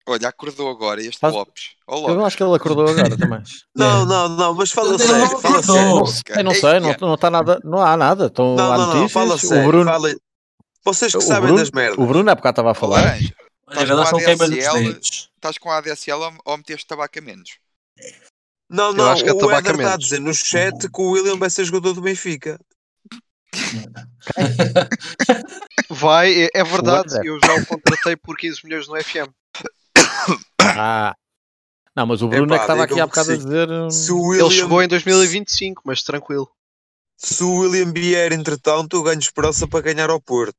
Olha, 0.10 0.30
acordou 0.30 0.70
agora 0.70 1.02
este 1.02 1.20
Faz... 1.20 1.34
Lopes. 1.34 1.72
Oh, 1.86 2.10
Eu 2.10 2.24
acho 2.24 2.38
que 2.38 2.44
ele 2.44 2.56
acordou 2.56 2.88
agora 2.88 3.18
também. 3.18 3.44
não, 3.76 4.06
não, 4.06 4.30
não, 4.30 4.54
mas 4.54 4.72
fala 4.72 4.98
sério, 4.98 5.38
fala 5.40 5.62
sério. 5.62 5.96
Não 5.96 6.06
sei, 6.06 6.44
não 6.44 6.54
sei, 6.54 6.80
não, 6.80 6.96
não 7.00 7.16
está 7.16 7.30
nada, 7.30 7.60
não 7.64 7.80
há 7.80 7.98
nada. 7.98 8.28
Estão 8.28 8.56
não, 8.56 8.78
não, 8.78 8.96
não, 8.96 9.10
fala 9.10 9.38
sério. 9.38 9.64
O 9.64 9.68
Bruno... 9.68 9.92
Fala... 9.92 10.16
Vocês 10.86 11.12
que 11.12 11.18
o 11.18 11.22
sabem 11.22 11.48
Bruno, 11.48 11.60
das 11.60 11.72
merdas. 11.72 11.98
O 11.98 12.08
Bruno 12.08 12.32
há 12.32 12.36
bocado 12.36 12.54
estava 12.54 12.72
a 12.72 12.74
falar. 12.74 13.18
Estás 13.70 15.58
com 15.58 15.70
a 15.70 15.78
ADSL 15.78 16.38
ou 16.46 16.58
meteste 16.58 16.88
tabaco 16.88 17.20
a 17.20 17.22
menos? 17.22 17.58
Não, 18.70 18.94
não, 18.94 19.12
acho 19.12 19.24
que 19.24 19.30
é 19.30 19.34
o 19.34 19.52
Éder 19.52 19.76
está 19.76 19.94
a 19.94 19.98
dizer 19.98 20.20
no 20.20 20.34
chat 20.34 20.90
que 20.90 21.02
o 21.02 21.12
William 21.12 21.38
vai 21.38 21.50
ser 21.50 21.64
jogador 21.66 21.94
do 21.94 22.02
Benfica. 22.02 22.60
Vai, 25.90 26.44
é, 26.44 26.50
é 26.54 26.64
verdade, 26.64 27.16
eu 27.26 27.40
já 27.44 27.56
o 27.56 27.66
contratei 27.66 28.16
por 28.18 28.38
15 28.38 28.60
milhões 28.64 28.88
no 28.88 29.02
FM. 29.02 29.32
Ah. 30.60 31.16
Não, 31.96 32.06
mas 32.06 32.22
o 32.22 32.28
Bruno 32.28 32.54
é, 32.54 32.58
é 32.58 32.60
que 32.60 32.64
estava 32.64 32.84
aqui 32.84 33.00
há 33.00 33.08
bocado 33.08 33.32
a 33.32 33.38
dizer. 33.38 33.72
Hum, 33.72 33.88
William... 34.12 34.46
Ele 34.46 34.54
chegou 34.54 34.84
em 34.84 34.88
2025, 34.88 35.82
mas 35.86 36.04
tranquilo. 36.04 36.48
Se 37.16 37.44
o 37.44 37.62
William 37.62 37.92
vier, 37.92 38.34
entretanto, 38.34 38.98
eu 38.98 39.04
ganho 39.04 39.20
esperança 39.20 39.68
para 39.68 39.82
ganhar 39.82 40.10
ao 40.10 40.22
Porto. 40.22 40.58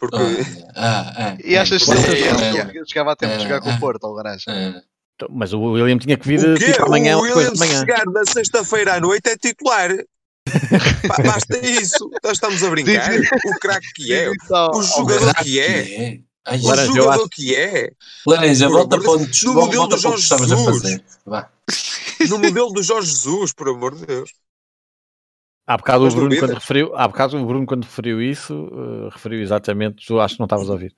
Porque... 0.00 0.16
Ah, 0.74 0.74
ah, 0.74 1.14
ah, 1.16 1.36
e 1.44 1.56
achas 1.58 1.84
que 1.84 1.92
é, 1.92 2.84
chegava 2.86 3.12
a 3.12 3.16
tempo 3.16 3.36
de 3.36 3.42
jogar 3.42 3.60
com 3.60 3.70
o 3.70 3.78
Porto, 3.78 4.04
ao 4.04 4.14
garagem? 4.14 4.82
Então, 5.14 5.28
mas 5.30 5.52
o 5.52 5.60
William 5.60 5.98
tinha 5.98 6.16
que 6.16 6.26
vir 6.26 6.40
tipo, 6.58 6.86
amanhã 6.86 7.18
o 7.18 7.20
William, 7.20 7.54
se 7.54 7.66
chegar 7.66 8.06
na 8.06 8.24
sexta-feira 8.24 8.94
à 8.94 9.00
noite, 9.00 9.28
é 9.28 9.36
titular. 9.36 9.90
Basta 11.22 11.58
isso. 11.58 12.10
Nós 12.24 12.32
estamos 12.32 12.62
a 12.64 12.70
brincar. 12.70 13.10
o 13.12 13.58
craque 13.60 13.92
que 13.94 14.14
é, 14.14 14.30
o 14.30 14.82
jogador 14.82 15.34
que 15.34 15.60
é. 15.60 16.20
Ai, 16.46 16.58
o 16.58 16.66
Laranja, 16.66 16.86
jogador 16.94 17.20
acho... 17.20 17.28
que 17.28 17.54
é. 17.54 17.90
Laranja, 18.26 18.68
volta 18.70 18.98
para 18.98 19.10
onde 19.10 19.46
No 19.46 19.54
modelo 19.54 19.86
do 19.86 19.98
Jorge 19.98 20.26
Jesus. 20.26 21.02
No 22.30 22.38
modelo 22.38 22.70
do 22.70 22.82
Jorge 22.82 23.10
Jesus, 23.10 23.52
por 23.52 23.68
amor 23.68 23.94
de 23.94 24.06
Deus. 24.06 24.30
Há 25.66 25.76
bocado, 25.76 26.06
o 26.06 26.10
Bruno, 26.10 26.36
quando 26.36 26.54
referiu, 26.54 26.96
há 26.96 27.06
bocado 27.06 27.36
o 27.36 27.46
Bruno, 27.46 27.66
quando 27.66 27.84
referiu 27.84 28.20
isso, 28.20 28.54
uh, 28.54 29.08
referiu 29.10 29.40
exatamente, 29.40 30.04
tu 30.04 30.18
acho 30.18 30.34
que 30.34 30.40
não 30.40 30.46
estavas 30.46 30.68
a 30.68 30.72
ouvir, 30.72 30.92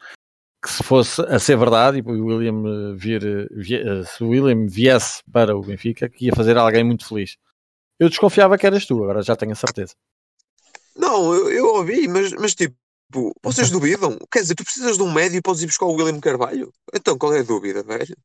que 0.64 0.70
se 0.70 0.82
fosse 0.82 1.20
a 1.22 1.38
ser 1.38 1.58
verdade 1.58 1.98
e 1.98 2.02
o 2.02 2.26
William 2.26 2.62
eh, 2.64 2.94
vir, 2.96 3.22
eh, 3.26 3.46
vir, 3.50 4.06
se 4.06 4.24
o 4.24 4.28
William 4.28 4.66
viesse 4.66 5.22
para 5.30 5.56
o 5.56 5.60
Benfica, 5.60 6.08
que 6.08 6.26
ia 6.26 6.34
fazer 6.34 6.56
alguém 6.56 6.84
muito 6.84 7.06
feliz. 7.06 7.36
Eu 7.98 8.08
desconfiava 8.08 8.56
que 8.56 8.66
eras 8.66 8.86
tu, 8.86 9.02
agora 9.02 9.22
já 9.22 9.36
tenho 9.36 9.52
a 9.52 9.56
certeza. 9.56 9.94
Não, 10.96 11.34
eu, 11.34 11.50
eu 11.50 11.66
ouvi, 11.74 12.06
mas, 12.08 12.32
mas 12.32 12.54
tipo, 12.54 12.76
Tipo, 13.12 13.34
vocês 13.42 13.70
duvidam? 13.70 14.16
Quer 14.32 14.40
dizer, 14.40 14.54
tu 14.54 14.64
precisas 14.64 14.96
de 14.96 15.02
um 15.02 15.12
médio 15.12 15.36
e 15.36 15.42
podes 15.42 15.62
ir 15.62 15.66
buscar 15.66 15.84
o 15.84 15.92
William 15.92 16.18
Carvalho? 16.18 16.72
Então 16.94 17.18
qual 17.18 17.34
é 17.34 17.40
a 17.40 17.42
dúvida, 17.42 17.82
velho? 17.82 18.16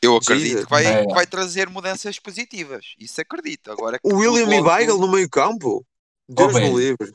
Eu 0.00 0.16
acredito 0.16 0.64
que 0.64 0.70
vai, 0.70 0.86
é. 0.86 1.04
vai 1.06 1.26
trazer 1.26 1.68
mudanças 1.68 2.18
positivas. 2.18 2.84
Isso 2.98 3.20
acredito. 3.20 3.70
Agora, 3.70 3.98
o 4.02 4.16
William 4.16 4.54
e 4.54 4.60
Weigl 4.60 4.98
no 4.98 5.08
meio 5.08 5.28
campo? 5.28 5.84
Deus 6.28 6.54
oh, 6.54 6.58
me 6.58 6.70
livre. 6.70 7.12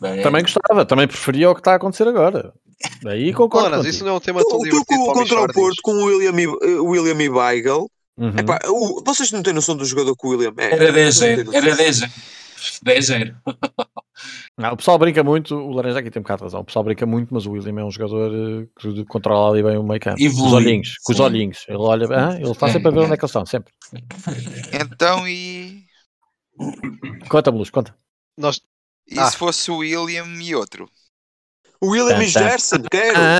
Bem. 0.00 0.22
Também 0.22 0.42
gostava, 0.42 0.84
também 0.84 1.08
preferia 1.08 1.50
o 1.50 1.54
que 1.54 1.60
está 1.60 1.72
a 1.72 1.76
acontecer 1.76 2.06
agora. 2.06 2.52
Aí 3.06 3.32
concordo. 3.32 3.70
Claro, 3.70 3.88
isso 3.88 4.04
não 4.04 4.12
é 4.12 4.14
um 4.14 4.20
tema 4.20 4.42
tão 4.44 4.60
tu, 4.60 4.84
tu 4.84 5.12
contra 5.12 5.42
o 5.42 5.52
Porto 5.52 5.82
com 5.82 5.92
o 5.92 6.04
William 6.04 6.40
e, 6.40 6.46
uh, 6.46 6.84
William 6.84 7.20
e 7.22 7.28
Weigl. 7.28 7.90
Uhum. 8.16 8.36
Epá, 8.36 8.58
o, 8.66 9.02
vocês 9.04 9.32
não 9.32 9.42
têm 9.42 9.52
noção 9.52 9.76
do 9.76 9.84
jogador 9.84 10.14
que 10.16 10.26
o 10.26 10.30
William 10.30 10.52
é? 10.56 10.74
Era 10.74 10.92
10 10.92 11.22
Era 11.22 11.76
10 11.76 12.00
10 12.82 13.08
Não, 14.58 14.72
o 14.72 14.76
pessoal 14.76 14.98
brinca 14.98 15.22
muito, 15.22 15.54
o 15.54 15.70
Laranja 15.70 16.00
aqui 16.00 16.10
tem 16.10 16.20
um 16.20 16.24
bocado 16.24 16.38
de 16.38 16.44
razão. 16.44 16.60
O 16.60 16.64
pessoal 16.64 16.84
brinca 16.84 17.06
muito, 17.06 17.32
mas 17.32 17.46
o 17.46 17.52
William 17.52 17.80
é 17.80 17.84
um 17.84 17.90
jogador 17.90 18.32
eh, 18.34 18.66
que 18.80 19.04
controla 19.04 19.52
ali 19.52 19.62
bem 19.62 19.76
o 19.76 19.82
meio 19.84 20.00
campo. 20.00 20.18
Com 20.18 20.46
os 20.46 20.52
olhinhos, 20.52 20.96
com 21.04 21.12
os 21.12 21.20
olhinhos. 21.20 21.64
Ele 21.68 21.78
olha, 21.78 22.06
ah, 22.10 22.34
ele 22.34 22.50
está 22.50 22.68
sempre 22.68 22.88
a 22.88 22.90
ver 22.90 23.00
onde 23.00 23.12
é 23.12 23.16
que 23.16 23.24
eles 23.24 23.30
estão, 23.30 23.46
sempre. 23.46 23.72
Então 24.72 25.26
e. 25.28 25.84
Conta, 27.28 27.52
Blues, 27.52 27.70
conta. 27.70 27.94
Nós... 28.36 28.60
E 29.06 29.18
ah. 29.18 29.30
se 29.30 29.36
fosse 29.36 29.70
o 29.70 29.78
William 29.78 30.26
e 30.26 30.54
outro? 30.54 30.90
O 31.80 31.90
William 31.90 32.20
e 32.22 32.26
Gerson, 32.26 32.82
quero, 32.90 33.16
ah, 33.16 33.38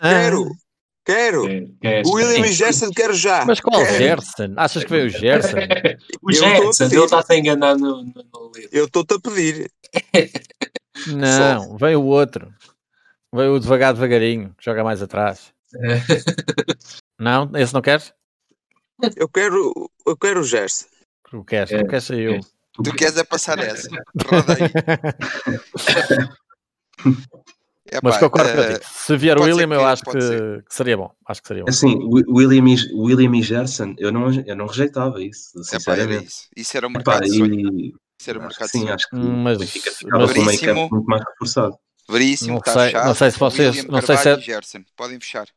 quero. 1.08 1.48
Quero. 1.80 2.08
o 2.08 2.12
William 2.12 2.46
e 2.46 2.52
Gerson 2.52 2.90
quero 2.90 3.14
já. 3.14 3.44
Mas 3.46 3.60
qual 3.60 3.82
quero. 3.82 3.96
Gerson? 3.96 4.52
Achas 4.56 4.84
que 4.84 4.90
veio 4.90 5.06
o 5.06 5.08
Gerson? 5.08 5.56
o 6.22 6.32
Gerson, 6.32 6.84
ele 6.84 7.04
está-te 7.04 7.32
a 7.32 7.36
enganar 7.36 7.78
no, 7.78 8.02
no, 8.02 8.12
no 8.12 8.52
Eu 8.70 8.84
estou-te 8.84 9.14
a 9.14 9.20
pedir. 9.20 9.70
Não, 11.06 11.62
Só. 11.62 11.76
veio 11.76 12.00
o 12.00 12.06
outro. 12.06 12.52
Veio 13.32 13.54
o 13.54 13.60
devagar, 13.60 13.94
devagarinho, 13.94 14.54
que 14.58 14.64
joga 14.64 14.82
mais 14.84 15.00
atrás. 15.00 15.52
não? 17.18 17.50
Esse 17.54 17.72
não 17.72 17.80
queres? 17.80 18.12
Eu 19.16 19.28
quero, 19.28 19.90
eu 20.04 20.16
quero 20.16 20.40
o 20.40 20.44
Gerson. 20.44 20.86
O 21.32 21.44
queres? 21.44 21.70
É, 21.70 21.84
queres 21.84 22.04
ser 22.04 22.18
eu. 22.18 22.40
Tu 22.82 22.92
queres 22.94 23.16
é 23.16 23.22
passar 23.22 23.58
essa. 23.60 23.88
Roda 24.26 24.54
aí. 24.54 24.70
É, 27.90 28.00
Mas 28.02 28.18
concordo 28.18 28.50
uh, 28.50 28.80
Se 28.82 29.16
vier 29.16 29.38
o 29.38 29.42
William, 29.42 29.74
eu 29.74 29.86
acho 29.86 30.02
que, 30.04 30.18
que, 30.18 30.74
seria 30.74 30.96
bom. 30.96 31.10
Acho 31.26 31.40
que 31.40 31.48
seria 31.48 31.64
bom. 31.64 31.70
Assim, 31.70 31.98
William 32.28 32.68
e, 32.68 32.94
William 32.94 33.36
e 33.36 33.42
Gerson, 33.42 33.94
eu 33.98 34.12
não, 34.12 34.30
eu 34.30 34.56
não 34.56 34.66
rejeitava 34.66 35.22
isso, 35.22 35.62
sinceramente. 35.64 36.14
Epá, 36.14 36.24
isso. 36.24 36.48
isso. 36.56 36.76
era 36.76 36.86
o 36.86 36.90
mercado 36.90 37.24
Epá, 37.24 37.46
e... 37.46 37.94
Isso 38.20 38.30
era 38.30 38.38
o 38.38 38.42
mercado 38.42 38.68
Sim, 38.68 38.88
acho 38.88 39.08
que 39.08 39.16
mas, 39.16 39.70
fica 39.70 39.90
mas, 40.10 40.32
com 40.32 40.42
meio 40.42 40.60
campo 40.60 40.94
muito 40.94 41.06
mais 41.06 41.22
reforçado. 41.24 41.78
Veríssimo, 42.10 42.52
não 42.52 42.58
está 42.58 42.72
sei, 42.72 42.82
fechado. 42.86 43.06
Não 43.06 43.14
sei 43.14 43.30
se 43.30 43.38
vocês... 43.38 43.76
William 43.76 43.92
não 43.92 44.02
sei 44.02 44.16
se 44.16 44.28
é... 44.28 44.40
Gerson, 44.40 44.84
podem 44.96 45.20
fechar. 45.20 45.48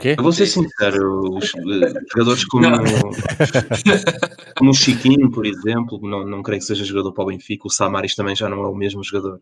Quê? 0.00 0.14
Eu 0.16 0.22
vou 0.22 0.32
ser 0.32 0.46
sincero, 0.46 1.36
os 1.36 1.52
uh, 1.52 2.00
jogadores 2.10 2.44
como, 2.46 2.64
como 4.56 4.70
o 4.70 4.74
Chiquinho, 4.74 5.30
por 5.30 5.44
exemplo, 5.44 6.00
não, 6.02 6.24
não 6.26 6.42
creio 6.42 6.60
que 6.60 6.66
seja 6.66 6.84
jogador 6.84 7.12
para 7.12 7.24
o 7.24 7.26
Benfica, 7.26 7.66
o 7.66 7.70
Samaris 7.70 8.14
também 8.14 8.34
já 8.34 8.48
não 8.48 8.64
é 8.64 8.68
o 8.68 8.74
mesmo 8.74 9.04
jogador 9.04 9.40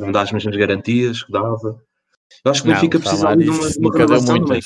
não 0.00 0.12
dá 0.12 0.22
as 0.22 0.32
mesmas 0.32 0.56
garantias 0.56 1.22
que 1.22 1.32
dava. 1.32 1.80
Eu 2.44 2.50
acho 2.50 2.62
que 2.62 2.70
o 2.70 2.72
Benfica 2.72 3.00
precisa 3.00 3.36
de 3.36 3.48
uma, 3.48 3.70
de 3.70 3.78
uma 3.78 3.92
renovação 3.92 4.36
no 4.36 4.48
meio. 4.48 4.62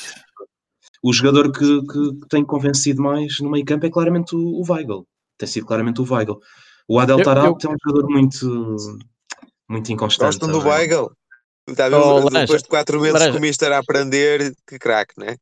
O 1.03 1.13
jogador 1.13 1.53
que, 1.53 1.83
que, 1.83 2.29
tem 2.29 2.45
convencido 2.45 3.03
mais 3.03 3.39
no 3.41 3.51
meio 3.51 3.65
campo 3.65 3.87
é 3.87 3.91
claramente 3.91 4.35
o, 4.35 4.39
o 4.39 4.65
Weigl. 4.67 5.07
Tem 5.37 5.47
sido 5.47 5.67
claramente 5.67 6.01
o 6.01 6.07
Weigl. 6.11 6.41
O 6.89 6.99
Adel 6.99 7.23
Tarat 7.23 7.65
é 7.65 7.69
um 7.69 7.77
jogador 7.85 8.09
muito, 8.11 8.77
muito 9.69 9.93
inconstante. 9.93 10.39
Gostam 10.39 10.51
do 10.51 10.67
Weigl? 10.67 11.11
Está 11.67 11.89
oh, 11.89 12.29
depois 12.29 12.63
de 12.63 12.69
4 12.69 13.01
meses 13.01 13.23
que 13.31 13.37
o 13.37 13.41
Mister 13.41 13.73
a 13.73 13.79
aprender, 13.79 14.55
que 14.67 14.79
craque, 14.79 15.15
né? 15.19 15.37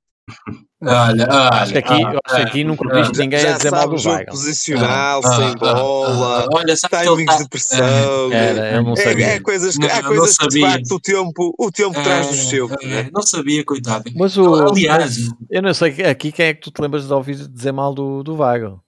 Olha, 0.85 1.29
olha, 1.31 1.49
acho 1.53 1.73
que 1.73 1.79
aqui, 1.79 2.05
ah, 2.05 2.19
acho 2.25 2.37
que 2.37 2.43
aqui 2.43 2.65
nunca 2.65 2.89
ah, 2.91 3.01
viste 3.01 3.19
ninguém 3.19 3.47
a 3.47 3.53
dizer 3.57 3.71
mal 3.71 3.89
do 3.89 4.09
Weigl. 4.09 4.31
posicional, 4.31 5.21
ah, 5.25 5.37
sem 5.37 5.55
bola, 5.57 6.49
olha, 6.53 6.75
timings 6.75 7.25
tá, 7.27 7.43
de 7.43 7.49
pressão. 7.49 8.33
Era, 8.33 8.73
eu 8.73 8.83
não 8.83 8.97
sabia. 8.97 9.27
É, 9.27 9.35
é 9.35 9.41
coisas, 9.41 9.77
não, 9.79 9.89
há 9.89 10.03
coisas 10.03 10.37
que 10.37 10.49
de 10.49 10.61
facto 10.61 10.95
o 10.95 11.01
tempo, 11.01 11.55
o 11.57 11.71
tempo 11.71 11.99
é, 11.99 12.03
traz 12.03 12.27
do 12.29 12.37
seu. 12.37 12.69
É, 12.83 13.11
não 13.13 13.23
sabia, 13.23 13.65
coitado. 13.65 14.11
Mas 14.17 14.37
o, 14.37 14.55
aliás, 14.55 15.19
eu 15.49 15.63
não 15.63 15.73
sei 15.73 16.05
aqui 16.05 16.33
quem 16.33 16.47
é 16.47 16.55
que 16.55 16.63
tu 16.63 16.71
te 16.73 16.83
lembras 16.83 17.07
de 17.07 17.13
ouvir 17.13 17.37
dizer 17.49 17.73
mal 17.73 17.95
do, 17.95 18.25
do 18.25 18.37
Weigl. 18.37 18.81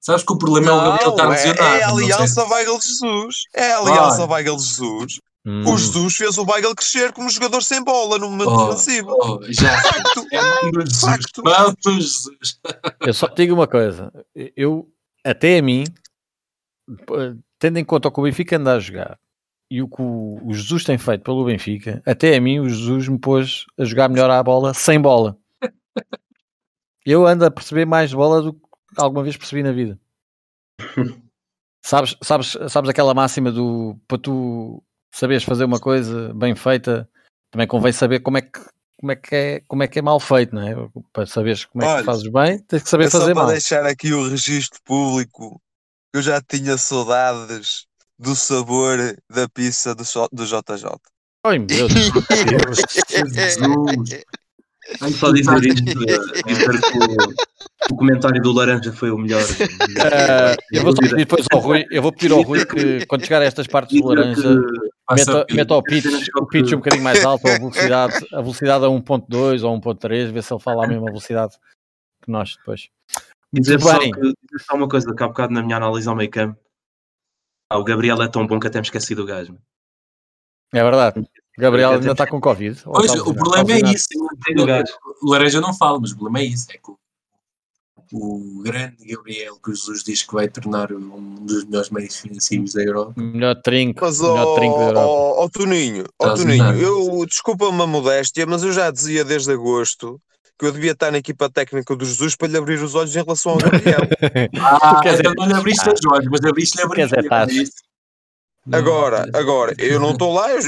Sabes 0.00 0.24
que 0.24 0.32
o 0.32 0.38
problema 0.38 0.66
não, 0.66 0.74
é 0.74 0.80
o 0.80 0.90
Gabriel 0.90 1.10
estar 1.10 1.28
lesionado. 1.28 1.76
É 1.76 1.82
a 1.82 1.90
aliança 1.90 2.44
Weigl 2.44 2.80
Jesus. 2.80 3.36
É 3.54 3.72
a 3.72 3.78
aliança 3.78 4.22
ah. 4.24 4.26
Weigl 4.26 4.58
Jesus. 4.58 5.20
Hum. 5.44 5.64
O 5.66 5.76
Jesus 5.76 6.16
fez 6.16 6.38
o 6.38 6.44
Weigl 6.44 6.74
crescer 6.74 7.12
como 7.12 7.28
jogador 7.28 7.62
sem 7.62 7.82
bola 7.82 8.16
no 8.16 8.30
momento 8.30 8.50
oh, 8.50 8.66
defensivo. 8.68 9.16
Oh, 9.20 9.40
já. 9.48 9.76
Facto. 9.82 10.26
É 10.32 11.00
facto. 11.00 11.90
Jesus. 11.90 12.60
Eu 13.04 13.12
só 13.12 13.28
te 13.28 13.42
digo 13.42 13.54
uma 13.54 13.66
coisa. 13.66 14.12
Eu, 14.56 14.88
até 15.24 15.58
a 15.58 15.62
mim, 15.62 15.84
tendo 17.58 17.78
em 17.78 17.84
conta 17.84 18.08
o 18.08 18.12
que 18.12 18.20
o 18.20 18.22
Benfica 18.22 18.56
anda 18.56 18.74
a 18.74 18.80
jogar 18.80 19.18
e 19.68 19.82
o 19.82 19.88
que 19.88 20.02
o 20.02 20.52
Jesus 20.52 20.84
tem 20.84 20.96
feito 20.96 21.24
pelo 21.24 21.44
Benfica, 21.44 22.00
até 22.06 22.36
a 22.36 22.40
mim 22.40 22.60
o 22.60 22.68
Jesus 22.68 23.08
me 23.08 23.18
pôs 23.18 23.66
a 23.76 23.84
jogar 23.84 24.08
melhor 24.08 24.30
à 24.30 24.40
bola 24.42 24.72
sem 24.72 25.00
bola. 25.00 25.36
Eu 27.04 27.26
ando 27.26 27.44
a 27.44 27.50
perceber 27.50 27.84
mais 27.84 28.12
bola 28.12 28.42
do 28.42 28.52
que 28.52 28.60
alguma 28.96 29.24
vez 29.24 29.36
percebi 29.36 29.62
na 29.64 29.72
vida. 29.72 29.98
sabes, 31.84 32.16
sabes, 32.22 32.56
sabes 32.68 32.88
aquela 32.88 33.12
máxima 33.12 33.50
do 33.50 33.98
para 34.06 34.18
tu 34.18 34.82
saberes 35.12 35.44
fazer 35.44 35.64
uma 35.64 35.78
coisa 35.78 36.32
bem 36.34 36.54
feita, 36.54 37.08
também 37.50 37.66
convém 37.66 37.92
saber 37.92 38.20
como 38.20 38.38
é 38.38 38.42
que 38.42 38.60
como 38.98 39.10
é 39.10 39.16
que 39.16 39.34
é, 39.34 39.60
como 39.66 39.82
é, 39.82 39.88
que 39.88 39.98
é 39.98 40.02
mal 40.02 40.20
feito, 40.20 40.54
não 40.54 40.62
é? 40.62 40.76
Para 41.12 41.26
saberes 41.26 41.64
como 41.64 41.82
é 41.82 41.88
Olha, 41.88 41.98
que 41.98 42.04
fazes 42.04 42.30
bem, 42.30 42.58
tens 42.60 42.84
que 42.84 42.88
saber 42.88 43.10
fazer 43.10 43.34
mal. 43.34 43.42
Só 43.42 43.48
para 43.48 43.52
deixar 43.52 43.84
aqui 43.84 44.12
o 44.12 44.28
registro 44.28 44.80
público, 44.84 45.60
eu 46.14 46.22
já 46.22 46.40
tinha 46.40 46.78
saudades 46.78 47.86
do 48.16 48.36
sabor 48.36 48.96
da 49.28 49.48
pizza 49.48 49.92
do, 49.92 50.04
do 50.32 50.46
JJ. 50.46 50.86
Ai 51.44 51.58
meu 51.58 51.66
Deus! 51.66 51.92
Jesus! 53.10 54.22
Só 55.18 55.32
dizer 55.32 55.64
isto, 55.64 55.84
dizer 55.84 56.80
que 56.80 56.98
o, 56.98 57.92
o, 57.92 57.96
comentário 57.96 58.42
do 58.42 58.52
Laranja 58.52 58.92
foi 58.92 59.10
o 59.10 59.18
melhor. 59.18 59.42
Uh, 59.42 60.56
eu 60.72 60.82
vou 60.82 60.94
pedir 60.94 61.16
depois 61.16 61.46
ao 61.52 61.60
Rui, 61.60 61.86
eu 61.90 62.02
vou 62.02 62.12
pedir 62.12 62.32
ao 62.32 62.42
Rui 62.42 62.66
que 62.66 63.06
quando 63.06 63.22
chegar 63.22 63.42
a 63.42 63.44
estas 63.44 63.66
partes 63.66 64.00
do 64.00 64.08
Laranja 64.08 64.60
meta, 65.14 65.46
meta 65.50 65.74
o 65.74 65.82
pitch, 65.82 66.28
o 66.36 66.46
pitch 66.46 66.72
um 66.72 66.76
bocadinho 66.76 67.04
mais 67.04 67.24
alto, 67.24 67.46
a 67.46 67.58
velocidade, 67.58 68.14
a 68.32 68.40
velocidade 68.40 68.84
a 68.84 68.88
1.2 68.88 69.62
ou 69.62 69.80
1.3, 69.80 70.32
ver 70.32 70.42
se 70.42 70.52
ele 70.52 70.60
fala 70.60 70.84
a 70.84 70.88
mesma 70.88 71.06
velocidade 71.06 71.56
que 72.22 72.30
nós 72.30 72.56
depois. 72.56 72.88
Dizer 73.52 73.80
só, 73.80 73.98
que, 73.98 74.10
dizer 74.10 74.64
só 74.64 74.74
uma 74.74 74.88
coisa 74.88 75.14
que 75.14 75.22
há 75.22 75.28
bocado 75.28 75.52
na 75.52 75.62
minha 75.62 75.76
análise 75.76 76.08
ao 76.08 76.16
meio 76.16 76.30
campo. 76.30 76.58
Ah, 77.70 77.78
o 77.78 77.84
Gabriel 77.84 78.22
é 78.22 78.28
tão 78.28 78.46
bom 78.46 78.58
que 78.58 78.66
até 78.66 78.78
me 78.78 78.86
esqueci 78.86 79.14
do 79.14 79.26
gajo. 79.26 79.58
É 80.72 80.82
verdade. 80.82 81.26
Gabriel 81.58 81.92
ainda 81.92 82.12
está 82.12 82.26
com 82.26 82.40
Covid. 82.40 82.80
Pois, 82.84 83.12
o 83.12 83.34
problema 83.34 83.72
é 83.72 83.92
isso. 83.92 84.06
O 85.22 85.30
Laranja 85.30 85.60
não 85.60 85.74
fala, 85.74 86.00
mas 86.00 86.12
o 86.12 86.16
problema 86.16 86.40
é 86.40 86.44
isso. 86.44 86.66
É 86.70 86.78
que 86.78 86.92
o 88.12 88.62
grande 88.62 89.06
Gabriel 89.06 89.56
que 89.62 89.70
Jesus 89.70 90.04
diz 90.04 90.22
que 90.22 90.34
vai 90.34 90.48
tornar 90.48 90.92
um 90.92 91.34
dos 91.46 91.64
melhores 91.64 91.90
meios 91.90 92.16
financeiros 92.16 92.74
da 92.74 92.82
Europa. 92.82 93.14
Melhor 93.16 93.54
trinco. 93.62 94.04
Mas, 94.04 94.20
melhor 94.20 94.54
trinco 94.54 94.78
da 94.78 94.84
Europa. 94.84 95.06
Ó, 95.06 95.48
Toninho, 95.48 96.04
ó, 96.18 96.34
Toninho 96.34 96.72
eu, 96.74 97.26
desculpa-me 97.26 97.82
a 97.82 97.86
modéstia, 97.86 98.46
mas 98.46 98.62
eu 98.62 98.72
já 98.72 98.90
dizia 98.90 99.24
desde 99.24 99.52
agosto 99.52 100.20
que 100.58 100.66
eu 100.66 100.72
devia 100.72 100.92
estar 100.92 101.10
na 101.10 101.18
equipa 101.18 101.50
técnica 101.50 101.96
do 101.96 102.04
Jesus 102.04 102.36
para 102.36 102.48
lhe 102.48 102.56
abrir 102.56 102.82
os 102.82 102.94
olhos 102.94 103.16
em 103.16 103.22
relação 103.22 103.52
ao 103.52 103.58
Gabriel. 103.58 104.00
ah, 104.60 105.00
quer 105.02 105.12
dizer, 105.12 105.34
não 105.34 105.46
lhe 105.46 105.54
abriste 105.54 105.88
os 105.88 106.00
olhos, 106.12 106.28
mas 106.30 106.44
abriste-lhe 106.44 106.84
a 106.84 106.88
brincadeira. 106.88 107.64
Agora, 108.70 109.26
agora, 109.34 109.74
eu 109.78 109.98
não 109.98 110.12
estou 110.12 110.32
lá, 110.32 110.50
eu, 110.52 110.62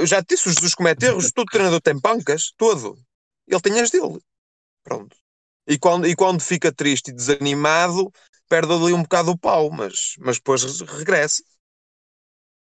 eu, 0.00 0.06
já 0.06 0.20
disse, 0.20 0.48
o 0.48 0.52
Jesus 0.52 0.74
comete 0.74 1.04
erros, 1.04 1.30
todo 1.30 1.46
treinador 1.46 1.80
tem 1.80 2.00
pancas, 2.00 2.52
todo. 2.56 2.96
Ele 3.46 3.60
tem 3.60 3.78
as 3.80 3.90
dele. 3.90 4.18
Pronto. 4.82 5.14
E 5.66 5.78
quando, 5.78 6.06
e 6.06 6.14
quando 6.16 6.40
fica 6.40 6.72
triste 6.72 7.08
e 7.08 7.14
desanimado, 7.14 8.10
perde 8.48 8.72
ali 8.72 8.92
um 8.94 9.02
bocado 9.02 9.32
o 9.32 9.38
pau, 9.38 9.70
mas, 9.70 10.14
mas 10.18 10.36
depois 10.36 10.80
regressa. 10.80 11.42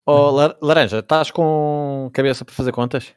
Oh, 0.04 0.30
Laranja, 0.60 0.98
estás 0.98 1.30
com 1.30 2.10
cabeça 2.12 2.44
para 2.44 2.54
fazer 2.54 2.72
contas? 2.72 3.12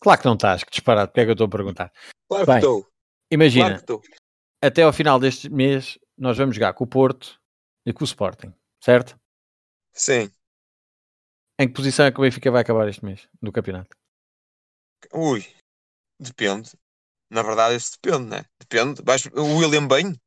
Claro 0.00 0.20
que 0.20 0.26
não 0.26 0.34
estás, 0.34 0.64
que 0.64 0.70
disparado, 0.70 1.08
porque 1.08 1.20
é 1.20 1.24
que 1.24 1.30
eu 1.30 1.34
estou 1.34 1.46
a 1.46 1.50
perguntar? 1.50 1.92
Claro 2.28 2.46
Bem, 2.46 2.54
que 2.54 2.66
estou. 2.66 2.86
Imagina, 3.30 3.80
claro 3.80 4.02
até 4.62 4.82
ao 4.82 4.92
final 4.92 5.18
deste 5.18 5.48
mês 5.48 5.98
nós 6.16 6.36
vamos 6.36 6.54
jogar 6.54 6.74
com 6.74 6.84
o 6.84 6.86
Porto 6.86 7.40
e 7.86 7.92
com 7.92 8.02
o 8.02 8.04
Sporting, 8.04 8.52
certo? 8.80 9.18
Sim. 9.92 10.30
Em 11.60 11.68
que 11.68 11.74
posição 11.74 12.06
é 12.06 12.10
que 12.10 12.18
o 12.18 12.22
Benfica 12.22 12.50
vai 12.50 12.62
acabar 12.62 12.88
este 12.88 13.04
mês 13.04 13.28
do 13.42 13.52
campeonato? 13.52 13.94
Ui, 15.12 15.44
depende. 16.18 16.70
Na 17.30 17.42
verdade, 17.42 17.76
isso 17.76 17.98
depende, 18.02 18.30
né? 18.30 18.46
Depende. 18.58 19.02
Vais, 19.04 19.26
o 19.34 19.58
William 19.58 19.86
bem? 19.86 20.18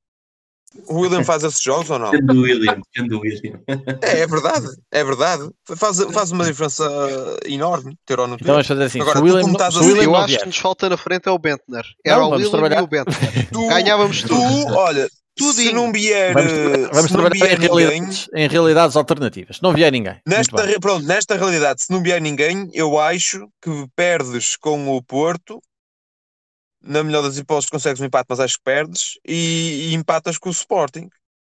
O 0.88 1.00
William 1.00 1.24
faz 1.24 1.44
esses 1.44 1.60
jogos 1.60 1.90
ou 1.90 1.98
não? 1.98 2.12
Depende 2.12 2.34
do 2.36 2.42
William, 2.42 2.76
depende 2.76 3.10
do 3.10 3.20
William. 3.20 3.60
É, 4.04 4.20
é 4.20 4.28
verdade, 4.28 4.68
é 4.92 5.04
verdade. 5.04 5.50
Faz, 5.76 5.98
faz 6.12 6.32
uma 6.32 6.46
diferença 6.46 6.88
enorme 7.46 7.98
ter 8.06 8.20
ou 8.20 8.28
não 8.28 8.38
ter. 8.38 8.44
Então 8.44 8.54
vamos 8.54 8.68
fazer 8.68 8.84
assim. 8.84 9.02
Agora, 9.02 9.20
o 9.20 9.24
William, 9.24 9.42
o 9.42 9.86
William 9.86 10.04
eu 10.04 10.16
acho 10.16 10.38
que 10.38 10.46
nos 10.46 10.58
falta 10.58 10.88
na 10.88 10.98
frente 10.98 11.28
é 11.28 11.32
o 11.32 11.40
Bentner. 11.40 11.86
Era 12.06 12.18
não, 12.18 12.30
o 12.30 12.32
William 12.34 12.52
trabalhar. 12.52 12.80
e 12.80 12.84
o 12.84 12.88
Bentner. 12.88 13.50
Tu, 13.52 13.68
Ganhávamos 13.68 14.22
tu, 14.22 14.36
olha, 14.70 15.10
tudo 15.36 15.54
se 15.54 15.74
não 15.74 15.92
vier. 15.92 16.34
Vamos, 16.34 16.52
vamos 16.92 17.12
trabalhar 17.12 17.46
vier 17.46 17.58
em, 17.58 17.62
realidades, 17.62 18.30
em, 18.34 18.48
realidades, 18.48 18.96
alternativas. 18.96 19.58
Se 19.58 19.64
não 19.64 19.74
vier 19.74 19.92
ninguém. 19.92 20.20
Nesta, 20.28 20.80
pronto, 20.80 21.06
nesta 21.06 21.36
realidade, 21.36 21.84
se 21.84 21.92
não 21.92 22.02
vier 22.02 22.22
ninguém, 22.22 22.70
eu 22.74 23.00
acho 23.00 23.48
que 23.62 23.88
perdes 23.96 24.56
com 24.56 24.96
o 24.96 25.02
Porto. 25.02 25.62
Na 26.86 27.04
melhor 27.04 27.22
das 27.22 27.38
hipóteses, 27.38 27.70
consegues 27.70 28.02
um 28.02 28.06
empate, 28.06 28.26
mas 28.30 28.40
acho 28.42 28.58
que 28.58 28.64
perdes. 28.64 29.14
E, 29.26 29.90
e 29.90 29.94
empatas 29.94 30.38
com 30.38 30.50
o 30.50 30.52
Sporting. 30.52 31.10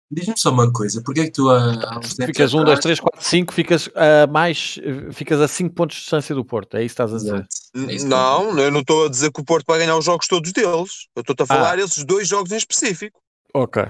Diz-me 0.08 0.38
só 0.38 0.50
uma 0.50 0.72
coisa, 0.72 1.02
porque 1.02 1.20
é 1.20 1.24
que 1.24 1.32
tu 1.32 1.50
há, 1.50 2.00
Ficas 2.24 2.54
1, 2.54 2.64
2, 2.64 2.78
3, 2.78 3.00
4, 3.00 3.24
5, 3.24 3.52
ficas 3.52 3.90
a 3.92 4.26
mais, 4.28 4.78
ficas 5.12 5.40
a 5.40 5.48
5 5.48 5.74
pontos 5.74 5.96
de 5.96 6.02
distância 6.02 6.32
do 6.32 6.44
Porto, 6.44 6.76
é 6.76 6.84
isso 6.84 6.94
que 6.94 7.02
estás 7.02 7.12
a 7.12 7.16
dizer? 7.16 7.48
É 7.74 8.04
não, 8.04 8.56
eu 8.56 8.70
não 8.70 8.80
estou 8.80 9.06
a 9.06 9.08
dizer 9.08 9.32
que 9.32 9.40
o 9.40 9.44
Porto 9.44 9.66
vai 9.66 9.80
ganhar 9.80 9.96
os 9.96 10.04
jogos 10.04 10.28
todos 10.28 10.52
deles. 10.52 11.08
Eu 11.14 11.22
estou-te 11.22 11.42
a 11.42 11.46
falar 11.46 11.76
ah. 11.76 11.82
esses 11.82 12.04
dois 12.04 12.28
jogos 12.28 12.52
em 12.52 12.56
específico. 12.56 13.20
Ok. 13.56 13.82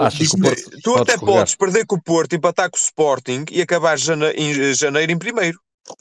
Acho 0.00 0.18
que 0.18 0.40
Porto, 0.40 0.80
tu 0.82 0.96
até 0.96 1.18
podes 1.18 1.54
perder 1.54 1.84
com 1.84 1.96
o 1.96 2.02
Porto, 2.02 2.34
empatar 2.34 2.70
com 2.70 2.76
o 2.76 2.80
Sporting 2.80 3.44
e 3.50 3.60
acabar 3.60 3.98
jane 3.98 4.30
em 4.30 4.74
janeiro 4.74 5.12
em 5.12 5.18
primeiro. 5.18 5.60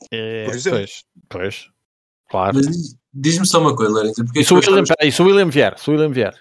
É, 0.10 0.46
por 0.46 0.56
exemplo. 0.56 0.80
Pois, 0.80 1.04
pois. 1.30 1.66
Claro. 2.32 2.62
Diz-me 3.14 3.46
só 3.46 3.60
uma 3.60 3.76
coisa, 3.76 3.92
Lourenço. 3.92 4.24
E 4.34 4.44
se 4.44 4.54
o 4.54 4.56
William, 4.56 4.84
estamos... 4.84 5.16
se 5.16 5.22
o 5.22 5.26
William 5.26 5.50
vier? 5.50 5.78
Se 5.78 5.90
o 5.90 5.94
William 5.94 6.12
vier? 6.12 6.34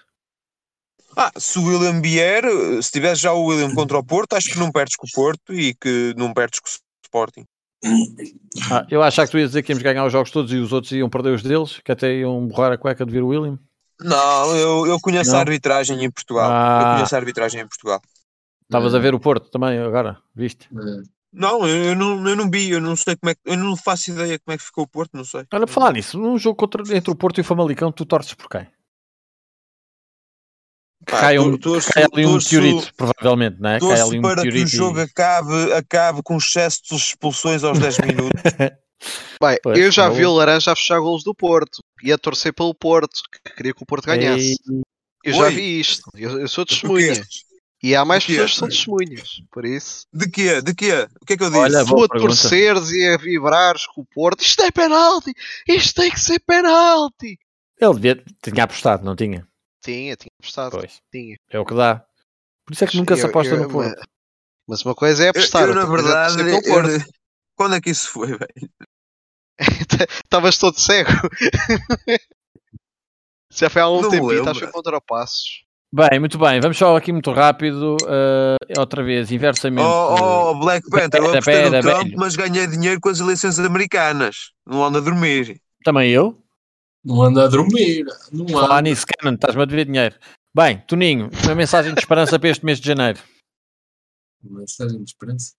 Ah, 1.17 1.31
se 1.37 1.59
o 1.59 1.65
William 1.65 2.01
vier, 2.01 2.43
se 2.81 2.91
tivesse 2.91 3.21
já 3.21 3.33
o 3.33 3.43
William 3.43 3.75
contra 3.75 3.99
o 3.99 4.03
Porto, 4.03 4.33
acho 4.33 4.49
que 4.49 4.57
não 4.57 4.71
perdes 4.71 4.95
com 4.95 5.05
o 5.05 5.11
Porto 5.13 5.53
e 5.53 5.75
que 5.75 6.13
não 6.17 6.33
perdes 6.33 6.61
com 6.61 6.67
o 6.67 6.71
Sporting. 7.05 7.45
Ah, 8.71 8.87
eu 8.89 9.03
achava 9.03 9.27
que 9.27 9.33
tu 9.33 9.37
ias 9.37 9.49
dizer 9.49 9.63
que 9.63 9.73
íamos 9.73 9.83
ganhar 9.83 10.05
os 10.05 10.13
jogos 10.13 10.31
todos 10.31 10.53
e 10.53 10.55
os 10.55 10.71
outros 10.71 10.93
iam 10.93 11.09
perder 11.09 11.35
os 11.35 11.43
deles, 11.43 11.81
que 11.83 11.91
até 11.91 12.15
iam 12.15 12.47
borrar 12.47 12.71
a 12.71 12.77
cueca 12.77 13.05
de 13.05 13.11
vir 13.11 13.21
o 13.21 13.27
William. 13.27 13.59
Não, 14.03 14.55
eu, 14.55 14.87
eu 14.87 14.99
conheço 14.99 15.31
não? 15.31 15.37
a 15.37 15.41
arbitragem 15.41 16.03
em 16.03 16.11
Portugal. 16.11 16.49
Ah. 16.51 16.79
Eu 16.81 16.93
conheço 16.95 17.15
a 17.15 17.17
arbitragem 17.17 17.61
em 17.61 17.67
Portugal. 17.67 18.01
Estavas 18.63 18.95
a 18.95 18.99
ver 18.99 19.13
o 19.13 19.19
Porto 19.19 19.49
também 19.49 19.79
agora, 19.79 20.17
viste? 20.35 20.67
Não, 21.31 21.67
eu 21.67 21.95
não, 21.95 22.27
eu 22.27 22.35
não 22.35 22.49
vi, 22.49 22.69
eu 22.69 22.81
não 22.81 22.95
sei 22.95 23.15
como 23.15 23.31
é 23.31 23.35
que, 23.35 23.41
eu 23.45 23.57
não 23.57 23.75
faço 23.75 24.11
ideia 24.11 24.37
como 24.39 24.53
é 24.53 24.57
que 24.57 24.63
ficou 24.63 24.83
o 24.83 24.87
Porto, 24.87 25.15
não 25.15 25.23
sei. 25.23 25.41
Olha, 25.51 25.65
para 25.65 25.67
falar 25.67 25.93
nisso, 25.93 26.17
num 26.17 26.37
jogo 26.37 26.55
contra, 26.55 26.81
entre 26.95 27.11
o 27.11 27.15
Porto 27.15 27.39
e 27.39 27.41
o 27.41 27.43
Famalicão, 27.43 27.91
tu 27.91 28.05
torces 28.05 28.33
por 28.33 28.49
quem? 28.49 28.67
Pá, 31.05 31.19
cai, 31.19 31.39
um, 31.39 31.57
torço, 31.57 31.91
cai 31.91 32.05
ali 32.11 32.25
um 32.25 32.37
teorito, 32.37 32.93
provavelmente, 32.95 33.59
não 33.59 33.69
é? 33.71 33.79
Cai 33.79 33.99
ali 33.99 34.19
um 34.19 34.21
para 34.21 34.41
que 34.41 34.49
o 34.49 34.67
jogo 34.67 34.99
e... 34.99 35.01
acabe, 35.01 35.73
acabe 35.73 36.21
com 36.23 36.37
excesso 36.37 36.81
de 36.83 36.95
expulsões 36.95 37.63
aos 37.63 37.79
10 37.79 37.97
minutos. 38.07 38.41
Bem, 39.41 39.57
pois, 39.61 39.77
eu 39.77 39.91
já 39.91 40.09
vi 40.09 40.25
o 40.25 40.33
Laranja 40.33 40.71
a 40.71 40.75
fechar 40.75 40.99
golos 40.99 41.23
do 41.23 41.35
Porto 41.35 41.79
e 42.01 42.11
a 42.11 42.17
torcer 42.17 42.53
pelo 42.53 42.73
Porto, 42.73 43.21
que 43.31 43.55
queria 43.55 43.73
que 43.73 43.83
o 43.83 43.85
Porto 43.85 44.05
ganhasse. 44.05 44.55
Ei. 44.69 44.81
Eu 45.23 45.33
já 45.33 45.49
vi 45.49 45.79
isto, 45.79 46.09
eu, 46.15 46.39
eu 46.39 46.47
sou 46.47 46.65
testemunha. 46.65 47.21
E 47.81 47.95
há 47.95 48.05
mais 48.05 48.25
pessoas 48.25 48.51
que 48.51 48.57
são 48.57 48.67
testemunhas, 48.69 49.41
por 49.51 49.65
isso. 49.65 50.05
De 50.13 50.29
quê? 50.29 50.61
De 50.61 50.73
quê? 50.73 51.05
O 51.21 51.25
que 51.25 51.33
é 51.33 51.37
que 51.37 51.43
eu 51.43 51.49
disse? 51.49 51.59
Olha, 51.59 51.85
tu 51.85 52.03
a 52.03 52.07
torceres 52.07 52.91
e 52.91 53.05
a 53.07 53.17
vibrares 53.17 53.85
com 53.87 54.01
o 54.01 54.05
Porto, 54.05 54.41
isto 54.41 54.61
é 54.61 54.71
penalti! 54.71 55.33
Isto 55.67 56.01
tem 56.01 56.09
que 56.09 56.19
ser 56.19 56.39
penalti! 56.39 57.37
Ele 57.77 57.93
devia, 57.95 58.23
tinha 58.41 58.63
apostado, 58.63 59.03
não 59.03 59.15
tinha? 59.17 59.45
Tinha, 59.83 60.15
tinha 60.15 60.31
apostado. 60.39 60.77
Pois. 60.77 61.01
Tinha. 61.11 61.35
É 61.49 61.59
o 61.59 61.65
que 61.65 61.75
dá. 61.75 62.05
Por 62.65 62.73
isso 62.73 62.83
é 62.85 62.87
que 62.87 62.95
nunca 62.95 63.13
eu, 63.15 63.17
se 63.17 63.25
aposta 63.25 63.53
eu, 63.53 63.63
no 63.63 63.69
Porto. 63.69 63.95
Mas, 63.97 64.05
mas 64.67 64.85
uma 64.85 64.95
coisa 64.95 65.25
é 65.25 65.27
apostar. 65.27 65.63
Eu, 65.63 65.69
eu 65.69 65.75
na 65.75 65.85
verdade, 65.85 66.41
eu, 66.41 67.01
quando 67.55 67.75
é 67.75 67.81
que 67.81 67.89
isso 67.89 68.09
foi, 68.09 68.27
velho? 68.39 68.71
Estavas 70.23 70.57
todo 70.57 70.79
cego. 70.79 71.09
Já 73.51 73.69
foi 73.69 73.81
há 73.81 73.89
um 73.89 74.09
tempo, 74.09 74.49
acho 74.49 74.59
que 74.61 74.71
contra 74.71 74.97
o 74.97 75.01
Passos. 75.01 75.63
Bem, 75.95 76.19
muito 76.19 76.39
bem, 76.39 76.59
vamos 76.59 76.75
só 76.75 76.97
aqui 76.97 77.11
muito 77.11 77.31
rápido, 77.31 77.97
uh, 78.01 78.79
outra 78.79 79.03
vez, 79.03 79.31
inversamente. 79.31 79.85
Oh, 79.87 80.49
oh 80.49 80.55
Black 80.55 80.89
Panther, 80.89 81.21
eu 81.21 81.29
apostei 81.29 81.69
no 81.69 81.81
Trump, 81.81 82.03
velho. 82.05 82.17
mas 82.17 82.35
ganhei 82.35 82.65
dinheiro 82.65 82.99
com 82.99 83.09
as 83.09 83.19
eleições 83.19 83.59
americanas. 83.59 84.53
Não 84.65 84.83
ando 84.83 84.97
a 84.97 85.01
dormir. 85.01 85.61
Também 85.83 86.09
eu? 86.09 86.35
Não 87.05 87.21
ando 87.21 87.39
a 87.41 87.47
dormir. 87.47 88.07
Não 88.31 88.47
Falar 88.47 88.81
nisso, 88.81 89.05
Canon, 89.05 89.35
estás-me 89.35 89.61
a 89.61 89.65
dever 89.65 89.85
dinheiro. 89.85 90.15
Bem, 90.55 90.79
Toninho, 90.87 91.29
uma 91.43 91.53
mensagem 91.53 91.93
de 91.93 91.99
esperança 91.99 92.39
para 92.39 92.49
este 92.49 92.65
mês 92.65 92.79
de 92.79 92.87
janeiro. 92.87 93.19
Uma 94.43 94.61
mensagem 94.61 94.97
de 94.97 95.11
esperança? 95.11 95.53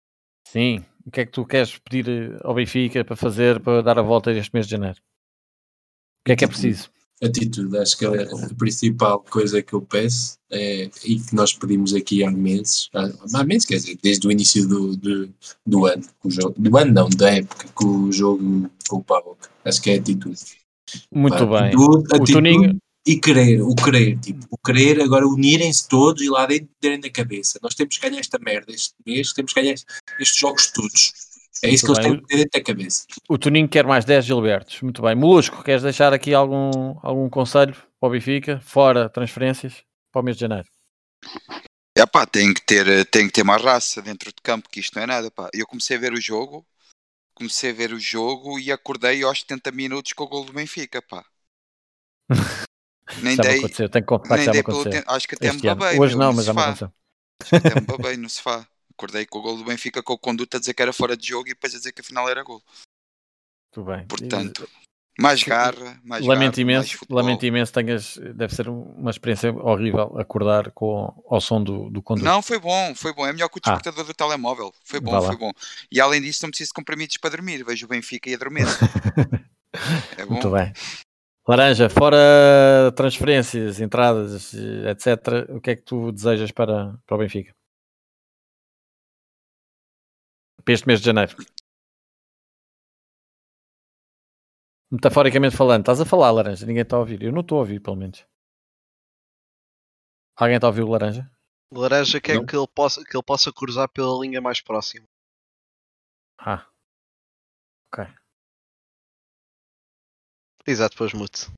Sim, 0.48 0.84
o 1.06 1.10
que 1.10 1.20
é 1.20 1.26
que 1.26 1.32
tu 1.32 1.44
queres 1.44 1.78
pedir 1.78 2.08
eh, 2.08 2.38
ao 2.42 2.54
Benfica 2.54 3.04
para 3.04 3.16
fazer 3.16 3.60
para 3.60 3.82
dar 3.82 3.98
a 3.98 4.02
volta 4.02 4.32
este 4.32 4.52
mês 4.52 4.66
de 4.66 4.72
janeiro? 4.72 4.98
O 4.98 6.24
que 6.26 6.32
é 6.32 6.36
que 6.36 6.44
é 6.44 6.48
preciso? 6.48 6.90
atitude. 7.22 7.76
Acho 7.78 7.96
que 7.96 8.04
é 8.04 8.22
a 8.22 8.54
principal 8.56 9.20
coisa 9.20 9.62
que 9.62 9.72
eu 9.72 9.82
peço 9.82 10.38
é, 10.50 10.90
e 11.04 11.18
que 11.18 11.34
nós 11.34 11.52
pedimos 11.52 11.94
aqui 11.94 12.24
há 12.24 12.30
meses, 12.30 12.88
há, 13.34 13.44
meses, 13.44 13.66
quer 13.66 13.76
dizer, 13.76 13.98
desde 14.02 14.26
o 14.26 14.30
início 14.30 14.66
do, 14.66 14.96
do, 14.96 15.34
do 15.66 15.86
ano, 15.86 16.04
jogo, 16.26 16.54
do 16.58 16.76
ano 16.76 16.92
não, 16.92 17.08
da 17.10 17.30
época 17.30 17.68
com 17.74 17.86
o 17.86 18.12
jogo 18.12 18.70
com 18.88 18.96
o. 18.98 19.36
Acho 19.64 19.82
que 19.82 19.90
é 19.90 19.96
atitude. 19.96 20.40
Muito 21.10 21.36
Pá, 21.36 21.60
bem. 21.60 21.68
Atitude, 21.68 22.04
atitude, 22.14 22.32
Toninho... 22.32 22.78
E 23.06 23.20
querer, 23.20 23.60
o 23.60 23.74
querer, 23.74 24.18
tipo, 24.18 24.46
o 24.50 24.56
querer, 24.56 24.98
agora 25.02 25.28
unirem-se 25.28 25.86
todos 25.86 26.22
e 26.22 26.30
lá 26.30 26.46
dentro 26.46 26.70
terem 26.80 26.98
na 26.98 27.10
cabeça. 27.10 27.58
Nós 27.62 27.74
temos 27.74 27.98
que 27.98 28.08
ganhar 28.08 28.18
esta 28.18 28.38
merda 28.38 28.72
este 28.72 28.94
mês, 29.04 29.34
temos 29.34 29.52
que 29.52 29.60
ganhar 29.60 29.74
estes 30.18 30.38
jogos 30.38 30.70
todos 30.72 31.12
é 31.64 31.70
isso 31.70 31.86
Muito 31.86 32.00
que 32.00 32.02
bem. 32.02 32.12
eles 32.12 32.18
têm 32.18 32.20
que 32.20 32.26
ter 32.26 32.36
dentro 32.36 32.60
da 32.60 32.64
cabeça. 32.64 33.06
O 33.26 33.38
Toninho 33.38 33.68
quer 33.68 33.86
mais 33.86 34.04
10 34.04 34.26
Gilbertos. 34.26 34.82
Muito 34.82 35.00
bem. 35.00 35.14
Molusco, 35.14 35.62
queres 35.62 35.82
deixar 35.82 36.12
aqui 36.12 36.34
algum, 36.34 36.98
algum 37.02 37.28
conselho 37.30 37.74
para 37.98 38.08
o 38.08 38.10
Benfica, 38.10 38.60
fora 38.60 39.08
transferências, 39.08 39.82
para 40.12 40.20
o 40.20 40.24
mês 40.24 40.36
de 40.36 40.42
janeiro? 40.42 40.68
É 41.96 42.04
pá, 42.04 42.26
tem 42.26 42.52
que, 42.52 42.60
ter, 42.60 43.06
tem 43.06 43.26
que 43.26 43.32
ter 43.32 43.44
mais 43.44 43.62
raça 43.62 44.02
dentro 44.02 44.28
de 44.28 44.42
campo, 44.42 44.68
que 44.68 44.80
isto 44.80 44.94
não 44.96 45.04
é 45.04 45.06
nada. 45.06 45.30
Pá. 45.30 45.48
Eu 45.54 45.66
comecei 45.66 45.96
a 45.96 46.00
ver 46.00 46.12
o 46.12 46.20
jogo, 46.20 46.66
comecei 47.34 47.70
a 47.70 47.74
ver 47.74 47.94
o 47.94 48.00
jogo 48.00 48.58
e 48.58 48.70
acordei 48.70 49.22
aos 49.22 49.40
70 49.40 49.70
minutos 49.72 50.12
com 50.12 50.24
o 50.24 50.28
gol 50.28 50.44
do 50.44 50.52
Benfica, 50.52 51.00
pá. 51.00 51.24
nem 53.22 53.36
dei, 53.36 53.60
tenho 53.88 54.04
que 54.04 54.28
nem 54.28 54.50
dei 54.50 54.62
pelo 54.62 54.84
tempo. 54.84 55.10
Acho 55.10 55.28
que 55.28 55.34
até 55.34 55.50
me 55.50 55.62
babei. 55.62 55.98
Hoje 55.98 56.16
não, 56.16 56.32
mas 56.32 56.44
já 56.44 56.52
me 56.52 56.60
aconteceu. 56.60 56.92
Acho 57.40 57.50
que 57.50 57.56
até 57.56 57.80
me 57.80 57.86
babei 57.86 58.16
no 58.18 58.28
sofá. 58.28 58.66
Acordei 58.96 59.26
com 59.26 59.38
o 59.38 59.42
gol 59.42 59.56
do 59.56 59.64
Benfica 59.64 60.02
com 60.02 60.12
o 60.12 60.18
conduto 60.18 60.56
a 60.56 60.60
dizer 60.60 60.74
que 60.74 60.82
era 60.82 60.92
fora 60.92 61.16
de 61.16 61.26
jogo 61.26 61.48
e 61.48 61.54
depois 61.54 61.74
a 61.74 61.78
dizer 61.78 61.92
que 61.92 62.00
afinal 62.00 62.28
era 62.28 62.42
gol. 62.42 62.62
Tudo 63.72 63.90
bem. 63.90 64.06
Portanto, 64.06 64.68
mais 65.18 65.42
garra, 65.42 66.00
mais 66.04 66.24
lamento 66.24 66.56
garra, 66.56 66.62
imenso, 66.62 66.98
mais 67.08 67.24
lamento 67.24 67.46
imenso, 67.46 67.72
tenhas, 67.72 68.16
deve 68.34 68.54
ser 68.54 68.68
uma 68.68 69.10
experiência 69.10 69.52
horrível 69.52 70.18
acordar 70.18 70.70
com, 70.72 71.12
ao 71.28 71.40
som 71.40 71.62
do, 71.62 71.88
do 71.90 72.02
conduto. 72.02 72.24
Não, 72.24 72.42
foi 72.42 72.58
bom, 72.58 72.94
foi 72.94 73.12
bom. 73.12 73.26
É 73.26 73.32
melhor 73.32 73.48
que 73.48 73.58
o 73.58 73.60
ah. 73.64 73.70
despertador 73.70 74.04
ah. 74.04 74.08
do 74.08 74.14
telemóvel. 74.14 74.72
Foi 74.84 75.00
bom, 75.00 75.20
foi 75.22 75.36
bom. 75.36 75.52
E 75.90 76.00
além 76.00 76.20
disso, 76.20 76.40
não 76.42 76.50
preciso 76.50 76.68
de 76.68 76.74
comprimidos 76.74 77.16
para 77.16 77.30
dormir. 77.30 77.64
Vejo 77.64 77.86
o 77.86 77.88
Benfica 77.88 78.28
e 78.28 78.34
adormeço. 78.34 78.78
é 80.18 80.24
bom. 80.24 80.34
Muito 80.34 80.50
bem. 80.50 80.72
Laranja, 81.46 81.90
fora 81.90 82.92
transferências, 82.96 83.78
entradas, 83.80 84.54
etc., 84.54 85.50
o 85.50 85.60
que 85.60 85.70
é 85.70 85.76
que 85.76 85.82
tu 85.82 86.10
desejas 86.10 86.50
para, 86.50 86.94
para 87.06 87.16
o 87.16 87.18
Benfica? 87.18 87.54
Para 90.64 90.74
este 90.74 90.86
mês 90.86 91.00
de 91.00 91.06
janeiro. 91.06 91.36
Metaforicamente 94.90 95.56
falando, 95.56 95.80
estás 95.80 96.00
a 96.00 96.06
falar, 96.06 96.30
Laranja, 96.30 96.66
ninguém 96.66 96.82
está 96.82 96.96
a 96.96 97.00
ouvir. 97.00 97.22
Eu 97.22 97.32
não 97.32 97.40
estou 97.40 97.58
a 97.58 97.60
ouvir, 97.60 97.80
pelo 97.80 97.96
menos. 97.96 98.24
Alguém 100.36 100.56
está 100.56 100.66
a 100.66 100.70
ouvir 100.70 100.82
o 100.82 100.88
Laranja? 100.88 101.30
Laranja 101.72 102.20
quer 102.20 102.44
que 102.44 102.56
ele, 102.56 102.68
possa, 102.68 103.04
que 103.04 103.16
ele 103.16 103.22
possa 103.22 103.52
cruzar 103.52 103.88
pela 103.88 104.20
linha 104.20 104.40
mais 104.40 104.60
próxima. 104.60 105.06
Ah. 106.38 106.66
Ok. 107.92 108.06
Exato, 110.66 110.94
depois 110.94 111.12
mute. 111.12 111.50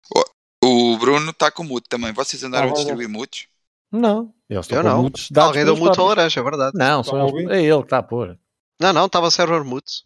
O 0.65 0.97
Bruno 0.99 1.31
está 1.31 1.51
com 1.51 1.63
mute 1.63 1.89
também. 1.89 2.13
Vocês 2.13 2.43
andaram 2.43 2.69
ah, 2.69 2.71
a 2.71 2.75
distribuir 2.75 3.09
mutes? 3.09 3.49
Não. 3.91 4.35
Estão 4.49 4.79
eu 4.79 4.85
não. 4.85 5.03
Mutes 5.03 5.29
Alguém 5.37 5.65
deu 5.65 5.77
mute 5.77 5.99
ao 5.99 6.07
laranja, 6.07 6.41
é 6.41 6.43
verdade. 6.43 6.73
Não, 6.77 7.05
só 7.05 7.29
é 7.51 7.63
ele 7.63 7.79
que 7.79 7.85
está 7.85 7.99
a 7.99 8.03
pôr. 8.03 8.39
Não, 8.81 8.93
não, 8.93 9.07
estava 9.07 9.31
server 9.31 9.65
mute. 9.65 10.05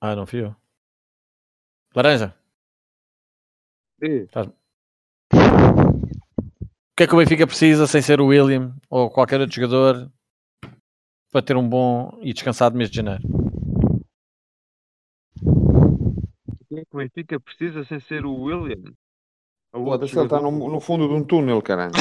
Ah, 0.00 0.14
não 0.14 0.26
fui 0.26 0.42
eu. 0.42 0.54
Laranja. 1.94 2.34
Sim. 4.02 4.26
Tá. 4.26 4.42
O 4.42 4.52
que 6.96 7.04
é 7.04 7.06
que 7.06 7.14
o 7.14 7.18
Benfica 7.18 7.46
precisa 7.46 7.86
sem 7.86 8.02
ser 8.02 8.20
o 8.20 8.26
William 8.26 8.76
ou 8.90 9.10
qualquer 9.10 9.40
outro 9.40 9.56
jogador 9.56 10.12
para 11.32 11.42
ter 11.42 11.56
um 11.56 11.68
bom 11.68 12.18
e 12.20 12.32
descansado 12.32 12.76
mês 12.76 12.90
de 12.90 12.96
janeiro? 12.96 13.22
O 15.42 16.66
que 16.68 16.80
é 16.80 16.84
que 16.84 16.94
o 16.94 16.98
Benfica 16.98 17.40
precisa 17.40 17.84
sem 17.84 18.00
ser 18.00 18.26
o 18.26 18.34
William? 18.34 18.92
Foda-se, 19.72 20.16
ele 20.16 20.26
está 20.26 20.40
no, 20.40 20.52
no, 20.52 20.80
fundo 20.80 21.08
de 21.08 21.14
um 21.14 21.24
túnel, 21.24 21.62
caralho. 21.62 21.92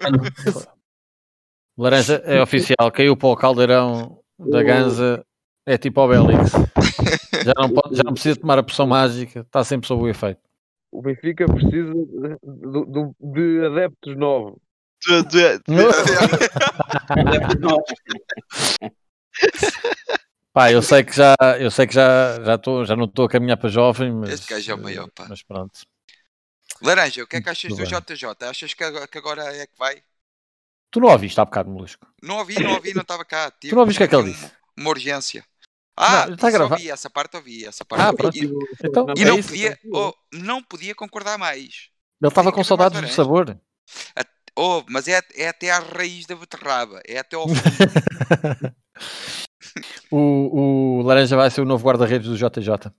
Laranja 1.78 2.22
é 2.24 2.40
oficial, 2.40 2.90
caiu 2.90 3.14
para 3.16 3.28
o 3.28 3.36
caldeirão 3.36 4.18
da 4.38 4.62
Ganza, 4.62 5.22
é 5.66 5.76
tipo 5.76 6.00
o 6.00 6.08
Belix. 6.08 6.52
Já 7.44 7.52
não, 7.56 7.68
pode, 7.70 7.94
já 7.94 8.02
não 8.02 8.12
precisa 8.12 8.34
tomar 8.34 8.58
a 8.58 8.62
poção 8.62 8.88
mágica, 8.88 9.40
está 9.40 9.62
sempre 9.62 9.86
sob 9.86 10.02
o 10.02 10.08
efeito. 10.08 10.40
O 10.90 11.00
Benfica 11.00 11.46
precisa 11.46 11.92
de, 11.92 12.36
de, 12.42 13.14
de 13.20 13.66
adeptos 13.66 14.16
novos. 14.16 14.58
De, 15.06 15.22
de, 15.22 15.60
Pá, 20.52 20.72
eu 20.72 20.82
sei 20.82 21.04
que 21.04 21.14
já, 21.14 21.36
eu 21.60 21.70
sei 21.70 21.86
que 21.86 21.94
já, 21.94 22.42
já, 22.42 22.58
tô, 22.58 22.84
já 22.84 22.96
não 22.96 23.04
estou 23.04 23.26
a 23.26 23.28
caminhar 23.28 23.58
para 23.58 23.68
jovem, 23.68 24.10
mas. 24.10 24.30
Este 24.30 24.52
gajo 24.52 24.72
é 24.72 24.74
o 24.74 24.82
maior, 24.82 25.08
pá. 25.14 25.26
Mas 25.28 25.40
pronto. 25.42 25.82
Laranja, 26.82 27.22
o 27.22 27.26
que 27.26 27.36
é 27.36 27.42
que 27.42 27.48
achas 27.48 27.76
do 27.76 27.84
JJ? 27.84 28.26
Achas 28.48 28.74
que 28.74 28.82
agora 28.82 29.44
é 29.54 29.66
que 29.66 29.78
vai? 29.78 30.02
Tu 30.90 31.00
não 31.00 31.08
ouviste 31.08 31.40
há 31.40 31.44
bocado, 31.44 31.70
Molusco? 31.70 32.06
Não 32.22 32.38
ouvi, 32.38 32.62
não 32.62 32.74
ouvi, 32.74 32.94
não 32.94 33.02
estava 33.02 33.24
cá. 33.24 33.50
Tive, 33.50 33.70
tu 33.70 33.74
não 33.74 33.82
ouviste 33.82 33.98
o 33.98 34.00
que 34.00 34.04
é 34.04 34.08
que 34.08 34.16
ele 34.16 34.32
disse? 34.32 34.50
Uma 34.76 34.90
urgência. 34.90 35.44
Ah, 35.96 36.26
não, 36.26 36.34
está 36.34 36.50
gravado. 36.50 36.74
ouvi, 36.74 36.90
essa 36.90 37.08
parte 37.08 37.36
ouvi, 37.36 37.64
essa 37.64 37.84
parte 37.84 38.02
ah, 38.02 38.26
ouvi. 38.26 38.44
E, 38.44 38.86
então, 38.86 39.06
e 39.16 39.22
é 39.22 39.24
não, 39.24 39.42
podia, 39.42 39.78
oh, 39.92 40.12
não 40.32 40.62
podia 40.62 40.94
concordar 40.94 41.38
mais. 41.38 41.88
Ele 42.20 42.28
estava 42.28 42.52
com 42.52 42.62
saudades 42.62 43.00
do 43.00 43.08
sabor. 43.08 43.58
Oh, 44.58 44.82
mas 44.88 45.08
é, 45.08 45.20
é 45.34 45.48
até 45.48 45.70
à 45.70 45.78
raiz 45.78 46.26
da 46.26 46.34
beterraba, 46.34 47.00
é 47.06 47.18
até 47.18 47.36
ao 47.36 47.46
o, 50.10 50.98
o 50.98 51.02
Laranja 51.02 51.36
vai 51.36 51.50
ser 51.50 51.60
o 51.60 51.66
novo 51.66 51.86
guarda-redes 51.86 52.28
do 52.28 52.36
JJ. 52.36 52.90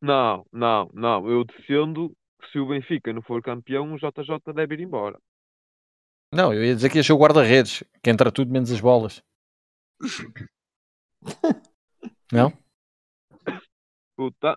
Não, 0.00 0.46
não, 0.52 0.90
não. 0.94 1.28
Eu 1.28 1.44
defendo 1.44 2.10
que 2.40 2.52
se 2.52 2.58
o 2.58 2.66
Benfica 2.66 3.12
não 3.12 3.22
for 3.22 3.42
campeão, 3.42 3.92
o 3.92 3.98
JJ 3.98 4.54
deve 4.54 4.74
ir 4.74 4.80
embora. 4.80 5.18
Não, 6.32 6.54
eu 6.54 6.64
ia 6.64 6.74
dizer 6.74 6.88
que 6.90 6.98
ia 6.98 7.02
ser 7.02 7.12
o 7.12 7.18
guarda-redes, 7.18 7.82
que 8.02 8.10
entra 8.10 8.30
tudo 8.30 8.52
menos 8.52 8.70
as 8.70 8.80
bolas. 8.80 9.22
Não? 12.32 12.52
Puta. 14.16 14.56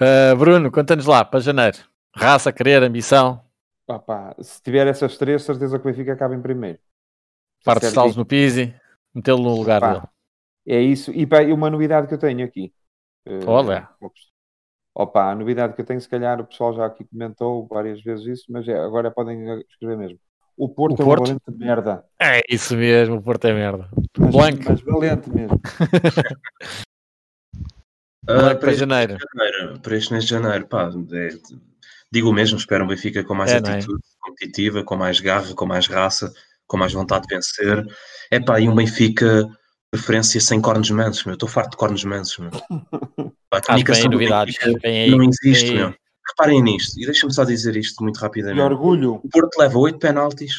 uh, 0.00 0.36
Bruno, 0.36 0.72
conta-nos 0.72 1.06
lá, 1.06 1.24
para 1.24 1.38
janeiro. 1.40 1.78
Raça, 2.14 2.52
querer, 2.52 2.82
ambição. 2.82 3.44
Pá, 3.86 4.00
pá, 4.00 4.34
se 4.40 4.60
tiver 4.60 4.88
essas 4.88 5.16
três, 5.16 5.42
certeza 5.42 5.78
que 5.78 5.86
o 5.86 5.90
Benfica 5.90 6.12
acaba 6.12 6.34
em 6.34 6.42
primeiro. 6.42 6.80
Parte 7.64 7.88
de 7.88 8.16
no 8.16 8.26
Pisi, 8.26 8.74
metê-lo 9.14 9.42
no 9.42 9.54
lugar 9.54 9.80
pá, 9.80 9.92
dele. 9.92 10.06
É 10.66 10.80
isso. 10.80 11.12
E, 11.12 11.24
pá, 11.24 11.42
e 11.42 11.52
uma 11.52 11.70
novidade 11.70 12.08
que 12.08 12.14
eu 12.14 12.18
tenho 12.18 12.44
aqui. 12.44 12.72
Uh, 13.26 13.48
Olha. 13.48 13.88
Opa, 14.98 15.30
a 15.30 15.34
novidade 15.34 15.74
que 15.74 15.82
eu 15.82 15.84
tenho, 15.84 16.00
se 16.00 16.08
calhar 16.08 16.40
o 16.40 16.46
pessoal 16.46 16.72
já 16.72 16.86
aqui 16.86 17.04
comentou 17.04 17.66
várias 17.66 18.02
vezes 18.02 18.24
isso, 18.26 18.44
mas 18.48 18.66
é, 18.66 18.78
agora 18.78 19.10
podem 19.10 19.60
escrever 19.68 19.98
mesmo. 19.98 20.18
O 20.56 20.70
Porto, 20.70 21.00
o 21.00 21.02
é 21.02 21.04
um 21.04 21.08
valente 21.18 21.42
merda. 21.50 22.02
É 22.18 22.40
isso 22.48 22.74
mesmo, 22.74 23.16
o 23.16 23.22
Porto 23.22 23.44
é 23.44 23.52
merda. 23.52 23.90
Mas, 24.18 24.30
Blanco. 24.30 24.62
Mas 24.66 24.80
valente 24.80 25.28
mesmo. 25.28 25.60
uh, 28.24 28.58
para, 28.58 28.72
janeiro. 28.72 29.18
janeiro. 29.34 29.78
Para 29.80 29.96
este 29.96 30.14
mês 30.14 30.24
de 30.24 30.30
janeiro, 30.30 30.66
pá, 30.66 30.90
é, 31.12 31.28
digo 32.10 32.30
o 32.30 32.32
mesmo, 32.32 32.56
espero 32.56 32.82
um 32.82 32.88
Benfica 32.88 33.22
com 33.22 33.34
mais 33.34 33.50
é, 33.50 33.56
é? 33.56 33.58
atitude 33.58 34.00
é? 34.02 34.26
competitiva, 34.26 34.82
com 34.82 34.96
mais 34.96 35.20
garra, 35.20 35.54
com 35.54 35.66
mais 35.66 35.86
raça, 35.88 36.32
com 36.66 36.78
mais 36.78 36.94
vontade 36.94 37.26
de 37.26 37.34
vencer. 37.34 37.86
É 38.30 38.40
pá, 38.40 38.58
e 38.58 38.66
um 38.66 38.74
Benfica 38.74 39.46
preferência 39.90 40.40
sem 40.40 40.58
cornos 40.58 40.90
mansos, 40.90 41.22
meu. 41.24 41.34
Estou 41.34 41.50
farto 41.50 41.72
de 41.72 41.76
cornos 41.76 42.02
mansos, 42.02 42.38
meu. 42.38 42.50
A 43.52 43.60
comunicação 43.60 44.10
novidades. 44.10 44.56
Aí, 44.84 45.10
não 45.10 45.28
existe, 45.28 45.72
meu. 45.72 45.94
Reparem 46.28 46.62
nisto, 46.62 47.00
e 47.00 47.06
deixa-me 47.06 47.32
só 47.32 47.44
dizer 47.44 47.76
isto 47.76 48.02
muito 48.02 48.18
rapidamente. 48.18 48.60
Orgulho. 48.60 49.20
O 49.22 49.28
Porto 49.28 49.56
leva 49.58 49.78
8 49.78 49.98
penaltis, 49.98 50.54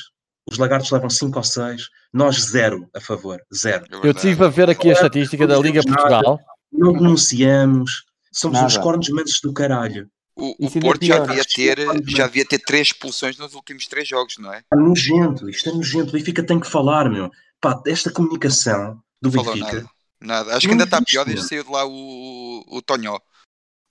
os 0.50 0.58
Lagartos 0.58 0.90
levam 0.92 1.10
5 1.10 1.38
ou 1.38 1.44
6, 1.44 1.90
nós 2.14 2.38
zero 2.38 2.90
a 2.96 3.02
favor, 3.02 3.42
zero. 3.54 3.86
É 3.92 4.08
Eu 4.08 4.12
estive 4.12 4.46
a 4.46 4.48
ver 4.48 4.70
aqui 4.70 4.90
a 4.90 4.94
estatística 4.94 5.46
da 5.46 5.58
Liga 5.60 5.82
Portugal. 5.84 6.40
Não 6.72 6.94
denunciamos, 6.94 8.08
Somos 8.38 8.58
Nada. 8.60 8.68
uns 8.68 8.78
cornos 8.78 9.10
mansos 9.10 9.40
do 9.42 9.52
caralho. 9.52 10.08
O, 10.36 10.68
o 10.68 10.80
Porto 10.80 11.04
já 11.04 11.18
devia, 11.18 11.44
ter, 11.44 11.80
já 12.08 12.28
devia 12.28 12.46
ter 12.46 12.60
três 12.60 12.88
expulsões 12.88 13.36
nos 13.40 13.56
últimos 13.56 13.88
três 13.88 14.08
jogos, 14.08 14.36
não 14.38 14.54
é? 14.54 14.62
É 14.72 14.76
nojento, 14.76 15.50
isto 15.50 15.70
é 15.70 15.74
nojento. 15.74 16.10
O 16.10 16.12
Benfica 16.12 16.44
tem 16.44 16.60
que 16.60 16.68
falar, 16.68 17.10
meu. 17.10 17.32
Pá, 17.60 17.82
esta 17.88 18.12
comunicação 18.12 19.02
do 19.20 19.32
Benfica. 19.32 19.90
Nada. 20.22 20.56
Acho 20.56 20.68
que 20.68 20.72
ainda 20.72 20.84
está 20.84 21.02
pior 21.02 21.26
desde 21.26 21.48
saiu 21.48 21.64
de 21.64 21.72
lá 21.72 21.86
o, 21.86 22.64
o 22.68 22.82
Tonhó. 22.82 23.20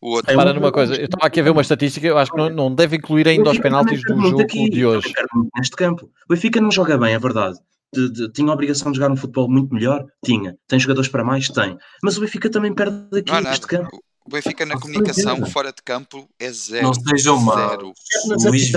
O 0.01 0.11
outro. 0.11 0.35
Para 0.35 0.53
numa 0.53 0.71
coisa, 0.71 0.95
eu 0.95 1.07
estava 1.07 1.27
aqui 1.27 1.41
a 1.41 1.43
ver 1.43 1.51
uma 1.51 1.63
estatística, 1.63 2.07
eu 2.07 2.19
acho 2.19 2.31
que 2.31 2.37
não, 2.37 2.51
não 2.51 2.75
deve 2.75 2.97
incluir 2.97 3.27
ainda 3.29 3.51
os 3.51 3.59
penaltis 3.59 4.03
do 4.03 4.21
jogo 4.21 4.43
aqui, 4.43 4.69
de 4.69 4.85
hoje. 4.85 5.13
Neste 5.57 5.75
campo. 5.77 6.11
O 6.29 6.35
Benfica 6.35 6.61
não 6.61 6.71
joga 6.71 6.99
bem, 6.99 7.15
é 7.15 7.19
verdade. 7.19 7.59
De, 7.95 8.11
de, 8.11 8.33
tinha 8.33 8.51
a 8.51 8.53
obrigação 8.53 8.93
de 8.93 8.99
jogar 8.99 9.13
um 9.13 9.17
futebol 9.17 9.49
muito 9.49 9.73
melhor? 9.73 10.05
Tinha. 10.25 10.57
Tem 10.69 10.79
jogadores 10.79 11.09
para 11.09 11.25
mais? 11.25 11.49
Tem. 11.49 11.79
Mas 12.03 12.19
o 12.19 12.21
Benfica 12.21 12.51
também 12.51 12.75
perde 12.75 13.19
aqui 13.19 13.33
não, 13.33 13.41
neste 13.41 13.67
campo. 13.67 14.03
O 14.27 14.31
Benfica 14.31 14.67
na 14.67 14.79
comunicação 14.79 15.47
fora 15.47 15.73
de 15.73 15.83
campo 15.83 16.29
é 16.39 16.51
zero. 16.51 16.89
Não 16.89 16.95
sejam 16.95 17.41
maus. 17.41 17.95
Luís 18.45 18.71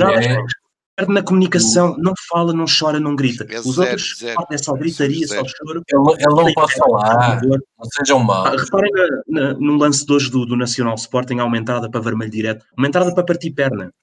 perde 0.99 1.13
na 1.13 1.23
comunicação, 1.23 1.95
não 1.97 2.13
fala, 2.29 2.53
não 2.53 2.65
chora, 2.65 2.99
não 2.99 3.15
grita. 3.15 3.45
É 3.49 3.59
Os 3.59 3.75
zero, 3.75 3.91
outros 3.91 4.17
zero, 4.19 4.45
é 4.51 4.57
só 4.57 4.73
gritaria, 4.73 5.25
zero. 5.25 5.47
só 5.47 5.55
choro. 5.57 5.81
Ele, 5.87 6.23
ele 6.23 6.35
não 6.35 6.53
pode 6.53 6.73
falar, 6.73 7.41
não 7.41 7.85
sejam 7.97 8.19
maus. 8.19 8.47
Ah, 8.47 8.55
reparem 8.57 8.91
na, 8.91 9.41
na, 9.41 9.53
no 9.53 9.77
lance 9.77 10.05
de 10.05 10.11
hoje 10.11 10.29
do, 10.29 10.45
do 10.45 10.57
Nacional 10.57 10.95
Sporting, 10.95 11.39
há 11.39 11.45
uma 11.45 11.57
entrada 11.57 11.89
para 11.89 12.01
vermelho 12.01 12.31
direto, 12.31 12.65
uma 12.77 12.87
entrada 12.87 13.13
para 13.13 13.23
partir 13.23 13.51
perna. 13.51 13.93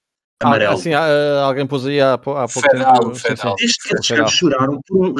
Ah, 0.40 0.46
amarelo. 0.46 0.72
Ah, 0.72 0.74
assim, 0.74 0.92
alguém 0.94 1.66
pôs 1.66 1.86
aí 1.86 2.00
há, 2.00 2.14
há 2.14 2.18
pouco 2.18 2.60
federal, 2.60 3.00
tempo. 3.00 3.14
Federal. 3.14 3.54
Desde 3.56 3.76
que 3.78 4.14
eles 4.14 4.32
choraram 4.32 4.80
por 4.86 5.06
um, 5.06 5.14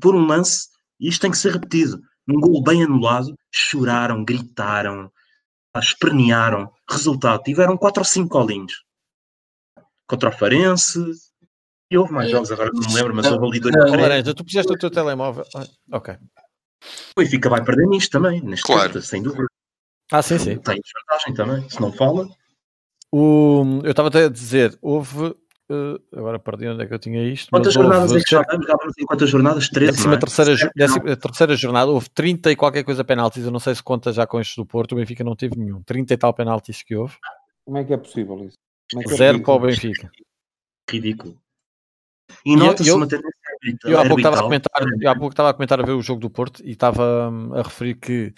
por 0.00 0.14
um 0.14 0.26
lance, 0.26 0.68
e 0.98 1.08
isto 1.08 1.20
tem 1.20 1.30
que 1.30 1.38
ser 1.38 1.52
repetido, 1.52 2.00
um 2.28 2.40
gol 2.40 2.62
bem 2.62 2.82
anulado, 2.82 3.34
choraram, 3.52 4.24
gritaram, 4.24 5.10
espernearam. 5.76 6.70
Resultado, 6.90 7.42
tiveram 7.42 7.76
4 7.76 8.00
ou 8.00 8.04
5 8.04 8.28
colinhos. 8.28 8.87
Contra 10.08 10.30
o 10.30 10.32
Farense. 10.32 10.98
E 11.90 11.96
houve 11.96 12.12
mais 12.12 12.30
jogos, 12.30 12.52
agora 12.52 12.70
não 12.72 12.86
me 12.86 12.94
lembro, 12.94 13.14
mas 13.14 13.26
houve 13.26 13.46
ali 13.46 13.60
dois. 13.60 13.74
Laranja, 13.74 14.34
tu 14.34 14.44
puseste 14.44 14.72
o 14.72 14.76
teu 14.76 14.90
telemóvel. 14.90 15.44
Ah, 15.54 15.66
ok. 15.92 16.14
O 17.16 17.20
Benfica 17.20 17.48
vai 17.48 17.64
perder 17.64 17.86
nisto 17.86 18.10
também, 18.10 18.40
neste 18.42 18.66
claro. 18.66 18.92
caso, 18.92 19.06
sem 19.06 19.22
dúvida. 19.22 19.46
Ah, 20.12 20.22
sim, 20.22 20.38
sim. 20.38 20.58
Tem 20.58 20.80
desvantagem 20.80 21.34
também, 21.34 21.70
se 21.70 21.80
não 21.80 21.92
fala. 21.92 22.28
O, 23.10 23.80
eu 23.84 23.90
estava 23.90 24.08
até 24.08 24.24
a 24.24 24.28
dizer, 24.28 24.78
houve 24.82 25.34
Uh, 25.70 26.00
agora 26.16 26.38
perdi 26.38 26.66
onde 26.66 26.82
é 26.82 26.86
que 26.86 26.94
eu 26.94 26.98
tinha 26.98 27.22
isto. 27.22 27.50
Quantas 27.50 27.74
jornadas 27.74 28.10
houve, 28.10 28.22
é 28.22 28.24
que 28.24 28.30
já 28.30 28.42
vamos? 28.42 28.66
Já 28.66 28.74
vamos 28.74 28.94
em 28.98 29.04
quantas 29.04 29.28
jornadas? 29.28 29.68
13, 29.68 29.92
décima, 29.92 30.14
é? 30.14 30.16
terceira, 30.16 30.72
décima, 30.74 31.16
terceira 31.16 31.56
jornada, 31.56 31.90
houve 31.90 32.08
30 32.08 32.50
e 32.52 32.56
qualquer 32.56 32.82
coisa 32.84 33.04
penaltis. 33.04 33.44
Eu 33.44 33.50
não 33.50 33.60
sei 33.60 33.74
se 33.74 33.82
conta 33.82 34.10
já 34.10 34.26
com 34.26 34.40
estes 34.40 34.56
do 34.56 34.64
Porto. 34.64 34.92
O 34.92 34.96
Benfica 34.96 35.22
não 35.22 35.36
teve 35.36 35.58
nenhum. 35.58 35.82
30 35.82 36.14
e 36.14 36.16
tal 36.16 36.32
penaltis 36.32 36.82
que 36.82 36.96
houve. 36.96 37.16
Como 37.66 37.76
é 37.76 37.84
que 37.84 37.92
é 37.92 37.98
possível 37.98 38.42
isso? 38.46 38.56
É 38.94 39.02
que 39.02 39.12
é 39.12 39.16
Zero 39.16 39.42
para 39.42 39.54
o 39.54 39.60
Benfica. 39.60 40.10
Ridículo. 40.90 41.40
E 42.44 42.56
nota-se 42.56 42.90
uma 42.90 43.06
tendência 43.06 43.38
eu 43.84 43.98
há 43.98 44.06
pouco 44.06 44.20
estava 44.20 44.38
a 44.38 44.42
comentar, 44.42 44.82
eu 45.00 45.10
há 45.10 45.14
pouco 45.14 45.32
estava 45.32 45.50
a 45.50 45.54
comentar 45.54 45.80
a 45.80 45.84
ver 45.84 45.92
o 45.92 46.02
jogo 46.02 46.20
do 46.20 46.30
Porto 46.30 46.62
e 46.64 46.70
estava 46.70 47.28
hum, 47.30 47.54
a 47.54 47.62
referir 47.62 47.96
que 47.96 48.32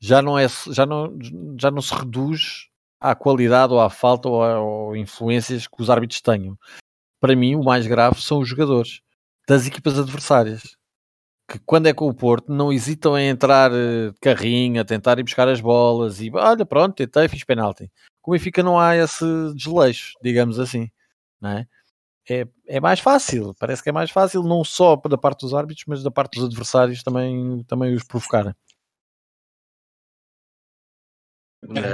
já 0.00 0.20
não 0.20 0.38
é 0.38 0.46
já 0.48 0.84
não 0.84 1.16
já 1.58 1.70
não 1.70 1.80
se 1.80 1.94
reduz 1.94 2.68
à 3.00 3.14
qualidade 3.14 3.72
ou 3.72 3.80
à 3.80 3.88
falta 3.88 4.28
ou, 4.28 4.42
a, 4.42 4.60
ou 4.60 4.96
influências 4.96 5.66
que 5.66 5.80
os 5.80 5.90
árbitros 5.90 6.20
tenham. 6.20 6.58
Para 7.20 7.36
mim, 7.36 7.54
o 7.54 7.62
mais 7.62 7.86
grave 7.86 8.20
são 8.20 8.40
os 8.40 8.48
jogadores 8.48 9.00
das 9.46 9.66
equipas 9.66 9.98
adversárias. 9.98 10.76
Que 11.46 11.58
quando 11.60 11.86
é 11.86 11.92
com 11.92 12.08
o 12.08 12.14
Porto 12.14 12.52
não 12.52 12.72
hesitam 12.72 13.18
em 13.18 13.28
entrar 13.28 13.70
eh, 13.72 14.10
de 14.10 14.18
carrinho, 14.20 14.80
a 14.80 14.84
tentar 14.84 15.18
ir 15.18 15.24
buscar 15.24 15.46
as 15.46 15.60
bolas 15.60 16.20
e 16.20 16.30
olha, 16.32 16.64
pronto, 16.64 16.94
tentei, 16.94 17.28
fiz 17.28 17.44
penalti. 17.44 17.90
Com 18.22 18.30
o 18.30 18.32
Benfica 18.32 18.62
não 18.62 18.80
há 18.80 18.96
esse 18.96 19.24
desleixo, 19.54 20.14
digamos 20.22 20.58
assim. 20.58 20.90
Não 21.40 21.50
é? 21.50 21.66
É, 22.28 22.48
é 22.66 22.80
mais 22.80 23.00
fácil, 23.00 23.54
parece 23.58 23.82
que 23.82 23.90
é 23.90 23.92
mais 23.92 24.10
fácil, 24.10 24.42
não 24.42 24.64
só 24.64 24.96
da 24.96 25.18
parte 25.18 25.40
dos 25.40 25.52
árbitros, 25.52 25.84
mas 25.86 26.02
da 26.02 26.10
parte 26.10 26.36
dos 26.36 26.46
adversários 26.46 27.02
também, 27.02 27.62
também 27.64 27.94
os 27.94 28.02
provocarem. 28.02 28.54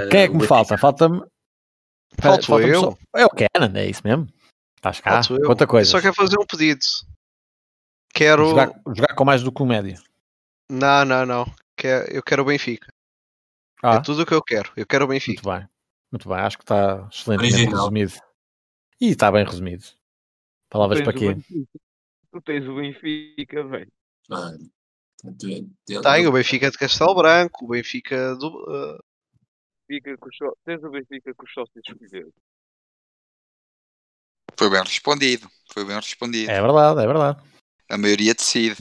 Quem 0.09 0.21
é 0.21 0.27
que 0.27 0.35
me 0.35 0.47
falta? 0.47 0.77
Falta-me. 0.77 1.21
Falta, 2.19 2.45
falta 2.45 2.67
eu. 2.67 2.79
Só... 2.79 2.97
É 3.15 3.25
o 3.25 3.29
Canon, 3.29 3.75
é 3.77 3.87
isso 3.87 4.01
mesmo. 4.03 4.27
Estás 4.75 4.99
cá? 4.99 5.21
Quanta 5.45 5.67
coisa. 5.67 5.89
Só 5.89 6.01
quero 6.01 6.13
fazer 6.13 6.37
um 6.39 6.45
pedido. 6.45 6.81
Quero. 8.13 8.49
Jogar, 8.49 8.71
jogar 8.87 9.15
com 9.15 9.25
mais 9.25 9.43
do 9.43 9.51
que 9.51 9.61
o 9.61 9.65
médio. 9.65 10.01
Não, 10.69 11.05
não, 11.05 11.25
não. 11.25 11.45
Quer, 11.75 12.13
eu 12.13 12.21
quero 12.23 12.43
o 12.43 12.45
Benfica. 12.45 12.87
Ah. 13.83 13.95
É 13.95 14.01
tudo 14.01 14.21
o 14.21 14.25
que 14.25 14.33
eu 14.33 14.41
quero. 14.41 14.71
Eu 14.75 14.85
quero 14.85 15.05
o 15.05 15.07
Benfica. 15.07 15.41
Muito 15.43 15.59
bem. 15.59 15.69
Muito 16.11 16.29
bem. 16.29 16.37
Acho 16.37 16.57
que 16.57 16.63
está 16.63 17.07
excelentemente 17.11 17.55
Original. 17.55 17.79
resumido. 17.79 18.13
E 18.99 19.07
está 19.07 19.31
bem 19.31 19.43
resumido. 19.43 19.83
Palavras 20.69 21.01
para 21.01 21.13
quê? 21.13 21.35
Tu 22.31 22.41
tens 22.41 22.67
o 22.67 22.75
Benfica, 22.75 23.63
velho. 23.63 23.91
Tenho 26.03 26.29
o 26.29 26.31
Benfica 26.31 26.71
de 26.71 26.77
Castelo 26.77 27.15
Branco, 27.15 27.65
o 27.65 27.69
Benfica 27.69 28.35
do. 28.35 28.47
Uh, 28.47 28.99
Benfica 29.89 30.17
Tens 30.63 30.83
o 30.83 30.89
Benfica 30.89 31.33
com 31.33 31.45
os 31.45 31.53
sócios 31.53 31.83
escolheram. 31.85 32.31
Foi 34.57 34.69
bem 34.69 34.81
respondido. 34.81 35.49
Foi 35.73 35.83
bem 35.83 35.95
respondido. 35.95 36.49
É 36.49 36.61
verdade, 36.61 37.01
é 37.01 37.07
verdade. 37.07 37.50
A 37.91 37.97
maioria 37.97 38.33
decide. 38.33 38.77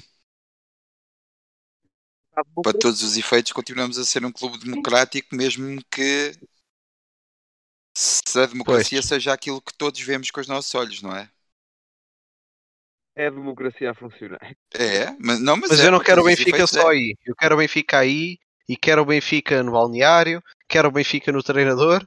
Para 2.62 2.78
todos 2.78 3.02
os 3.02 3.16
efeitos, 3.16 3.52
continuamos 3.52 3.98
a 3.98 4.04
ser 4.04 4.24
um 4.24 4.30
clube 4.30 4.58
democrático, 4.58 5.34
mesmo 5.34 5.82
que 5.90 6.32
se 7.92 8.38
a 8.38 8.46
democracia 8.46 8.98
pois. 8.98 9.06
seja 9.06 9.32
aquilo 9.32 9.61
que 9.61 9.74
todos 9.74 10.00
vemos 10.00 10.30
com 10.30 10.40
os 10.40 10.46
nossos 10.46 10.72
olhos, 10.74 11.02
não 11.02 11.14
é? 11.14 11.28
É 13.16 13.26
a 13.26 13.30
democracia 13.30 13.90
a 13.90 13.94
funcionar. 13.94 14.56
É, 14.72 15.11
mas, 15.18 15.40
não, 15.40 15.56
mas, 15.56 15.70
mas 15.70 15.80
é, 15.80 15.88
eu 15.88 15.90
não 15.90 16.00
quero 16.00 16.22
o 16.22 16.24
Benfica 16.24 16.66
só 16.66 16.92
é. 16.92 16.94
aí. 16.94 17.16
Eu 17.26 17.34
quero 17.34 17.56
o 17.56 17.58
Benfica 17.58 17.98
aí 17.98 18.38
e 18.68 18.76
quero 18.76 19.02
o 19.02 19.04
Benfica 19.04 19.62
no 19.64 19.72
balneário, 19.72 20.42
quero 20.68 20.88
o 20.88 20.92
Benfica 20.92 21.32
no 21.32 21.42
treinador, 21.42 22.06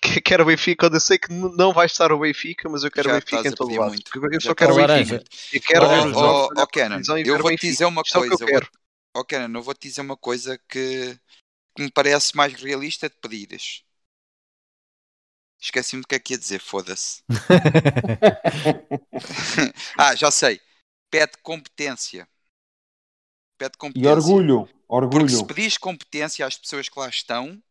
quero 0.00 0.42
o 0.42 0.46
Benfica 0.46 0.86
onde 0.86 0.96
eu 0.96 1.00
sei 1.00 1.18
que 1.18 1.32
não 1.32 1.72
vai 1.72 1.86
estar 1.86 2.12
o 2.12 2.18
Benfica, 2.18 2.68
mas 2.68 2.82
eu 2.82 2.90
quero 2.90 3.08
Já 3.08 3.16
o 3.16 3.20
Benfica 3.20 3.48
em 3.48 3.52
todo 3.52 3.74
lado. 3.74 3.94
Eu 4.32 4.40
só 4.40 4.54
quero 4.54 4.72
o 4.72 4.76
Benfica. 4.76 5.24
Eu 5.52 5.60
quero 5.60 5.88
ver 5.88 6.06
os 6.06 6.12
jogos. 6.12 6.62
Oh, 6.62 6.66
Kenan, 6.66 7.00
eu 7.24 7.38
vou 7.38 7.56
te 7.56 7.66
dizer 7.66 7.84
uma 7.84 8.02
coisa. 8.02 8.34
Eu 8.34 8.46
quero. 8.46 8.68
Oh, 9.14 9.24
Kenan, 9.24 9.58
eu 9.58 9.62
vou 9.62 9.74
te 9.74 9.88
dizer 9.88 10.00
uma 10.00 10.16
coisa 10.16 10.58
que, 10.68 11.18
que 11.76 11.82
me 11.82 11.90
parece 11.90 12.36
mais 12.36 12.54
realista 12.54 13.08
de 13.08 13.16
pedires. 13.16 13.82
Esqueci-me 15.60 16.02
do 16.02 16.08
que 16.08 16.14
é 16.14 16.18
que 16.18 16.32
ia 16.32 16.38
dizer, 16.38 16.60
foda-se. 16.60 17.22
ah, 19.98 20.14
já 20.14 20.30
sei. 20.30 20.60
Pede 21.10 21.32
competência. 21.42 22.26
Pede 23.58 23.76
competência. 23.76 24.08
E 24.08 24.10
orgulho. 24.10 24.68
orgulho. 24.88 25.26
Porque 25.26 25.36
se 25.36 25.44
pedires 25.44 25.76
competência 25.76 26.46
às 26.46 26.56
pessoas 26.56 26.88
que 26.88 26.98
lá 26.98 27.08
estão, 27.08 27.62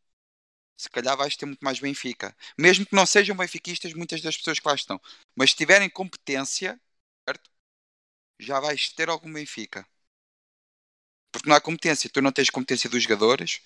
se 0.79 0.89
calhar 0.89 1.15
vais 1.17 1.35
ter 1.35 1.45
muito 1.45 1.59
mais 1.59 1.79
Benfica. 1.79 2.33
Mesmo 2.57 2.85
que 2.85 2.95
não 2.95 3.05
sejam 3.05 3.35
benfiquistas, 3.35 3.93
muitas 3.93 4.21
das 4.21 4.37
pessoas 4.37 4.59
que 4.59 4.67
lá 4.67 4.73
estão. 4.75 4.99
Mas 5.35 5.51
se 5.51 5.57
tiverem 5.57 5.89
competência, 5.89 6.79
certo? 7.27 7.51
já 8.39 8.59
vais 8.61 8.89
ter 8.93 9.09
algum 9.09 9.31
Benfica. 9.33 9.85
Porque 11.31 11.49
não 11.49 11.55
há 11.55 11.61
competência. 11.61 12.09
Tu 12.09 12.21
não 12.21 12.31
tens 12.31 12.49
competência 12.49 12.89
dos 12.89 13.03
jogadores, 13.03 13.61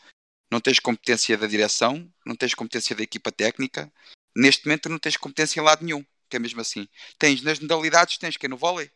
não 0.52 0.60
tens 0.60 0.80
competência 0.80 1.38
da 1.38 1.46
direção, 1.48 2.12
não 2.26 2.36
tens 2.36 2.56
competência 2.56 2.96
da 2.96 3.04
equipa 3.04 3.32
técnica. 3.32 3.94
Neste 4.36 4.66
momento 4.66 4.90
não 4.90 4.98
tens 5.00 5.16
competência 5.16 5.60
em 5.60 5.64
lado 5.64 5.86
nenhum, 5.86 6.04
que 6.28 6.38
é 6.38 6.40
mesmo 6.40 6.62
assim. 6.62 6.88
Tens 7.20 7.44
nas 7.44 7.60
modalidades, 7.60 8.18
tens 8.18 8.38
que 8.38 8.48
é 8.48 8.50
no 8.50 8.58
vôlei. 8.58 8.92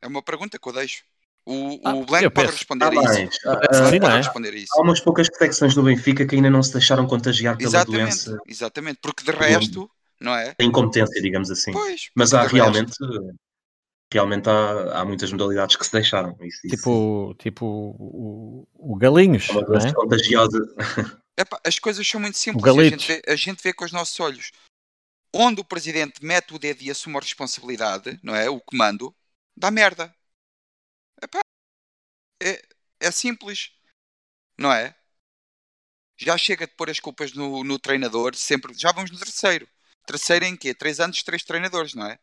É 0.00 0.06
uma 0.06 0.22
pergunta 0.22 0.58
que 0.60 0.68
eu 0.68 0.72
deixo. 0.72 1.04
O, 1.46 1.78
ah, 1.84 1.94
o 1.94 2.06
Blanco 2.06 2.30
pode 2.30 2.52
responder 2.52 2.86
a 2.86 3.24
isso. 3.26 3.38
Ah, 3.46 3.56
pode 3.56 3.96
é? 3.96 4.16
responder 4.16 4.50
a 4.50 4.56
isso. 4.56 4.72
Há 4.74 4.80
umas 4.80 5.00
poucas 5.00 5.26
secções 5.26 5.74
do 5.74 5.82
Benfica 5.82 6.26
que 6.26 6.36
ainda 6.36 6.48
não 6.48 6.62
se 6.62 6.72
deixaram 6.72 7.06
contagiar 7.06 7.56
pela 7.56 7.68
exatamente, 7.68 8.00
doença. 8.00 8.38
Exatamente, 8.46 8.98
porque 9.02 9.24
de 9.24 9.30
resto, 9.30 9.90
não 10.18 10.34
é? 10.34 10.54
Tem 10.54 10.68
incompetência, 10.68 11.20
digamos 11.20 11.50
assim. 11.50 11.72
Pois, 11.72 12.08
Mas 12.14 12.32
há 12.32 12.46
realmente, 12.46 12.96
resto... 12.98 13.34
realmente 14.10 14.48
há, 14.48 15.00
há 15.00 15.04
muitas 15.04 15.30
modalidades 15.32 15.76
que 15.76 15.84
se 15.84 15.92
deixaram. 15.92 16.34
Isso, 16.40 16.60
tipo, 16.62 17.30
isso. 17.30 17.34
tipo 17.38 17.66
o, 17.66 18.66
o 18.74 18.96
Galinhos. 18.96 19.50
Uma 19.50 19.62
doença 19.62 19.88
é? 19.88 19.92
contagiosa. 19.92 20.58
Epá, 21.36 21.60
as 21.62 21.78
coisas 21.78 22.08
são 22.08 22.20
muito 22.20 22.38
simples. 22.38 22.64
A 22.64 22.84
gente, 22.84 23.06
vê, 23.06 23.22
a 23.28 23.36
gente 23.36 23.62
vê 23.62 23.72
com 23.74 23.84
os 23.84 23.92
nossos 23.92 24.18
olhos. 24.18 24.50
Onde 25.36 25.60
o 25.60 25.64
presidente 25.64 26.24
mete 26.24 26.54
o 26.54 26.58
dedo 26.58 26.80
e 26.80 26.90
assume 26.90 27.16
a 27.16 27.20
responsabilidade, 27.20 28.18
não 28.22 28.34
é? 28.34 28.48
O 28.48 28.60
comando, 28.60 29.14
dá 29.54 29.70
merda. 29.70 30.14
É, 32.44 32.62
é 33.00 33.10
simples, 33.10 33.70
não 34.58 34.70
é? 34.70 34.94
Já 36.16 36.36
chega 36.36 36.66
de 36.66 36.74
pôr 36.74 36.90
as 36.90 37.00
culpas 37.00 37.32
no, 37.32 37.64
no 37.64 37.78
treinador, 37.78 38.34
sempre. 38.34 38.74
Já 38.74 38.92
vamos 38.92 39.10
no 39.10 39.18
terceiro. 39.18 39.66
Terceiro 40.06 40.44
em 40.44 40.56
quê? 40.56 40.74
Três 40.74 41.00
anos, 41.00 41.22
três 41.22 41.42
treinadores, 41.42 41.94
não 41.94 42.06
é? 42.06 42.18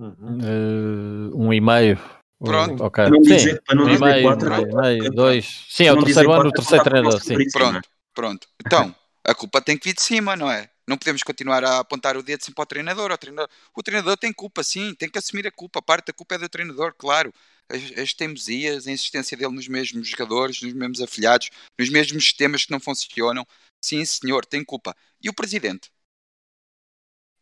Uh, 0.00 1.30
um 1.34 1.52
e 1.52 1.60
meio. 1.60 2.00
Pronto. 2.40 2.82
Ok. 2.82 3.04
Para 3.04 3.10
não 3.10 3.20
dizer, 3.20 3.38
sim. 3.38 3.60
para 3.64 3.76
não 3.76 3.84
dizer 3.86 4.04
meio, 4.04 4.22
quatro, 4.22 4.50
meio, 4.50 4.76
meio, 4.76 5.10
dois. 5.12 5.66
Sim, 5.68 5.84
é 5.84 5.92
o 5.92 6.02
terceiro 6.02 6.32
ano, 6.32 6.48
o 6.48 6.52
terceiro 6.52 6.84
treinador. 6.84 7.20
Sim. 7.20 7.36
Pronto, 7.52 7.88
pronto. 8.14 8.48
Então, 8.66 8.96
a 9.22 9.34
culpa 9.34 9.60
tem 9.60 9.78
que 9.78 9.90
vir 9.90 9.94
de 9.94 10.02
cima, 10.02 10.34
não 10.34 10.50
é? 10.50 10.68
Não 10.86 10.98
podemos 10.98 11.22
continuar 11.22 11.64
a 11.64 11.78
apontar 11.78 12.16
o 12.16 12.22
dedo 12.22 12.44
sempre 12.44 12.60
ao 12.60 12.66
treinador. 12.66 13.12
O 13.12 13.18
treinador, 13.18 13.50
o 13.76 13.82
treinador 13.82 14.16
tem 14.16 14.32
culpa, 14.32 14.62
sim, 14.62 14.94
tem 14.94 15.08
que 15.08 15.18
assumir 15.18 15.46
a 15.46 15.52
culpa. 15.52 15.80
Parte 15.80 16.06
da 16.06 16.12
culpa 16.12 16.34
é 16.34 16.38
do 16.38 16.48
treinador, 16.48 16.94
claro. 16.96 17.32
As, 17.68 17.98
as 17.98 18.12
teimosias, 18.12 18.86
a 18.86 18.90
insistência 18.90 19.36
dele 19.36 19.52
nos 19.54 19.68
mesmos 19.68 20.08
jogadores, 20.08 20.60
nos 20.62 20.72
mesmos 20.72 21.00
afiliados, 21.00 21.50
nos 21.78 21.88
mesmos 21.88 22.24
sistemas 22.24 22.64
que 22.64 22.72
não 22.72 22.80
funcionam. 22.80 23.46
Sim, 23.80 24.04
senhor, 24.04 24.44
tem 24.44 24.64
culpa. 24.64 24.94
E 25.22 25.28
o 25.28 25.34
presidente? 25.34 25.90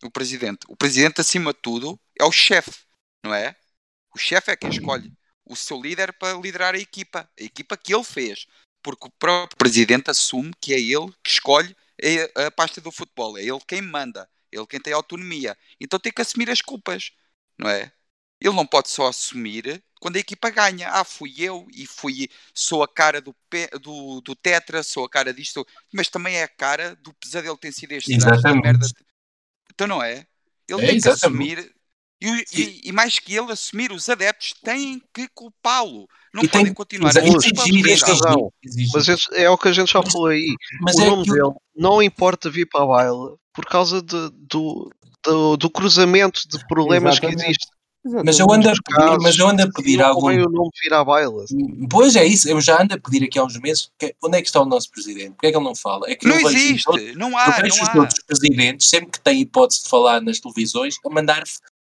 O 0.02 0.10
presidente. 0.10 0.60
O 0.68 0.76
presidente, 0.76 1.20
acima 1.20 1.52
de 1.52 1.60
tudo, 1.60 1.98
é 2.18 2.24
o 2.24 2.32
chefe, 2.32 2.84
não 3.24 3.34
é? 3.34 3.54
O 4.14 4.18
chefe 4.18 4.50
é 4.50 4.56
quem 4.56 4.70
escolhe 4.70 5.12
o 5.50 5.56
seu 5.56 5.80
líder 5.80 6.12
para 6.12 6.38
liderar 6.38 6.74
a 6.74 6.78
equipa, 6.78 7.28
a 7.38 7.42
equipa 7.42 7.76
que 7.76 7.92
ele 7.92 8.04
fez, 8.04 8.46
porque 8.82 9.08
o 9.08 9.10
próprio 9.18 9.56
presidente 9.58 10.10
assume 10.10 10.52
que 10.60 10.72
é 10.72 10.80
ele 10.80 11.12
que 11.22 11.30
escolhe 11.30 11.76
a, 12.36 12.46
a 12.46 12.50
pasta 12.50 12.80
do 12.80 12.90
futebol, 12.90 13.36
é 13.38 13.42
ele 13.42 13.60
quem 13.66 13.82
manda, 13.82 14.28
é 14.52 14.56
ele 14.56 14.66
quem 14.66 14.80
tem 14.80 14.92
autonomia, 14.92 15.56
então 15.80 15.98
tem 15.98 16.12
que 16.12 16.22
assumir 16.22 16.50
as 16.50 16.60
culpas, 16.60 17.12
não 17.58 17.68
é? 17.68 17.92
Ele 18.40 18.54
não 18.54 18.66
pode 18.66 18.88
só 18.88 19.08
assumir 19.08 19.82
quando 20.00 20.16
a 20.16 20.18
equipa 20.18 20.48
ganha. 20.48 20.88
Ah, 20.88 21.04
fui 21.04 21.34
eu 21.36 21.68
e 21.74 21.86
fui, 21.86 22.28
sou 22.54 22.82
a 22.82 22.88
cara 22.88 23.20
do, 23.20 23.36
do, 23.82 24.22
do 24.22 24.34
Tetra, 24.34 24.82
sou 24.82 25.04
a 25.04 25.10
cara 25.10 25.32
disto, 25.32 25.66
mas 25.92 26.08
também 26.08 26.36
é 26.36 26.44
a 26.44 26.48
cara 26.48 26.96
do 26.96 27.12
pesadelo 27.12 27.56
que 27.56 27.62
tem 27.62 27.72
sido 27.72 27.92
este 27.92 28.14
ano. 28.14 28.62
Merda. 28.62 28.86
Então 29.70 29.86
não 29.86 30.02
é? 30.02 30.26
Ele 30.66 30.82
é, 30.82 30.86
tem 30.86 31.00
que 31.00 31.08
assumir 31.08 31.74
e, 32.20 32.44
e, 32.52 32.80
e, 32.84 32.92
mais 32.92 33.18
que 33.18 33.34
ele 33.34 33.50
assumir, 33.50 33.92
os 33.92 34.08
adeptos 34.08 34.54
têm 34.62 35.02
que 35.12 35.26
culpá-lo. 35.28 36.06
Não 36.34 36.42
e 36.42 36.48
podem 36.48 36.66
tem, 36.66 36.74
continuar 36.74 37.16
a 37.16 37.20
exigir 37.20 37.86
este 37.86 38.10
Mas 38.92 39.08
é 39.32 39.48
o 39.48 39.56
que 39.56 39.68
a 39.68 39.72
gente 39.72 39.92
já 39.92 40.02
falou 40.02 40.26
aí. 40.26 40.54
Mas 40.82 40.96
o 40.96 41.02
é 41.02 41.06
nome 41.06 41.24
dele 41.24 41.54
não 41.74 42.02
importa 42.02 42.50
vir 42.50 42.66
para 42.66 42.84
a 42.84 42.86
baila 42.86 43.36
por 43.54 43.64
causa 43.64 44.02
de, 44.02 44.30
do, 44.48 44.90
do, 45.24 45.56
do, 45.56 45.70
cruzamento 45.70 46.46
de 46.46 46.64
problemas 46.66 47.14
Exatamente. 47.14 47.38
que 47.38 47.44
existe. 47.46 47.66
Mas 48.24 48.38
eu 48.38 48.50
ando 48.50 48.68
a 48.68 48.72
pedir, 48.72 48.96
casos, 48.96 49.22
mas 49.22 49.38
eu 49.38 49.46
ando 49.46 49.62
a 49.62 49.70
pedir 49.70 50.02
algo. 50.02 50.30
o 50.30 50.32
nome 50.32 50.70
vir 50.82 50.94
à 50.94 51.04
baila. 51.04 51.44
Pois 51.90 52.16
é 52.16 52.24
isso, 52.24 52.48
eu 52.48 52.58
já 52.58 52.82
ando 52.82 52.94
a 52.94 52.98
pedir 52.98 53.24
aqui 53.24 53.38
há 53.38 53.44
uns 53.44 53.58
meses 53.58 53.90
que, 53.98 54.14
onde 54.24 54.38
é 54.38 54.40
que 54.40 54.48
está 54.48 54.60
o 54.62 54.64
nosso 54.64 54.90
presidente? 54.90 55.32
Porquê 55.32 55.48
é 55.48 55.50
que 55.50 55.56
ele 55.56 55.64
não 55.64 55.74
fala? 55.74 56.10
É 56.10 56.16
que 56.16 56.26
não 56.26 56.36
existe, 56.36 57.14
não 57.14 57.36
há. 57.36 57.46
Eu 57.46 57.62
vejo 57.62 57.76
não 57.76 57.82
os 57.82 57.88
há. 57.90 57.98
outros 57.98 58.22
presidentes, 58.22 58.88
sempre 58.88 59.10
que 59.10 59.20
têm 59.20 59.42
hipótese 59.42 59.82
de 59.82 59.90
falar 59.90 60.22
nas 60.22 60.40
televisões, 60.40 60.94
a 61.04 61.10
mandar 61.10 61.42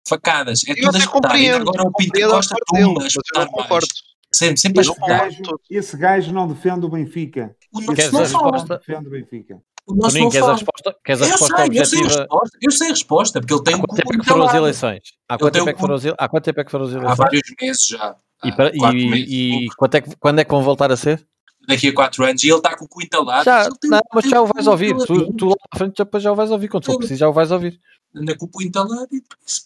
facadas. 0.08 0.64
É 0.68 0.76
tudo 0.76 0.96
a 0.96 1.00
escutar. 1.00 1.36
agora 1.36 1.84
o 1.84 1.92
Pinto 1.94 2.30
Costa 2.30 2.56
tumba 2.68 3.04
a 3.04 3.08
escutar 3.08 3.48
mais. 3.70 3.86
Sempre, 4.32 4.58
sempre 4.58 4.82
esse, 4.82 5.00
gajo, 5.00 5.60
esse 5.70 5.98
gajo 5.98 6.32
não 6.32 6.48
defende 6.48 6.86
o 6.86 6.90
Benfica. 6.90 7.56
O 7.74 7.92
esse 7.94 8.12
não 8.12 8.20
resposta? 8.20 8.78
defende 8.78 9.08
o 9.08 9.12
Benfica. 9.12 9.60
O 9.88 9.96
nosso 9.96 10.12
Toninho, 10.12 10.30
queres 10.30 10.48
a 10.48 10.54
resposta, 10.54 10.96
queres 11.04 11.22
a 11.22 11.26
eu 11.26 11.32
resposta 11.32 11.56
sei, 11.58 11.66
objetiva? 11.66 12.04
Eu 12.04 12.10
sei 12.10 12.20
a 12.20 12.20
resposta, 12.20 12.58
eu 12.62 12.72
sei 12.72 12.88
a 12.88 12.90
resposta, 12.92 13.40
porque 13.42 13.54
ele 13.56 13.64
tem 13.64 13.74
Há 13.74 13.78
quanto 13.80 13.96
tempo 13.96 14.14
é 14.14 14.18
que 14.20 14.26
foram 14.26 14.44
as 14.44 14.54
eleições? 14.54 15.02
Há 15.28 15.38
quanto, 15.40 15.54
tempo 15.54 15.70
é 15.70 15.74
que 15.74 15.80
foram 15.80 15.96
as, 15.96 16.06
há 16.06 16.30
quanto 16.30 16.44
tempo 16.44 16.60
é 16.60 16.64
que 16.64 16.72
foram 16.72 16.86
as 16.86 16.92
eleições? 16.92 17.12
Há 17.12 17.16
vários 17.16 17.42
meses 17.60 17.86
já. 17.88 18.16
E, 18.46 18.52
para, 18.52 18.72
e, 18.76 19.10
meses, 19.10 19.26
e 19.30 19.68
quanto 19.76 19.96
é 19.96 20.02
que, 20.02 20.16
quando 20.18 20.40
é 20.40 20.44
que 20.46 20.52
vão 20.52 20.62
voltar 20.62 20.92
a 20.92 20.96
ser? 20.96 21.26
Daqui 21.68 21.88
a 21.88 21.94
4 21.94 22.24
anos. 22.24 22.44
E 22.44 22.50
ele 22.50 22.58
está 22.58 22.78
com 22.78 22.86
o 22.86 22.88
cu 22.88 23.02
entalado. 23.02 23.46
Já, 23.46 23.68
não, 23.86 24.02
mas 24.14 24.26
já 24.26 24.42
o 24.42 24.46
vais 24.46 24.68
ouvir. 24.68 24.96
Tu, 24.96 25.34
tu 25.34 25.50
lá 25.50 25.56
à 25.72 25.78
frente 25.78 25.96
já, 25.98 26.20
já 26.20 26.32
o 26.32 26.36
vais 26.36 26.52
ouvir. 26.52 26.68
Quando 26.68 26.86
for 26.86 26.98
preciso, 26.98 27.20
já 27.20 27.30
o 27.30 27.34
vais 27.34 27.52
ouvir. 27.52 27.80
Anda 28.16 28.36
com 28.38 28.46
o 28.46 28.50
cu 28.50 28.64
entalado 28.64 29.08
e 29.12 29.22
depois 29.22 29.66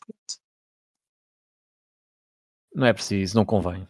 não 2.75 2.87
é 2.87 2.93
preciso, 2.93 3.35
não 3.35 3.45
convém. 3.45 3.87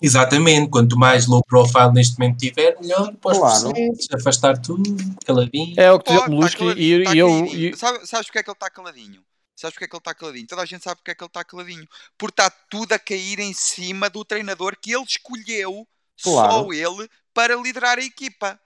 Exatamente, 0.00 0.70
quanto 0.70 0.98
mais 0.98 1.26
low 1.26 1.42
profile 1.42 1.92
neste 1.92 2.18
momento 2.18 2.38
tiver, 2.38 2.78
melhor 2.80 3.14
para 3.16 3.32
os 3.32 3.38
claro. 3.38 3.70
Processos, 3.72 4.08
afastar 4.12 4.58
tudo, 4.58 4.94
caladinho. 5.24 5.74
É 5.80 5.90
o 5.90 5.98
que 5.98 6.12
diz 6.12 6.22
o 6.22 6.30
Molusco 6.30 6.70
e, 6.72 7.04
tá 7.04 7.16
eu. 7.16 7.46
E... 7.46 7.74
Sabe, 7.76 8.06
sabes 8.06 8.26
porque 8.26 8.38
é 8.38 8.42
que 8.42 8.50
ele 8.50 8.56
está 8.56 8.68
caladinho? 8.68 9.24
Sabes 9.54 9.74
porque 9.74 9.86
é 9.86 9.88
que 9.88 9.96
ele 9.96 10.00
está 10.00 10.14
caladinho? 10.14 10.46
Toda 10.46 10.62
a 10.62 10.66
gente 10.66 10.84
sabe 10.84 10.96
porque 10.96 11.12
é 11.12 11.14
que 11.14 11.24
ele 11.24 11.28
está 11.28 11.42
caladinho. 11.42 11.88
Porque 12.18 12.42
está 12.42 12.50
tudo 12.50 12.92
a 12.92 12.98
cair 12.98 13.38
em 13.38 13.54
cima 13.54 14.10
do 14.10 14.22
treinador 14.22 14.76
que 14.78 14.94
ele 14.94 15.04
escolheu, 15.04 15.88
claro. 16.22 16.52
só 16.52 16.72
ele, 16.72 17.08
para 17.32 17.56
liderar 17.56 17.98
a 17.98 18.02
equipa. 18.02 18.60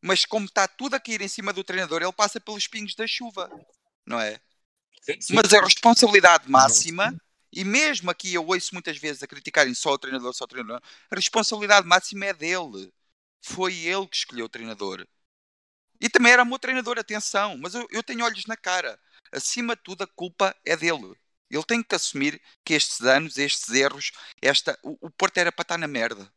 Mas 0.00 0.24
como 0.24 0.46
está 0.46 0.66
tudo 0.66 0.94
a 0.94 1.00
cair 1.00 1.20
em 1.20 1.28
cima 1.28 1.52
do 1.52 1.62
treinador, 1.62 2.00
ele 2.00 2.12
passa 2.12 2.40
pelos 2.40 2.66
pingos 2.66 2.94
da 2.94 3.06
chuva, 3.06 3.50
não 4.06 4.18
é? 4.18 4.40
Sim, 5.02 5.20
sim. 5.20 5.34
Mas 5.34 5.52
a 5.52 5.60
responsabilidade 5.60 6.50
máxima 6.50 7.14
e 7.56 7.64
mesmo 7.64 8.10
aqui 8.10 8.34
eu 8.34 8.46
ouço 8.46 8.74
muitas 8.74 8.98
vezes 8.98 9.22
a 9.22 9.26
criticarem 9.26 9.72
só 9.72 9.92
o 9.92 9.98
treinador, 9.98 10.34
só 10.34 10.44
o 10.44 10.46
treinador. 10.46 10.82
A 11.10 11.16
responsabilidade 11.16 11.86
máxima 11.86 12.26
é 12.26 12.34
dele. 12.34 12.92
Foi 13.40 13.74
ele 13.74 14.06
que 14.06 14.16
escolheu 14.16 14.44
o 14.44 14.48
treinador. 14.48 15.06
E 15.98 16.10
também 16.10 16.32
era 16.32 16.42
o 16.42 16.46
meu 16.46 16.58
treinador, 16.58 16.98
atenção, 16.98 17.56
mas 17.56 17.74
eu, 17.74 17.86
eu 17.90 18.02
tenho 18.02 18.26
olhos 18.26 18.44
na 18.44 18.58
cara. 18.58 19.00
Acima 19.32 19.74
de 19.74 19.82
tudo, 19.82 20.02
a 20.02 20.06
culpa 20.06 20.54
é 20.66 20.76
dele. 20.76 21.14
Ele 21.50 21.64
tem 21.64 21.82
que 21.82 21.94
assumir 21.94 22.42
que 22.62 22.74
estes 22.74 23.00
anos, 23.00 23.38
estes 23.38 23.70
erros, 23.70 24.12
esta, 24.42 24.78
o, 24.82 25.06
o 25.06 25.10
Porto 25.10 25.38
era 25.38 25.50
para 25.50 25.62
estar 25.62 25.78
na 25.78 25.88
merda. 25.88 26.30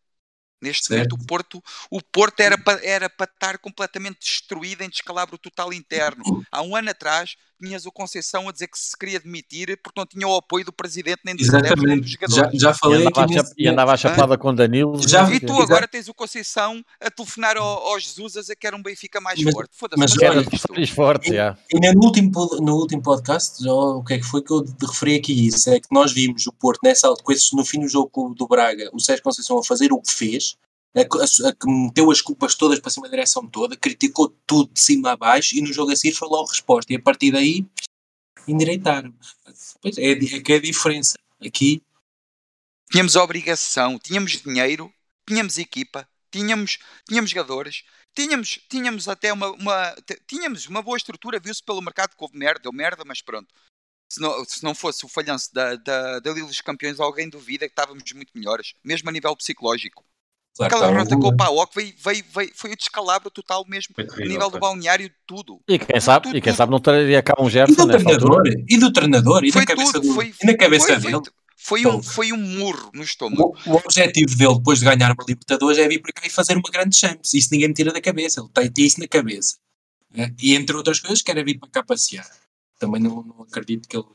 Neste 0.62 0.88
certo. 0.88 1.12
momento, 1.12 1.16
o 1.16 1.28
Porto, 1.28 1.64
o 1.92 2.02
Porto 2.02 2.40
era 2.40 2.58
para 2.58 2.86
era 2.86 3.10
para 3.10 3.30
estar 3.30 3.58
completamente 3.58 4.20
destruído 4.20 4.84
em 4.84 4.90
descalabro 4.90 5.38
total 5.38 5.74
interno. 5.74 6.24
Há 6.52 6.62
um 6.62 6.76
ano 6.76 6.92
atrás, 6.92 7.36
tinhas 7.62 7.86
o 7.86 7.92
Conceição 7.92 8.48
a 8.48 8.52
dizer 8.52 8.68
que 8.68 8.78
se 8.78 8.98
queria 8.98 9.20
demitir 9.20 9.80
porque 9.84 10.00
não 10.00 10.06
tinha 10.06 10.28
o 10.28 10.36
apoio 10.36 10.66
do 10.66 10.72
presidente 10.72 11.20
nem 11.26 11.36
dos 11.36 11.48
Exatamente. 11.48 12.02
dos 12.02 12.12
jogadores. 12.12 12.60
Já, 12.62 12.72
já 12.72 12.74
falei 12.74 13.04
e 13.04 13.08
andava, 13.08 13.40
a, 13.40 13.44
e 13.58 13.68
andava 13.68 13.94
a 13.94 13.98
chapada 13.98 14.38
com 14.38 14.54
Danilo. 14.54 15.08
Já, 15.08 15.30
e 15.32 15.40
tu 15.40 15.54
agora 15.62 15.88
tens 15.88 16.08
o 16.08 16.14
Conceição 16.14 16.84
a 17.00 17.12
telefonar 17.12 17.58
ao, 17.58 17.66
ao 17.66 18.00
Jesus 18.00 18.38
a 18.38 18.42
dizer 18.42 18.56
que 18.56 18.66
era 18.66 18.76
um 18.76 18.82
Benfica 18.82 19.20
mais 19.20 19.42
mas, 19.42 19.54
forte. 19.54 19.72
Foda-se. 19.76 20.00
Mas, 20.00 20.16
mas 20.16 20.64
mais 20.70 20.90
forte, 20.90 21.34
já. 21.34 21.58
E, 21.72 21.78
e 21.78 21.94
no, 21.94 22.06
último, 22.06 22.32
no 22.62 22.76
último 22.76 23.02
podcast, 23.02 23.64
já, 23.64 23.72
o 23.72 24.04
que 24.04 24.16
é 24.16 24.18
que 24.18 24.26
foi 24.26 24.42
que 24.42 24.52
eu 24.52 24.66
referi 24.82 25.16
aqui 25.16 25.48
isso? 25.48 25.70
É 25.70 25.80
que 25.80 25.88
nós 25.92 26.12
vimos 26.12 26.48
o 26.48 26.54
Porto 26.54 26.80
nessa 26.84 27.10
coisas 27.24 27.52
no 27.54 27.66
fim 27.66 27.80
do 27.82 27.88
jogo 27.88 28.34
do 28.36 28.48
Braga, 28.48 28.90
o 28.94 29.00
Sérgio 29.00 29.24
Conceição 29.24 29.60
a 29.60 29.64
fazer 29.64 29.92
o 29.92 30.02
que 30.02 30.12
fez, 30.12 30.56
a, 30.96 31.02
a, 31.02 31.50
a, 31.50 31.56
que 31.56 31.68
meteu 31.68 32.10
as 32.12 32.22
culpas 32.22 32.56
todas 32.56 32.80
para 32.80 32.92
cima 32.92 33.08
da 33.08 33.12
direção 33.12 33.48
toda, 33.48 33.78
criticou 33.78 34.30
tudo 34.46 34.74
de 34.74 34.80
cima 34.80 35.12
a 35.12 35.18
baixo 35.18 35.56
e 35.56 35.62
no 35.62 35.72
jogo 35.72 35.92
a 35.92 35.96
seguir 35.96 36.16
foi 36.16 36.28
logo 36.28 36.50
resposta. 36.50 36.92
E 36.92 36.96
a 36.96 37.02
partir 37.02 37.32
daí 37.32 37.66
endireitaram. 38.48 39.14
Pois 39.82 39.98
é, 39.98 40.12
é 40.12 40.16
que 40.16 40.54
é 40.54 40.56
a 40.56 40.62
diferença. 40.62 41.18
Aqui 41.40 41.82
tínhamos 42.92 43.16
obrigação, 43.16 44.00
tínhamos 44.00 44.42
dinheiro, 44.42 44.92
tínhamos 45.28 45.58
equipa, 45.58 46.08
tínhamos, 46.32 46.80
tínhamos 47.08 47.30
jogadores, 47.30 47.84
tínhamos, 48.16 48.60
tínhamos 48.68 49.08
até 49.08 49.32
uma, 49.32 49.52
uma 49.52 49.96
tínhamos 50.28 50.66
uma 50.68 50.82
boa 50.82 50.98
estrutura, 50.98 51.40
viu-se 51.40 51.64
pelo 51.64 51.82
mercado 51.82 52.16
que 52.16 52.24
houve 52.24 52.38
merda, 52.38 52.62
deu 52.64 52.74
merda, 52.74 53.04
mas 53.06 53.22
pronto. 53.22 53.54
Se 54.12 54.20
não, 54.20 54.44
se 54.44 54.64
não 54.64 54.74
fosse 54.74 55.06
o 55.06 55.08
falhanço 55.08 55.54
da, 55.54 55.76
da, 55.76 56.20
da 56.20 56.34
Liga 56.34 56.48
dos 56.48 56.62
Campeões, 56.62 57.00
alguém 57.00 57.30
duvida 57.30 57.68
que 57.68 57.74
estávamos 57.74 58.12
muito 58.14 58.32
melhores, 58.36 58.74
mesmo 58.84 59.08
a 59.08 59.12
nível 59.12 59.36
psicológico. 59.36 60.04
Claro, 60.60 60.76
Aquela 60.76 60.92
derrota 60.92 61.18
com 61.18 61.28
o 61.30 61.38
Paok 61.38 61.74
veio, 61.74 61.94
veio, 62.04 62.24
veio, 62.36 62.52
foi 62.54 62.74
o 62.74 62.76
descalabro 62.76 63.32
total 63.32 63.66
mesmo 63.66 63.96
a 63.98 64.26
nível 64.26 64.50
do 64.50 64.60
balneário, 64.60 65.10
tudo. 65.26 65.62
E 65.66 65.80
quem 65.80 66.02
sabe, 66.02 66.26
tudo, 66.26 66.38
e 66.38 66.42
quem 66.42 66.52
tudo. 66.52 66.58
sabe 66.58 66.72
não 66.74 66.80
teria 66.82 67.24
cá 67.24 67.34
um 67.40 67.50
Gerson 67.50 67.72
e 67.72 67.76
do 67.78 67.88
treinador, 67.88 68.42
e 68.68 68.78
do 68.78 68.92
treinador, 68.92 69.46
e, 69.46 69.54
foi 69.54 69.62
da 69.62 69.68
cabeça, 69.68 69.94
tudo, 69.94 70.08
do, 70.10 70.14
foi, 70.14 70.34
e 70.44 70.46
na 70.46 70.58
cabeça 70.58 71.00
foi, 71.00 71.12
dele. 71.12 71.24
Foi, 71.56 71.86
um, 71.88 72.04
foi 72.04 72.34
um 72.34 72.38
murro 72.38 72.92
no 72.94 73.04
estômago. 73.04 73.56
O, 73.66 73.72
o, 73.72 73.76
objetivo 73.76 74.36
dele, 74.36 74.56
depois 74.56 74.80
de 74.80 74.86
ganhar 74.86 75.14
uma 75.14 75.24
Libertadores, 75.26 75.78
é 75.78 75.88
vir 75.88 76.02
para 76.02 76.12
cá 76.12 76.28
e 76.28 76.30
fazer 76.30 76.58
uma 76.58 76.70
grande 76.70 76.98
Champions. 76.98 77.34
Isso 77.34 77.50
ninguém 77.54 77.70
me 77.70 77.74
tira 77.74 77.94
da 77.94 78.02
cabeça. 78.02 78.46
Ele 78.58 78.70
tem 78.70 78.86
isso 78.86 79.00
na 79.00 79.08
cabeça. 79.08 79.56
É? 80.14 80.30
E 80.42 80.56
entre 80.56 80.76
outras 80.76 81.00
coisas, 81.00 81.22
quer 81.22 81.42
vir 81.46 81.58
para 81.58 81.70
cá 81.70 81.84
passear. 81.84 82.30
Também 82.78 83.02
não, 83.02 83.24
não 83.24 83.44
acredito 83.44 83.88
que 83.88 83.96
ele 83.96 84.06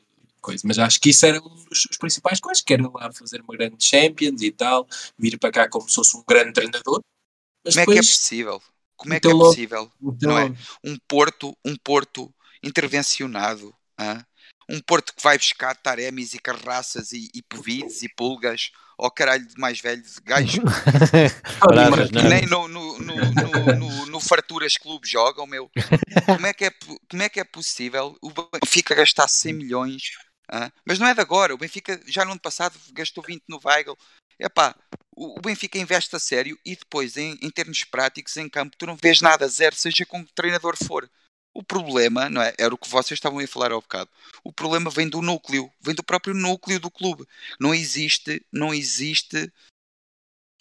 coisa. 0.45 0.63
Mas 0.67 0.79
acho 0.79 1.01
que 1.01 1.11
isso 1.11 1.25
era 1.25 1.39
um 1.39 1.65
dos 1.65 1.83
seus 1.83 1.97
principais 1.97 2.39
coisas, 2.39 2.63
que 2.63 2.75
era 2.75 2.89
lá 2.89 3.11
fazer 3.13 3.41
uma 3.41 3.57
grande 3.57 3.83
Champions 3.83 4.43
e 4.43 4.53
tal, 4.53 4.87
vir 5.19 5.39
para 5.39 5.51
cá 5.51 5.69
como 5.69 5.89
se 5.89 5.95
fosse 5.95 6.17
um 6.17 6.23
grande 6.29 6.53
treinador. 6.53 7.01
Mas 7.65 7.75
Como 7.75 7.87
depois, 7.87 7.99
é 7.99 8.01
que 8.01 8.07
é 8.07 8.11
possível? 8.11 8.63
Como 8.97 9.15
é 9.15 9.21
que 9.21 9.29
é 9.29 9.31
possível? 9.31 9.91
Não 10.23 10.39
é? 10.39 10.55
Um 10.85 10.97
Porto, 11.09 11.57
um 11.65 11.75
Porto 11.77 12.33
intervencionado, 12.63 13.75
hein? 13.99 14.23
um 14.69 14.81
Porto 14.81 15.15
que 15.15 15.23
vai 15.23 15.37
buscar 15.37 15.75
taremis 15.77 16.35
e 16.35 16.39
carraças 16.39 17.13
e, 17.13 17.31
e 17.35 17.43
povides 17.43 18.03
e 18.03 18.09
pulgas 18.09 18.71
ao 18.99 19.11
caralho 19.11 19.47
de 19.47 19.59
mais 19.59 19.81
velho 19.81 20.01
de 20.01 20.21
gajo 20.23 20.63
que 22.13 22.23
nem 22.23 22.47
no, 22.47 22.69
no, 22.69 22.99
no, 22.99 23.17
no, 23.77 24.07
no 24.07 24.21
Farturas 24.21 24.77
Clube 24.77 25.07
jogam, 25.07 25.47
meu. 25.47 25.69
Como 26.27 26.47
é 26.47 26.55
que 26.55 26.65
é, 26.67 26.71
como 27.11 27.23
é, 27.23 27.29
que 27.29 27.41
é 27.41 27.45
possível 27.45 28.17
o 28.23 28.31
Benfica 28.31 28.95
gastar 28.95 29.29
100 29.29 29.53
milhões 29.53 30.03
ah, 30.49 30.71
mas 30.85 30.99
não 30.99 31.07
é 31.07 31.15
de 31.15 31.21
agora. 31.21 31.55
O 31.55 31.59
Benfica 31.59 32.01
já 32.07 32.25
no 32.25 32.33
ano 32.33 32.41
passado 32.41 32.79
gastou 32.93 33.25
20 33.25 33.43
no 33.49 33.61
Weigl. 33.65 33.97
Epá, 34.39 34.75
o, 35.15 35.39
o 35.39 35.41
Benfica 35.41 35.79
investe 35.79 36.15
a 36.17 36.19
sério 36.19 36.59
e 36.65 36.77
depois, 36.77 37.17
em, 37.17 37.39
em 37.41 37.51
termos 37.51 37.85
práticos, 37.85 38.37
em 38.37 38.49
campo, 38.49 38.77
tu 38.77 38.87
não 38.87 38.97
vês 38.97 39.21
nada, 39.21 39.49
zero, 39.49 39.77
seja 39.77 40.05
com 40.05 40.25
que 40.25 40.33
treinador 40.35 40.77
for. 40.77 41.09
O 41.55 41.63
problema, 41.63 42.29
não 42.29 42.43
é? 42.43 42.53
Era 42.59 42.75
o 42.75 42.79
que 42.79 42.89
vocês 42.89 43.17
estavam 43.17 43.39
a 43.39 43.47
falar 43.47 43.71
ao 43.71 43.81
bocado. 43.81 44.11
O 44.43 44.53
problema 44.53 44.91
vem 44.91 45.09
do 45.09 45.23
núcleo, 45.23 45.71
vem 45.81 45.95
do 45.95 46.03
próprio 46.03 46.35
núcleo 46.35 46.81
do 46.81 46.91
clube. 46.91 47.25
Não 47.61 47.73
existe, 47.73 48.45
não 48.53 48.75
existe, 48.75 49.53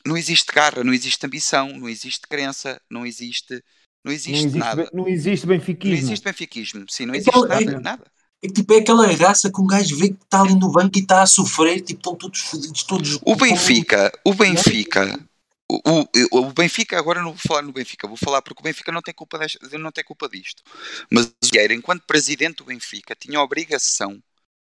não 0.05 0.15
existe 0.15 0.53
garra, 0.53 0.83
não 0.83 0.93
existe 0.93 1.25
ambição, 1.25 1.69
não 1.69 1.89
existe 1.89 2.27
crença, 2.27 2.79
não 2.87 3.07
existe, 3.07 3.63
não 4.05 4.11
existe, 4.11 4.31
não 4.31 4.37
existe 4.37 4.57
nada. 4.59 4.89
Não 4.93 5.07
existe 5.07 5.47
benfiquismo. 5.47 5.95
Não 5.95 6.03
existe 6.03 6.23
benfiquismo, 6.23 6.85
sim, 6.87 7.05
não 7.07 7.15
existe 7.15 7.39
nada, 7.39 7.63
é, 7.63 7.79
nada. 7.79 8.11
É 8.43 8.47
tipo, 8.49 8.73
é 8.73 8.79
aquela 8.79 9.07
raça 9.07 9.49
que 9.49 9.61
um 9.61 9.65
gajo 9.65 9.95
vê 9.95 10.09
que 10.09 10.21
está 10.21 10.41
ali 10.41 10.53
no 10.53 10.69
banco 10.69 10.97
e 10.97 11.01
está 11.01 11.21
a 11.21 11.25
sofrer, 11.25 11.79
tipo, 11.79 11.99
estão 11.99 12.15
todos 12.15 12.41
fodidos, 12.41 12.83
todos. 12.83 13.19
O 13.25 13.35
Benfica, 13.37 14.11
o 14.25 14.33
Benfica, 14.33 15.17
o, 15.69 15.79
o, 15.85 16.39
o, 16.39 16.53
Benfica, 16.53 16.99
agora 16.99 17.21
não 17.21 17.31
vou 17.31 17.39
falar 17.47 17.61
no 17.61 17.71
Benfica, 17.71 18.07
vou 18.07 18.17
falar 18.17 18.41
porque 18.41 18.59
o 18.59 18.63
Benfica 18.63 18.91
não 18.91 19.01
tem 19.01 19.13
culpa, 19.13 19.39
não 19.79 19.91
tem 19.91 20.03
culpa 20.03 20.27
disto. 20.27 20.61
Mas 21.09 21.27
o 21.27 21.31
Vieira, 21.51 21.73
enquanto 21.73 22.05
presidente 22.05 22.57
do 22.57 22.65
Benfica, 22.65 23.15
tinha 23.15 23.39
a 23.39 23.43
obrigação, 23.43 24.21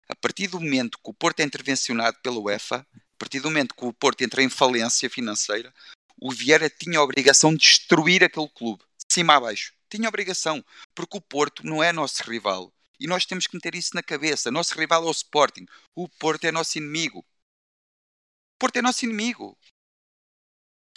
a 0.09 0.15
partir 0.15 0.47
do 0.47 0.59
momento 0.59 0.97
que 0.97 1.09
o 1.09 1.13
Porto 1.13 1.41
é 1.41 1.43
intervencionado 1.43 2.17
pela 2.23 2.39
UEFA, 2.39 2.77
a 2.77 3.17
partir 3.19 3.39
do 3.39 3.49
momento 3.49 3.75
que 3.75 3.85
o 3.85 3.93
Porto 3.93 4.23
entra 4.23 4.41
em 4.41 4.49
falência 4.49 5.09
financeira, 5.09 5.71
o 6.19 6.31
Vieira 6.31 6.69
tinha 6.69 6.97
a 6.97 7.03
obrigação 7.03 7.51
de 7.53 7.59
destruir 7.59 8.23
aquele 8.23 8.49
clube, 8.49 8.83
de 9.07 9.13
cima 9.13 9.35
a 9.35 9.39
baixo. 9.39 9.73
Tinha 9.89 10.07
a 10.07 10.09
obrigação, 10.09 10.63
porque 10.95 11.17
o 11.17 11.21
Porto 11.21 11.65
não 11.65 11.83
é 11.83 11.93
nosso 11.93 12.23
rival. 12.23 12.73
E 12.99 13.07
nós 13.07 13.25
temos 13.25 13.47
que 13.47 13.55
meter 13.55 13.75
isso 13.75 13.95
na 13.95 14.03
cabeça. 14.03 14.51
Nosso 14.51 14.77
rival 14.77 15.03
é 15.03 15.07
o 15.07 15.11
Sporting. 15.11 15.65
O 15.95 16.09
Porto 16.09 16.43
é 16.45 16.51
nosso 16.51 16.77
inimigo. 16.77 17.19
O 17.19 18.59
Porto 18.59 18.75
é 18.75 18.81
nosso 18.81 19.05
inimigo. 19.05 19.57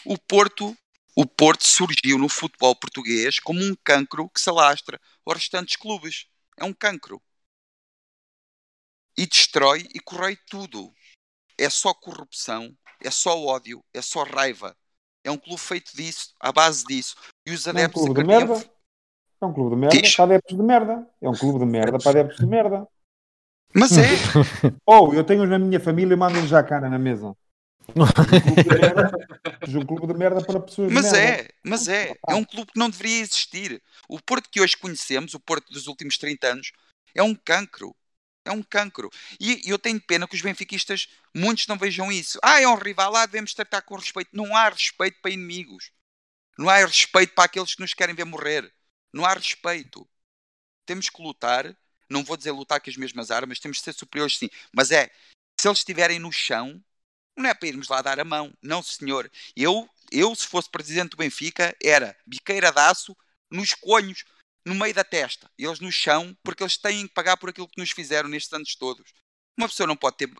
O 0.04 0.18
Porto, 0.18 0.76
o 1.14 1.24
Porto 1.24 1.64
surgiu 1.64 2.18
no 2.18 2.28
futebol 2.28 2.74
português 2.74 3.38
como 3.38 3.62
um 3.62 3.76
cancro 3.84 4.28
que 4.30 4.40
se 4.40 4.50
alastra 4.50 5.00
aos 5.24 5.36
restantes 5.36 5.76
clubes. 5.76 6.26
É 6.56 6.64
um 6.64 6.74
cancro. 6.74 7.22
E 9.16 9.26
destrói 9.26 9.86
e 9.94 10.00
corrói 10.00 10.36
tudo. 10.48 10.92
É 11.56 11.70
só 11.70 11.94
corrupção, 11.94 12.76
é 12.98 13.10
só 13.10 13.38
ódio, 13.38 13.84
é 13.92 14.02
só 14.02 14.24
raiva. 14.24 14.76
É 15.22 15.30
um 15.30 15.38
clube 15.38 15.60
feito 15.60 15.94
disso, 15.94 16.34
à 16.40 16.50
base 16.50 16.84
disso. 16.84 17.14
E 17.46 17.52
os 17.52 17.68
adeptos 17.68 18.02
é 18.04 18.08
um. 18.08 18.71
É 19.42 19.46
um 19.46 19.52
clube 19.52 19.74
de 19.74 19.76
merda 19.76 20.00
Diz? 20.00 20.14
para 20.14 20.24
adeptos 20.24 20.56
de 20.56 20.62
merda. 20.62 21.06
É 21.20 21.28
um 21.28 21.34
clube 21.34 21.58
de 21.58 21.66
merda 21.66 21.98
para 21.98 22.10
adeptos 22.10 22.38
de 22.38 22.46
merda. 22.46 22.86
Mas 23.74 23.96
é. 23.98 24.04
Ou 24.86 25.10
oh, 25.10 25.14
eu 25.14 25.24
tenho 25.24 25.44
na 25.46 25.58
minha 25.58 25.80
família 25.80 26.14
e 26.14 26.16
mando-lhes 26.16 26.48
já 26.48 26.60
a 26.60 26.62
cara 26.62 26.88
na 26.88 26.98
mesa. 26.98 27.34
um 29.76 29.84
clube 29.84 30.06
de 30.06 30.14
merda 30.14 30.40
para 30.44 30.60
pessoas 30.60 30.92
mas 30.92 31.12
é, 31.12 31.48
mas 31.64 31.88
é, 31.88 32.14
é 32.28 32.34
um 32.34 32.44
clube 32.44 32.70
que 32.72 32.78
não 32.78 32.88
deveria 32.88 33.20
existir. 33.20 33.82
O 34.08 34.22
Porto 34.22 34.48
que 34.48 34.60
hoje 34.60 34.76
conhecemos, 34.76 35.34
o 35.34 35.40
Porto 35.40 35.72
dos 35.72 35.88
últimos 35.88 36.16
30 36.16 36.46
anos, 36.46 36.72
é 37.14 37.22
um 37.22 37.34
cancro. 37.34 37.94
É 38.44 38.52
um 38.52 38.62
cancro. 38.62 39.10
E 39.40 39.62
eu 39.64 39.78
tenho 39.78 40.00
pena 40.00 40.28
que 40.28 40.36
os 40.36 40.42
benfiquistas, 40.42 41.08
muitos 41.34 41.66
não 41.66 41.76
vejam 41.76 42.12
isso. 42.12 42.38
Ah, 42.42 42.60
é 42.60 42.68
um 42.68 42.76
rival, 42.76 43.10
lá 43.10 43.26
devemos 43.26 43.54
tratar 43.54 43.82
com 43.82 43.96
respeito. 43.96 44.30
Não 44.32 44.54
há 44.54 44.68
respeito 44.68 45.18
para 45.20 45.32
inimigos. 45.32 45.90
Não 46.56 46.68
há 46.68 46.76
respeito 46.76 47.34
para 47.34 47.44
aqueles 47.44 47.74
que 47.74 47.80
nos 47.80 47.94
querem 47.94 48.14
ver 48.14 48.24
morrer. 48.24 48.72
Não 49.12 49.24
há 49.24 49.34
respeito. 49.34 50.08
Temos 50.86 51.08
que 51.08 51.22
lutar. 51.22 51.76
Não 52.08 52.24
vou 52.24 52.36
dizer 52.36 52.50
lutar 52.50 52.80
com 52.80 52.90
as 52.90 52.96
mesmas 52.96 53.30
armas, 53.30 53.58
temos 53.58 53.78
de 53.78 53.84
ser 53.84 53.94
superiores 53.94 54.36
sim. 54.36 54.50
Mas 54.72 54.90
é, 54.90 55.10
se 55.58 55.66
eles 55.66 55.78
estiverem 55.78 56.18
no 56.18 56.30
chão, 56.30 56.82
não 57.36 57.48
é 57.48 57.54
para 57.54 57.68
irmos 57.68 57.88
lá 57.88 58.02
dar 58.02 58.20
a 58.20 58.24
mão. 58.24 58.52
Não, 58.62 58.82
senhor. 58.82 59.30
Eu, 59.56 59.88
eu 60.10 60.34
se 60.34 60.46
fosse 60.46 60.70
presidente 60.70 61.10
do 61.10 61.16
Benfica, 61.16 61.74
era 61.82 62.16
biqueira 62.26 62.70
de 62.70 62.80
aço 62.80 63.16
nos 63.50 63.74
conhos, 63.74 64.24
no 64.64 64.74
meio 64.74 64.94
da 64.94 65.04
testa. 65.04 65.50
Eles 65.58 65.80
no 65.80 65.90
chão, 65.90 66.36
porque 66.42 66.62
eles 66.62 66.76
têm 66.76 67.06
que 67.06 67.14
pagar 67.14 67.36
por 67.36 67.50
aquilo 67.50 67.68
que 67.68 67.80
nos 67.80 67.90
fizeram 67.90 68.28
nestes 68.28 68.52
anos 68.52 68.74
todos. 68.74 69.12
Uma 69.56 69.68
pessoa 69.68 69.86
não 69.86 69.96
pode 69.96 70.16
ter. 70.16 70.30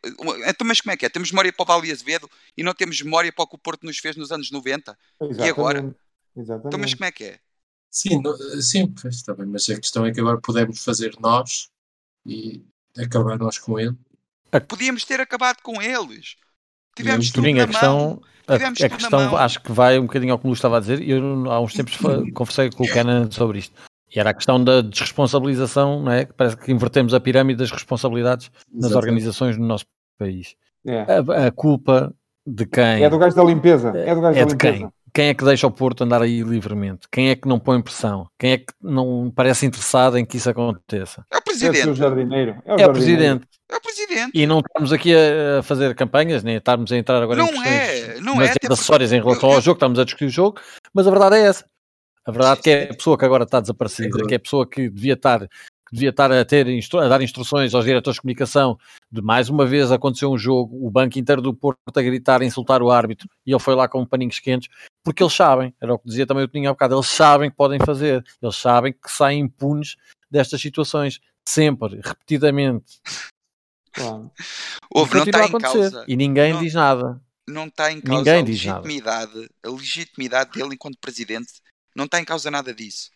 Então, 0.47 0.67
mas 0.67 0.81
como 0.81 0.93
é 0.93 0.97
que 0.97 1.05
é? 1.05 1.09
Temos 1.09 1.31
memória 1.31 1.53
para 1.53 1.63
o 1.63 1.67
Vale 1.67 1.93
Azevedo 1.93 2.31
e 2.57 2.63
não 2.63 2.73
temos 2.73 3.01
memória 3.01 3.33
para 3.33 3.45
o 3.45 3.47
que 3.47 3.55
o 3.55 3.59
Porto 3.59 3.85
nos 3.85 3.99
fez 3.99 4.17
nos 4.17 4.33
anos 4.33 4.51
90? 4.51 4.99
Exatamente. 5.21 5.47
E 5.47 5.51
agora? 5.51 5.97
Exatamente. 6.35 6.67
Então, 6.67 6.81
mas 6.81 6.95
como 6.95 7.05
é 7.05 7.13
que 7.13 7.25
é? 7.25 7.41
Sim, 7.93 8.23
sim, 8.63 8.93
está 9.05 9.35
bem, 9.35 9.47
mas 9.47 9.69
a 9.69 9.79
questão 9.79 10.07
é 10.07 10.13
que 10.13 10.19
agora 10.19 10.41
podemos 10.41 10.83
fazer 10.83 11.15
nós 11.21 11.69
e 12.25 12.65
acabar 12.99 13.39
nós 13.39 13.59
com 13.59 13.79
ele. 13.79 13.95
Podíamos 14.67 15.05
ter 15.05 15.21
acabado 15.21 15.59
com 15.63 15.81
eles. 15.81 16.37
Tivemos 16.97 17.31
tudo 17.31 17.47
a 17.49 17.67
questão, 17.67 18.23
a, 18.49 18.55
a 18.55 18.89
questão 18.89 19.37
acho 19.37 19.63
que 19.63 19.73
vai 19.73 19.99
um 19.99 20.07
bocadinho 20.07 20.33
ao 20.33 20.39
que 20.39 20.47
o 20.47 20.49
Lu 20.49 20.55
estava 20.55 20.79
a 20.79 20.81
dizer. 20.81 21.07
Eu 21.07 21.51
há 21.51 21.61
uns 21.61 21.75
tempos 21.75 21.99
conversei 22.33 22.71
com 22.71 22.85
o 22.85 22.91
Kenan 22.91 23.31
sobre 23.31 23.59
isto. 23.59 23.75
E 24.15 24.19
era 24.19 24.31
a 24.31 24.35
questão 24.35 24.63
da 24.63 24.81
desresponsabilização, 24.81 26.03
não 26.03 26.13
é? 26.13 26.25
Parece 26.25 26.57
que 26.57 26.73
invertemos 26.73 27.13
a 27.13 27.21
pirâmide 27.21 27.59
das 27.59 27.71
responsabilidades 27.71 28.51
Exatamente. 28.51 28.83
nas 28.83 28.93
organizações 28.93 29.59
no 29.59 29.67
nosso 29.67 29.85
país. 30.19 30.55
É. 30.87 31.01
A, 31.01 31.47
a, 31.47 31.51
culpa 31.51 32.15
de 32.47 32.67
quem? 32.67 33.05
É 33.05 33.09
do 33.09 33.19
gajo 33.19 33.37
da 33.37 33.45
limpeza. 33.45 33.91
É 33.91 34.15
do 34.15 34.21
gajo 34.21 34.39
é 34.39 34.45
da 34.45 34.51
limpeza. 34.51 34.79
Quem? 34.79 34.93
Quem 35.15 35.29
é 35.29 35.35
que 35.35 35.45
deixa 35.45 35.67
o 35.67 35.71
Porto 35.71 36.05
andar 36.05 36.23
aí 36.23 36.43
livremente? 36.43 37.07
Quem 37.11 37.29
é 37.29 37.37
que 37.37 37.47
não 37.47 37.59
põe 37.59 37.83
pressão? 37.83 38.27
Quem 38.39 38.53
é 38.53 38.59
que 38.59 38.73
não 38.81 39.31
parece 39.35 39.67
interessado 39.67 40.17
em 40.17 40.25
que 40.25 40.39
isso 40.39 40.49
aconteça? 40.49 41.25
É 41.31 41.37
o 41.37 41.43
Presidente. 41.43 41.81
É 41.81 41.91
o 41.91 41.95
jardineiro. 41.95 42.63
É 42.65 42.75
o, 42.75 42.79
é 42.79 42.87
o 42.87 42.93
Presidente. 42.93 43.47
É 43.71 43.77
o 43.77 43.81
Presidente. 43.81 44.31
E 44.35 44.47
não 44.47 44.61
estamos 44.61 44.93
aqui 44.93 45.15
a 45.15 45.63
fazer 45.63 45.95
campanhas, 45.95 46.43
nem 46.43 46.57
estarmos 46.57 46.91
a 46.91 46.97
entrar 46.97 47.23
agora 47.23 47.39
não 47.39 47.49
em 47.49 47.53
questões 47.53 47.69
é, 47.69 48.21
não 48.21 48.41
é, 48.41 48.55
acessórias 48.71 49.13
em 49.13 49.21
relação 49.21 49.51
eu, 49.51 49.57
ao 49.57 49.61
jogo, 49.61 49.77
estamos 49.77 49.99
a 49.99 50.05
discutir 50.05 50.27
o 50.27 50.31
jogo, 50.31 50.61
mas 50.95 51.07
a 51.07 51.11
verdade 51.11 51.37
é 51.37 51.43
essa. 51.43 51.65
A 52.25 52.31
verdade 52.31 52.61
é 52.61 52.63
que 52.63 52.71
é 52.71 52.85
a 52.85 52.95
pessoa 52.95 53.19
que 53.19 53.25
agora 53.25 53.45
está 53.45 53.61
desaparecida, 53.61 54.27
que 54.27 54.35
é 54.35 54.37
a 54.37 54.41
pessoa 54.41 54.67
que 54.67 54.89
devia 54.89 55.15
estar 55.15 55.47
devia 55.93 56.09
estar 56.09 56.33
a, 56.33 56.45
ter, 56.45 56.67
a 56.67 57.09
dar 57.09 57.21
instruções 57.21 57.75
aos 57.75 57.85
diretores 57.85 58.15
de 58.15 58.23
comunicação 58.23 58.79
de 59.11 59.21
mais 59.21 59.51
uma 59.51 59.67
vez 59.67 59.93
aconteceu 59.93 60.33
um 60.33 60.39
jogo, 60.39 60.87
o 60.87 60.91
banco 60.91 61.19
inteiro 61.19 61.43
do 61.43 61.53
Porto 61.53 61.79
a 61.95 62.03
gritar, 62.03 62.41
a 62.41 62.45
insultar 62.47 62.83
o 62.83 62.91
árbitro 62.91 63.29
e 63.45 63.53
ele 63.53 63.61
foi 63.61 63.75
lá 63.75 63.87
com 63.87 64.07
paninhos 64.07 64.41
quentes, 64.41 64.71
porque 65.03 65.23
eles 65.23 65.33
sabem, 65.33 65.75
era 65.81 65.93
o 65.93 65.99
que 65.99 66.09
dizia 66.09 66.27
também 66.27 66.45
o 66.45 66.49
Toninho 66.49 66.71
há 66.71 66.73
bocado, 66.73 66.95
eles 66.95 67.09
sabem 67.09 67.51
que 67.51 67.57
podem 67.57 67.79
fazer, 67.85 68.25
eles 68.41 68.57
sabem 68.57 68.93
que 68.93 69.11
saem 69.11 69.41
impunes 69.41 69.97
destas 70.31 70.61
situações, 70.61 71.21
sempre, 71.47 72.01
repetidamente. 72.03 73.01
Claro. 73.93 74.31
Houve, 74.91 75.15
não 75.17 75.25
está 75.25 75.47
em 75.47 75.53
causa. 75.53 76.05
E 76.09 76.17
ninguém 76.17 76.53
não, 76.53 76.63
diz 76.63 76.75
nada. 76.75 77.21
Não 77.47 77.67
está 77.67 77.93
em 77.93 78.01
causa 78.01 78.19
ninguém 78.19 78.41
a 78.41 78.45
legitimidade, 78.45 79.51
a 79.63 79.69
legitimidade 79.69 80.51
dele 80.53 80.75
enquanto 80.75 80.99
presidente, 80.99 81.53
não 81.95 82.07
está 82.07 82.21
em 82.21 82.25
causa 82.25 82.51
nada 82.51 82.73
disso. 82.73 83.11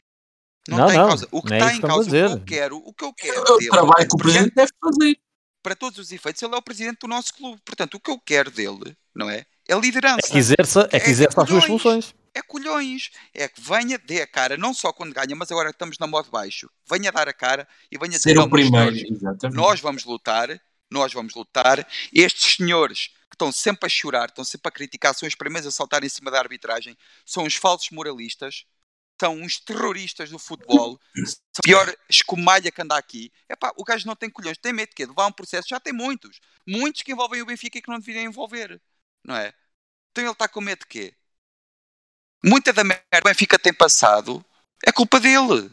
Não, 0.69 0.79
não 0.79 0.87
está 0.89 0.95
em 0.95 1.09
causa. 1.09 1.29
O 1.31 1.43
que 1.43 1.55
está 1.55 1.73
é 1.73 1.75
em 1.77 1.81
causa, 1.81 2.09
o 2.09 2.11
que 2.11 2.17
eu 2.17 2.45
quero, 2.45 2.77
o 2.79 2.93
que 2.93 3.05
eu 3.05 3.15
quero. 3.15 3.37
É 3.37 3.53
o 3.53 3.57
dele, 3.57 3.71
trabalho 3.71 4.09
que 4.09 4.15
o 4.15 4.19
presidente 4.19 4.55
deve 4.55 4.73
fazer. 4.81 5.19
Para 5.63 5.77
todos 5.77 5.99
os 5.99 6.13
efeitos, 6.13 6.43
ele 6.43 6.55
é 6.55 6.59
o 6.59 6.63
presidente 6.63 6.99
do 7.01 7.09
nosso 7.09 7.35
clube. 7.35 7.61
Portanto, 7.65 7.95
o 7.95 8.01
que 8.01 8.11
eu 8.11 8.21
quero 8.21 8.51
dele, 8.51 8.97
não 9.15 9.31
é? 9.31 9.47
É 9.69 9.75
liderança. 9.79 10.21
É 10.25 10.31
que 10.31 10.39
exerça, 10.39 10.89
é 10.93 11.01
que 11.01 11.11
exerça 11.11 11.41
é 11.41 11.43
as 11.43 11.49
suas 11.49 11.65
funções. 11.65 12.15
É 12.35 12.43
colhões. 12.43 13.11
É 13.35 13.49
que 13.49 13.61
venha, 13.61 13.99
dê 13.99 14.23
a 14.23 14.27
cara, 14.27 14.57
não 14.57 14.73
só 14.73 14.93
quando 14.93 15.13
ganha, 15.13 15.35
mas 15.35 15.51
agora 15.51 15.71
estamos 15.71 15.99
na 15.99 16.07
modo 16.07 16.31
baixo. 16.31 16.71
Venha 16.89 17.11
dar 17.11 17.29
a 17.29 17.33
cara 17.33 17.67
e 17.91 17.99
venha 17.99 18.19
Ser 18.19 18.35
dizer 18.35 18.39
o 18.39 18.49
primeiro. 18.49 18.95
Exatamente. 18.95 19.57
Nós 19.57 19.81
vamos 19.81 20.05
lutar, 20.05 20.61
nós 20.91 21.13
vamos 21.13 21.35
lutar. 21.35 21.87
Estes 22.13 22.57
senhores 22.57 23.09
que 23.29 23.35
estão 23.35 23.51
sempre 23.51 23.87
a 23.87 23.89
chorar, 23.89 24.29
estão 24.29 24.45
sempre 24.45 24.69
a 24.69 24.73
criticar, 24.73 25.15
são 25.15 25.27
os 25.27 25.35
primeiros 25.35 25.67
a 25.67 25.71
saltar 25.71 26.05
em 26.05 26.09
cima 26.09 26.31
da 26.31 26.39
arbitragem, 26.39 26.97
são 27.25 27.45
os 27.45 27.55
falsos 27.55 27.91
moralistas, 27.91 28.65
são 29.21 29.35
uns 29.35 29.59
terroristas 29.59 30.31
do 30.31 30.39
futebol, 30.39 31.01
a 31.59 31.63
pior 31.63 31.97
escumalha 32.09 32.71
que 32.71 32.83
anda 32.83 32.97
aqui. 32.97 33.33
Epá, 33.49 33.73
o 33.77 33.85
gajo 33.85 34.07
não 34.07 34.15
tem 34.15 34.31
colhões, 34.31 34.59
tem 34.59 34.73
medo 34.73 34.91
de 34.91 34.95
quê? 34.95 35.05
De 35.05 35.11
levar 35.11 35.27
um 35.27 35.33
processo, 35.33 35.69
já 35.69 35.81
tem 35.81 35.93
muitos. 35.93 36.39
Muitos 36.67 37.03
que 37.03 37.13
envolvem 37.13 37.43
o 37.43 37.47
Benfica 37.47 37.79
e 37.79 37.83
que 37.83 37.91
não 37.91 37.99
deveriam 37.99 38.25
envolver, 38.25 38.81
não 39.27 39.37
é? 39.37 39.53
Então 40.13 40.25
ele 40.25 40.33
está 40.33 40.49
com 40.49 40.61
medo 40.61 40.81
de 40.81 40.87
quê? 40.87 41.15
Muita 42.45 42.73
da 42.73 42.85
merda 42.85 43.05
que 43.11 43.19
o 43.19 43.25
Benfica 43.25 43.59
tem 43.59 43.75
passado 43.75 44.45
é 44.87 44.93
culpa 44.93 45.19
dele. 45.19 45.71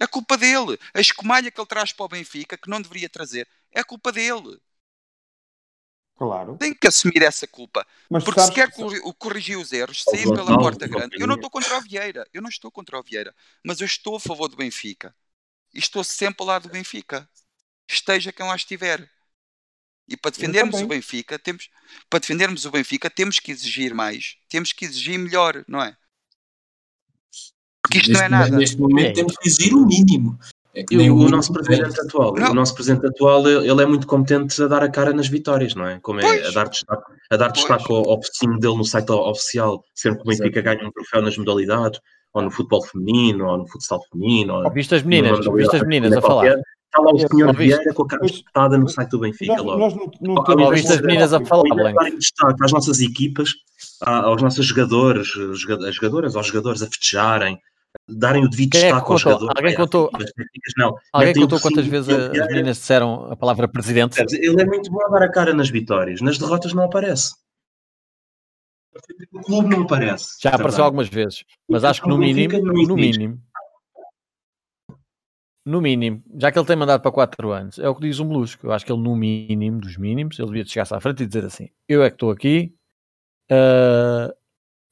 É 0.00 0.06
culpa 0.06 0.38
dele. 0.38 0.78
A 0.94 1.00
escumalha 1.00 1.50
que 1.50 1.60
ele 1.60 1.68
traz 1.68 1.92
para 1.92 2.06
o 2.06 2.08
Benfica, 2.08 2.56
que 2.56 2.70
não 2.70 2.80
deveria 2.80 3.10
trazer, 3.10 3.46
é 3.70 3.84
culpa 3.84 4.10
dele. 4.10 4.58
Claro. 6.16 6.56
Tem 6.56 6.74
que 6.74 6.86
assumir 6.86 7.22
essa 7.22 7.46
culpa. 7.46 7.86
Mas 8.08 8.24
Porque 8.24 8.40
se 8.40 8.52
quer 8.52 8.70
corrigir 9.18 9.58
os 9.58 9.72
erros, 9.72 10.02
sair 10.02 10.24
pela 10.24 10.58
porta 10.58 10.86
grande. 10.86 11.20
Eu 11.20 11.26
não 11.26 11.34
estou 11.34 11.50
contra 11.50 11.76
o 11.76 11.80
Vieira. 11.82 12.26
Eu 12.32 12.40
não 12.40 12.48
estou 12.48 12.70
contra 12.70 12.98
o 12.98 13.02
Vieira. 13.02 13.34
Mas 13.64 13.80
eu 13.80 13.86
estou 13.86 14.16
a 14.16 14.20
favor 14.20 14.48
do 14.48 14.56
Benfica. 14.56 15.14
E 15.72 15.78
estou 15.78 16.02
sempre 16.02 16.42
ao 16.42 16.46
lado 16.46 16.68
do 16.68 16.72
Benfica. 16.72 17.28
Esteja 17.88 18.32
quem 18.32 18.46
lá 18.46 18.56
estiver. 18.56 19.10
E 20.10 20.16
para 20.16 20.32
defendermos 20.32 20.80
o 20.80 20.88
Benfica, 20.88 21.38
temos, 21.38 21.70
para 22.10 22.18
defendermos 22.18 22.64
o 22.64 22.70
Benfica, 22.72 23.08
temos 23.08 23.38
que 23.38 23.52
exigir 23.52 23.94
mais. 23.94 24.34
Temos 24.48 24.72
que 24.72 24.84
exigir 24.84 25.16
melhor, 25.16 25.64
não 25.68 25.80
é? 25.80 25.96
Porque 27.80 27.98
isto 27.98 28.08
neste, 28.08 28.12
não 28.12 28.22
é 28.22 28.28
nada. 28.28 28.56
Neste 28.56 28.76
momento 28.76 29.10
é. 29.10 29.12
temos 29.12 29.36
que 29.36 29.48
exigir 29.48 29.72
o 29.72 29.86
mínimo. 29.86 30.36
É 30.74 30.84
o, 31.10 31.16
o 31.16 31.28
nosso 31.28 31.52
presidente 31.52 32.00
atual, 32.00 32.34
não. 32.34 32.50
o 32.50 32.54
nosso 32.54 32.74
presidente 32.74 33.06
atual, 33.06 33.48
ele 33.48 33.82
é 33.82 33.86
muito 33.86 34.06
competente 34.06 34.62
a 34.62 34.66
dar 34.66 34.82
a 34.82 34.88
cara 34.88 35.12
nas 35.12 35.28
vitórias, 35.28 35.74
não 35.74 35.86
é? 35.86 35.98
Como 36.00 36.20
é 36.20 36.22
pois. 36.22 36.46
a 36.46 36.50
dar 36.50 36.68
destaque, 36.68 37.12
a 37.30 37.36
dar 37.36 37.48
destaque 37.48 37.92
ao, 37.92 38.10
ao 38.10 38.20
dele 38.58 38.76
no 38.76 38.84
site 38.84 39.10
oficial, 39.10 39.84
sempre 39.94 40.22
que 40.22 40.28
o 40.28 40.36
Benfica 40.36 40.60
ganha 40.60 40.86
um 40.86 40.92
troféu 40.92 41.22
nas 41.22 41.36
modalidades, 41.36 42.00
ou 42.32 42.42
no 42.42 42.50
futebol 42.50 42.84
feminino, 42.84 43.46
ou 43.46 43.58
no 43.58 43.68
futsal 43.68 44.00
feminino. 44.10 44.62
Ou 44.64 44.70
viste 44.72 44.94
as 44.94 45.02
meninas, 45.02 45.44
viste 45.54 45.76
as 45.76 45.82
meninas 45.82 46.16
a 46.16 46.20
falar. 46.20 46.56
Está 46.90 47.02
lá 47.02 47.12
o 47.12 47.18
senhor 47.18 47.56
Vieira 47.56 47.94
com 47.94 48.02
a 48.02 48.08
cara 48.08 48.26
espetada 48.26 48.76
no 48.76 48.88
site 48.88 49.10
do 49.10 49.20
Benfica 49.20 49.54
nós, 49.54 49.64
logo. 49.64 49.78
Nós 49.78 49.94
não, 50.56 50.70
viste 50.70 50.92
as 50.92 51.00
meninas 51.00 51.32
a 51.32 51.44
falar, 51.44 51.92
Darem 51.92 52.18
destaque 52.18 52.64
às 52.64 52.72
nossas 52.72 53.00
equipas, 53.00 53.50
aos 54.00 54.42
nossos 54.42 54.66
jogadores, 54.66 55.28
as 55.86 55.94
jogadoras, 55.94 56.34
aos 56.34 56.48
jogadores 56.48 56.82
a 56.82 56.86
festejarem, 56.86 57.60
darem 58.08 58.44
o 58.44 58.50
devido 58.50 58.72
Quem 58.72 58.80
destaque 58.82 59.08
é 59.08 59.12
aos 59.12 59.20
jogadores. 59.20 59.54
Alguém 59.56 59.76
contou, 59.76 60.10
não, 60.76 60.96
alguém 61.12 61.34
contou 61.34 61.60
quantas 61.60 61.86
vezes 61.86 62.08
as 62.08 62.48
meninas 62.48 62.78
disseram 62.78 63.30
a 63.30 63.36
palavra 63.36 63.68
presidente? 63.68 64.20
Ele 64.20 64.60
é 64.60 64.64
muito 64.64 64.90
bom 64.90 65.00
a 65.06 65.08
dar 65.10 65.22
a 65.22 65.30
cara 65.30 65.54
nas 65.54 65.70
vitórias, 65.70 66.20
nas 66.20 66.38
derrotas 66.38 66.72
não 66.72 66.82
aparece. 66.82 67.34
O 69.32 69.40
clube 69.42 69.68
não 69.68 69.82
aparece. 69.82 70.38
Já 70.42 70.50
apareceu 70.50 70.82
algumas 70.82 71.08
vezes, 71.08 71.44
mas 71.68 71.84
acho 71.84 72.02
que 72.02 72.08
no 72.08 72.18
mínimo, 72.18 72.58
no 72.60 72.96
mínimo, 72.96 73.40
no 75.64 75.80
mínimo, 75.80 76.22
já 76.36 76.50
que 76.50 76.58
ele 76.58 76.66
tem 76.66 76.76
mandado 76.76 77.00
para 77.02 77.12
4 77.12 77.50
anos, 77.50 77.78
é 77.78 77.88
o 77.88 77.94
que 77.94 78.02
diz 78.02 78.18
o 78.18 78.24
Molusco. 78.24 78.66
Eu 78.66 78.72
acho 78.72 78.84
que 78.84 78.92
ele, 78.92 79.02
no 79.02 79.14
mínimo 79.14 79.80
dos 79.80 79.96
mínimos, 79.96 80.38
ele 80.38 80.48
devia 80.48 80.64
chegar-se 80.64 80.94
à 80.94 81.00
frente 81.00 81.22
e 81.22 81.26
dizer 81.26 81.44
assim: 81.44 81.68
Eu 81.88 82.02
é 82.02 82.08
que 82.10 82.16
estou 82.16 82.30
aqui, 82.30 82.74
uh, 83.50 84.34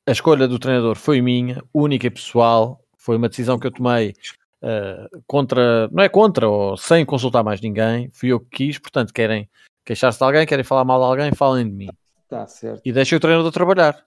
a 0.06 0.12
escolha 0.12 0.46
do 0.48 0.58
treinador 0.58 0.96
foi 0.96 1.20
minha, 1.20 1.62
única 1.72 2.06
e 2.06 2.10
pessoal, 2.10 2.82
foi 2.96 3.16
uma 3.16 3.28
decisão 3.28 3.58
que 3.58 3.66
eu 3.66 3.70
tomei 3.70 4.14
uh, 4.62 5.22
contra, 5.26 5.88
não 5.88 6.02
é 6.02 6.08
contra, 6.08 6.48
ou 6.48 6.76
sem 6.76 7.04
consultar 7.04 7.42
mais 7.42 7.60
ninguém, 7.60 8.10
fui 8.12 8.30
eu 8.30 8.40
que 8.40 8.66
quis, 8.66 8.78
portanto, 8.78 9.12
querem 9.12 9.48
queixar-se 9.84 10.18
de 10.18 10.24
alguém, 10.24 10.46
querem 10.46 10.64
falar 10.64 10.84
mal 10.84 11.00
de 11.00 11.06
alguém, 11.06 11.34
falem 11.34 11.68
de 11.68 11.74
mim. 11.74 11.88
Tá 12.28 12.46
certo. 12.46 12.82
E 12.84 12.92
deixem 12.92 13.16
o 13.16 13.20
treinador 13.20 13.50
trabalhar. 13.50 14.04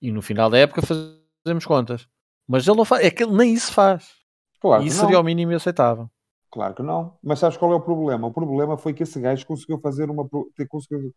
E 0.00 0.10
no 0.10 0.22
final 0.22 0.48
da 0.48 0.58
época 0.58 0.80
fazemos 0.82 1.66
contas. 1.66 2.08
Mas 2.46 2.66
ele 2.66 2.76
não 2.76 2.84
faz, 2.84 3.04
é 3.04 3.10
que 3.10 3.22
ele 3.22 3.36
nem 3.36 3.52
isso 3.52 3.72
faz. 3.72 4.17
Claro 4.60 4.82
isso 4.82 5.00
seria 5.00 5.20
o 5.20 5.22
mínimo 5.22 5.54
aceitável. 5.54 6.10
Claro 6.50 6.74
que 6.74 6.82
não. 6.82 7.16
Mas 7.22 7.38
sabes 7.38 7.56
qual 7.56 7.72
é 7.72 7.76
o 7.76 7.80
problema? 7.80 8.26
O 8.26 8.32
problema 8.32 8.76
foi 8.76 8.94
que 8.94 9.02
esse 9.02 9.20
gajo 9.20 9.46
conseguiu 9.46 9.78
fazer 9.80 10.10
uma. 10.10 10.28
Ter, 10.56 10.66
conseguiu 10.66 11.12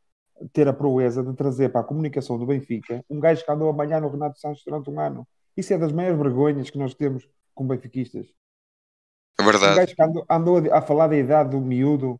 ter 0.51 0.67
a 0.67 0.73
proeza 0.73 1.23
de 1.23 1.33
trazer 1.33 1.69
para 1.69 1.81
a 1.81 1.83
comunicação 1.83 2.37
do 2.37 2.45
Benfica 2.45 3.03
um 3.09 3.19
gajo 3.19 3.43
que 3.45 3.51
andou 3.51 3.69
a 3.69 3.73
malhar 3.73 4.01
no 4.01 4.09
Renato 4.09 4.39
Santos 4.39 4.63
durante 4.65 4.89
um 4.89 4.99
ano. 4.99 5.27
Isso 5.55 5.73
é 5.73 5.77
das 5.77 5.91
maiores 5.91 6.19
vergonhas 6.19 6.69
que 6.69 6.77
nós 6.77 6.93
temos 6.93 7.27
como 7.53 7.69
benfiquistas. 7.69 8.27
É 9.39 9.43
verdade. 9.43 9.73
Um 9.73 9.75
gajo 9.75 9.95
que 9.95 10.03
andou, 10.03 10.25
andou 10.29 10.57
a, 10.57 10.77
a, 10.77 10.81
falar 10.81 11.07
da 11.07 11.17
idade 11.17 11.51
do 11.51 11.61
miúdo. 11.61 12.19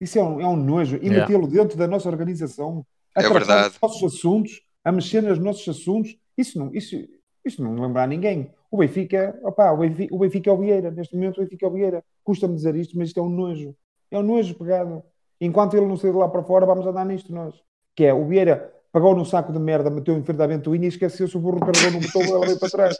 Isso 0.00 0.18
é 0.18 0.22
um, 0.22 0.40
é 0.40 0.46
um 0.46 0.56
nojo. 0.56 0.96
E 0.96 1.06
yeah. 1.06 1.20
metê-lo 1.20 1.46
dentro 1.46 1.76
da 1.76 1.86
nossa 1.86 2.08
organização. 2.08 2.84
A 3.14 3.22
é 3.22 3.28
verdade. 3.28 3.74
Os 3.74 3.80
nossos 3.80 4.14
assuntos, 4.14 4.60
a 4.84 4.92
mexer 4.92 5.22
nos 5.22 5.38
nossos 5.38 5.68
assuntos. 5.68 6.16
Isso 6.36 6.58
não, 6.58 6.74
isso, 6.74 6.96
isso 7.44 7.62
não 7.62 7.74
lembrar 7.74 8.06
ninguém. 8.06 8.52
O 8.72 8.78
Benfica, 8.78 9.38
opa, 9.42 9.70
o 9.70 9.76
Benfica, 9.76 10.14
o 10.14 10.18
Benfica 10.18 10.48
é 10.48 10.52
o 10.54 10.56
Vieira, 10.56 10.90
neste 10.90 11.14
momento 11.14 11.36
o 11.36 11.40
Benfica 11.42 11.66
é 11.66 11.68
o 11.68 11.72
Vieira. 11.72 12.02
Custa-me 12.24 12.54
dizer 12.54 12.74
isto, 12.74 12.96
mas 12.96 13.08
isto 13.08 13.20
é 13.20 13.22
um 13.22 13.28
nojo. 13.28 13.76
É 14.10 14.18
um 14.18 14.22
nojo 14.22 14.54
pegado. 14.54 15.02
Enquanto 15.38 15.76
ele 15.76 15.84
não 15.84 15.96
sair 15.98 16.12
lá 16.12 16.26
para 16.26 16.42
fora, 16.42 16.64
vamos 16.64 16.86
andar 16.86 17.04
nisto 17.04 17.30
nós. 17.34 17.54
Que 17.94 18.06
é, 18.06 18.14
o 18.14 18.24
Vieira 18.26 18.72
pagou 18.90 19.14
num 19.14 19.26
saco 19.26 19.52
de 19.52 19.58
merda, 19.58 19.90
meteu 19.90 20.16
em 20.16 20.22
frente 20.22 20.38
da 20.38 20.46
ventoinha 20.46 20.86
e 20.86 20.88
esqueceu-se 20.88 21.36
o 21.36 21.40
burro 21.40 21.60
carregou 21.60 22.00
no 22.00 22.00
botão 22.00 22.22
e 22.22 22.30
ela 22.30 22.46
veio 22.46 22.58
para 22.58 22.70
trás. 22.70 22.96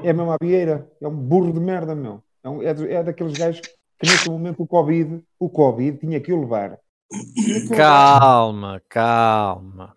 É 0.00 0.12
mesmo 0.12 0.30
a 0.30 0.36
Vieira. 0.40 0.88
É 1.00 1.08
um 1.08 1.16
burro 1.16 1.52
de 1.52 1.58
merda, 1.58 1.92
meu. 1.96 2.22
É, 2.44 2.48
um, 2.48 2.62
é, 2.62 2.68
é 2.68 3.02
daqueles 3.02 3.32
gajos 3.32 3.62
que 3.98 4.08
neste 4.08 4.30
momento 4.30 4.62
o 4.62 4.66
Covid, 4.66 5.20
o 5.40 5.50
Covid 5.50 5.98
tinha 5.98 6.20
que 6.20 6.32
o 6.32 6.40
levar. 6.40 6.78
calma, 7.76 8.80
calma. 8.88 9.96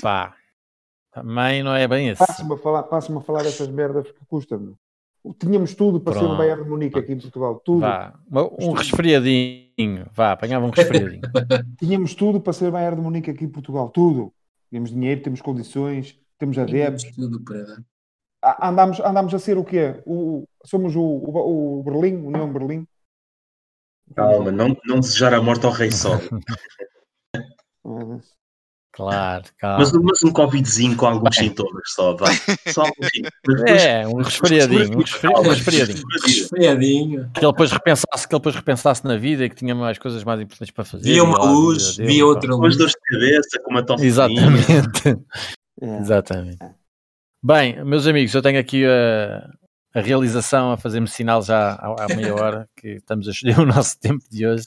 Pá. 0.00 0.35
Também 1.16 1.62
não 1.62 1.74
é 1.74 1.88
bem 1.88 2.10
assim. 2.10 2.26
Passa-me 2.26 2.52
a 2.52 2.58
falar, 2.58 2.82
passa 2.82 3.16
a 3.16 3.20
falar 3.22 3.42
dessas 3.42 3.68
merdas 3.68 4.10
que 4.10 4.22
custa-me. 4.26 4.74
Tínhamos 5.38 5.74
tudo 5.74 5.98
para 5.98 6.12
Pronto. 6.12 6.26
ser 6.26 6.34
o 6.34 6.36
Bayern 6.36 6.62
de 6.62 6.68
Munique 6.68 6.98
aqui 6.98 7.14
em 7.14 7.18
Portugal. 7.18 7.58
Tudo. 7.64 7.80
Vá. 7.80 8.12
Um 8.60 8.72
resfriadinho. 8.72 10.06
Vá, 10.12 10.32
apanhava 10.32 10.66
um 10.66 10.70
resfriadinho. 10.70 11.22
Tínhamos 11.80 12.14
tudo 12.14 12.38
para 12.38 12.52
ser 12.52 12.68
o 12.68 12.72
Bayern 12.72 12.96
de 12.96 13.02
Munique 13.02 13.30
aqui 13.30 13.46
em 13.46 13.48
Portugal. 13.48 13.88
Tudo. 13.88 14.30
Temos 14.70 14.90
dinheiro, 14.90 15.22
temos 15.22 15.40
condições, 15.40 16.20
temos 16.38 16.58
adeptos. 16.58 17.04
Tudo 17.14 17.40
para... 17.40 17.82
Andamos, 18.60 19.00
andamos 19.00 19.32
a 19.32 19.38
ser 19.38 19.56
o 19.56 19.64
quê? 19.64 20.02
O, 20.04 20.44
somos 20.66 20.94
o, 20.94 21.00
o, 21.00 21.80
o 21.80 21.82
Berlim, 21.82 22.16
o 22.16 22.26
União 22.26 22.52
Berlim. 22.52 22.86
Calma, 24.14 24.52
não, 24.52 24.76
não 24.84 25.00
desejar 25.00 25.32
a 25.32 25.40
morte 25.40 25.64
ao 25.64 25.72
Rei 25.72 25.90
Sol. 25.90 26.18
Claro, 28.96 29.44
claro. 29.60 29.78
Mas, 29.78 29.92
mas 29.92 30.22
um 30.22 30.32
Covidzinho 30.32 30.96
com 30.96 31.04
alguns 31.04 31.36
Bem. 31.36 31.50
sintomas 31.50 31.82
só, 31.94 32.16
vai. 32.16 32.34
Só 32.68 32.82
um 32.84 32.88
É, 33.68 34.08
um 34.08 34.22
resfriadinho, 34.22 34.96
um 34.96 35.00
resfriadinho. 35.00 36.02
resfriadinho. 36.24 37.30
Que 37.34 37.44
ele 37.44 37.52
depois 37.52 37.70
repensasse, 37.70 38.26
que 38.26 38.34
ele 38.34 38.40
depois 38.40 38.54
repensasse 38.54 39.04
na 39.04 39.18
vida 39.18 39.44
e 39.44 39.50
que 39.50 39.54
tinha 39.54 39.74
mais 39.74 39.98
coisas 39.98 40.24
mais 40.24 40.40
importantes 40.40 40.70
para 40.72 40.82
fazer. 40.82 41.04
Via 41.04 41.22
uma 41.22 41.44
luz, 41.44 41.98
via 41.98 42.24
outra 42.24 42.48
luz. 42.54 42.74
Depois 42.74 42.76
dores 42.78 42.92
de 42.94 43.00
cabeça, 43.18 43.60
com 43.62 43.70
uma 43.70 43.84
tosse. 43.84 44.06
Exatamente. 44.06 45.18
É. 45.78 45.98
Exatamente. 45.98 46.56
Bem, 47.44 47.84
meus 47.84 48.06
amigos, 48.06 48.34
eu 48.34 48.40
tenho 48.40 48.58
aqui 48.58 48.82
a, 48.86 49.46
a 49.94 50.00
realização 50.00 50.72
a 50.72 50.78
fazer-me 50.78 51.06
sinal 51.06 51.42
já 51.42 51.72
há, 51.72 52.04
há 52.04 52.16
meia 52.16 52.34
hora 52.34 52.66
que 52.74 52.92
estamos 52.92 53.28
a 53.28 53.30
escolher 53.30 53.58
o 53.60 53.66
nosso 53.66 54.00
tempo 54.00 54.24
de 54.30 54.46
hoje. 54.46 54.64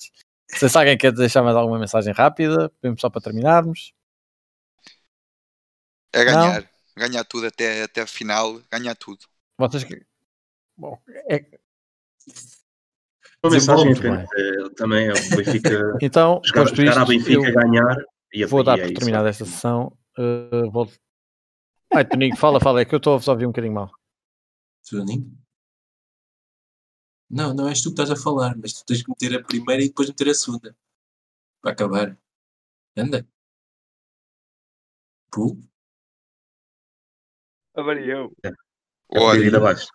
Se 0.48 0.68
alguém 0.78 0.96
quer 0.96 1.12
deixar 1.12 1.42
mais 1.42 1.56
alguma 1.56 1.80
mensagem 1.80 2.14
rápida, 2.14 2.72
só 3.00 3.10
para 3.10 3.22
terminarmos. 3.22 3.92
É 6.14 6.24
ganhar. 6.24 6.62
Não. 6.62 6.70
Ganhar 6.98 7.24
tudo 7.24 7.48
até, 7.48 7.84
até 7.84 8.02
a 8.02 8.08
final, 8.08 8.62
ganhar 8.72 8.96
tudo. 8.96 9.26
Vocês 9.58 9.84
que. 9.84 10.06
Bom, 10.78 10.98
é... 11.30 11.46
Uma 13.44 13.54
mensagem 13.54 13.94
é, 13.94 14.70
também 14.76 15.08
é 15.08 15.12
o 15.12 15.36
Benfica. 15.36 15.98
então, 16.02 16.42
jogar, 16.44 16.68
jogar 16.68 16.84
isto, 16.84 17.00
a 17.00 17.06
Benfica 17.06 17.52
ganhar 17.52 17.96
e 18.34 18.46
Vou 18.46 18.64
dar 18.64 18.78
por 18.78 18.90
é 18.90 18.94
terminada 18.94 19.30
esta 19.30 19.46
sessão. 19.46 19.98
Uh, 20.18 20.70
vou... 20.72 20.92
Ai, 21.94 22.06
Toninho, 22.06 22.36
fala, 22.36 22.60
fala, 22.60 22.82
é 22.82 22.86
que 22.86 22.94
eu 22.94 22.98
estou 22.98 23.14
a 23.14 23.18
vos 23.18 23.28
ouvir 23.28 23.46
um 23.46 23.50
bocadinho 23.50 23.74
mal. 23.74 23.92
Toninho? 24.88 25.38
Não, 27.30 27.54
não 27.54 27.68
és 27.68 27.82
tu 27.82 27.94
que 27.94 28.02
estás 28.02 28.12
a 28.12 28.22
falar, 28.22 28.58
mas 28.58 28.74
tu 28.74 28.86
tens 28.86 29.04
que 29.04 29.10
meter 29.10 29.38
a 29.38 29.44
primeira 29.44 29.84
e 29.84 29.88
depois 29.88 30.10
meter 30.10 30.30
a 30.30 30.34
segunda. 30.34 30.76
Para 31.62 31.72
acabar. 31.72 32.18
Anda. 32.98 33.28
Pô. 35.32 35.58
Avariou. 37.80 38.32
É. 38.44 38.52
Olha. 39.16 39.58
abaixo. 39.58 39.88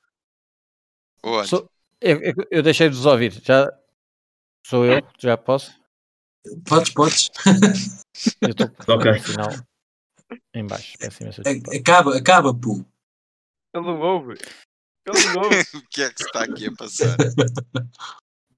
Olha. 1.22 1.46
Sou, 1.46 1.68
eu, 2.00 2.20
eu, 2.20 2.34
eu 2.50 2.62
deixei 2.62 2.88
de 2.88 2.96
vos 2.96 3.06
ouvir. 3.06 3.32
Já 3.42 3.72
sou 4.66 4.84
eu? 4.84 5.00
Já 5.18 5.36
posso? 5.36 5.72
Podes, 6.68 6.90
podes. 6.90 7.30
eu 8.42 8.50
estou 8.50 8.96
okay. 8.96 9.12
no 9.12 9.22
final. 9.22 9.50
Em 10.54 10.66
baixo. 10.66 10.96
Acaba, 11.80 12.16
acaba, 12.16 12.54
pô. 12.54 12.84
Ele 13.74 13.86
não 13.86 14.00
ouve. 14.00 14.34
Ele 15.06 15.24
não 15.34 15.42
ouve. 15.42 15.60
o 15.74 15.88
que 15.88 16.02
é 16.02 16.10
que 16.10 16.22
está 16.22 16.44
aqui 16.44 16.66
a 16.66 16.72
passar? 16.72 17.16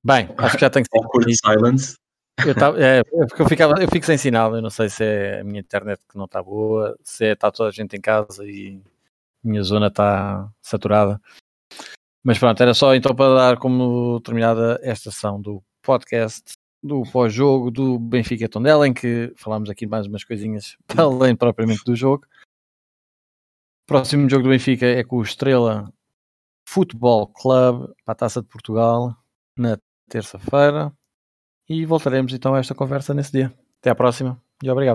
Bem, 0.04 0.28
acho 0.38 0.56
que 0.56 0.60
já 0.60 0.70
tem 0.70 0.82
que 0.82 0.88
ser. 0.88 1.34
Silence. 1.36 1.96
Eu, 2.44 2.54
tava, 2.54 2.78
é, 2.78 3.02
porque 3.02 3.42
eu, 3.42 3.48
ficava, 3.48 3.82
eu 3.82 3.88
fico 3.88 4.04
sem 4.04 4.18
sinal, 4.18 4.54
eu 4.54 4.60
não 4.60 4.68
sei 4.68 4.90
se 4.90 5.02
é 5.02 5.40
a 5.40 5.44
minha 5.44 5.60
internet 5.60 6.00
que 6.06 6.18
não 6.18 6.26
está 6.26 6.42
boa, 6.42 6.96
se 7.02 7.24
é, 7.24 7.32
está 7.32 7.50
toda 7.50 7.70
a 7.70 7.72
gente 7.72 7.96
em 7.96 8.00
casa 8.00 8.44
e 8.44 8.80
minha 9.46 9.62
zona 9.62 9.88
está 9.88 10.50
saturada. 10.60 11.20
Mas 12.24 12.38
pronto, 12.38 12.60
era 12.60 12.74
só 12.74 12.94
então 12.94 13.14
para 13.14 13.34
dar 13.34 13.58
como 13.58 14.20
terminada 14.20 14.78
esta 14.82 15.10
sessão 15.10 15.40
do 15.40 15.62
podcast 15.82 16.54
do 16.82 17.02
pós-jogo 17.12 17.70
do 17.70 17.98
Benfica 17.98 18.48
Tondela, 18.48 18.86
em 18.86 18.92
que 18.92 19.32
falámos 19.36 19.70
aqui 19.70 19.86
mais 19.86 20.06
umas 20.06 20.24
coisinhas 20.24 20.76
além 20.96 21.36
propriamente 21.36 21.84
do 21.84 21.94
jogo. 21.94 22.26
Próximo 23.86 24.28
jogo 24.28 24.44
do 24.44 24.50
Benfica 24.50 24.86
é 24.86 25.04
com 25.04 25.16
o 25.16 25.22
Estrela 25.22 25.92
Futebol 26.68 27.28
Club 27.28 27.92
para 28.04 28.12
a 28.12 28.14
Taça 28.14 28.42
de 28.42 28.48
Portugal 28.48 29.16
na 29.56 29.78
terça-feira. 30.08 30.92
E 31.68 31.84
voltaremos 31.84 32.32
então 32.32 32.54
a 32.54 32.58
esta 32.58 32.74
conversa 32.74 33.14
nesse 33.14 33.32
dia. 33.32 33.54
Até 33.80 33.90
à 33.90 33.94
próxima 33.94 34.40
e 34.62 34.70
obrigado. 34.70 34.94